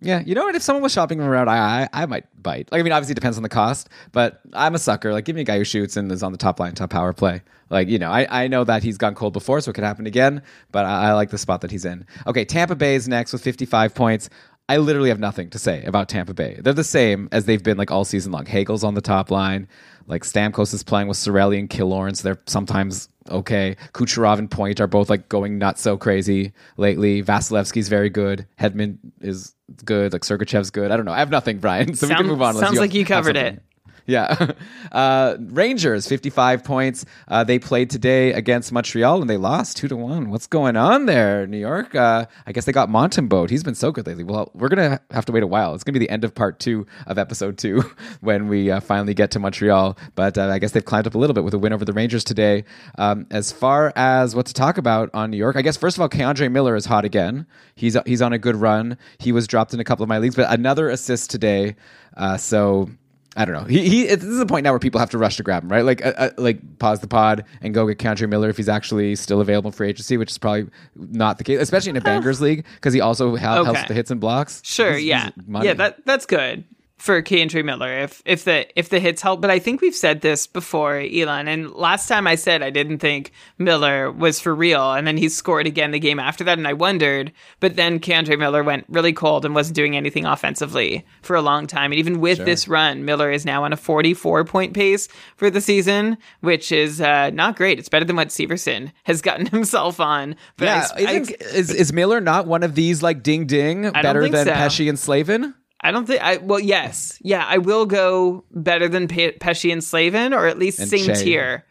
Yeah, 0.03 0.23
you 0.25 0.35
know 0.35 0.45
what? 0.45 0.55
If 0.55 0.63
someone 0.63 0.83
was 0.83 0.93
shopping 0.93 1.19
him 1.19 1.27
around, 1.27 1.51
I, 1.51 1.83
I 1.83 1.89
I 2.03 2.07
might 2.07 2.25
bite. 2.43 2.73
Like, 2.73 2.81
I 2.81 2.83
mean, 2.83 2.93
obviously 2.93 3.13
it 3.13 3.17
depends 3.17 3.37
on 3.37 3.43
the 3.43 3.51
cost, 3.51 3.91
but 4.13 4.41
I'm 4.55 4.75
a 4.75 4.79
sucker. 4.79 5.13
Like, 5.13 5.27
give 5.27 5.37
me 5.37 5.43
a 5.43 5.45
guy 5.45 5.59
who 5.59 5.65
shoots 5.65 5.97
and 5.97 6.11
is 6.11 6.23
on 6.23 6.33
the 6.33 6.39
top 6.39 6.59
line, 6.59 6.75
top 6.75 6.89
power 6.89 7.13
play. 7.13 7.43
Like, 7.69 7.89
you 7.89 7.99
know, 7.99 8.11
I, 8.11 8.45
I 8.45 8.49
know 8.49 8.65
that 8.65 8.83
he's 8.83 8.97
gone 8.97 9.15
cold 9.15 9.33
before, 9.33 9.61
so 9.61 9.71
it 9.71 9.75
could 9.75 9.85
happen 9.85 10.07
again, 10.07 10.43
but 10.73 10.87
I, 10.87 11.11
I 11.11 11.13
like 11.13 11.31
the 11.31 11.39
spot 11.39 11.61
that 11.61 11.71
he's 11.71 11.85
in. 11.85 12.07
Okay, 12.27 12.45
Tampa 12.45 12.75
Bay 12.75 12.95
is 12.95 13.09
next 13.09 13.33
with 13.33 13.43
55 13.43 13.95
points. 13.95 14.31
I 14.71 14.77
literally 14.77 15.09
have 15.09 15.19
nothing 15.19 15.51
to 15.51 15.59
say 15.59 15.83
about 15.83 16.09
Tampa 16.09 16.33
Bay. 16.33 16.61
They're 16.61 16.73
the 16.73 16.85
same 16.85 17.29
as 17.33 17.45
they've 17.45 17.61
been 17.61 17.77
like 17.77 17.91
all 17.91 18.05
season 18.05 18.31
long. 18.31 18.47
Hagel's 18.47 18.85
on 18.85 18.95
the 18.95 19.01
top 19.01 19.33
line. 19.33 19.67
Like 20.07 20.23
Stamkos 20.23 20.73
is 20.73 20.85
playing 20.85 21.09
with 21.09 21.19
Cirelli 21.19 21.59
and 21.59 21.69
Killorn, 21.69 22.17
so 22.17 22.23
they're 22.23 22.41
sometimes 22.47 23.09
okay. 23.29 23.77
Kucherov 23.95 24.39
and 24.39 24.49
Point 24.49 24.81
are 24.81 24.87
both 24.87 25.11
like 25.11 25.29
going 25.29 25.59
not 25.59 25.81
so 25.81 25.97
crazy 25.97 26.53
lately. 26.77 27.21
Vasilevskiy's 27.21 27.89
very 27.89 28.11
good. 28.11 28.47
Hedman 28.61 28.99
is 29.21 29.57
good. 29.85 30.13
Like 30.13 30.23
Sergachev's 30.23 30.71
good. 30.71 30.93
I 30.93 30.97
don't 30.97 31.05
know. 31.05 31.13
I 31.15 31.19
have 31.19 31.31
nothing, 31.31 31.59
Brian. 31.59 31.93
So 31.95 32.07
we 32.07 32.15
can 32.15 32.29
move 32.29 32.41
on. 32.41 32.55
sounds 32.55 32.79
like 32.79 32.95
you 32.95 33.05
covered 33.05 33.37
it. 33.37 33.61
Yeah. 34.07 34.53
Uh, 34.93 35.37
Rangers, 35.39 36.09
55 36.09 36.65
points. 36.65 37.05
Uh, 37.29 37.45
they 37.45 37.61
played 37.61 37.91
today 37.91 38.33
against 38.33 38.73
Montreal 38.73 39.21
and 39.21 39.31
they 39.31 39.37
lost 39.37 39.77
2 39.77 39.87
to 39.87 39.97
1. 39.97 40.31
What's 40.31 40.49
going 40.49 40.77
on 40.77 41.07
there, 41.07 41.47
New 41.47 41.59
York? 41.59 41.95
Uh, 41.95 42.27
I 42.45 42.53
guess 42.53 42.65
they 42.65 42.73
got 42.73 42.89
Montembeault. 42.89 43.51
He's 43.51 43.63
been 43.63 43.77
so 43.77 43.93
good 43.93 44.09
lately. 44.09 44.25
Well, 44.25 44.51
we're 44.53 44.69
going 44.69 44.91
to 44.91 45.01
have 45.13 45.27
to 45.27 45.33
wait 45.33 45.45
a 45.45 45.47
while. 45.47 45.75
It's 45.75 45.85
going 45.85 45.95
to 45.95 46.01
be 46.01 46.05
the 46.05 46.11
end 46.11 46.25
of 46.25 46.35
part 46.35 46.59
two 46.59 46.87
of 47.07 47.19
episode 47.19 47.57
two 47.57 47.85
when 48.21 48.49
we 48.49 48.71
uh, 48.71 48.81
finally 48.81 49.15
get 49.15 49.31
to 49.33 49.39
Montreal. 49.39 49.97
But 50.17 50.37
uh, 50.37 50.49
I 50.49 50.59
guess 50.59 50.73
they've 50.73 50.85
climbed 50.85 51.07
up 51.07 51.15
a 51.15 51.19
little 51.19 51.35
bit 51.35 51.45
with 51.45 51.55
a 51.55 51.59
win 51.59 51.73
over 51.73 51.85
the 51.85 51.93
Rangers 51.93 52.25
today. 52.25 52.65
Um, 52.99 53.27
as 53.31 53.53
far 53.53 53.93
as 53.95 54.35
what 54.35 54.47
to 54.47 54.55
talk 54.55 54.77
about 54.77 55.11
on 55.15 55.31
New 55.31 55.37
York, 55.37 55.55
I 55.55 55.63
guess, 55.63 55.77
first 55.77 55.97
of 55.97 56.01
all, 56.01 56.09
K'Andre 56.09 56.51
Miller 56.51 56.75
is 56.75 56.87
hot 56.87 57.05
again. 57.05 57.47
He's, 57.77 57.97
he's 58.07 58.23
on 58.23 58.33
a 58.33 58.39
good 58.39 58.57
run. 58.57 58.99
He 59.19 59.31
was 59.31 59.47
dropped 59.47 59.73
in 59.73 59.79
a 59.79 59.85
couple 59.85 60.03
of 60.03 60.09
my 60.09 60.19
leagues, 60.19 60.35
but 60.35 60.53
another 60.53 60.89
assist 60.89 61.31
today. 61.31 61.77
Uh, 62.17 62.37
so 62.37 62.91
I 63.37 63.45
don't 63.45 63.55
know. 63.55 63.63
He, 63.65 63.89
he 63.89 64.07
this 64.07 64.25
is 64.25 64.41
a 64.41 64.47
point 64.47 64.65
now 64.65 64.73
where 64.73 64.81
people 64.81 64.99
have 64.99 65.11
to 65.11 65.19
rush 65.19 65.37
to 65.37 65.43
grab 65.45 65.63
him, 65.63 65.69
right? 65.71 65.85
Like, 65.85 66.05
uh, 66.05 66.13
uh, 66.17 66.31
like 66.37 66.79
pause 66.81 66.99
the 67.01 67.07
pod 67.07 67.45
and 67.61 67.73
go 67.73 67.87
get 67.87 67.99
K'Andre 67.99 68.29
Miller 68.29 68.49
if 68.49 68.57
he's 68.57 68.69
actually 68.69 69.15
still 69.15 69.41
available 69.41 69.71
for 69.71 69.85
agency, 69.85 70.17
which 70.17 70.31
is 70.33 70.39
probably 70.39 70.67
not 70.97 71.39
the 71.39 71.45
case, 71.45 71.61
especially 71.61 71.91
in 71.91 71.97
a 71.97 72.01
bangers 72.01 72.41
league 72.41 72.65
because 72.75 72.93
he 72.93 73.01
also 73.01 73.37
helps 73.37 73.69
Okay. 73.71 73.79
with 73.81 73.89
the 73.89 73.95
hits 73.95 74.11
and 74.11 74.21
blocks. 74.21 74.61
Sure, 74.65 74.95
He's- 74.95 75.05
yeah, 75.05 75.31
he's 75.37 75.65
yeah. 75.65 75.75
That 75.75 76.05
that's 76.05 76.27
good 76.27 76.65
for 77.01 77.23
K'Andre 77.23 77.65
Miller 77.65 78.01
if 78.01 78.23
if 78.27 78.45
the 78.45 78.67
if 78.79 78.91
the 78.91 79.01
hits 79.01 79.23
help. 79.23 79.41
But 79.41 79.51
I 79.51 79.59
think 79.59 79.81
we've 79.81 79.95
said 79.95 80.21
this 80.21 80.47
before, 80.47 80.99
Elon. 80.99 81.49
And 81.49 81.71
last 81.73 82.09
time 82.09 82.27
I 82.27 82.35
said 82.35 82.63
I 82.63 82.69
didn't 82.69 82.99
think 82.99 83.33
Miller 83.59 84.13
was 84.13 84.39
for 84.39 84.55
real, 84.55 84.93
and 84.93 85.07
then 85.07 85.17
he 85.17 85.31
scored 85.31 85.67
again 85.67 85.93
the 85.93 85.99
game 85.99 86.21
after 86.21 86.45
that, 86.45 86.59
and 86.59 86.69
I 86.69 86.75
wondered. 86.75 87.33
But 87.59 87.77
then 87.77 88.01
K'Andre 88.01 88.39
Miller 88.39 88.63
went 88.63 88.85
really 88.89 89.15
cold 89.15 89.47
and 89.47 89.55
wasn't 89.55 89.77
doing 89.77 89.97
anything 89.97 90.27
offensively 90.27 91.07
for 91.23 91.35
a 91.37 91.43
long 91.43 91.67
time. 91.67 91.91
And 91.93 91.99
even 91.99 92.21
with 92.21 92.45
this 92.45 92.69
run, 92.69 93.05
Miller 93.07 93.31
is 93.31 93.47
now 93.47 93.65
on 93.65 93.73
a 93.73 93.79
44 93.79 94.45
point 94.45 94.75
pace 94.75 95.09
for 95.37 95.49
the 95.49 95.63
season, 95.63 96.19
which 96.41 96.71
is 96.71 97.01
uh, 97.01 97.31
not 97.31 97.57
great. 97.57 97.79
It's 97.79 97.89
better 97.89 98.05
than 98.05 98.17
what 98.17 98.29
Severson 98.29 98.93
has 99.05 99.23
gotten 99.23 99.47
himself 99.57 100.01
on. 100.01 100.37
But 100.59 100.65
yeah. 100.67 100.87
I, 100.95 101.01
I, 101.01 101.13
isn't- 101.13 101.41
is, 101.41 101.71
is 101.75 101.93
Miller 101.95 102.21
not 102.21 102.47
one 102.47 102.63
of 102.63 102.75
these 102.75 103.03
like 103.03 103.23
ding 103.23 103.47
ding 103.47 103.91
better 103.91 104.29
than 104.29 104.45
so. 104.47 104.53
Pesce 104.53 104.81
and 104.89 104.99
Slavin? 104.99 105.55
I 105.83 105.91
don't 105.93 106.07
think 106.07 106.23
I 106.23 106.37
well 106.39 106.61
yes. 106.61 107.19
Yeah, 107.23 107.45
I 107.47 107.59
will 107.59 107.87
go 107.87 108.45
better 108.51 108.89
than 108.89 109.09
Pe- 109.09 109.33
Pesce 109.39 109.65
and 109.71 109.83
Slavin 109.83 110.33
or 110.35 110.47
at 110.47 110.59
least 110.59 110.79
And 110.79 110.89
same 110.91 111.07
Shea. 111.07 111.15
tier. 111.25 111.65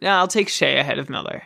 No, 0.00 0.10
I'll 0.10 0.28
take 0.28 0.48
Shea 0.48 0.78
ahead 0.78 0.98
of 0.98 1.10
Miller. 1.10 1.42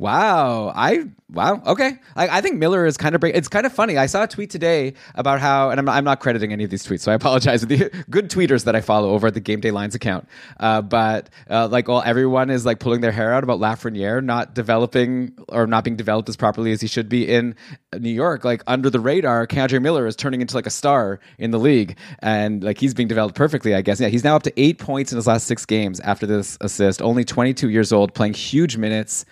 Wow, 0.00 0.72
I 0.74 1.08
wow. 1.30 1.62
Okay, 1.66 1.98
I, 2.16 2.38
I 2.38 2.40
think 2.40 2.56
Miller 2.56 2.86
is 2.86 2.96
kind 2.96 3.14
of 3.14 3.20
break. 3.20 3.36
It's 3.36 3.48
kind 3.48 3.66
of 3.66 3.72
funny. 3.74 3.98
I 3.98 4.06
saw 4.06 4.22
a 4.22 4.26
tweet 4.26 4.48
today 4.48 4.94
about 5.14 5.40
how, 5.40 5.68
and 5.68 5.78
I'm 5.78 5.84
not, 5.84 5.94
I'm 5.94 6.04
not 6.04 6.20
crediting 6.20 6.54
any 6.54 6.64
of 6.64 6.70
these 6.70 6.86
tweets, 6.86 7.00
so 7.00 7.12
I 7.12 7.14
apologize. 7.14 7.60
To 7.60 7.66
the 7.66 8.04
good 8.08 8.30
tweeters 8.30 8.64
that 8.64 8.74
I 8.74 8.80
follow 8.80 9.10
over 9.10 9.26
at 9.26 9.34
the 9.34 9.40
Game 9.40 9.60
Day 9.60 9.72
Lines 9.72 9.94
account, 9.94 10.26
uh, 10.58 10.80
but 10.80 11.28
uh, 11.50 11.68
like, 11.68 11.86
well, 11.86 12.02
everyone 12.02 12.48
is 12.48 12.64
like 12.64 12.78
pulling 12.80 13.02
their 13.02 13.12
hair 13.12 13.34
out 13.34 13.44
about 13.44 13.60
Lafreniere 13.60 14.24
not 14.24 14.54
developing 14.54 15.34
or 15.50 15.66
not 15.66 15.84
being 15.84 15.96
developed 15.96 16.30
as 16.30 16.36
properly 16.36 16.72
as 16.72 16.80
he 16.80 16.86
should 16.86 17.10
be 17.10 17.28
in 17.28 17.54
New 17.98 18.08
York. 18.08 18.42
Like 18.42 18.62
under 18.66 18.88
the 18.88 19.00
radar, 19.00 19.46
K'Andre 19.46 19.82
Miller 19.82 20.06
is 20.06 20.16
turning 20.16 20.40
into 20.40 20.54
like 20.54 20.66
a 20.66 20.70
star 20.70 21.20
in 21.36 21.50
the 21.50 21.58
league, 21.58 21.98
and 22.20 22.64
like 22.64 22.78
he's 22.78 22.94
being 22.94 23.08
developed 23.08 23.34
perfectly. 23.34 23.74
I 23.74 23.82
guess. 23.82 24.00
Yeah, 24.00 24.08
he's 24.08 24.24
now 24.24 24.36
up 24.36 24.44
to 24.44 24.52
eight 24.58 24.78
points 24.78 25.12
in 25.12 25.16
his 25.16 25.26
last 25.26 25.46
six 25.46 25.66
games 25.66 26.00
after 26.00 26.24
this 26.24 26.56
assist. 26.62 27.02
Only 27.02 27.22
22 27.22 27.68
years 27.68 27.92
old, 27.92 28.14
playing 28.14 28.32
huge 28.32 28.78
minutes. 28.78 29.26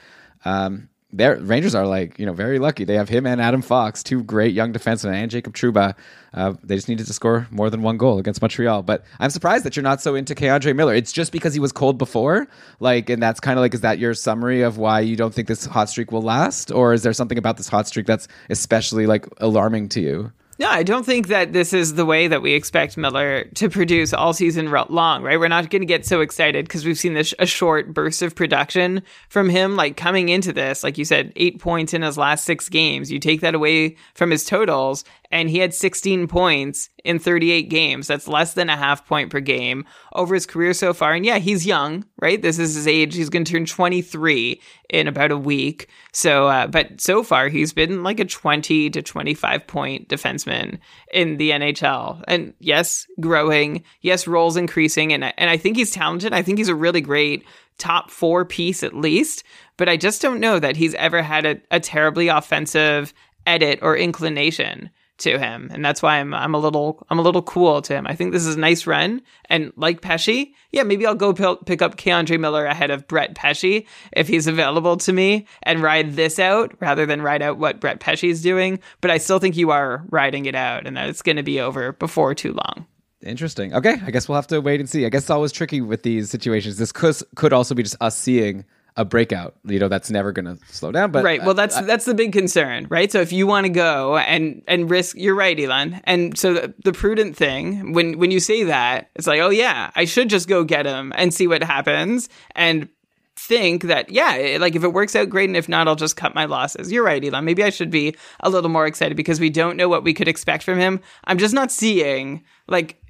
Um, 0.48 0.88
their 1.10 1.36
Rangers 1.36 1.74
are 1.74 1.86
like 1.86 2.18
you 2.18 2.26
know 2.26 2.34
very 2.34 2.58
lucky. 2.58 2.84
They 2.84 2.94
have 2.94 3.08
him 3.08 3.26
and 3.26 3.40
Adam 3.40 3.62
Fox, 3.62 4.02
two 4.02 4.22
great 4.22 4.52
young 4.52 4.72
defensemen, 4.72 5.14
and 5.14 5.30
Jacob 5.30 5.54
Trouba. 5.54 5.94
Uh, 6.34 6.54
they 6.62 6.74
just 6.74 6.88
needed 6.88 7.06
to 7.06 7.12
score 7.14 7.46
more 7.50 7.70
than 7.70 7.80
one 7.80 7.96
goal 7.96 8.18
against 8.18 8.42
Montreal. 8.42 8.82
But 8.82 9.04
I'm 9.18 9.30
surprised 9.30 9.64
that 9.64 9.74
you're 9.74 9.82
not 9.82 10.02
so 10.02 10.14
into 10.14 10.34
K'Andre 10.34 10.76
Miller. 10.76 10.94
It's 10.94 11.12
just 11.12 11.32
because 11.32 11.54
he 11.54 11.60
was 11.60 11.72
cold 11.72 11.96
before, 11.96 12.46
like, 12.80 13.08
and 13.08 13.22
that's 13.22 13.40
kind 13.40 13.58
of 13.58 13.62
like 13.62 13.72
is 13.72 13.80
that 13.80 13.98
your 13.98 14.12
summary 14.12 14.60
of 14.60 14.76
why 14.76 15.00
you 15.00 15.16
don't 15.16 15.32
think 15.32 15.48
this 15.48 15.64
hot 15.64 15.88
streak 15.88 16.12
will 16.12 16.22
last, 16.22 16.70
or 16.70 16.92
is 16.92 17.02
there 17.02 17.14
something 17.14 17.38
about 17.38 17.56
this 17.56 17.68
hot 17.68 17.86
streak 17.86 18.04
that's 18.04 18.28
especially 18.50 19.06
like 19.06 19.26
alarming 19.38 19.88
to 19.90 20.00
you? 20.00 20.32
No, 20.60 20.68
I 20.68 20.82
don't 20.82 21.06
think 21.06 21.28
that 21.28 21.52
this 21.52 21.72
is 21.72 21.94
the 21.94 22.04
way 22.04 22.26
that 22.26 22.42
we 22.42 22.54
expect 22.54 22.96
Miller 22.96 23.44
to 23.54 23.70
produce 23.70 24.12
all 24.12 24.32
season 24.32 24.68
long, 24.88 25.22
right? 25.22 25.38
We're 25.38 25.46
not 25.46 25.70
going 25.70 25.82
to 25.82 25.86
get 25.86 26.04
so 26.04 26.20
excited 26.20 26.64
because 26.64 26.84
we've 26.84 26.98
seen 26.98 27.14
this 27.14 27.32
a 27.38 27.46
short 27.46 27.94
burst 27.94 28.22
of 28.22 28.34
production 28.34 29.04
from 29.28 29.48
him. 29.48 29.76
Like 29.76 29.96
coming 29.96 30.30
into 30.30 30.52
this, 30.52 30.82
like 30.82 30.98
you 30.98 31.04
said, 31.04 31.32
eight 31.36 31.60
points 31.60 31.94
in 31.94 32.02
his 32.02 32.18
last 32.18 32.44
six 32.44 32.68
games. 32.68 33.08
You 33.12 33.20
take 33.20 33.40
that 33.42 33.54
away 33.54 33.94
from 34.14 34.32
his 34.32 34.44
totals, 34.44 35.04
and 35.30 35.50
he 35.50 35.58
had 35.58 35.74
16 35.74 36.26
points 36.26 36.88
in 37.04 37.18
38 37.18 37.68
games. 37.68 38.06
That's 38.06 38.28
less 38.28 38.54
than 38.54 38.70
a 38.70 38.76
half 38.76 39.06
point 39.06 39.30
per 39.30 39.40
game 39.40 39.84
over 40.14 40.34
his 40.34 40.46
career 40.46 40.72
so 40.72 40.94
far. 40.94 41.12
And 41.12 41.24
yeah, 41.24 41.38
he's 41.38 41.66
young, 41.66 42.04
right? 42.20 42.40
This 42.40 42.58
is 42.58 42.74
his 42.74 42.86
age. 42.86 43.14
He's 43.14 43.28
going 43.28 43.44
to 43.44 43.52
turn 43.52 43.66
23 43.66 44.60
in 44.88 45.06
about 45.06 45.30
a 45.30 45.36
week. 45.36 45.88
So, 46.12 46.48
uh, 46.48 46.66
but 46.66 47.00
so 47.00 47.22
far 47.22 47.48
he's 47.48 47.72
been 47.72 48.02
like 48.02 48.20
a 48.20 48.24
20 48.24 48.90
to 48.90 49.02
25 49.02 49.66
point 49.66 50.08
defenseman 50.08 50.78
in 51.12 51.36
the 51.36 51.50
NHL. 51.50 52.24
And 52.26 52.54
yes, 52.58 53.06
growing. 53.20 53.84
Yes, 54.00 54.26
roles 54.26 54.56
increasing. 54.56 55.12
And, 55.12 55.24
and 55.36 55.50
I 55.50 55.58
think 55.58 55.76
he's 55.76 55.90
talented. 55.90 56.32
I 56.32 56.42
think 56.42 56.58
he's 56.58 56.68
a 56.68 56.74
really 56.74 57.02
great 57.02 57.44
top 57.76 58.10
four 58.10 58.44
piece 58.44 58.82
at 58.82 58.94
least. 58.94 59.44
But 59.76 59.88
I 59.88 59.96
just 59.96 60.22
don't 60.22 60.40
know 60.40 60.58
that 60.58 60.76
he's 60.76 60.94
ever 60.94 61.22
had 61.22 61.44
a, 61.44 61.60
a 61.70 61.80
terribly 61.80 62.28
offensive 62.28 63.12
edit 63.46 63.78
or 63.82 63.96
inclination 63.96 64.90
to 65.18 65.38
him, 65.38 65.70
and 65.72 65.84
that's 65.84 66.02
why 66.02 66.18
I'm 66.18 66.32
I'm 66.32 66.54
a 66.54 66.58
little 66.58 67.06
I'm 67.10 67.18
a 67.18 67.22
little 67.22 67.42
cool 67.42 67.82
to 67.82 67.94
him. 67.94 68.06
I 68.06 68.14
think 68.14 68.32
this 68.32 68.46
is 68.46 68.56
a 68.56 68.60
nice 68.60 68.86
run, 68.86 69.22
and 69.46 69.72
like 69.76 70.00
Pesce, 70.00 70.46
yeah, 70.72 70.82
maybe 70.82 71.06
I'll 71.06 71.14
go 71.14 71.32
p- 71.32 71.64
pick 71.66 71.82
up 71.82 71.96
K'Andre 71.96 72.38
Miller 72.38 72.64
ahead 72.64 72.90
of 72.90 73.06
Brett 73.08 73.34
Pesce 73.34 73.84
if 74.12 74.28
he's 74.28 74.46
available 74.46 74.96
to 74.98 75.12
me, 75.12 75.46
and 75.62 75.82
ride 75.82 76.14
this 76.14 76.38
out 76.38 76.74
rather 76.80 77.06
than 77.06 77.22
ride 77.22 77.42
out 77.42 77.58
what 77.58 77.80
Brett 77.80 78.00
Pesce's 78.00 78.42
doing. 78.42 78.80
But 79.00 79.10
I 79.10 79.18
still 79.18 79.38
think 79.38 79.56
you 79.56 79.70
are 79.70 80.04
riding 80.10 80.46
it 80.46 80.54
out, 80.54 80.86
and 80.86 80.96
that 80.96 81.08
it's 81.08 81.22
going 81.22 81.36
to 81.36 81.42
be 81.42 81.60
over 81.60 81.92
before 81.92 82.34
too 82.34 82.52
long. 82.52 82.86
Interesting. 83.22 83.74
Okay, 83.74 83.96
I 84.04 84.10
guess 84.12 84.28
we'll 84.28 84.36
have 84.36 84.46
to 84.48 84.60
wait 84.60 84.78
and 84.78 84.88
see. 84.88 85.04
I 85.04 85.08
guess 85.08 85.22
it's 85.22 85.30
always 85.30 85.50
tricky 85.50 85.80
with 85.80 86.04
these 86.04 86.30
situations. 86.30 86.78
This 86.78 86.92
could 86.92 87.16
could 87.34 87.52
also 87.52 87.74
be 87.74 87.82
just 87.82 87.96
us 88.00 88.16
seeing 88.16 88.64
a 88.98 89.04
breakout. 89.04 89.54
You 89.64 89.78
know, 89.78 89.88
that's 89.88 90.10
never 90.10 90.32
going 90.32 90.44
to 90.44 90.58
slow 90.66 90.92
down. 90.92 91.10
But 91.12 91.24
right. 91.24 91.42
Well, 91.42 91.54
that's 91.54 91.80
that's 91.80 92.04
the 92.04 92.12
big 92.14 92.32
concern, 92.32 92.86
right? 92.90 93.10
So 93.10 93.20
if 93.22 93.32
you 93.32 93.46
want 93.46 93.64
to 93.64 93.70
go 93.72 94.18
and 94.18 94.62
and 94.68 94.90
risk, 94.90 95.16
you're 95.16 95.36
right, 95.36 95.58
Elon. 95.58 96.00
And 96.04 96.36
so 96.36 96.52
the, 96.52 96.74
the 96.84 96.92
prudent 96.92 97.36
thing 97.36 97.92
when 97.94 98.18
when 98.18 98.30
you 98.30 98.40
say 98.40 98.64
that, 98.64 99.08
it's 99.14 99.26
like, 99.26 99.40
oh 99.40 99.50
yeah, 99.50 99.90
I 99.94 100.04
should 100.04 100.28
just 100.28 100.48
go 100.48 100.64
get 100.64 100.84
him 100.84 101.12
and 101.16 101.32
see 101.32 101.46
what 101.46 101.62
happens, 101.62 102.28
and 102.54 102.88
think 103.36 103.84
that 103.84 104.10
yeah, 104.10 104.34
it- 104.34 104.60
like 104.60 104.74
if 104.74 104.82
it 104.82 104.92
works 104.92 105.14
out, 105.14 105.30
great, 105.30 105.48
and 105.48 105.56
if 105.56 105.68
not, 105.68 105.86
I'll 105.86 105.94
just 105.94 106.16
cut 106.16 106.34
my 106.34 106.46
losses. 106.46 106.90
You're 106.90 107.04
right, 107.04 107.24
Elon. 107.24 107.44
Maybe 107.44 107.62
I 107.62 107.70
should 107.70 107.90
be 107.90 108.16
a 108.40 108.50
little 108.50 108.68
more 108.70 108.86
excited 108.86 109.16
because 109.16 109.38
we 109.38 109.48
don't 109.48 109.76
know 109.76 109.88
what 109.88 110.02
we 110.02 110.12
could 110.12 110.26
expect 110.28 110.64
from 110.64 110.78
him. 110.78 111.00
I'm 111.24 111.38
just 111.38 111.54
not 111.54 111.70
seeing 111.70 112.42
like 112.66 113.00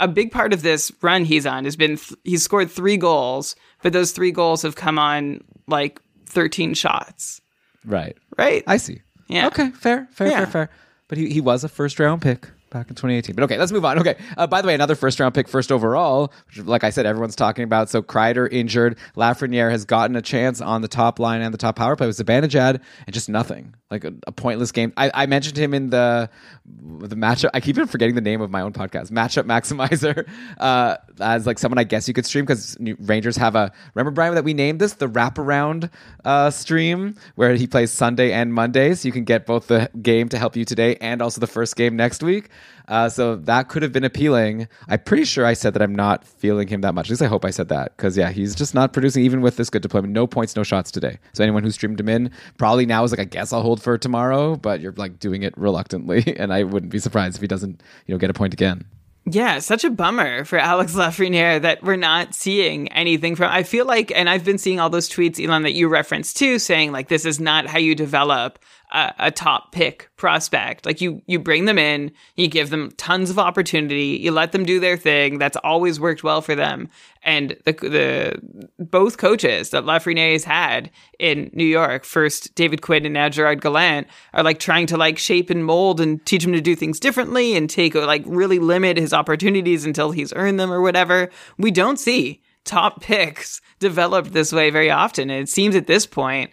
a 0.00 0.08
big 0.08 0.30
part 0.30 0.52
of 0.52 0.62
this 0.62 0.92
run 1.02 1.24
he's 1.24 1.46
on 1.46 1.64
has 1.64 1.76
been 1.76 1.96
th- 1.96 2.18
he's 2.24 2.42
scored 2.42 2.70
three 2.70 2.96
goals, 2.96 3.56
but 3.82 3.92
those 3.92 4.12
three 4.12 4.30
goals 4.30 4.62
have 4.62 4.76
come 4.76 4.98
on 4.98 5.42
like 5.66 6.00
13 6.26 6.74
shots, 6.74 7.40
right. 7.84 8.16
right? 8.36 8.62
I 8.66 8.76
see. 8.76 9.02
Yeah. 9.28 9.48
Okay. 9.48 9.70
Fair. 9.70 10.08
Fair. 10.12 10.28
Yeah. 10.28 10.38
Fair. 10.38 10.46
Fair. 10.46 10.70
But 11.08 11.18
he, 11.18 11.30
he 11.30 11.40
was 11.40 11.64
a 11.64 11.68
first 11.68 11.98
round 11.98 12.22
pick 12.22 12.48
back 12.70 12.88
in 12.88 12.94
2018. 12.94 13.34
But 13.34 13.44
okay, 13.44 13.58
let's 13.58 13.72
move 13.72 13.84
on. 13.84 13.98
Okay. 13.98 14.16
Uh, 14.36 14.46
by 14.46 14.60
the 14.60 14.68
way, 14.68 14.74
another 14.74 14.94
first 14.94 15.18
round 15.20 15.34
pick, 15.34 15.48
first 15.48 15.72
overall, 15.72 16.32
which, 16.46 16.64
like 16.66 16.84
I 16.84 16.90
said, 16.90 17.06
everyone's 17.06 17.36
talking 17.36 17.64
about. 17.64 17.88
So 17.88 18.02
Kreider 18.02 18.50
injured. 18.50 18.98
Lafreniere 19.16 19.70
has 19.70 19.84
gotten 19.84 20.16
a 20.16 20.22
chance 20.22 20.60
on 20.60 20.82
the 20.82 20.88
top 20.88 21.18
line 21.18 21.40
and 21.40 21.52
the 21.52 21.58
top 21.58 21.76
power 21.76 21.96
play 21.96 22.06
with 22.06 22.16
Zibanejad, 22.18 22.80
and 23.06 23.14
just 23.14 23.28
nothing. 23.28 23.74
Like 23.90 24.04
a, 24.04 24.12
a 24.26 24.32
pointless 24.32 24.70
game. 24.70 24.92
I, 24.98 25.10
I 25.14 25.26
mentioned 25.26 25.56
him 25.56 25.72
in 25.72 25.88
the 25.88 26.28
the 26.66 27.16
matchup. 27.16 27.48
I 27.54 27.60
keep 27.60 27.76
forgetting 27.88 28.14
the 28.14 28.20
name 28.20 28.42
of 28.42 28.50
my 28.50 28.60
own 28.60 28.74
podcast, 28.74 29.10
Matchup 29.10 29.44
Maximizer, 29.44 30.28
uh, 30.58 30.98
as 31.20 31.46
like 31.46 31.58
someone 31.58 31.78
I 31.78 31.84
guess 31.84 32.06
you 32.06 32.12
could 32.12 32.26
stream 32.26 32.44
because 32.44 32.76
Rangers 32.80 33.36
have 33.36 33.54
a. 33.54 33.72
Remember 33.94 34.10
Brian 34.10 34.34
that 34.34 34.44
we 34.44 34.52
named 34.52 34.78
this 34.78 34.92
the 34.92 35.08
wraparound 35.08 35.90
uh, 36.22 36.50
stream 36.50 37.16
where 37.36 37.54
he 37.54 37.66
plays 37.66 37.90
Sunday 37.90 38.30
and 38.32 38.52
Monday, 38.52 38.94
so 38.94 39.08
you 39.08 39.12
can 39.12 39.24
get 39.24 39.46
both 39.46 39.68
the 39.68 39.90
game 40.02 40.28
to 40.28 40.38
help 40.38 40.54
you 40.54 40.66
today 40.66 40.96
and 41.00 41.22
also 41.22 41.40
the 41.40 41.46
first 41.46 41.74
game 41.74 41.96
next 41.96 42.22
week. 42.22 42.50
Uh, 42.88 43.08
so 43.08 43.36
that 43.36 43.68
could 43.68 43.82
have 43.82 43.92
been 43.92 44.04
appealing. 44.04 44.66
I'm 44.88 45.00
pretty 45.00 45.24
sure 45.24 45.44
I 45.44 45.52
said 45.52 45.74
that 45.74 45.82
I'm 45.82 45.94
not 45.94 46.24
feeling 46.24 46.68
him 46.68 46.80
that 46.80 46.94
much. 46.94 47.06
At 47.06 47.10
least 47.10 47.22
I 47.22 47.26
hope 47.26 47.44
I 47.44 47.50
said 47.50 47.68
that 47.68 47.96
because 47.96 48.16
yeah, 48.16 48.30
he's 48.30 48.54
just 48.54 48.74
not 48.74 48.92
producing 48.92 49.24
even 49.24 49.42
with 49.42 49.56
this 49.56 49.70
good 49.70 49.82
deployment. 49.82 50.12
No 50.12 50.26
points, 50.26 50.56
no 50.56 50.62
shots 50.62 50.90
today. 50.90 51.18
So 51.34 51.44
anyone 51.44 51.62
who 51.62 51.70
streamed 51.70 52.00
him 52.00 52.08
in 52.08 52.30
probably 52.56 52.86
now 52.86 53.04
is 53.04 53.12
like, 53.12 53.20
I 53.20 53.24
guess 53.24 53.52
I'll 53.52 53.62
hold 53.62 53.82
for 53.82 53.98
tomorrow, 53.98 54.56
but 54.56 54.80
you're 54.80 54.92
like 54.92 55.18
doing 55.18 55.42
it 55.42 55.56
reluctantly, 55.56 56.36
and 56.38 56.52
I 56.52 56.62
wouldn't 56.64 56.90
be 56.90 56.98
surprised 56.98 57.36
if 57.36 57.42
he 57.42 57.46
doesn't, 57.46 57.82
you 58.06 58.14
know, 58.14 58.18
get 58.18 58.30
a 58.30 58.34
point 58.34 58.54
again. 58.54 58.84
Yeah, 59.30 59.58
such 59.58 59.84
a 59.84 59.90
bummer 59.90 60.44
for 60.44 60.58
Alex 60.58 60.94
Lafreniere 60.94 61.60
that 61.60 61.82
we're 61.82 61.96
not 61.96 62.34
seeing 62.34 62.88
anything 62.92 63.36
from. 63.36 63.50
I 63.52 63.62
feel 63.62 63.84
like, 63.84 64.10
and 64.14 64.28
I've 64.30 64.44
been 64.44 64.56
seeing 64.56 64.80
all 64.80 64.88
those 64.88 65.08
tweets, 65.08 65.44
Elon, 65.44 65.64
that 65.64 65.74
you 65.74 65.88
referenced 65.88 66.38
too, 66.38 66.58
saying 66.58 66.92
like 66.92 67.08
this 67.08 67.26
is 67.26 67.38
not 67.38 67.66
how 67.66 67.78
you 67.78 67.94
develop 67.94 68.58
a, 68.90 69.14
a, 69.18 69.30
top 69.30 69.72
pick 69.72 70.10
prospect. 70.16 70.86
Like 70.86 71.00
you, 71.00 71.22
you 71.26 71.38
bring 71.38 71.66
them 71.66 71.78
in, 71.78 72.10
you 72.36 72.48
give 72.48 72.70
them 72.70 72.90
tons 72.92 73.30
of 73.30 73.38
opportunity, 73.38 74.18
you 74.20 74.30
let 74.30 74.52
them 74.52 74.64
do 74.64 74.80
their 74.80 74.96
thing. 74.96 75.38
That's 75.38 75.56
always 75.58 76.00
worked 76.00 76.24
well 76.24 76.40
for 76.40 76.54
them. 76.54 76.88
And 77.22 77.56
the 77.64 77.72
the 77.72 78.68
both 78.78 79.18
coaches 79.18 79.70
that 79.70 79.84
Lafreniere 79.84 80.32
has 80.32 80.44
had 80.44 80.90
in 81.18 81.50
New 81.52 81.64
York, 81.64 82.04
first 82.04 82.54
David 82.54 82.80
Quinn 82.80 83.04
and 83.04 83.14
now 83.14 83.28
Gerard 83.28 83.60
Gallant, 83.60 84.06
are 84.32 84.42
like 84.42 84.58
trying 84.58 84.86
to 84.86 84.96
like 84.96 85.18
shape 85.18 85.50
and 85.50 85.64
mold 85.64 86.00
and 86.00 86.24
teach 86.24 86.44
him 86.44 86.52
to 86.52 86.60
do 86.60 86.74
things 86.74 87.00
differently 87.00 87.56
and 87.56 87.68
take 87.68 87.94
like 87.94 88.22
really 88.26 88.58
limit 88.58 88.96
his 88.96 89.12
opportunities 89.12 89.84
until 89.84 90.12
he's 90.12 90.32
earned 90.34 90.58
them 90.58 90.72
or 90.72 90.80
whatever. 90.80 91.28
We 91.58 91.70
don't 91.70 91.98
see 91.98 92.42
top 92.64 93.00
picks 93.00 93.60
developed 93.78 94.32
this 94.32 94.52
way 94.52 94.70
very 94.70 94.90
often. 94.90 95.30
And 95.30 95.42
it 95.42 95.48
seems 95.48 95.74
at 95.74 95.86
this 95.86 96.06
point 96.06 96.50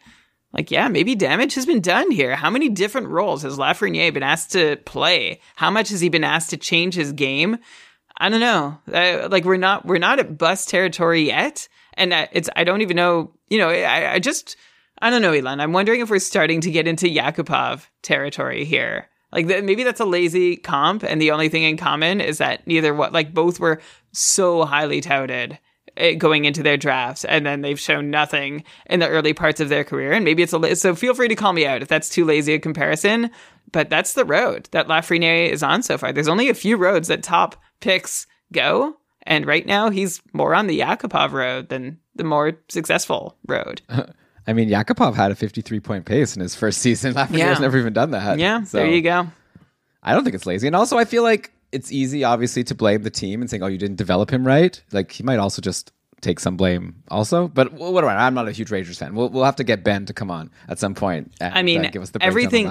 like, 0.56 0.72
yeah, 0.72 0.88
maybe 0.88 1.16
damage 1.16 1.54
has 1.56 1.66
been 1.66 1.82
done 1.82 2.10
here. 2.12 2.36
How 2.36 2.50
many 2.50 2.70
different 2.70 3.10
roles 3.10 3.44
has 3.44 3.58
Lafreniere 3.58 4.14
been 4.14 4.24
asked 4.24 4.54
to 4.54 4.78
play? 4.78 5.42
How 5.58 5.70
much 5.70 5.90
has 5.90 6.00
he 6.00 6.08
been 6.08 6.24
asked 6.24 6.50
to 6.52 6.58
change 6.58 6.96
his 6.96 7.12
game? 7.12 7.58
I 8.18 8.30
don't 8.30 8.40
know. 8.40 8.80
Uh, 8.92 9.28
like, 9.30 9.44
we're 9.44 9.58
not 9.58 9.86
we're 9.86 9.98
not 9.98 10.20
at 10.20 10.38
bust 10.38 10.70
territory 10.70 11.24
yet, 11.24 11.68
and 11.96 12.14
it's 12.32 12.50
I 12.56 12.64
don't 12.64 12.82
even 12.82 12.96
know. 12.96 13.34
You 13.50 13.58
know, 13.58 13.70
I, 13.70 14.14
I 14.14 14.20
just 14.20 14.56
I 15.02 15.10
don't 15.10 15.22
know, 15.22 15.34
Elon. 15.34 15.60
I'm 15.60 15.74
wondering 15.74 16.00
if 16.00 16.10
we're 16.10 16.20
starting 16.20 16.62
to 16.62 16.72
get 16.72 16.88
into 16.88 17.08
Yakupov 17.08 17.86
territory 18.02 18.64
here. 18.64 19.10
Like 19.34 19.48
maybe 19.48 19.84
that's 19.84 20.00
a 20.00 20.06
lazy 20.06 20.56
comp, 20.56 21.04
and 21.04 21.22
the 21.22 21.32
only 21.32 21.50
thing 21.50 21.64
in 21.64 21.76
common 21.76 22.22
is 22.22 22.38
that 22.38 22.66
neither 22.66 22.94
what 22.94 23.12
like 23.12 23.34
both 23.34 23.60
were 23.60 23.82
so 24.14 24.64
highly 24.64 25.02
touted 25.02 25.60
Eh, 25.98 26.14
going 26.14 26.44
into 26.44 26.62
their 26.62 26.76
drafts, 26.76 27.24
and 27.24 27.46
then 27.46 27.62
they've 27.62 27.80
shown 27.80 28.10
nothing 28.10 28.66
in 28.88 29.00
the 29.00 29.08
early 29.08 29.34
parts 29.34 29.62
of 29.62 29.70
their 29.70 29.86
career. 29.86 30.12
And 30.12 30.26
maybe 30.26 30.44
it's 30.44 30.52
a 30.52 30.76
so 30.76 30.94
feel 30.94 31.14
free 31.14 31.30
to 31.30 31.36
call 31.36 31.54
me 31.54 31.66
out 31.66 31.82
if 31.82 31.88
that's 31.88 32.10
too 32.10 32.26
lazy 32.26 32.54
a 32.54 32.60
comparison. 32.60 33.32
But 33.72 33.90
that's 33.90 34.14
the 34.14 34.26
road 34.26 34.68
that 34.72 34.88
Lafreniere 34.88 35.50
is 35.50 35.64
on 35.64 35.84
so 35.84 35.98
far. 35.98 36.12
There's 36.12 36.28
only 36.28 36.50
a 36.50 36.54
few 36.54 36.76
roads 36.76 37.08
that 37.08 37.24
top 37.24 37.56
picks 37.80 38.28
go, 38.52 38.98
and 39.24 39.46
right 39.46 39.66
now 39.66 39.90
he's 39.90 40.22
more 40.34 40.54
on 40.54 40.68
the 40.68 40.82
Yakupov 40.82 41.32
road 41.32 41.70
than 41.70 41.98
the 42.14 42.26
more 42.26 42.60
successful 42.68 43.38
road. 43.48 43.82
I 44.48 44.52
mean, 44.52 44.70
Yakupov 44.70 45.16
had 45.16 45.32
a 45.32 45.36
53 45.36 45.80
point 45.80 46.06
pace 46.06 46.36
in 46.36 46.42
his 46.42 46.56
first 46.56 46.80
season. 46.82 47.14
Lafreniere's 47.14 47.38
yeah. 47.38 47.58
never 47.60 47.78
even 47.78 47.94
done 47.94 48.12
that. 48.12 48.38
Yeah, 48.38 48.64
so 48.64 48.80
there 48.80 48.88
you 48.88 49.02
go. 49.02 49.28
I 50.04 50.14
don't 50.14 50.26
think 50.26 50.36
it's 50.36 50.46
lazy. 50.46 50.68
And 50.68 50.76
also, 50.76 50.98
I 50.98 51.06
feel 51.06 51.24
like 51.24 51.54
it's 51.76 51.92
easy, 51.92 52.24
obviously, 52.24 52.64
to 52.66 52.76
blame 52.76 53.04
the 53.04 53.10
team 53.12 53.42
and 53.42 53.50
saying, 53.50 53.64
"Oh, 53.64 53.68
you 53.68 53.78
didn't 53.78 53.98
develop 53.98 54.32
him 54.32 54.46
right." 54.48 54.82
Like 54.92 55.12
he 55.12 55.24
might 55.24 55.40
also 55.40 55.62
just 55.62 55.92
take 56.22 56.40
some 56.40 56.58
blame 56.58 57.04
also. 57.10 57.48
But 57.48 57.74
what 57.74 58.02
do 58.02 58.08
I? 58.08 58.26
I'm 58.26 58.34
not 58.34 58.48
a 58.48 58.52
huge 58.52 58.72
Rangers 58.72 58.98
fan. 58.98 59.16
We'll, 59.16 59.30
we'll 59.30 59.44
have 59.44 59.58
to 59.58 59.64
get 59.64 59.84
Ben 59.84 60.06
to 60.08 60.14
come 60.14 60.32
on 60.32 60.50
at 60.68 60.80
some 60.80 60.96
point. 60.96 61.34
And, 61.40 61.54
I 61.54 61.62
mean, 61.62 61.86
uh, 61.86 61.90
give 61.90 62.02
us 62.02 62.10
the 62.10 62.24
everything. 62.24 62.66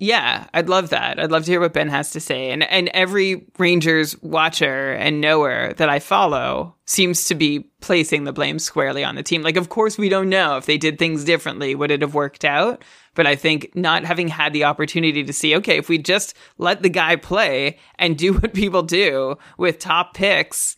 Yeah, 0.00 0.46
I'd 0.54 0.68
love 0.68 0.90
that. 0.90 1.18
I'd 1.18 1.30
love 1.30 1.44
to 1.44 1.50
hear 1.50 1.60
what 1.60 1.72
Ben 1.72 1.88
has 1.88 2.12
to 2.12 2.20
say. 2.20 2.50
And 2.50 2.62
and 2.62 2.88
every 2.94 3.46
Rangers 3.58 4.20
watcher 4.22 4.92
and 4.92 5.20
knower 5.20 5.74
that 5.74 5.88
I 5.88 5.98
follow 5.98 6.76
seems 6.86 7.26
to 7.26 7.34
be 7.34 7.60
placing 7.80 8.24
the 8.24 8.32
blame 8.32 8.58
squarely 8.58 9.04
on 9.04 9.14
the 9.14 9.22
team. 9.22 9.42
Like, 9.42 9.56
of 9.56 9.68
course, 9.68 9.96
we 9.96 10.08
don't 10.08 10.28
know 10.28 10.56
if 10.56 10.66
they 10.66 10.78
did 10.78 10.98
things 10.98 11.24
differently, 11.24 11.74
would 11.74 11.90
it 11.90 12.02
have 12.02 12.14
worked 12.14 12.44
out? 12.44 12.84
But 13.14 13.26
I 13.26 13.34
think 13.34 13.70
not 13.74 14.04
having 14.04 14.28
had 14.28 14.52
the 14.52 14.64
opportunity 14.64 15.24
to 15.24 15.32
see, 15.32 15.56
okay, 15.56 15.78
if 15.78 15.88
we 15.88 15.98
just 15.98 16.36
let 16.58 16.82
the 16.82 16.88
guy 16.88 17.16
play 17.16 17.78
and 17.98 18.16
do 18.16 18.34
what 18.38 18.54
people 18.54 18.82
do 18.82 19.36
with 19.58 19.78
top 19.78 20.14
picks 20.14 20.76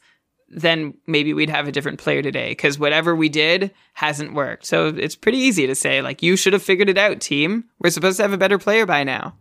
then 0.53 0.95
maybe 1.07 1.33
we'd 1.33 1.51
have 1.51 1.67
a 1.67 1.73
different 1.73 1.99
player 1.99 2.23
today 2.23 2.51
because 2.51 2.79
whatever 2.79 3.17
we 3.17 3.29
did 3.29 3.73
hasn't 3.95 4.35
worked. 4.35 4.67
So 4.67 4.89
it's 4.89 5.17
pretty 5.17 5.39
easy 5.39 5.67
to 5.67 5.75
say, 5.75 6.03
like, 6.03 6.23
you 6.23 6.37
should 6.37 6.53
have 6.53 6.63
figured 6.63 6.91
it 6.91 6.99
out, 6.99 7.21
team. 7.21 7.65
We're 7.79 7.91
supposed 7.91 8.19
to 8.19 8.23
have 8.23 8.35
a 8.35 8.39
better 8.39 8.59
player 8.59 8.85
by 8.85 9.03
now. 9.03 9.35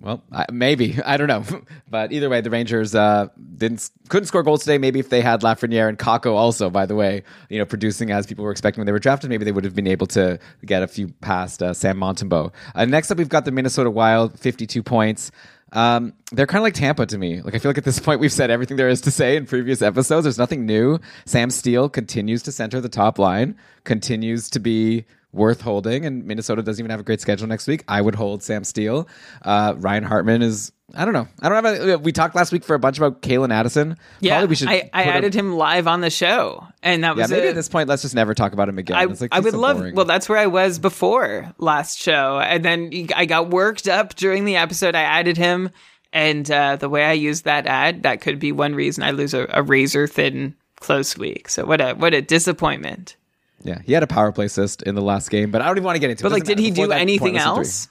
Well, 0.00 0.22
I, 0.32 0.46
maybe 0.52 0.98
I 1.04 1.16
don't 1.16 1.28
know, 1.28 1.44
but 1.90 2.12
either 2.12 2.28
way, 2.28 2.40
the 2.40 2.50
Rangers 2.50 2.94
uh, 2.94 3.28
didn't 3.56 3.90
couldn't 4.08 4.26
score 4.26 4.42
goals 4.42 4.60
today. 4.60 4.78
Maybe 4.78 5.00
if 5.00 5.08
they 5.08 5.20
had 5.20 5.42
Lafreniere 5.42 5.88
and 5.88 5.98
Kakko 5.98 6.32
also, 6.34 6.70
by 6.70 6.86
the 6.86 6.94
way, 6.94 7.22
you 7.48 7.58
know, 7.58 7.64
producing 7.64 8.10
as 8.10 8.26
people 8.26 8.44
were 8.44 8.50
expecting 8.50 8.80
when 8.80 8.86
they 8.86 8.92
were 8.92 8.98
drafted, 8.98 9.30
maybe 9.30 9.44
they 9.44 9.52
would 9.52 9.64
have 9.64 9.74
been 9.74 9.86
able 9.86 10.06
to 10.08 10.38
get 10.64 10.82
a 10.82 10.86
few 10.86 11.08
past 11.20 11.62
uh, 11.62 11.72
Sam 11.72 11.98
Montembeault. 11.98 12.52
Uh, 12.74 12.84
next 12.84 13.10
up, 13.10 13.18
we've 13.18 13.28
got 13.28 13.44
the 13.44 13.52
Minnesota 13.52 13.90
Wild, 13.90 14.38
fifty-two 14.38 14.82
points. 14.82 15.30
Um, 15.72 16.12
they're 16.30 16.46
kind 16.46 16.60
of 16.60 16.62
like 16.62 16.74
Tampa 16.74 17.04
to 17.06 17.18
me. 17.18 17.42
Like 17.42 17.54
I 17.54 17.58
feel 17.58 17.70
like 17.70 17.78
at 17.78 17.84
this 17.84 17.98
point 18.00 18.20
we've 18.20 18.32
said 18.32 18.50
everything 18.50 18.76
there 18.76 18.88
is 18.88 19.00
to 19.02 19.10
say 19.10 19.36
in 19.36 19.46
previous 19.46 19.82
episodes. 19.82 20.24
There's 20.24 20.38
nothing 20.38 20.66
new. 20.66 21.00
Sam 21.26 21.50
Steel 21.50 21.88
continues 21.88 22.42
to 22.44 22.52
center 22.52 22.80
the 22.80 22.88
top 22.88 23.18
line, 23.18 23.56
continues 23.82 24.48
to 24.50 24.60
be 24.60 25.04
worth 25.34 25.60
holding, 25.60 26.06
and 26.06 26.24
Minnesota 26.24 26.62
doesn't 26.62 26.80
even 26.80 26.90
have 26.90 27.00
a 27.00 27.02
great 27.02 27.20
schedule 27.20 27.46
next 27.46 27.66
week. 27.66 27.84
I 27.88 28.00
would 28.00 28.14
hold 28.14 28.42
Sam 28.42 28.64
Steel. 28.64 29.08
Uh, 29.42 29.74
Ryan 29.76 30.04
Hartman 30.04 30.42
is. 30.42 30.72
I 30.94 31.04
don't 31.04 31.14
know. 31.14 31.26
I 31.40 31.48
don't 31.48 31.64
have. 31.64 31.88
A, 31.88 31.98
we 31.98 32.12
talked 32.12 32.34
last 32.34 32.52
week 32.52 32.62
for 32.62 32.74
a 32.74 32.78
bunch 32.78 32.98
about 32.98 33.22
Calen 33.22 33.52
Addison. 33.52 33.96
Yeah, 34.20 34.34
Probably 34.34 34.48
we 34.48 34.54
should. 34.54 34.68
I, 34.68 34.90
I 34.92 35.04
added 35.04 35.34
him, 35.34 35.46
him 35.46 35.56
live 35.56 35.86
on 35.86 36.00
the 36.00 36.10
show, 36.10 36.66
and 36.82 37.02
that 37.04 37.16
was 37.16 37.30
yeah. 37.30 37.36
Maybe 37.36 37.46
a, 37.48 37.50
at 37.50 37.56
this 37.56 37.68
point, 37.68 37.88
let's 37.88 38.02
just 38.02 38.14
never 38.14 38.34
talk 38.34 38.52
about 38.52 38.68
him 38.68 38.78
again. 38.78 38.96
I, 38.96 39.04
like, 39.04 39.28
I 39.32 39.40
would 39.40 39.52
so 39.52 39.58
love. 39.58 39.78
Boring. 39.78 39.94
Well, 39.94 40.04
that's 40.04 40.28
where 40.28 40.38
I 40.38 40.46
was 40.46 40.78
before 40.78 41.52
last 41.58 41.98
show, 41.98 42.38
and 42.38 42.64
then 42.64 43.08
I 43.16 43.26
got 43.26 43.50
worked 43.50 43.88
up 43.88 44.14
during 44.14 44.44
the 44.44 44.56
episode. 44.56 44.94
I 44.94 45.02
added 45.02 45.36
him 45.36 45.70
and 46.14 46.48
uh, 46.48 46.76
the 46.76 46.88
way 46.88 47.04
I 47.04 47.12
used 47.12 47.44
that 47.44 47.66
ad, 47.66 48.04
that 48.04 48.20
could 48.20 48.38
be 48.38 48.52
one 48.52 48.76
reason 48.76 49.02
I 49.02 49.10
lose 49.10 49.34
a, 49.34 49.48
a 49.50 49.62
razor 49.62 50.06
thin 50.06 50.54
close 50.76 51.18
week. 51.18 51.48
So 51.48 51.66
what 51.66 51.80
a 51.80 51.94
what 51.94 52.14
a 52.14 52.22
disappointment. 52.22 53.16
Yeah, 53.62 53.80
he 53.84 53.92
had 53.92 54.02
a 54.02 54.06
power 54.06 54.32
play 54.32 54.46
assist 54.46 54.82
in 54.82 54.94
the 54.94 55.02
last 55.02 55.30
game, 55.30 55.50
but 55.50 55.62
I 55.62 55.66
don't 55.66 55.76
even 55.76 55.84
want 55.84 55.96
to 55.96 56.00
get 56.00 56.10
into 56.10 56.22
but 56.22 56.28
it. 56.28 56.30
But 56.30 56.36
like, 56.36 56.44
did 56.44 56.58
he 56.58 56.70
do 56.70 56.92
anything 56.92 57.38
else? 57.38 57.88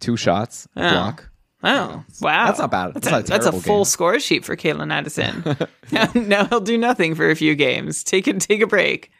Two 0.00 0.16
shots, 0.16 0.66
oh. 0.76 0.90
block. 0.90 1.28
Oh 1.64 2.04
wow, 2.20 2.46
that's 2.46 2.58
not 2.58 2.70
bad. 2.72 2.94
That's, 2.94 3.08
that's 3.08 3.28
a, 3.28 3.32
that's 3.32 3.46
a 3.46 3.52
full 3.52 3.78
game. 3.78 3.84
score 3.84 4.18
sheet 4.18 4.44
for 4.44 4.56
Calen 4.56 4.92
Addison. 4.92 5.44
now, 5.92 6.10
now 6.20 6.44
he'll 6.46 6.60
do 6.60 6.76
nothing 6.76 7.14
for 7.14 7.30
a 7.30 7.36
few 7.36 7.54
games. 7.54 8.02
Take 8.02 8.26
it, 8.26 8.40
take 8.40 8.60
a 8.60 8.66
break. 8.66 9.12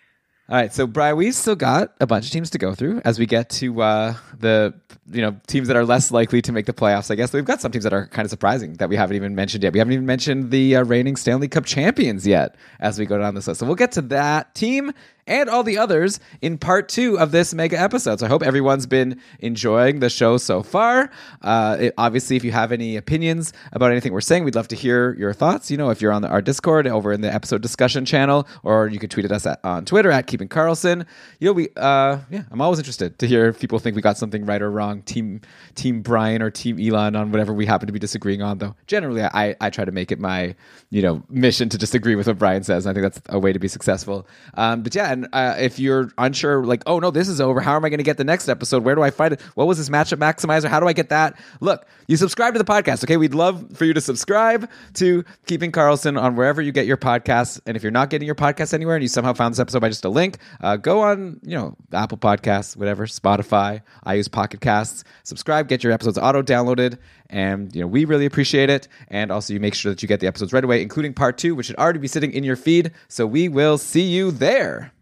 All 0.49 0.57
right, 0.57 0.75
so 0.75 0.89
Brian, 0.89 1.17
we 1.17 1.31
still 1.31 1.55
got 1.55 1.95
a 2.01 2.07
bunch 2.07 2.27
of 2.27 2.33
teams 2.33 2.51
to 2.51 2.59
go 2.59 2.75
through 2.75 3.01
as 3.05 3.17
we 3.19 3.27
get 3.27 3.49
to 3.51 3.81
uh, 3.81 4.15
the 4.39 4.75
you 5.11 5.23
know 5.23 5.37
teams 5.47 5.69
that 5.69 5.77
are 5.77 5.85
less 5.85 6.11
likely 6.11 6.43
to 6.43 6.51
make 6.51 6.67
the 6.67 6.73
playoffs. 6.73 7.13
I 7.13 7.15
guess 7.15 7.33
we've 7.33 7.45
got 7.45 7.61
some 7.61 7.71
teams 7.71 7.85
that 7.85 7.93
are 7.93 8.09
kind 8.09 8.27
of 8.27 8.31
surprising 8.31 8.75
that 8.75 8.89
we 8.89 8.97
haven't 8.97 9.15
even 9.15 9.37
mentioned 9.37 9.63
yet. 9.63 9.73
We 9.73 9.79
haven't 9.79 9.93
even 9.93 10.05
mentioned 10.05 10.51
the 10.51 10.77
uh, 10.77 10.85
reigning 10.85 11.15
Stanley 11.15 11.47
Cup 11.47 11.65
champions 11.65 12.27
yet 12.27 12.57
as 12.81 12.99
we 12.99 13.07
go 13.07 13.19
down 13.19 13.37
this 13.37 13.47
list. 13.47 13.61
So 13.61 13.67
we'll 13.67 13.77
get 13.77 13.93
to 13.93 14.03
that 14.03 14.55
team 14.57 14.93
and 15.27 15.49
all 15.49 15.63
the 15.63 15.79
others 15.79 16.19
in 16.41 16.59
part 16.59 16.89
two 16.89 17.19
of 17.19 17.31
this 17.31 17.55
mega 17.55 17.79
episode. 17.79 18.21
So 18.21 18.27
I 18.27 18.29
hope 18.29 18.43
everyone's 18.43 18.87
been 18.87 19.21
enjoying 19.39 20.01
the 20.01 20.11
show 20.11 20.37
so 20.37 20.63
far. 20.63 21.11
Uh, 21.43 21.77
it, 21.81 21.95
obviously, 21.97 22.37
if 22.37 22.45
you 22.45 22.53
have 22.53 22.73
any 22.73 22.97
opinions 22.97 23.53
about 23.73 23.91
anything 23.91 24.13
we're 24.13 24.21
saying, 24.21 24.45
we'd 24.45 24.55
love 24.55 24.69
to 24.69 24.77
hear 24.77 25.15
your 25.15 25.33
thoughts. 25.33 25.71
You 25.71 25.77
know, 25.77 25.91
if 25.91 26.01
you're 26.01 26.13
on 26.13 26.23
the, 26.23 26.29
our 26.29 26.43
Discord 26.43 26.87
over 26.87 27.13
in 27.13 27.21
the 27.21 27.33
episode 27.33 27.63
discussion 27.63 28.05
channel, 28.05 28.49
or 28.63 28.89
you 28.89 28.99
could 28.99 29.11
tweet 29.11 29.25
at 29.25 29.33
us 29.33 29.47
at, 29.47 29.61
on 29.65 29.85
Twitter 29.85 30.11
at 30.11 30.27
Keeping 30.27 30.49
Karlsson. 30.49 31.07
You 31.39 31.49
know, 31.49 31.53
we 31.53 31.69
uh, 31.77 32.19
yeah, 32.31 32.43
I'm 32.51 32.61
always 32.61 32.79
interested 32.79 33.19
to 33.21 33.27
hear 33.27 33.47
if 33.49 33.61
people 33.61 33.79
think 33.79 33.95
we 33.95 34.03
got 34.03 34.19
something 34.19 34.45
right 34.45 34.61
or 34.61 34.71
wrong. 34.71 35.03
Team 35.03 35.41
Team 35.75 36.03
Brian 36.03 36.43
or 36.43 36.51
Team 36.51 36.81
Elon 36.81 37.15
on 37.15 37.31
whatever 37.31 37.53
we 37.53 37.67
happen 37.67 37.87
to 37.87 37.93
be 37.93 37.99
disagreeing 37.99 38.43
on. 38.43 38.59
Though 38.59 38.75
generally, 38.87 39.23
I 39.23 39.55
I 39.61 39.71
try 39.71 39.85
to 39.85 39.93
make 39.93 40.11
it 40.11 40.19
my 40.19 40.55
you 40.91 41.03
know 41.03 41.23
mission 41.29 41.69
to 41.69 41.79
disagree 41.79 42.17
with 42.17 42.27
what 42.27 42.39
Brian 42.39 42.65
says. 42.65 42.87
I 42.87 42.93
think 42.93 43.03
that's 43.03 43.21
a 43.29 43.39
way 43.39 43.53
to 43.53 43.59
be 43.59 43.69
successful. 43.69 44.27
Um, 44.55 44.83
but 44.83 44.95
yeah 44.95 45.12
and 45.13 45.29
uh, 45.33 45.57
if 45.59 45.79
you're 45.79 46.11
unsure, 46.17 46.65
like, 46.65 46.83
oh 46.87 46.99
no, 46.99 47.11
this 47.11 47.29
is 47.29 47.41
over. 47.41 47.61
How 47.61 47.77
am 47.77 47.85
I 47.85 47.91
going 47.91 47.99
to 47.99 48.05
get 48.05 48.17
the 48.17 48.25
next 48.25 48.49
episode? 48.49 48.83
Where 48.83 48.95
do 48.95 49.03
I 49.03 49.11
find 49.11 49.35
it? 49.35 49.41
What 49.55 49.67
was 49.67 49.79
this 49.79 49.91
matchup 49.91 50.19
maximizer? 50.19 50.69
How 50.69 50.81
do 50.81 50.89
I 50.89 50.93
get 50.93 51.11
that? 51.11 51.39
Look, 51.61 51.87
you 52.07 52.17
subscribe 52.17 52.55
to 52.55 52.59
the 52.59 52.65
podcast. 52.65 53.05
Okay, 53.05 53.17
we'd 53.17 53.35
love 53.35 53.77
for 53.77 53.85
you 53.85 53.93
to 53.93 54.01
subscribe 54.01 54.69
to 54.95 55.25
Keeping 55.47 55.71
Karlsson 55.71 56.21
on 56.21 56.35
wherever 56.35 56.63
you 56.63 56.73
get 56.73 56.87
your 56.87 56.97
podcasts. 56.97 57.61
And 57.67 57.77
if 57.77 57.83
you're 57.83 57.93
not 57.93 58.11
getting 58.11 58.27
your 58.27 58.35
podcast 58.35 58.73
anywhere 58.73 58.97
and 58.97 59.03
you 59.03 59.09
somehow 59.09 59.35
found 59.35 59.53
this 59.53 59.61
episode 59.61 59.81
by 59.81 59.89
just 59.89 60.05
a 60.05 60.09
link, 60.09 60.39
uh, 60.63 60.77
go 60.77 61.03
on, 61.03 61.41
you 61.43 61.57
know, 61.57 61.77
Apple 61.93 62.19
Podcasts, 62.19 62.77
whatever, 62.77 63.07
Spotify. 63.07 63.83
I 64.05 64.15
use 64.15 64.29
Pocket 64.29 64.61
Casts. 64.61 65.05
Subscribe, 65.25 65.69
get 65.69 65.85
your 65.85 65.93
episodes 65.93 66.19
auto 66.19 66.43
downloaded, 66.43 66.99
and 67.29 67.75
you 67.75 67.81
know 67.81 67.87
we 67.87 68.05
really 68.05 68.27
appreciate 68.27 68.71
it. 68.71 68.89
And 69.09 69.31
also, 69.31 69.53
you 69.53 69.61
make 69.61 69.75
sure 69.75 69.93
that 69.93 70.03
you 70.03 70.09
get 70.09 70.21
the 70.21 70.27
episodes 70.27 70.53
right 70.53 70.65
away, 70.65 70.83
including 70.83 71.15
part 71.15 71.39
two, 71.39 71.55
which 71.55 71.67
should 71.67 71.77
already 71.77 71.99
be 71.99 72.09
sitting 72.09 72.33
in 72.33 72.45
your 72.45 72.57
feed. 72.57 72.93
So 73.09 73.27
we 73.27 73.49
will 73.49 73.79
see 73.79 74.03
you 74.03 74.31
there. 74.31 74.93